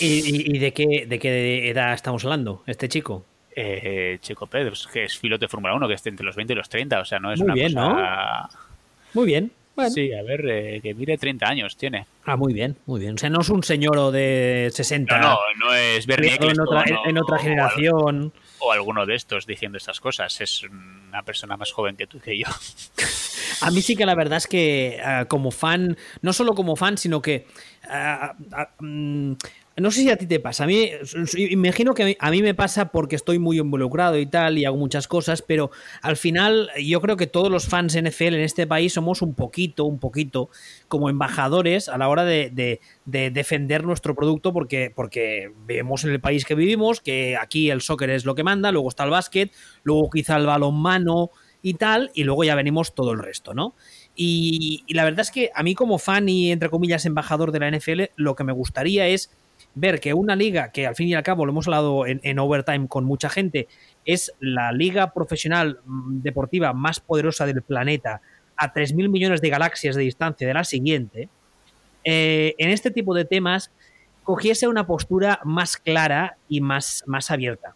¿Y, 0.00 0.58
de, 0.58 0.72
qué, 0.72 1.04
de 1.06 1.18
qué 1.18 1.68
edad 1.68 1.92
estamos 1.92 2.24
hablando, 2.24 2.62
este 2.66 2.88
chico? 2.88 3.26
Eh, 3.54 4.16
Chico 4.22 4.46
Pérez, 4.46 4.86
que 4.90 5.04
es 5.04 5.18
piloto 5.18 5.44
de 5.44 5.48
Fórmula 5.48 5.74
1, 5.74 5.86
que 5.86 5.94
esté 5.94 6.08
entre 6.08 6.24
los 6.24 6.34
20 6.34 6.54
y 6.54 6.56
los 6.56 6.70
30, 6.70 7.00
o 7.00 7.04
sea, 7.04 7.18
no 7.18 7.30
es 7.30 7.40
muy 7.40 7.44
una 7.44 7.54
bien, 7.54 7.74
¿no? 7.74 8.48
Muy 9.12 9.26
bien. 9.26 9.52
Sí, 9.90 10.12
a 10.12 10.22
ver, 10.22 10.44
eh, 10.48 10.80
que 10.82 10.94
mire 10.94 11.16
30 11.16 11.46
años 11.46 11.76
tiene. 11.76 12.06
Ah, 12.24 12.36
muy 12.36 12.52
bien, 12.52 12.76
muy 12.86 13.00
bien. 13.00 13.14
O 13.14 13.18
sea, 13.18 13.30
no 13.30 13.40
es 13.40 13.48
un 13.48 13.62
señor 13.62 14.12
de 14.12 14.70
60. 14.72 15.18
No, 15.18 15.30
no, 15.30 15.38
no 15.66 15.74
es 15.74 16.06
Bernie 16.06 16.36
en 16.40 16.60
otra, 16.60 16.84
en 17.06 17.18
otra 17.18 17.38
generación. 17.38 18.32
O, 18.58 18.70
alguno 18.70 19.06
de 19.06 19.14
estos 19.14 19.46
diciendo 19.46 19.78
estas 19.78 20.00
cosas. 20.00 20.40
Es 20.40 20.62
una 20.64 21.22
persona 21.22 21.56
más 21.56 21.72
joven 21.72 21.96
que 21.96 22.06
tú 22.06 22.20
que 22.20 22.38
yo. 22.38 22.46
A 23.60 23.70
mí 23.70 23.80
sí 23.80 23.96
que 23.96 24.06
la 24.06 24.14
verdad 24.14 24.38
es 24.38 24.46
que 24.46 25.00
ah, 25.04 25.24
como 25.26 25.50
fan, 25.50 25.96
no 26.20 26.32
solo 26.32 26.54
como 26.54 26.76
fan, 26.76 26.98
sino 26.98 27.22
que 27.22 27.46
ah, 27.88 28.34
mm, 28.78 29.32
no 29.76 29.90
sé 29.90 30.02
si 30.02 30.10
a 30.10 30.16
ti 30.16 30.26
te 30.26 30.38
pasa. 30.38 30.64
A 30.64 30.66
mí, 30.66 30.90
imagino 31.50 31.94
que 31.94 32.16
a 32.18 32.30
mí 32.30 32.42
me 32.42 32.54
pasa 32.54 32.90
porque 32.90 33.16
estoy 33.16 33.38
muy 33.38 33.58
involucrado 33.58 34.18
y 34.18 34.26
tal, 34.26 34.58
y 34.58 34.64
hago 34.64 34.76
muchas 34.76 35.08
cosas, 35.08 35.42
pero 35.42 35.70
al 36.02 36.16
final 36.16 36.70
yo 36.82 37.00
creo 37.00 37.16
que 37.16 37.26
todos 37.26 37.50
los 37.50 37.66
fans 37.66 37.96
NFL 37.96 38.34
en 38.34 38.40
este 38.40 38.66
país 38.66 38.92
somos 38.92 39.22
un 39.22 39.34
poquito, 39.34 39.84
un 39.84 39.98
poquito 39.98 40.50
como 40.88 41.08
embajadores 41.08 41.88
a 41.88 41.96
la 41.96 42.08
hora 42.08 42.24
de, 42.24 42.80
defender 43.06 43.84
nuestro 43.84 44.14
producto, 44.14 44.52
porque, 44.52 44.92
porque 44.94 45.52
vemos 45.66 46.04
en 46.04 46.10
el 46.10 46.20
país 46.20 46.44
que 46.44 46.54
vivimos 46.54 47.00
que 47.00 47.36
aquí 47.36 47.70
el 47.70 47.80
soccer 47.80 48.10
es 48.10 48.24
lo 48.24 48.34
que 48.34 48.44
manda, 48.44 48.72
luego 48.72 48.88
está 48.88 49.04
el 49.04 49.10
básquet, 49.10 49.52
luego 49.84 50.10
quizá 50.10 50.36
el 50.36 50.46
balonmano 50.46 51.30
y 51.62 51.74
tal, 51.74 52.10
y 52.14 52.24
luego 52.24 52.44
ya 52.44 52.56
venimos 52.56 52.94
todo 52.94 53.12
el 53.12 53.20
resto, 53.20 53.54
¿no? 53.54 53.74
Y, 54.14 54.84
y 54.86 54.94
la 54.94 55.04
verdad 55.04 55.20
es 55.20 55.30
que 55.30 55.50
a 55.54 55.62
mí 55.62 55.74
como 55.74 55.98
fan 55.98 56.28
y 56.28 56.50
entre 56.50 56.68
comillas 56.68 57.06
embajador 57.06 57.52
de 57.52 57.60
la 57.60 57.70
NFL, 57.70 58.02
lo 58.16 58.34
que 58.34 58.44
me 58.44 58.52
gustaría 58.52 59.06
es 59.06 59.30
ver 59.74 60.00
que 60.00 60.14
una 60.14 60.36
liga 60.36 60.70
que 60.70 60.86
al 60.86 60.94
fin 60.94 61.08
y 61.08 61.14
al 61.14 61.22
cabo 61.22 61.46
lo 61.46 61.52
hemos 61.52 61.66
hablado 61.66 62.04
en, 62.06 62.38
overtime 62.38 62.88
con 62.88 63.04
mucha 63.04 63.28
gente, 63.28 63.68
es 64.04 64.32
la 64.40 64.72
liga 64.72 65.12
profesional 65.12 65.80
mm, 65.84 66.22
deportiva 66.22 66.72
más 66.72 67.00
poderosa 67.00 67.46
del 67.46 67.62
planeta 67.62 68.20
a 68.56 68.72
3.000 68.72 69.08
millones 69.08 69.40
de 69.40 69.50
galaxias 69.50 69.96
de 69.96 70.02
distancia 70.02 70.46
de 70.46 70.54
la 70.54 70.64
siguiente, 70.64 71.28
eh, 72.04 72.54
en 72.58 72.70
este 72.70 72.90
tipo 72.90 73.14
de 73.14 73.24
temas 73.24 73.70
cogiese 74.24 74.68
una 74.68 74.86
postura 74.86 75.40
más 75.44 75.76
clara 75.76 76.36
y 76.48 76.60
más, 76.60 77.02
más 77.06 77.30
abierta. 77.30 77.74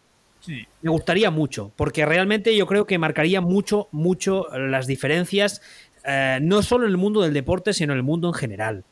Me 0.81 0.89
gustaría 0.89 1.29
mucho, 1.29 1.73
porque 1.75 2.05
realmente 2.05 2.55
yo 2.55 2.67
creo 2.67 2.85
que 2.85 2.97
marcaría 2.97 3.41
mucho, 3.41 3.89
mucho 3.91 4.47
las 4.57 4.87
diferencias, 4.87 5.61
eh, 6.05 6.39
no 6.41 6.61
solo 6.61 6.85
en 6.85 6.91
el 6.91 6.97
mundo 6.97 7.21
del 7.21 7.33
deporte, 7.33 7.73
sino 7.73 7.91
en 7.91 7.97
el 7.97 8.03
mundo 8.03 8.29
en 8.29 8.33
general. 8.33 8.85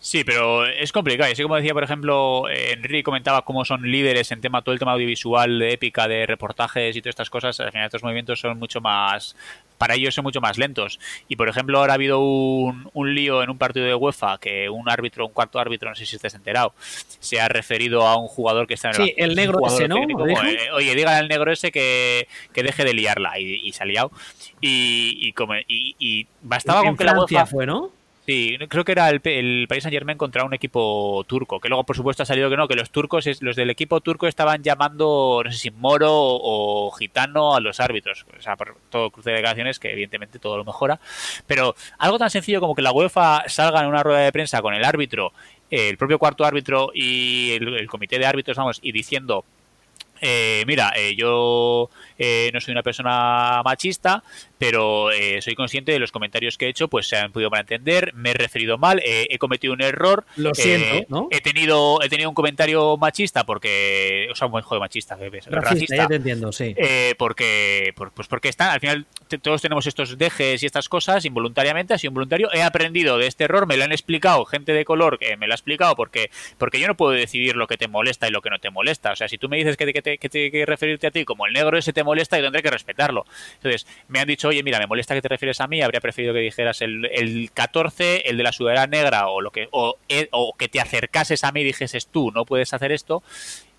Sí, 0.00 0.24
pero 0.24 0.66
es 0.66 0.92
complicado. 0.92 1.28
Y 1.28 1.34
así 1.34 1.42
como 1.42 1.56
decía, 1.56 1.74
por 1.74 1.84
ejemplo, 1.84 2.48
Enrique 2.48 3.02
comentaba 3.02 3.42
cómo 3.42 3.66
son 3.66 3.82
líderes 3.82 4.32
en 4.32 4.40
tema 4.40 4.62
todo 4.62 4.72
el 4.72 4.78
tema 4.78 4.92
audiovisual, 4.92 5.58
de 5.58 5.72
épica, 5.74 6.08
de 6.08 6.24
reportajes 6.26 6.96
y 6.96 7.02
todas 7.02 7.12
estas 7.12 7.28
cosas. 7.30 7.60
Al 7.60 7.70
final 7.70 7.86
estos 7.86 8.02
movimientos 8.02 8.40
son 8.40 8.58
mucho 8.58 8.80
más 8.80 9.36
para 9.80 9.94
ellos 9.94 10.14
son 10.14 10.24
mucho 10.24 10.42
más 10.42 10.58
lentos. 10.58 11.00
Y 11.26 11.36
por 11.36 11.48
ejemplo, 11.48 11.78
ahora 11.78 11.94
ha 11.94 11.94
habido 11.94 12.20
un, 12.20 12.90
un, 12.92 13.14
lío 13.14 13.42
en 13.42 13.48
un 13.48 13.56
partido 13.56 13.86
de 13.86 13.94
UEFA 13.94 14.36
que 14.36 14.68
un 14.68 14.90
árbitro, 14.90 15.26
un 15.26 15.32
cuarto 15.32 15.58
árbitro, 15.58 15.88
no 15.88 15.96
sé 15.96 16.04
si 16.04 16.16
estés 16.16 16.34
enterado, 16.34 16.74
se 16.76 17.40
ha 17.40 17.48
referido 17.48 18.06
a 18.06 18.18
un 18.18 18.28
jugador 18.28 18.66
que 18.66 18.74
está 18.74 18.90
en 18.90 19.00
el. 19.00 19.06
Sí, 19.06 19.14
el 19.16 19.34
negro 19.34 19.58
ese, 19.66 19.88
¿no? 19.88 19.96
Eh, 19.96 20.70
oye, 20.74 20.94
dígale 20.94 21.16
al 21.16 21.28
negro 21.28 21.50
ese 21.50 21.72
que, 21.72 22.28
que 22.52 22.62
deje 22.62 22.84
de 22.84 22.92
liarla. 22.92 23.38
Y, 23.40 23.72
se 23.72 23.82
ha 23.82 23.86
liado. 23.86 24.12
Y, 24.60 25.16
y, 25.26 25.32
como, 25.32 25.54
y, 25.66 26.26
bastaba 26.42 26.82
con 26.82 26.94
que 26.94 27.04
la 27.04 27.14
UEFA. 27.18 27.46
fue, 27.46 27.64
¿no? 27.64 27.90
Sí, 28.26 28.58
creo 28.68 28.84
que 28.84 28.92
era 28.92 29.08
el, 29.08 29.20
el 29.24 29.66
Paris 29.66 29.82
Saint 29.82 29.94
Germain 29.94 30.18
contra 30.18 30.44
un 30.44 30.52
equipo 30.52 31.24
turco, 31.26 31.58
que 31.58 31.68
luego 31.68 31.84
por 31.84 31.96
supuesto 31.96 32.22
ha 32.22 32.26
salido 32.26 32.50
que 32.50 32.56
no, 32.56 32.68
que 32.68 32.74
los 32.74 32.90
turcos, 32.90 33.26
los 33.40 33.56
del 33.56 33.70
equipo 33.70 34.00
turco 34.02 34.26
estaban 34.26 34.62
llamando, 34.62 35.40
no 35.42 35.50
sé 35.50 35.58
si 35.58 35.70
moro 35.70 36.10
o, 36.12 36.90
gitano 36.92 37.54
a 37.54 37.60
los 37.60 37.80
árbitros, 37.80 38.26
o 38.38 38.42
sea, 38.42 38.56
por 38.56 38.76
todo 38.90 39.10
cruce 39.10 39.30
de 39.30 39.36
declaraciones 39.36 39.78
que 39.78 39.90
evidentemente 39.92 40.38
todo 40.38 40.58
lo 40.58 40.64
mejora, 40.64 41.00
pero 41.46 41.74
algo 41.98 42.18
tan 42.18 42.30
sencillo 42.30 42.60
como 42.60 42.74
que 42.74 42.82
la 42.82 42.92
UEFA 42.92 43.44
salga 43.48 43.80
en 43.80 43.86
una 43.86 44.02
rueda 44.02 44.20
de 44.20 44.32
prensa 44.32 44.60
con 44.60 44.74
el 44.74 44.84
árbitro, 44.84 45.32
el 45.70 45.96
propio 45.96 46.18
cuarto 46.18 46.44
árbitro 46.44 46.90
y 46.94 47.52
el 47.52 47.86
comité 47.88 48.18
de 48.18 48.26
árbitros, 48.26 48.56
vamos, 48.56 48.80
y 48.82 48.92
diciendo 48.92 49.44
eh, 50.20 50.64
mira, 50.66 50.92
eh, 50.96 51.16
yo 51.16 51.88
eh, 52.20 52.50
no 52.52 52.60
soy 52.60 52.72
una 52.72 52.82
persona 52.82 53.62
machista, 53.64 54.22
pero 54.58 55.08
soy 55.40 55.54
consciente 55.54 55.90
de 55.92 55.98
los 55.98 56.12
comentarios 56.12 56.58
que 56.58 56.66
he 56.66 56.68
hecho, 56.68 56.88
pues 56.88 57.08
se 57.08 57.16
han 57.16 57.32
podido 57.32 57.50
malentender, 57.50 58.12
me 58.14 58.30
he 58.30 58.34
referido 58.34 58.76
mal, 58.76 59.00
he 59.02 59.38
cometido 59.38 59.72
un 59.72 59.80
error. 59.80 60.26
Lo 60.36 60.54
siento, 60.54 61.06
¿no? 61.08 61.28
He 61.30 61.40
tenido, 61.40 62.02
he 62.02 62.10
tenido 62.10 62.28
un 62.28 62.34
comentario 62.34 62.98
machista 62.98 63.44
porque, 63.44 64.28
o 64.30 64.34
sea, 64.34 64.46
un 64.46 64.52
buen 64.52 64.64
juego 64.64 64.80
machista, 64.80 65.16
racista, 65.16 65.50
racista, 65.50 65.96
ya 65.96 66.06
te 66.06 66.16
entiendo, 66.16 66.52
sí. 66.52 66.74
porque, 67.16 67.94
pues 67.96 68.28
porque 68.28 68.50
están, 68.50 68.70
al 68.70 68.80
final 68.80 69.06
todos 69.42 69.62
tenemos 69.62 69.86
estos 69.86 70.18
dejes 70.18 70.62
y 70.62 70.66
estas 70.66 70.88
cosas 70.88 71.24
involuntariamente, 71.24 71.94
así 71.94 72.06
involuntario. 72.06 72.52
He 72.52 72.62
aprendido 72.62 73.16
de 73.16 73.26
este 73.26 73.44
error, 73.44 73.66
me 73.66 73.76
lo 73.76 73.84
han 73.84 73.92
explicado 73.92 74.44
gente 74.44 74.72
de 74.72 74.84
color 74.84 75.18
que 75.18 75.36
me 75.36 75.46
lo 75.46 75.54
ha 75.54 75.56
explicado 75.56 75.96
porque, 75.96 76.30
porque 76.58 76.80
yo 76.80 76.86
no 76.86 76.96
puedo 76.96 77.12
decidir 77.12 77.56
lo 77.56 77.66
que 77.66 77.76
te 77.76 77.88
molesta 77.88 78.28
y 78.28 78.30
lo 78.30 78.42
que 78.42 78.50
no 78.50 78.58
te 78.58 78.70
molesta. 78.70 79.12
O 79.12 79.16
sea, 79.16 79.28
si 79.28 79.38
tú 79.38 79.48
me 79.48 79.56
dices 79.56 79.76
que, 79.76 79.92
que 79.92 80.02
te 80.02 80.18
que 80.18 80.28
que 80.50 80.66
referirte 80.66 81.06
a 81.06 81.10
ti 81.10 81.24
como 81.24 81.46
el 81.46 81.52
negro 81.52 81.78
ese 81.78 81.92
te 81.92 82.02
molesta 82.02 82.09
y 82.18 82.42
tendré 82.42 82.62
que 82.62 82.70
respetarlo. 82.70 83.24
Entonces, 83.54 83.86
me 84.08 84.20
han 84.20 84.26
dicho, 84.26 84.48
oye, 84.48 84.62
mira, 84.62 84.78
me 84.78 84.86
molesta 84.86 85.14
que 85.14 85.22
te 85.22 85.28
refieres 85.28 85.60
a 85.60 85.66
mí, 85.66 85.82
habría 85.82 86.00
preferido 86.00 86.34
que 86.34 86.40
dijeras 86.40 86.82
el, 86.82 87.06
el 87.06 87.50
14, 87.52 88.28
el 88.28 88.36
de 88.36 88.42
la 88.42 88.52
sudadera 88.52 88.86
negra, 88.86 89.28
o 89.28 89.40
lo 89.40 89.50
que, 89.50 89.68
o, 89.70 89.96
eh, 90.08 90.28
o 90.32 90.54
que 90.56 90.68
te 90.68 90.80
acercases 90.80 91.44
a 91.44 91.52
mí 91.52 91.60
y 91.60 91.64
dijeses 91.64 92.06
tú, 92.06 92.30
no 92.32 92.44
puedes 92.44 92.72
hacer 92.74 92.92
esto 92.92 93.22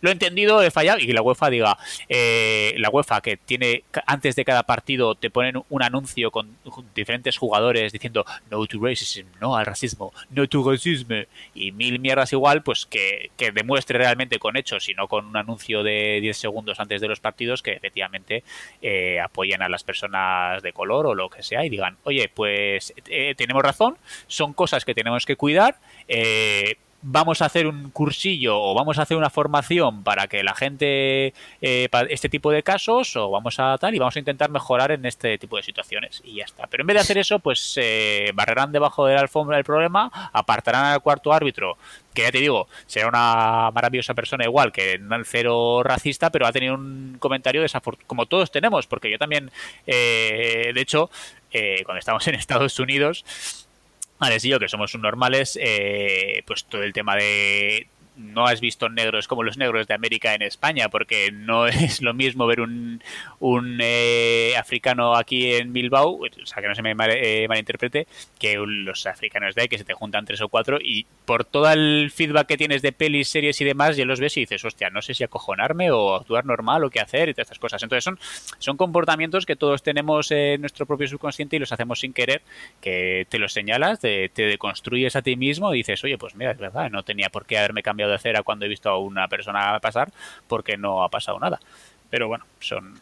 lo 0.02 0.10
he 0.10 0.14
entendido, 0.14 0.62
he 0.62 0.72
fallado, 0.72 1.00
y 1.00 1.08
que 1.08 1.14
la 1.14 1.22
UEFA 1.22 1.50
diga, 1.50 1.78
eh, 2.10 2.74
la 2.78 2.90
UEFA 2.90 3.22
que 3.22 3.38
tiene, 3.38 3.84
antes 4.06 4.36
de 4.36 4.46
cada 4.46 4.64
partido 4.64 5.16
te 5.16 5.30
ponen 5.30 5.64
un 5.70 5.84
anuncio 5.84 6.32
con 6.32 6.58
diferentes 6.94 7.38
jugadores 7.38 7.92
diciendo 7.94 8.26
no 8.50 8.66
to 8.66 8.80
racism, 8.82 9.28
no 9.40 9.56
al 9.56 9.66
racismo, 9.66 10.14
no 10.30 10.48
to 10.48 10.70
racismo, 10.70 11.16
y 11.54 11.72
mil 11.72 12.00
mierdas 12.00 12.34
igual, 12.34 12.64
pues 12.64 12.86
que, 12.86 13.32
demuestre 13.54 13.98
realmente 13.98 14.40
con 14.40 14.56
hechos 14.56 14.88
y 14.90 14.94
no 14.94 15.08
con 15.08 15.26
un 15.26 15.36
anuncio 15.36 15.84
de 15.84 16.20
10 16.22 16.38
segundos 16.38 16.80
antes 16.80 17.02
de 17.02 17.08
los 17.08 17.20
partidos 17.20 17.62
que 17.62 17.74
efectivamente 17.74 18.44
eh, 18.82 19.20
apoyen 19.20 19.62
a 19.62 19.70
las 19.70 19.84
personas 19.84 20.62
de 20.64 20.74
color 20.74 21.08
o 21.08 21.16
lo 21.16 21.30
que 21.30 21.44
sea 21.44 21.66
y 21.66 21.70
digan, 21.70 21.98
oye, 22.04 22.30
pues 22.34 22.94
eh, 23.08 23.36
tenemos 23.36 23.62
razón, 23.64 23.98
son 24.28 24.54
cosas 24.54 24.86
que 24.86 24.94
tenemos 24.94 25.26
que 25.26 25.36
cuidar, 25.36 25.80
eh, 26.08 26.78
vamos 27.02 27.42
a 27.42 27.46
hacer 27.46 27.68
un 27.68 27.90
cursillo 27.92 28.60
o 28.60 28.74
vamos 28.74 29.00
a 29.00 29.04
hacer 29.04 29.18
una 29.18 29.30
formación 29.30 30.04
para 30.04 30.28
que 30.28 30.44
la 30.44 30.54
gente 30.54 31.34
eh, 31.62 31.88
para 31.90 32.08
este 32.10 32.30
tipo 32.30 32.52
de 32.52 32.64
casos 32.64 33.16
o 33.16 33.30
vamos 33.30 33.60
a 33.60 33.78
tal 33.78 33.96
y 33.96 34.00
vamos 34.00 34.16
a 34.16 34.20
intentar 34.20 34.50
mejorar 34.50 34.92
en 34.92 35.06
este 35.06 35.38
tipo 35.38 35.58
de 35.58 35.64
situaciones 35.64 36.22
y 36.24 36.36
ya 36.36 36.46
está. 36.46 36.68
Pero 36.68 36.84
en 36.84 36.88
vez 36.88 36.96
de 36.96 37.02
hacer 37.02 37.18
eso 37.18 37.40
pues 37.40 37.74
eh, 37.78 38.32
barrerán 38.34 38.72
debajo 38.72 39.06
de 39.06 39.16
la 39.16 39.22
alfombra 39.22 39.58
el 39.58 39.64
problema 39.64 40.12
apartarán 40.34 40.86
al 40.86 41.02
cuarto 41.02 41.34
árbitro 41.34 41.78
que 42.14 42.24
ya 42.24 42.32
te 42.32 42.40
digo 42.40 42.68
será 42.86 43.08
una 43.08 43.72
maravillosa 43.72 44.14
persona 44.14 44.44
igual 44.44 44.72
que 44.72 45.00
cero 45.26 45.82
racista 45.84 46.30
pero 46.30 46.46
ha 46.46 46.52
tenido 46.52 46.76
un 46.76 47.18
comentario 47.20 47.62
desafortunado 47.62 48.08
como 48.08 48.26
todos 48.26 48.52
tenemos 48.52 48.88
porque 48.88 49.10
yo 49.10 49.18
también 49.18 49.52
eh, 49.88 50.72
de 50.74 50.82
hecho 50.82 51.10
eh, 51.52 51.84
cuando 51.86 52.00
estamos 52.00 52.28
en 52.28 52.36
Estados 52.36 52.80
Unidos 52.80 53.61
Alex 54.22 54.46
y 54.46 54.50
yo, 54.50 54.60
que 54.60 54.70
somos 54.70 54.96
normales, 54.96 55.58
eh, 55.62 56.44
pues 56.46 56.66
todo 56.66 56.84
el 56.84 56.94
tema 56.94 57.16
de 57.16 57.88
no 58.22 58.46
has 58.46 58.62
visto 58.62 58.90
negros 58.90 59.28
como 59.28 59.44
los 59.44 59.58
negros 59.58 59.88
de 59.88 59.94
América 59.94 60.34
en 60.34 60.42
España, 60.42 60.90
porque 60.90 61.32
no 61.32 61.68
es 61.68 62.02
lo 62.02 62.14
mismo 62.14 62.48
ver 62.48 62.62
un, 62.62 63.02
un 63.40 63.80
eh, 63.82 64.54
africano 64.58 65.16
aquí 65.16 65.54
en 65.54 65.74
Bilbao, 65.74 66.20
o 66.22 66.46
sea, 66.46 66.62
que 66.62 66.68
no 66.68 66.76
se 66.76 66.82
me 66.82 66.96
eh, 66.98 67.48
malinterprete, 67.48 68.08
que 68.40 68.56
los 68.58 69.06
africanos 69.06 69.56
de 69.56 69.64
ahí, 69.64 69.68
que 69.68 69.78
se 69.78 69.84
te 69.84 69.94
juntan 69.94 70.26
tres 70.26 70.42
o 70.42 70.50
cuatro, 70.50 70.78
y 70.82 71.06
por 71.26 71.46
todo 71.46 71.72
el 71.72 72.12
feedback 72.12 72.48
que 72.48 72.58
tienes 72.58 72.82
de 72.82 72.92
pelis, 72.92 73.28
series 73.28 73.60
y 73.62 73.66
demás, 73.66 73.98
ya 73.98 74.06
los 74.06 74.20
ves 74.20 74.38
y 74.38 74.42
dices, 74.42 74.64
hostia, 74.64 74.90
no 74.90 75.02
sé 75.02 75.14
si 75.14 75.24
acojonarme 75.24 75.92
o 75.92 76.16
actuar 76.16 76.46
normal 76.46 76.84
o 76.84 76.90
qué 76.90 77.00
hacer 77.00 77.30
y 77.30 77.34
todas 77.34 77.48
estas 77.48 77.60
cosas. 77.60 77.84
Entonces 77.84 78.04
son, 78.04 78.20
son 78.60 78.78
comportamientos 78.78 79.46
que 79.46 79.56
todos 79.56 79.84
tenemos 79.84 80.32
en 80.32 80.62
nuestro 80.62 80.86
propio 80.86 81.08
subconsciente 81.08 81.56
y 81.56 81.60
los 81.60 81.72
hacemos 81.72 82.00
sin 82.00 82.14
querer, 82.14 82.42
que 82.82 83.26
te 83.30 83.40
los 83.40 83.54
señalas, 83.54 84.00
te, 84.00 84.30
te 84.30 84.44
deconstruyes 84.44 85.16
a 85.16 85.22
ti 85.22 85.36
mismo 85.36 85.74
y 85.74 85.78
dices, 85.78 86.04
oye, 86.04 86.18
pues 86.18 86.36
mira, 86.36 86.52
es 86.52 86.58
verdad, 86.58 86.90
no 86.90 87.04
tenía 87.04 87.30
por 87.30 87.46
qué 87.46 87.58
haberme 87.58 87.84
cambiado 87.84 88.11
de 88.12 88.20
cera 88.20 88.44
cuando 88.44 88.66
he 88.66 88.70
visto 88.70 88.90
a 88.90 89.00
una 89.00 89.28
persona 89.28 89.80
pasar 89.80 90.12
porque 90.48 90.78
no 90.78 91.04
ha 91.04 91.10
pasado 91.10 91.40
nada. 91.40 91.60
Pero 92.10 92.28
bueno, 92.28 92.46
son 92.60 93.00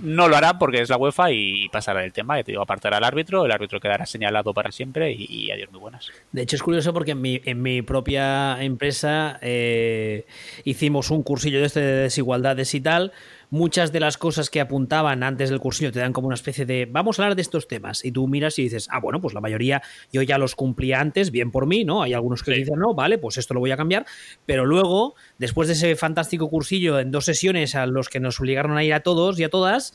no 0.00 0.28
lo 0.28 0.36
hará 0.36 0.58
porque 0.58 0.80
es 0.80 0.88
la 0.88 0.96
UEFA 0.96 1.30
y 1.32 1.68
pasará 1.68 2.00
del 2.00 2.12
tema. 2.12 2.36
Ya 2.38 2.44
te 2.44 2.52
digo, 2.52 2.62
apartará 2.62 2.96
al 2.96 3.04
árbitro, 3.04 3.44
el 3.44 3.52
árbitro 3.52 3.80
quedará 3.80 4.06
señalado 4.06 4.54
para 4.54 4.72
siempre 4.72 5.12
y, 5.12 5.50
adiós, 5.50 5.70
muy 5.70 5.80
buenas. 5.80 6.10
De 6.32 6.42
hecho, 6.42 6.56
es 6.56 6.62
curioso 6.62 6.92
porque 6.92 7.12
en 7.12 7.20
mi, 7.20 7.40
en 7.44 7.62
mi 7.62 7.82
propia 7.82 8.62
empresa 8.62 9.38
eh, 9.42 10.26
hicimos 10.64 11.10
un 11.10 11.22
cursillo 11.22 11.60
de, 11.60 11.66
este 11.66 11.80
de 11.80 12.02
desigualdades 12.02 12.74
y 12.74 12.80
tal 12.80 13.12
muchas 13.50 13.92
de 13.92 14.00
las 14.00 14.16
cosas 14.16 14.48
que 14.48 14.60
apuntaban 14.60 15.22
antes 15.22 15.50
del 15.50 15.60
cursillo 15.60 15.92
te 15.92 15.98
dan 15.98 16.12
como 16.12 16.28
una 16.28 16.34
especie 16.34 16.64
de 16.64 16.86
vamos 16.86 17.18
a 17.18 17.22
hablar 17.22 17.36
de 17.36 17.42
estos 17.42 17.68
temas 17.68 18.04
y 18.04 18.12
tú 18.12 18.26
miras 18.28 18.58
y 18.58 18.62
dices, 18.62 18.88
ah, 18.90 19.00
bueno, 19.00 19.20
pues 19.20 19.34
la 19.34 19.40
mayoría 19.40 19.82
yo 20.12 20.22
ya 20.22 20.38
los 20.38 20.54
cumplía 20.54 21.00
antes, 21.00 21.30
bien 21.30 21.50
por 21.50 21.66
mí, 21.66 21.84
¿no? 21.84 22.02
Hay 22.02 22.14
algunos 22.14 22.42
que 22.42 22.52
dicen, 22.52 22.78
no, 22.78 22.94
vale, 22.94 23.18
pues 23.18 23.36
esto 23.38 23.54
lo 23.54 23.60
voy 23.60 23.72
a 23.72 23.76
cambiar, 23.76 24.06
pero 24.46 24.64
luego, 24.64 25.14
después 25.38 25.68
de 25.68 25.74
ese 25.74 25.96
fantástico 25.96 26.48
cursillo 26.48 26.98
en 26.98 27.10
dos 27.10 27.24
sesiones 27.24 27.74
a 27.74 27.86
los 27.86 28.08
que 28.08 28.20
nos 28.20 28.40
obligaron 28.40 28.76
a 28.76 28.84
ir 28.84 28.94
a 28.94 29.00
todos 29.00 29.38
y 29.38 29.44
a 29.44 29.50
todas, 29.50 29.94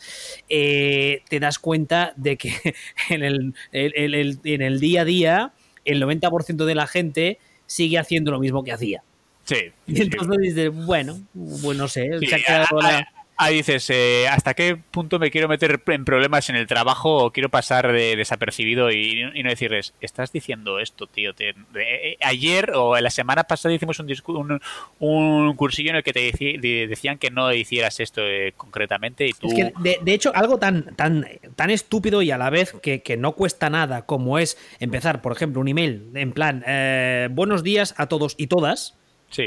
eh, 0.50 1.22
te 1.30 1.40
das 1.40 1.60
cuenta 1.60 2.14
de 2.18 2.38
que 2.38 2.54
en 3.10 3.24
el, 3.24 3.54
en 3.72 4.62
el 4.62 4.80
día 4.80 5.02
a 5.02 5.06
día 5.06 5.54
el 5.86 6.02
90% 6.02 6.66
de 6.66 6.76
la 6.76 6.88
gente 6.88 7.40
sigue 7.68 7.98
haciendo 7.98 8.32
lo 8.32 8.40
mismo 8.40 8.64
que 8.64 8.72
hacía. 8.72 9.04
Sí. 9.46 9.72
Y 9.86 10.02
entonces 10.02 10.38
dices, 10.40 10.72
bueno, 10.74 11.22
bueno, 11.34 11.84
no 11.84 11.88
sé, 11.88 12.10
se 12.20 12.36
ha 12.36 12.40
quedado 12.40 12.82
la... 12.82 13.08
Ahí 13.38 13.56
dices, 13.56 13.90
eh, 13.90 14.30
¿hasta 14.30 14.54
qué 14.54 14.78
punto 14.78 15.20
me 15.20 15.30
quiero 15.30 15.50
meter 15.50 15.82
en 15.88 16.06
problemas 16.06 16.50
en 16.50 16.56
el 16.56 16.68
trabajo 16.68 17.18
o 17.18 17.32
quiero 17.32 17.50
pasar 17.50 17.92
de 17.92 18.16
desapercibido 18.16 18.92
y, 18.92 19.24
no 19.44 19.50
decirles, 19.50 19.94
estás 20.00 20.32
diciendo 20.32 20.80
esto, 20.80 21.08
tío? 21.08 21.34
Eh, 21.40 22.18
ayer 22.22 22.72
o 22.74 22.98
la 22.98 23.10
semana 23.10 23.44
pasada 23.44 23.76
hicimos 23.76 24.00
un, 24.00 24.62
un, 25.00 25.56
cursillo 25.56 25.90
en 25.90 25.98
el 25.98 26.04
que 26.04 26.14
te 26.14 26.32
decían 26.88 27.18
que 27.18 27.30
no 27.30 27.52
hicieras 27.52 28.00
esto 28.00 28.22
eh, 28.22 28.54
concretamente 28.56 29.28
y 29.28 29.34
tú... 29.34 29.48
Es 29.48 29.54
que, 29.54 29.74
de, 30.02 30.14
hecho, 30.14 30.32
algo 30.34 30.58
tan, 30.58 30.96
tan, 30.96 31.28
tan 31.58 31.70
estúpido 31.72 32.22
y 32.22 32.32
a 32.32 32.38
la 32.38 32.50
vez 32.50 32.74
que, 32.82 33.02
que, 33.02 33.18
no 33.18 33.34
cuesta 33.34 33.70
nada 33.70 34.06
como 34.06 34.40
es 34.40 34.58
empezar, 34.80 35.22
por 35.22 35.34
ejemplo, 35.34 35.60
un 35.60 35.68
email 35.68 36.10
en 36.16 36.32
plan, 36.32 36.64
buenos 37.36 37.64
días 37.64 37.96
a 37.98 38.08
todos 38.08 38.36
y 38.38 38.48
todas 38.48 38.96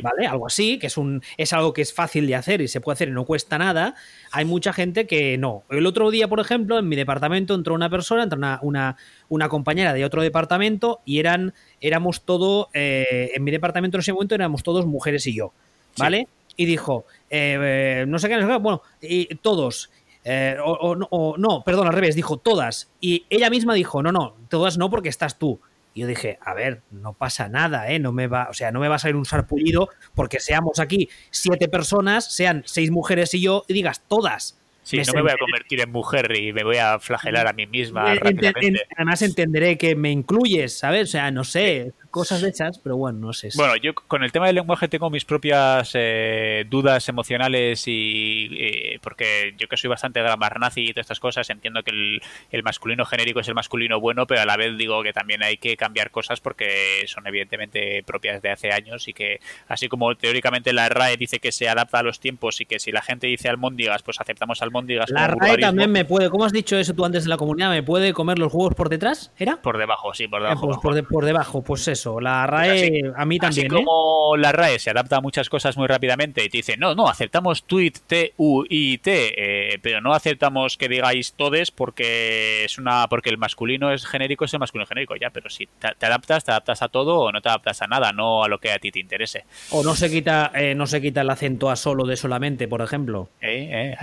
¿Vale? 0.03 0.27
Algo 0.27 0.47
así, 0.47 0.79
que 0.79 0.87
es, 0.87 0.97
un, 0.97 1.23
es 1.37 1.53
algo 1.53 1.73
que 1.73 1.83
es 1.83 1.93
fácil 1.93 2.27
de 2.27 2.35
hacer 2.35 2.61
y 2.61 2.69
se 2.69 2.81
puede 2.81 2.95
hacer 2.95 3.09
y 3.09 3.13
no 3.13 3.25
cuesta 3.25 3.59
nada. 3.59 3.95
Hay 4.31 4.45
mucha 4.45 4.73
gente 4.73 5.07
que 5.07 5.39
no. 5.39 5.65
El 5.71 5.87
otro 5.87 6.11
día, 6.11 6.29
por 6.29 6.41
ejemplo, 6.41 6.79
en 6.79 6.89
mi 6.89 6.97
departamento 6.97 7.55
entró 7.55 7.75
una 7.75 7.91
persona, 7.91 8.25
entró 8.25 8.39
una, 8.63 8.97
una, 9.29 9.49
compañera 9.49 9.93
de 9.93 10.05
otro 10.05 10.23
departamento 10.23 11.01
y 11.05 11.19
eran, 11.19 11.55
éramos 11.81 12.23
todo, 12.23 12.69
eh, 12.75 13.31
en 13.35 13.45
mi 13.45 13.51
departamento 13.51 13.97
en 13.97 14.01
ese 14.01 14.13
momento 14.13 14.35
éramos 14.35 14.63
todos 14.63 14.87
mujeres 14.87 15.27
y 15.27 15.35
yo, 15.35 15.53
¿vale? 15.97 16.29
Y 16.57 16.67
dijo, 16.67 17.07
eh, 17.31 18.05
no 18.09 18.19
sé 18.19 18.29
qué, 18.29 18.39
bueno, 18.59 18.83
y 19.01 19.35
todos. 19.37 19.91
Eh, 20.25 20.57
o, 20.63 20.97
o, 21.11 21.39
no, 21.39 21.63
perdón, 21.65 21.87
al 21.87 21.95
revés, 21.95 22.15
dijo 22.15 22.37
todas. 22.37 22.91
Y 23.01 23.25
ella 23.31 23.49
misma 23.49 23.75
dijo, 23.75 24.03
no, 24.03 24.13
no, 24.13 24.37
todas 24.51 24.77
no 24.77 24.91
porque 24.91 25.09
estás 25.09 25.39
tú. 25.39 25.61
Y 25.95 26.03
yo 26.03 26.07
dije, 26.07 26.39
a 26.41 26.55
ver, 26.55 26.83
no 26.91 27.15
pasa 27.15 27.49
nada, 27.49 27.91
¿eh? 27.91 27.99
No 27.99 28.13
me 28.13 28.27
va, 28.27 28.49
o 28.51 28.55
sea, 28.55 28.71
no 28.71 28.81
me 28.81 28.89
va 28.89 28.97
a 28.97 28.99
salir 28.99 29.17
un 29.17 29.25
sarpullido 29.25 29.89
porque 30.15 30.41
seamos 30.41 30.79
aquí 30.79 31.09
siete 31.31 31.69
personas, 31.69 32.33
sean 32.33 32.63
seis 32.67 32.91
mujeres 32.91 33.35
y 33.35 33.41
yo, 33.41 33.65
y 33.69 33.75
digas 33.75 34.03
todas. 34.07 34.59
Sí, 34.89 34.97
no 35.07 35.13
me 35.13 35.21
voy 35.21 35.33
a 35.33 35.37
convertir 35.37 35.83
en 35.83 35.93
mujer 35.93 36.35
y 36.35 36.51
me 36.55 36.65
voy 36.65 36.79
a 36.79 36.99
flagelar 36.99 37.47
a 37.47 37.53
mí 37.53 37.67
misma. 37.67 38.15
rápidamente. 38.15 38.87
además 38.97 39.21
entenderé 39.21 39.77
que 39.77 39.95
me 39.95 40.11
incluyes, 40.11 40.79
¿sabes? 40.79 41.09
O 41.09 41.13
sea, 41.13 41.31
no 41.31 41.45
sé 41.45 41.93
cosas 42.11 42.43
hechas, 42.43 42.79
pero 42.79 42.97
bueno, 42.97 43.19
no 43.19 43.33
sé. 43.33 43.51
Bueno, 43.55 43.77
yo 43.77 43.95
con 43.95 44.23
el 44.25 44.33
tema 44.33 44.47
del 44.47 44.57
lenguaje 44.57 44.89
tengo 44.89 45.11
mis 45.11 45.25
propias 45.25 45.91
eh, 45.95 46.65
dudas 46.69 47.09
emocionales 47.09 47.87
y 47.87 48.49
eh, 48.59 48.99
porque 49.03 49.55
yo 49.59 49.69
que 49.69 49.77
soy 49.77 49.89
bastante 49.89 50.21
nazi 50.59 50.83
y 50.83 50.93
todas 50.93 51.05
estas 51.05 51.21
cosas, 51.21 51.51
entiendo 51.51 51.83
que 51.83 52.21
el, 52.51 52.63
masculino 52.63 53.05
genérico 53.05 53.41
es 53.41 53.49
el 53.49 53.55
masculino 53.55 54.01
bueno, 54.01 54.27
pero 54.27 54.43
a 54.43 54.47
la 54.47 54.57
vez 54.57 54.77
digo 54.77 55.03
que 55.03 55.13
también 55.13 55.43
hay 55.43 55.57
que 55.57 55.77
cambiar 55.77 56.11
cosas 56.11 56.41
porque 56.41 57.05
son 57.07 57.27
evidentemente 57.27 58.03
propias 58.05 58.43
de 58.43 58.51
hace 58.51 58.73
años 58.73 59.09
y 59.09 59.13
que 59.13 59.41
así 59.69 59.89
como 59.89 60.15
teóricamente 60.17 60.73
la 60.73 60.89
RAE 60.89 61.17
dice 61.17 61.39
que 61.39 61.53
se 61.53 61.69
adapta 61.69 62.01
a 62.01 62.03
los 62.03 62.21
tiempos 62.21 62.61
y 62.61 62.67
que 62.67 62.79
si 62.79 62.93
la 62.93 63.03
gente 63.03 63.27
dice 63.27 63.49
almóndigas, 63.49 64.03
pues 64.03 64.21
aceptamos 64.21 64.63
almóndigas. 64.63 65.11
La 65.11 65.29
RAE 65.29 65.59
también 65.59 65.91
me 65.91 66.05
puede, 66.05 66.31
¿cómo 66.31 66.45
has 66.45 66.53
dicho 66.53 66.77
eso 66.77 66.95
tú 66.95 67.05
antes 67.05 67.25
de 67.25 67.31
la 67.31 67.37
comunidad? 67.37 67.71
¿Me 67.71 67.83
puede 67.83 68.13
comer 68.13 68.39
los 68.39 68.53
huevos 68.53 68.75
por 68.75 68.89
detrás? 68.89 69.33
¿Era? 69.39 69.61
Por 69.63 69.79
debajo, 69.79 70.15
sí, 70.15 70.29
por 70.29 70.43
debajo. 70.43 70.67
Eh, 70.67 70.79
pues 70.83 71.07
por, 71.07 71.25
debajo, 71.25 71.63
pues 71.63 71.89
eso 71.89 71.98
la 72.21 72.47
RAE 72.47 73.13
a 73.17 73.25
mí 73.25 73.39
también. 73.39 73.67
Así 73.67 73.75
¿eh? 73.81 73.85
como 73.85 74.37
la 74.37 74.53
RAE 74.53 74.79
se 74.79 74.91
adapta 74.91 75.17
a 75.17 75.21
muchas 75.21 75.49
cosas 75.49 75.77
muy 75.77 75.87
rápidamente 75.87 76.45
y 76.45 76.49
te 76.49 76.59
dice, 76.59 76.77
no, 76.77 76.95
no, 76.95 77.09
aceptamos 77.09 77.65
tweet, 77.65 77.93
T, 78.07 78.35
U, 78.37 78.65
I, 78.69 78.99
T, 78.99 79.35
eh, 79.37 79.79
pero 79.83 80.01
no 80.01 80.15
aceptamos 80.15 80.77
que 80.77 80.89
digáis 80.89 81.33
todes 81.33 81.71
porque 81.71 82.65
es 82.65 82.79
una 82.79 83.07
porque 83.09 83.31
el 83.31 83.39
masculino 83.39 83.93
es 83.93 84.07
genérico, 84.07 84.45
es 84.45 84.53
el 84.55 84.61
masculino 84.61 84.87
genérico, 84.87 85.17
ya, 85.17 85.31
pero 85.31 85.51
si 85.51 85.67
te, 85.67 86.07
adaptas, 86.07 86.45
te 86.45 86.51
adaptas 86.51 86.83
a 86.83 86.89
todo 86.89 87.19
o 87.19 87.33
no 87.33 87.41
te 87.41 87.49
adaptas 87.49 87.83
a 87.83 87.87
nada, 87.87 88.13
no 88.13 88.45
a 88.45 88.49
lo 88.49 88.59
que 88.59 88.73
a 88.73 88.79
ti 88.79 88.91
te 88.91 89.01
interese. 89.01 89.45
O 89.71 89.83
no 89.83 89.95
se 89.95 90.11
quita, 90.11 90.53
eh, 90.55 90.75
no 90.75 90.87
se 90.87 91.01
quita 91.01 91.23
el 91.23 91.31
acento 91.31 91.71
a 91.71 91.77
solo 91.77 92.05
de 92.07 92.17
solamente, 92.17 92.69
por 92.69 92.83
ejemplo. 92.83 93.29
Eh, 93.41 93.97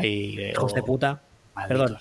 Hijos 0.52 0.74
de 0.74 0.84
puta. 0.84 1.22
Perdón. 1.68 1.98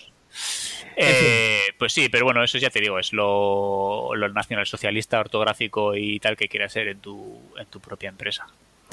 Eh, 0.96 1.58
pues 1.78 1.92
sí, 1.92 2.08
pero 2.08 2.24
bueno, 2.24 2.42
eso 2.44 2.58
ya 2.58 2.70
te 2.70 2.80
digo, 2.80 2.98
es 2.98 3.12
lo, 3.12 4.14
lo 4.14 4.28
nacionalsocialista, 4.28 5.20
ortográfico 5.20 5.96
y 5.96 6.20
tal 6.20 6.36
que 6.36 6.48
quieras 6.48 6.72
ser 6.72 6.88
en 6.88 7.00
tu, 7.00 7.40
en 7.58 7.66
tu 7.66 7.80
propia 7.80 8.08
empresa. 8.08 8.46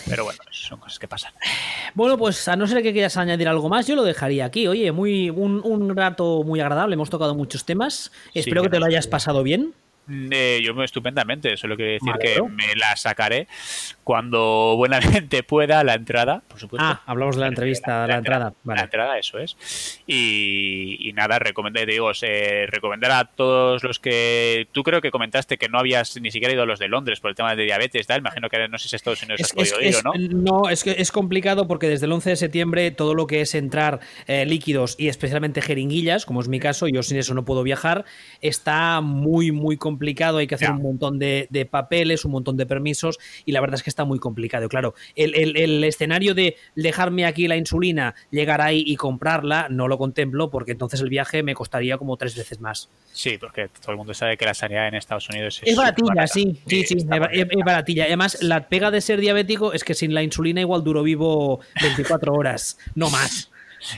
Pero 0.10 0.24
bueno, 0.24 0.40
son 0.50 0.80
cosas 0.80 0.98
que 0.98 1.08
pasan. 1.08 1.34
Bueno, 1.94 2.18
pues 2.18 2.48
a 2.48 2.56
no 2.56 2.66
ser 2.66 2.82
que 2.82 2.94
quieras 2.94 3.18
añadir 3.18 3.48
algo 3.48 3.70
más, 3.70 3.86
yo 3.88 3.96
lo 3.96 4.04
dejaría 4.04 4.46
aquí. 4.46 4.68
Oye, 4.68 4.92
muy 4.92 5.30
un, 5.30 5.62
un 5.64 5.96
rato 5.96 6.44
muy 6.44 6.60
agradable, 6.60 6.96
hemos 6.96 7.10
tocado 7.10 7.36
muchos 7.36 7.66
temas. 7.66 8.12
Espero 8.34 8.64
que 8.64 8.70
te 8.70 8.80
lo 8.80 8.86
hayas 8.86 9.08
pasado 9.08 9.44
bien. 9.44 9.74
Eh, 10.32 10.62
yo 10.64 10.82
estupendamente, 10.84 11.56
solo 11.58 11.76
quiero 11.76 11.92
decir 11.94 12.14
que 12.20 12.42
me 12.42 12.76
la 12.76 12.96
sacaré 12.96 13.48
cuando 14.04 14.74
buenamente 14.78 15.44
pueda 15.44 15.84
la 15.84 15.94
entrada, 15.94 16.44
por 16.48 16.60
supuesto. 16.60 16.86
Ah, 16.86 17.02
hablamos 17.06 17.36
de 17.36 17.42
la 17.42 17.48
entrevista, 17.48 18.06
la, 18.08 18.18
entrada. 18.18 18.54
La 18.66 18.82
entrada, 18.82 19.18
eso 19.18 19.38
es. 19.40 20.02
Y, 20.08 21.12
nada, 21.16 21.40
recomendé, 21.40 21.86
digo, 21.86 22.12
recomendar 22.68 23.12
a 23.12 23.26
todos 23.26 23.84
los 23.84 24.00
que. 24.00 24.68
Tú 24.72 24.84
creo 24.84 25.02
que 25.02 25.12
comentaste 25.12 25.58
que 25.58 25.70
no 25.70 25.80
habías 25.80 26.20
ni 26.20 26.32
siquiera 26.32 26.54
ido 26.54 26.64
a 26.64 26.66
los 26.66 26.80
de 26.80 26.88
Londres 26.88 27.20
por 27.20 27.30
el 27.30 27.36
tema 27.36 27.56
de 27.56 27.64
diabetes, 27.64 28.08
tal. 28.08 28.20
Imagino 28.20 28.50
que 28.50 28.68
no 28.68 28.78
sé 28.78 28.90
si 28.90 28.96
Estados 28.96 29.22
Unidos 29.24 29.42
has 29.42 29.54
podido 29.54 29.82
ir 29.82 29.96
o 29.96 30.02
no. 30.02 30.14
No, 30.16 30.70
es 30.70 30.86
es 30.86 31.12
complicado 31.12 31.68
porque 31.68 31.88
desde 31.88 32.06
el 32.06 32.12
11 32.12 32.32
de 32.32 32.36
septiembre 32.36 32.92
todo 32.92 33.14
lo 33.14 33.28
que 33.28 33.42
es 33.42 33.56
entrar 33.56 34.00
eh, 34.28 34.46
líquidos 34.46 34.96
y 34.98 35.08
especialmente 35.08 35.62
jeringuillas, 35.62 36.26
como 36.26 36.42
es 36.42 36.48
mi 36.48 36.60
caso, 36.60 36.88
yo 36.88 37.04
sin 37.04 37.18
eso 37.18 37.34
no 37.34 37.46
puedo 37.46 37.64
viajar, 37.64 38.06
está 38.42 39.02
muy, 39.02 39.52
muy 39.52 39.78
complicado 39.78 40.01
complicado, 40.02 40.40
hay 40.40 40.48
que 40.48 40.56
hacer 40.56 40.72
un 40.72 40.82
montón 40.82 41.20
de, 41.20 41.68
papeles, 41.70 42.26
un 42.26 42.32
montón 42.32 42.58
de 42.58 42.66
permisos 42.66 43.20
y 43.46 43.52
la 43.52 43.62
verdad 43.62 43.76
es 43.76 43.84
que 43.84 43.92
está 43.92 44.04
muy 44.04 44.18
complicado. 44.18 44.68
Claro, 44.68 44.96
el, 45.16 45.84
escenario 45.84 46.34
de 46.34 46.56
dejarme 46.76 47.26
aquí 47.26 47.48
la 47.48 47.56
insulina, 47.56 48.16
llegar 48.32 48.62
ahí 48.62 48.84
y 48.84 48.96
comprarla, 48.96 49.68
no 49.70 49.88
lo 49.88 50.00
contemplo 50.00 50.50
porque 50.50 50.72
entonces 50.72 51.02
el 51.02 51.10
viaje 51.10 51.44
me 51.44 51.54
costaría 51.54 52.00
como 52.00 52.18
tres 52.18 52.36
veces 52.36 52.60
más. 52.60 52.90
Sí, 53.14 53.38
porque 53.38 53.68
todo 53.68 53.92
el 53.92 53.98
mundo 53.98 54.16
sabe 54.16 54.38
que 54.38 54.46
la 54.46 54.56
sanidad 54.56 54.88
en 54.88 54.96
Estados 54.96 55.30
Unidos 55.30 55.60
es... 55.62 55.70
Es 55.70 55.76
baratilla, 55.76 56.26
sí, 56.26 56.60
sí, 56.66 56.84
sí, 56.84 56.96
es, 56.98 57.06
baratilla. 57.64 58.06
Además, 58.06 58.42
la 58.42 58.70
pega 58.70 58.90
de 58.90 59.02
ser 59.02 59.20
diabético 59.20 59.72
es 59.74 59.84
que 59.84 59.94
sin 59.94 60.16
la 60.16 60.24
insulina 60.24 60.62
igual 60.62 60.84
duro 60.84 61.04
vivo 61.04 61.60
24 61.80 62.34
horas, 62.34 62.80
no 62.96 63.12
más. 63.12 63.51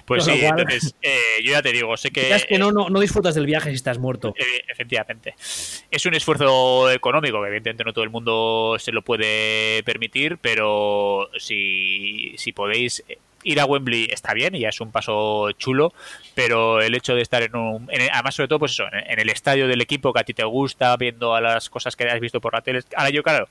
Pues 0.05 0.25
sí, 0.25 0.39
entonces 0.41 0.95
eh, 1.01 1.41
yo 1.43 1.51
ya 1.51 1.61
te 1.61 1.71
digo, 1.71 1.95
sé 1.97 2.11
que... 2.11 2.33
Es 2.33 2.45
que 2.45 2.57
no, 2.57 2.71
no, 2.71 2.89
no, 2.89 2.99
disfrutas 2.99 3.35
del 3.35 3.45
viaje 3.45 3.69
si 3.69 3.75
estás 3.75 3.99
muerto. 3.99 4.33
Eh, 4.37 4.63
efectivamente. 4.67 5.35
Es 5.37 6.05
un 6.05 6.13
esfuerzo 6.13 6.89
económico 6.91 7.41
que 7.41 7.47
evidentemente 7.47 7.83
no 7.83 7.93
todo 7.93 8.03
el 8.03 8.09
mundo 8.09 8.75
se 8.79 8.91
lo 8.91 9.01
puede 9.01 9.83
permitir, 9.83 10.37
pero 10.39 11.29
si, 11.37 12.33
si 12.37 12.53
podéis 12.53 13.03
ir 13.43 13.59
a 13.59 13.65
Wembley 13.65 14.07
está 14.09 14.33
bien 14.33 14.55
y 14.55 14.61
ya 14.61 14.69
es 14.69 14.81
un 14.81 14.91
paso 14.91 15.51
chulo, 15.53 15.93
pero 16.33 16.81
el 16.81 16.95
hecho 16.95 17.15
de 17.15 17.21
estar 17.21 17.43
en 17.43 17.55
un. 17.55 17.89
además, 18.11 18.35
sobre 18.35 18.47
todo, 18.47 18.59
pues 18.59 18.71
eso, 18.71 18.85
en, 18.91 19.19
el 19.19 19.29
estadio 19.29 19.67
del 19.67 19.81
equipo 19.81 20.13
que 20.13 20.19
a 20.19 20.23
ti 20.23 20.33
te 20.33 20.43
gusta, 20.43 20.95
viendo 20.97 21.35
a 21.35 21.41
las 21.41 21.69
cosas 21.69 21.95
que 21.95 22.05
has 22.05 22.19
visto 22.19 22.41
por 22.41 22.53
la 22.53 22.61
tele. 22.61 22.81
Ahora, 22.95 23.09
yo, 23.09 23.23
claro, 23.23 23.47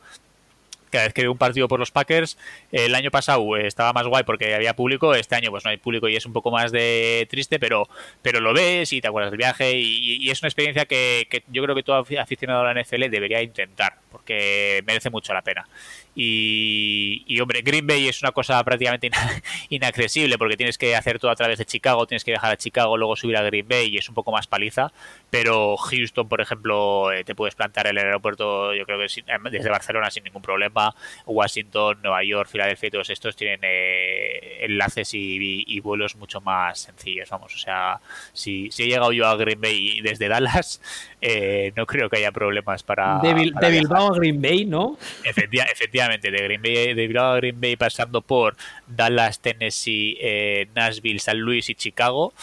cada 0.93 1.05
vez 1.05 1.15
que 1.15 1.23
veo 1.23 1.33
un 1.33 1.39
partido 1.39 1.67
por 1.67 1.81
los 1.81 1.91
Packers, 1.91 2.39
el 2.71 2.95
año 2.95 3.11
pasado 3.11 3.57
eh, 3.57 3.67
estaba 3.67 3.93
más 3.93 4.07
guay 4.07 4.23
porque 4.25 4.55
había 4.55 4.77
público, 4.77 5.15
este 5.15 5.35
año 5.35 5.51
pues 5.51 5.65
no 5.65 5.71
hay 5.71 5.79
público 5.79 6.09
y 6.09 6.17
es 6.17 6.27
un 6.27 6.33
poco 6.33 6.51
más 6.51 6.71
de 6.71 7.27
triste, 7.31 7.59
pero, 7.59 7.89
pero 8.21 8.41
lo 8.41 8.53
ves 8.53 8.93
y 8.93 9.01
te 9.01 9.09
acuerdas 9.09 9.31
del 9.31 9.39
viaje 9.39 9.73
y, 9.77 10.31
es 10.31 10.41
una 10.43 10.49
experiencia 10.49 10.85
que, 10.85 11.27
yo 11.49 11.63
creo 11.63 11.75
que 11.75 11.83
todo 11.83 11.97
aficionado 11.97 12.61
a 12.61 12.73
la 12.73 12.81
NFL 12.81 13.11
debería 13.11 13.43
intentar 13.43 13.97
porque 14.13 14.83
merece 14.87 15.11
mucho 15.11 15.33
la 15.33 15.43
pena. 15.43 15.67
Y, 16.15 17.41
hombre, 17.41 17.63
Green 17.63 17.87
Bay 17.87 18.07
es 18.09 18.23
una 18.23 18.33
cosa 18.33 18.63
prácticamente 18.65 19.11
inaccesible 19.71 20.37
porque 20.37 20.57
tienes 20.57 20.77
que 20.77 20.95
hacer 20.95 21.19
todo 21.19 21.31
a 21.31 21.37
través 21.37 21.59
de 21.59 21.65
Chicago, 21.65 22.07
tienes 22.07 22.25
que 22.25 22.33
viajar 22.33 22.53
a 22.53 22.57
Chicago, 22.57 22.97
luego 22.99 23.17
subir 23.17 23.37
a 23.37 23.43
Green 23.43 23.67
Bay 23.67 23.89
y 23.89 23.99
es 23.99 24.09
un 24.09 24.15
poco 24.15 24.31
más 24.31 24.47
paliza. 24.47 24.93
Pero 25.31 25.77
Houston, 25.77 26.29
por 26.29 26.41
ejemplo, 26.41 27.11
eh, 27.13 27.25
te 27.25 27.35
puedes 27.35 27.55
plantar 27.55 27.87
el 27.87 27.97
aeropuerto, 27.97 28.75
yo 28.75 28.85
creo 28.85 28.99
que 28.99 29.07
desde 29.51 29.71
Barcelona 29.71 30.11
sin 30.11 30.25
ningún 30.25 30.43
problema. 30.43 30.95
Washington, 31.25 32.01
Nueva 32.03 32.23
York, 32.25 32.49
Filadelfia 32.51 32.89
y 32.89 32.91
todos 32.91 33.11
estos 33.11 33.35
tienen 33.35 33.61
eh, 33.63 34.59
enlaces 34.65 35.11
y, 35.15 35.81
vuelos 35.81 36.17
mucho 36.17 36.41
más 36.41 36.81
sencillos. 36.81 37.29
Vamos, 37.31 37.55
o 37.55 37.59
sea, 37.59 38.01
si, 38.33 38.71
si 38.71 38.85
he 38.85 38.87
llegado 38.87 39.13
yo 39.13 39.27
a 39.27 39.37
Green 39.37 39.61
Bay 39.61 40.01
desde 40.01 40.29
Dallas, 40.29 40.81
eh, 41.25 41.73
no 41.77 41.87
creo 41.87 42.11
que 42.11 42.17
haya 42.17 42.33
problemas 42.33 42.83
para. 42.83 43.21
De, 43.23 43.33
Bilbao 43.33 44.13
a 44.13 44.19
Green 44.19 44.43
Bay, 44.43 44.65
¿no? 44.65 44.99
efectivamente, 45.25 46.33
de, 46.33 46.39
Green 46.43 46.61
Bay, 46.61 46.95
de 46.95 47.07
Bilbao 47.07 47.35
a 47.35 47.37
Green 47.37 47.61
Bay 47.61 47.77
pasando 47.77 48.23
por 48.23 48.57
Dallas, 48.89 49.39
Tennessee, 49.39 50.19
eh, 50.21 50.67
Nashville, 50.75 51.21
San 51.21 51.39
Luis 51.39 51.71
y 51.71 51.77
Chicago. 51.77 52.35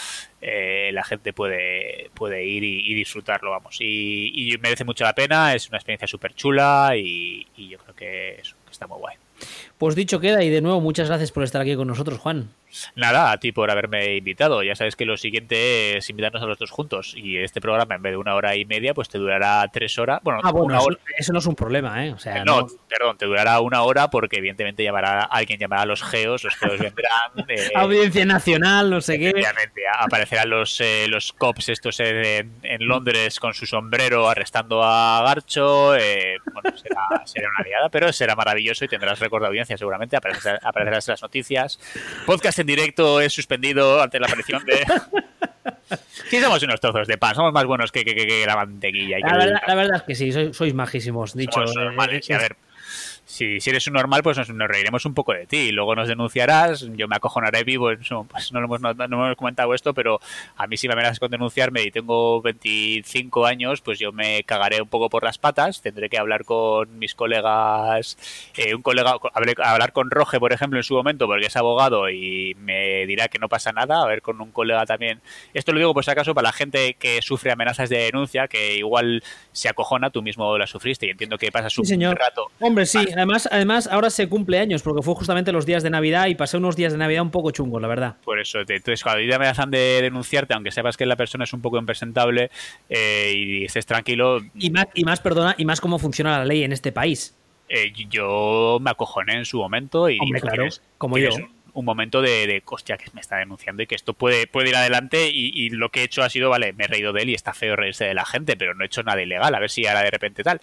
Eh, 0.41 0.91
la 0.93 1.03
gente 1.03 1.33
puede, 1.33 2.09
puede 2.13 2.45
ir 2.45 2.63
y, 2.63 2.93
disfrutarlo, 2.93 3.51
vamos. 3.51 3.75
Y, 3.81 4.57
merece 4.61 4.85
mucho 4.85 5.03
la 5.03 5.13
pena, 5.13 5.53
es 5.53 5.67
una 5.67 5.77
experiencia 5.77 6.07
súper 6.07 6.33
chula 6.33 6.93
y, 6.95 7.45
yo 7.57 7.77
creo 7.79 7.95
que 7.95 8.41
está 8.71 8.87
muy 8.87 8.97
guay. 8.99 9.17
Pues 9.77 9.95
dicho 9.95 10.21
queda 10.21 10.41
y 10.41 10.49
de 10.49 10.61
nuevo 10.61 10.79
muchas 10.79 11.09
gracias 11.09 11.31
por 11.33 11.43
estar 11.43 11.61
aquí 11.61 11.75
con 11.75 11.87
nosotros, 11.87 12.19
Juan. 12.19 12.49
Nada, 12.95 13.31
a 13.31 13.37
ti 13.37 13.51
por 13.51 13.71
haberme 13.71 14.15
invitado. 14.17 14.63
Ya 14.63 14.75
sabes 14.75 14.95
que 14.95 15.05
lo 15.05 15.17
siguiente 15.17 15.97
es 15.97 16.09
invitarnos 16.09 16.41
a 16.43 16.45
los 16.45 16.57
dos 16.57 16.71
juntos. 16.71 17.13
Y 17.15 17.37
este 17.37 17.61
programa, 17.61 17.95
en 17.95 18.01
vez 18.01 18.11
de 18.13 18.17
una 18.17 18.35
hora 18.35 18.55
y 18.55 18.65
media, 18.65 18.93
pues 18.93 19.09
te 19.09 19.17
durará 19.17 19.67
tres 19.71 19.97
horas. 19.97 20.19
Bueno, 20.23 20.41
ah, 20.43 20.51
bueno 20.51 20.79
eso, 21.17 21.33
no 21.33 21.39
es 21.39 21.45
un 21.45 21.55
problema, 21.55 22.05
¿eh? 22.05 22.13
O 22.13 22.19
sea, 22.19 22.43
no, 22.43 22.67
perdón, 22.87 23.17
te 23.17 23.25
durará 23.25 23.59
una 23.59 23.83
hora 23.83 24.09
porque 24.09 24.37
evidentemente 24.37 24.83
llamará 24.83 25.21
alguien 25.23 25.59
llamará 25.59 25.83
a 25.83 25.85
los 25.85 26.03
geos, 26.03 26.43
los 26.43 26.55
geos 26.55 26.79
vendrán. 26.79 27.09
Eh, 27.49 27.71
Audiencia 27.73 28.25
nacional, 28.25 28.89
no 28.91 29.01
sé 29.01 29.17
qué. 29.17 29.31
Obviamente, 29.31 29.81
aparecerán 29.91 30.49
los, 30.49 30.79
eh, 30.81 31.07
los 31.07 31.33
cops 31.33 31.69
estos 31.69 31.99
en, 31.99 32.51
Londres 32.79 33.39
con 33.39 33.53
su 33.53 33.65
sombrero 33.65 34.29
arrestando 34.29 34.83
a 34.83 35.23
Garcho. 35.23 35.95
Eh, 35.95 36.37
bueno, 36.53 36.77
será, 36.77 37.25
será 37.25 37.49
una 37.49 37.65
liada, 37.65 37.89
pero 37.89 38.11
será 38.13 38.35
maravilloso 38.35 38.85
y 38.85 38.87
tendrás 38.87 39.19
récord 39.19 39.41
de 39.41 39.47
audiencia 39.47 39.77
seguramente. 39.77 40.15
Aparecerás, 40.15 40.63
aparecerás 40.63 41.07
en 41.07 41.13
las 41.13 41.21
noticias. 41.21 41.79
Podcast 42.25 42.58
en 42.59 42.67
directo 42.67 43.21
es 43.21 43.33
suspendido 43.33 44.01
ante 44.01 44.19
la 44.19 44.27
aparición 44.27 44.63
de. 44.65 44.85
Sí, 46.29 46.39
somos 46.39 46.61
unos 46.61 46.79
trozos 46.79 47.07
de 47.07 47.17
pan, 47.17 47.33
somos 47.33 47.51
más 47.51 47.65
buenos 47.65 47.91
que, 47.91 48.05
que, 48.05 48.43
la 48.45 48.55
mantequilla. 48.55 49.17
la, 49.19 49.75
verdad, 49.75 49.95
es 49.95 50.03
que 50.03 50.13
sí, 50.13 50.53
sois, 50.53 50.73
majísimos, 50.75 51.35
dicho. 51.35 51.61
Eh, 51.63 52.33
a 52.33 52.37
ver, 52.37 52.55
si, 53.29 53.61
si 53.61 53.69
eres 53.69 53.85
un 53.85 53.93
normal, 53.93 54.23
pues 54.23 54.37
nos, 54.37 54.47
reiremos 54.47 55.05
un 55.05 55.13
poco 55.13 55.33
de 55.33 55.45
ti. 55.45 55.57
Y 55.57 55.71
luego 55.71 55.95
nos 55.95 56.07
denunciarás, 56.07 56.87
yo 56.95 57.07
me 57.07 57.15
acojonaré 57.15 57.63
vivo, 57.63 57.91
pues 57.95 58.51
no, 58.51 58.63
hemos, 58.63 58.81
no, 58.81 58.91
hemos 58.91 59.35
comentado 59.35 59.73
esto, 59.75 59.93
pero 59.93 60.19
a 60.57 60.65
mí 60.65 60.77
si 60.77 60.87
me 60.87 60.93
amenazas 60.93 61.19
con 61.19 61.29
denunciarme 61.29 61.83
y 61.83 61.91
tengo 61.91 62.41
25 62.41 63.45
años, 63.45 63.81
pues 63.81 63.99
yo 63.99 64.11
me 64.11 64.43
cagaré 64.45 64.81
un 64.81 64.87
poco 64.87 65.09
por 65.09 65.23
las 65.23 65.37
patas, 65.37 65.81
tendré 65.81 66.09
que 66.09 66.17
hablar 66.17 66.43
con 66.43 66.97
mis 66.97 67.13
colegas, 67.13 68.17
eh, 68.57 68.73
un 68.73 68.81
colega, 68.81 69.15
hablar 69.63 69.93
con 69.93 70.09
Roge, 70.09 70.39
por 70.39 70.51
ejemplo, 70.51 70.79
en 70.79 70.83
su 70.83 70.95
momento, 70.95 71.27
porque 71.27 71.45
es 71.45 71.55
abogado 71.55 72.09
y 72.09 72.55
me 72.55 73.05
dirá 73.05 73.27
que 73.27 73.37
no 73.37 73.47
pasa 73.47 73.71
nada, 73.71 74.01
a 74.01 74.07
ver 74.07 74.23
con 74.23 74.41
un 74.41 74.51
colega 74.51 74.87
también. 74.87 75.21
Esto 75.53 75.71
lo 75.71 75.77
digo 75.77 75.93
por 75.93 76.03
si 76.03 76.09
acaso 76.09 76.33
para 76.33 76.47
la 76.47 76.53
gente 76.53 76.95
que 76.95 77.21
sufre 77.21 77.51
amenazas 77.51 77.89
de 77.89 77.99
denuncia, 77.99 78.47
que 78.47 78.77
igual 78.77 79.23
se 79.51 79.69
acojona, 79.69 80.09
tú 80.09 80.23
mismo 80.23 80.57
la 80.57 80.65
sufriste 80.65 81.05
y 81.05 81.11
entiendo 81.11 81.37
que 81.37 81.51
pasas 81.51 81.77
un 81.77 82.15
rato. 82.15 82.47
Hombre, 82.59 82.87
sí, 82.87 83.05
además, 83.19 83.47
además, 83.51 83.87
ahora 83.87 84.09
se 84.09 84.27
cumple 84.27 84.59
años, 84.59 84.81
porque 84.81 85.01
fue 85.01 85.13
justamente 85.15 85.51
los 85.51 85.65
días 85.65 85.83
de 85.83 85.89
Navidad 85.89 86.27
y 86.27 86.35
pasé 86.35 86.57
unos 86.57 86.75
días 86.75 86.91
de 86.91 86.97
Navidad 86.97 87.21
un 87.21 87.31
poco 87.31 87.51
chungos, 87.51 87.81
la 87.81 87.87
verdad. 87.87 88.17
Por 88.23 88.39
eso, 88.39 88.59
entonces 88.59 89.03
cuando 89.03 89.23
me 89.23 89.33
amenazan 89.33 89.69
de 89.69 89.99
denunciarte, 90.01 90.53
aunque 90.53 90.71
sepas 90.71 90.97
que 90.97 91.05
la 91.05 91.15
persona 91.15 91.43
es 91.43 91.53
un 91.53 91.61
poco 91.61 91.77
impresentable 91.77 92.49
eh, 92.89 93.33
y 93.35 93.65
estés 93.65 93.85
tranquilo. 93.85 94.39
Y 94.55 94.69
más, 94.71 94.87
y 94.93 95.03
más, 95.03 95.19
perdona, 95.19 95.55
y 95.57 95.65
más 95.65 95.81
cómo 95.81 95.99
funciona 95.99 96.39
la 96.39 96.45
ley 96.45 96.63
en 96.63 96.71
este 96.71 96.91
país. 96.91 97.35
Eh, 97.69 97.93
yo 98.09 98.79
me 98.81 98.89
acojoné 98.89 99.37
en 99.37 99.45
su 99.45 99.59
momento 99.59 100.09
y. 100.09 100.17
Hombre, 100.19 100.41
claro, 100.41 100.67
como 100.97 101.17
yo 101.19 101.29
un 101.35 101.49
momento 101.73 102.21
de, 102.21 102.47
de 102.47 102.63
hostia, 102.65 102.97
que 102.97 103.05
me 103.13 103.21
está 103.21 103.37
denunciando 103.37 103.83
y 103.83 103.87
que 103.87 103.95
esto 103.95 104.13
puede, 104.13 104.47
puede 104.47 104.69
ir 104.69 104.75
adelante 104.75 105.29
y, 105.31 105.69
lo 105.69 105.89
que 105.89 106.01
he 106.01 106.03
hecho 106.03 106.23
ha 106.23 106.29
sido, 106.29 106.49
vale, 106.49 106.73
me 106.73 106.85
he 106.85 106.87
reído 106.87 107.13
de 107.13 107.21
él 107.21 107.29
y 107.29 107.33
está 107.33 107.53
feo 107.53 107.75
reírse 107.75 108.05
de 108.05 108.13
la 108.13 108.25
gente, 108.25 108.57
pero 108.57 108.73
no 108.73 108.83
he 108.83 108.87
hecho 108.87 109.03
nada 109.03 109.21
ilegal, 109.21 109.53
a 109.53 109.59
ver 109.59 109.69
si 109.69 109.85
ahora 109.85 110.01
de 110.01 110.11
repente 110.11 110.43
tal. 110.43 110.61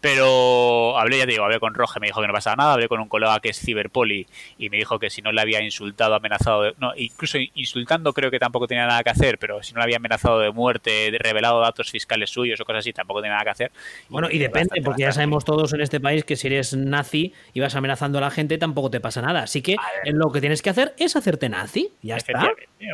Pero 0.00 0.98
hablé, 0.98 1.18
ya 1.18 1.26
te 1.26 1.32
digo, 1.32 1.44
hablé 1.44 1.60
con 1.60 1.74
Roge, 1.74 2.00
me 2.00 2.08
dijo 2.08 2.20
que 2.20 2.26
no 2.26 2.32
pasaba 2.32 2.56
nada, 2.56 2.72
hablé 2.74 2.88
con 2.88 3.00
un 3.00 3.08
colega 3.08 3.40
que 3.40 3.50
es 3.50 3.58
ciberpoli 3.58 4.26
y 4.58 4.70
me 4.70 4.76
dijo 4.76 4.98
que 4.98 5.10
si 5.10 5.22
no 5.22 5.32
le 5.32 5.40
había 5.40 5.62
insultado, 5.62 6.14
amenazado, 6.14 6.72
no, 6.78 6.92
incluso 6.96 7.38
insultando 7.54 8.12
creo 8.12 8.30
que 8.30 8.38
tampoco 8.38 8.66
tenía 8.66 8.86
nada 8.86 9.02
que 9.02 9.10
hacer, 9.10 9.38
pero 9.38 9.62
si 9.62 9.72
no 9.72 9.78
le 9.78 9.84
había 9.84 9.96
amenazado 9.96 10.40
de 10.40 10.50
muerte, 10.50 11.10
de 11.10 11.18
revelado 11.18 11.60
datos 11.60 11.90
fiscales 11.90 12.30
suyos 12.30 12.60
o 12.60 12.64
cosas 12.64 12.80
así, 12.80 12.92
tampoco 12.92 13.20
tenía 13.20 13.34
nada 13.34 13.44
que 13.44 13.50
hacer. 13.50 13.72
Bueno, 14.08 14.28
y, 14.30 14.38
depende, 14.38 14.80
porque 14.82 15.02
ya 15.02 15.12
sabemos 15.12 15.44
todos 15.44 15.72
en 15.72 15.80
este 15.80 16.00
país 16.00 16.24
que 16.24 16.36
si 16.36 16.46
eres 16.48 16.76
nazi 16.76 17.32
y 17.52 17.60
vas 17.60 17.74
amenazando 17.74 18.18
a 18.18 18.20
la 18.20 18.30
gente, 18.30 18.58
tampoco 18.58 18.90
te 18.90 19.00
pasa 19.00 19.22
nada. 19.22 19.42
Así 19.42 19.62
que 19.62 19.76
en 20.04 20.18
lo 20.18 20.30
que 20.30 20.40
tienes 20.48 20.62
que 20.62 20.70
hacer 20.70 20.94
es 20.98 21.14
hacerte 21.14 21.48
nazi. 21.50 21.90
Ya 22.00 22.16
está. 22.16 22.50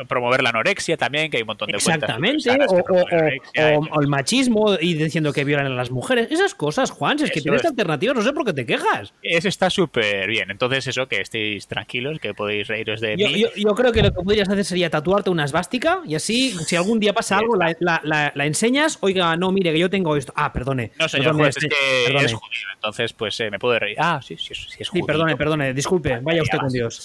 Promover 0.09 0.43
la 0.43 0.49
anorexia 0.49 0.97
también, 0.97 1.31
que 1.31 1.37
hay 1.37 1.43
un 1.43 1.47
montón 1.47 1.69
de 1.69 1.77
Exactamente. 1.77 2.49
O, 3.91 4.01
el 4.01 4.07
machismo 4.07 4.75
y 4.79 4.95
diciendo 4.95 5.31
que 5.31 5.45
violan 5.45 5.67
a 5.67 5.69
las 5.69 5.89
mujeres. 5.89 6.27
Esas 6.31 6.53
cosas, 6.53 6.91
Juan. 6.91 7.17
es 7.21 7.31
que 7.31 7.39
tienes 7.39 7.63
alternativas, 7.63 8.15
no 8.15 8.21
sé 8.23 8.33
por 8.33 8.45
qué 8.45 8.51
te 8.51 8.65
quejas. 8.65 9.13
Eso 9.21 9.47
está 9.47 9.69
súper 9.69 10.27
bien. 10.27 10.51
Entonces, 10.51 10.87
eso, 10.87 11.07
que 11.07 11.21
estéis 11.21 11.67
tranquilos, 11.67 12.19
que 12.19 12.33
podéis 12.33 12.67
reíros 12.67 12.99
de 12.99 13.15
yo, 13.17 13.29
mí. 13.29 13.45
Yo, 13.55 13.73
creo 13.73 13.93
que 13.93 14.01
lo 14.01 14.11
que 14.11 14.21
podrías 14.21 14.49
hacer 14.49 14.65
sería 14.65 14.89
tatuarte 14.89 15.29
una 15.29 15.45
esvástica 15.45 16.01
y 16.05 16.15
así, 16.15 16.51
si 16.65 16.75
algún 16.75 16.99
día 16.99 17.13
pasa 17.13 17.37
algo, 17.37 17.55
la, 17.55 18.31
enseñas. 18.45 18.97
Oiga, 18.99 19.37
no, 19.37 19.51
mire, 19.53 19.71
que 19.71 19.79
yo 19.79 19.89
tengo 19.89 20.17
esto. 20.17 20.33
Ah, 20.35 20.51
perdone. 20.51 20.91
No, 20.99 21.07
señor 21.07 21.39
es 21.47 21.55
este, 21.55 21.69
que 21.69 22.25
es 22.25 22.33
judío. 22.33 22.67
Entonces, 22.73 23.13
pues 23.13 23.39
eh, 23.39 23.49
me 23.49 23.59
puedo 23.59 23.79
reír. 23.79 23.95
Ah, 23.97 24.19
sí, 24.21 24.35
sí, 24.37 24.53
sí, 24.55 24.75
es 24.79 24.89
judío. 24.89 25.03
Sí, 25.03 25.07
perdone, 25.07 25.37
perdone. 25.37 25.73
Disculpe. 25.73 26.19
Vaya 26.21 26.41
usted 26.41 26.57
con 26.57 26.69
Dios. 26.69 26.95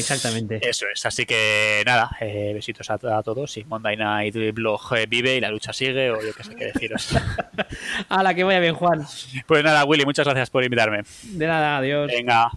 Exactamente. 0.00 0.60
Eso 0.62 0.86
es, 0.92 1.04
así 1.06 1.26
que 1.26 1.82
nada, 1.86 2.10
eh, 2.20 2.52
besitos 2.54 2.90
a, 2.90 2.98
todos. 2.98 3.56
Y 3.56 3.64
Monday 3.64 3.96
Night 3.96 4.34
Blog 4.54 4.80
eh, 4.96 5.06
vive 5.08 5.36
y 5.36 5.40
la 5.40 5.50
lucha 5.50 5.72
sigue, 5.72 6.10
o 6.10 6.20
yo 6.20 6.34
qué 6.34 6.44
sé 6.44 6.54
qué 6.54 6.64
deciros. 6.66 7.16
a 8.08 8.22
la 8.22 8.34
que 8.34 8.44
vaya 8.44 8.60
bien, 8.60 8.74
Juan. 8.74 9.06
Pues 9.46 9.64
nada, 9.64 9.84
Willy, 9.84 10.04
muchas 10.04 10.26
gracias 10.26 10.50
por 10.50 10.64
invitarme. 10.64 11.02
De 11.22 11.46
nada, 11.46 11.78
adiós. 11.78 12.10
Venga. 12.10 12.50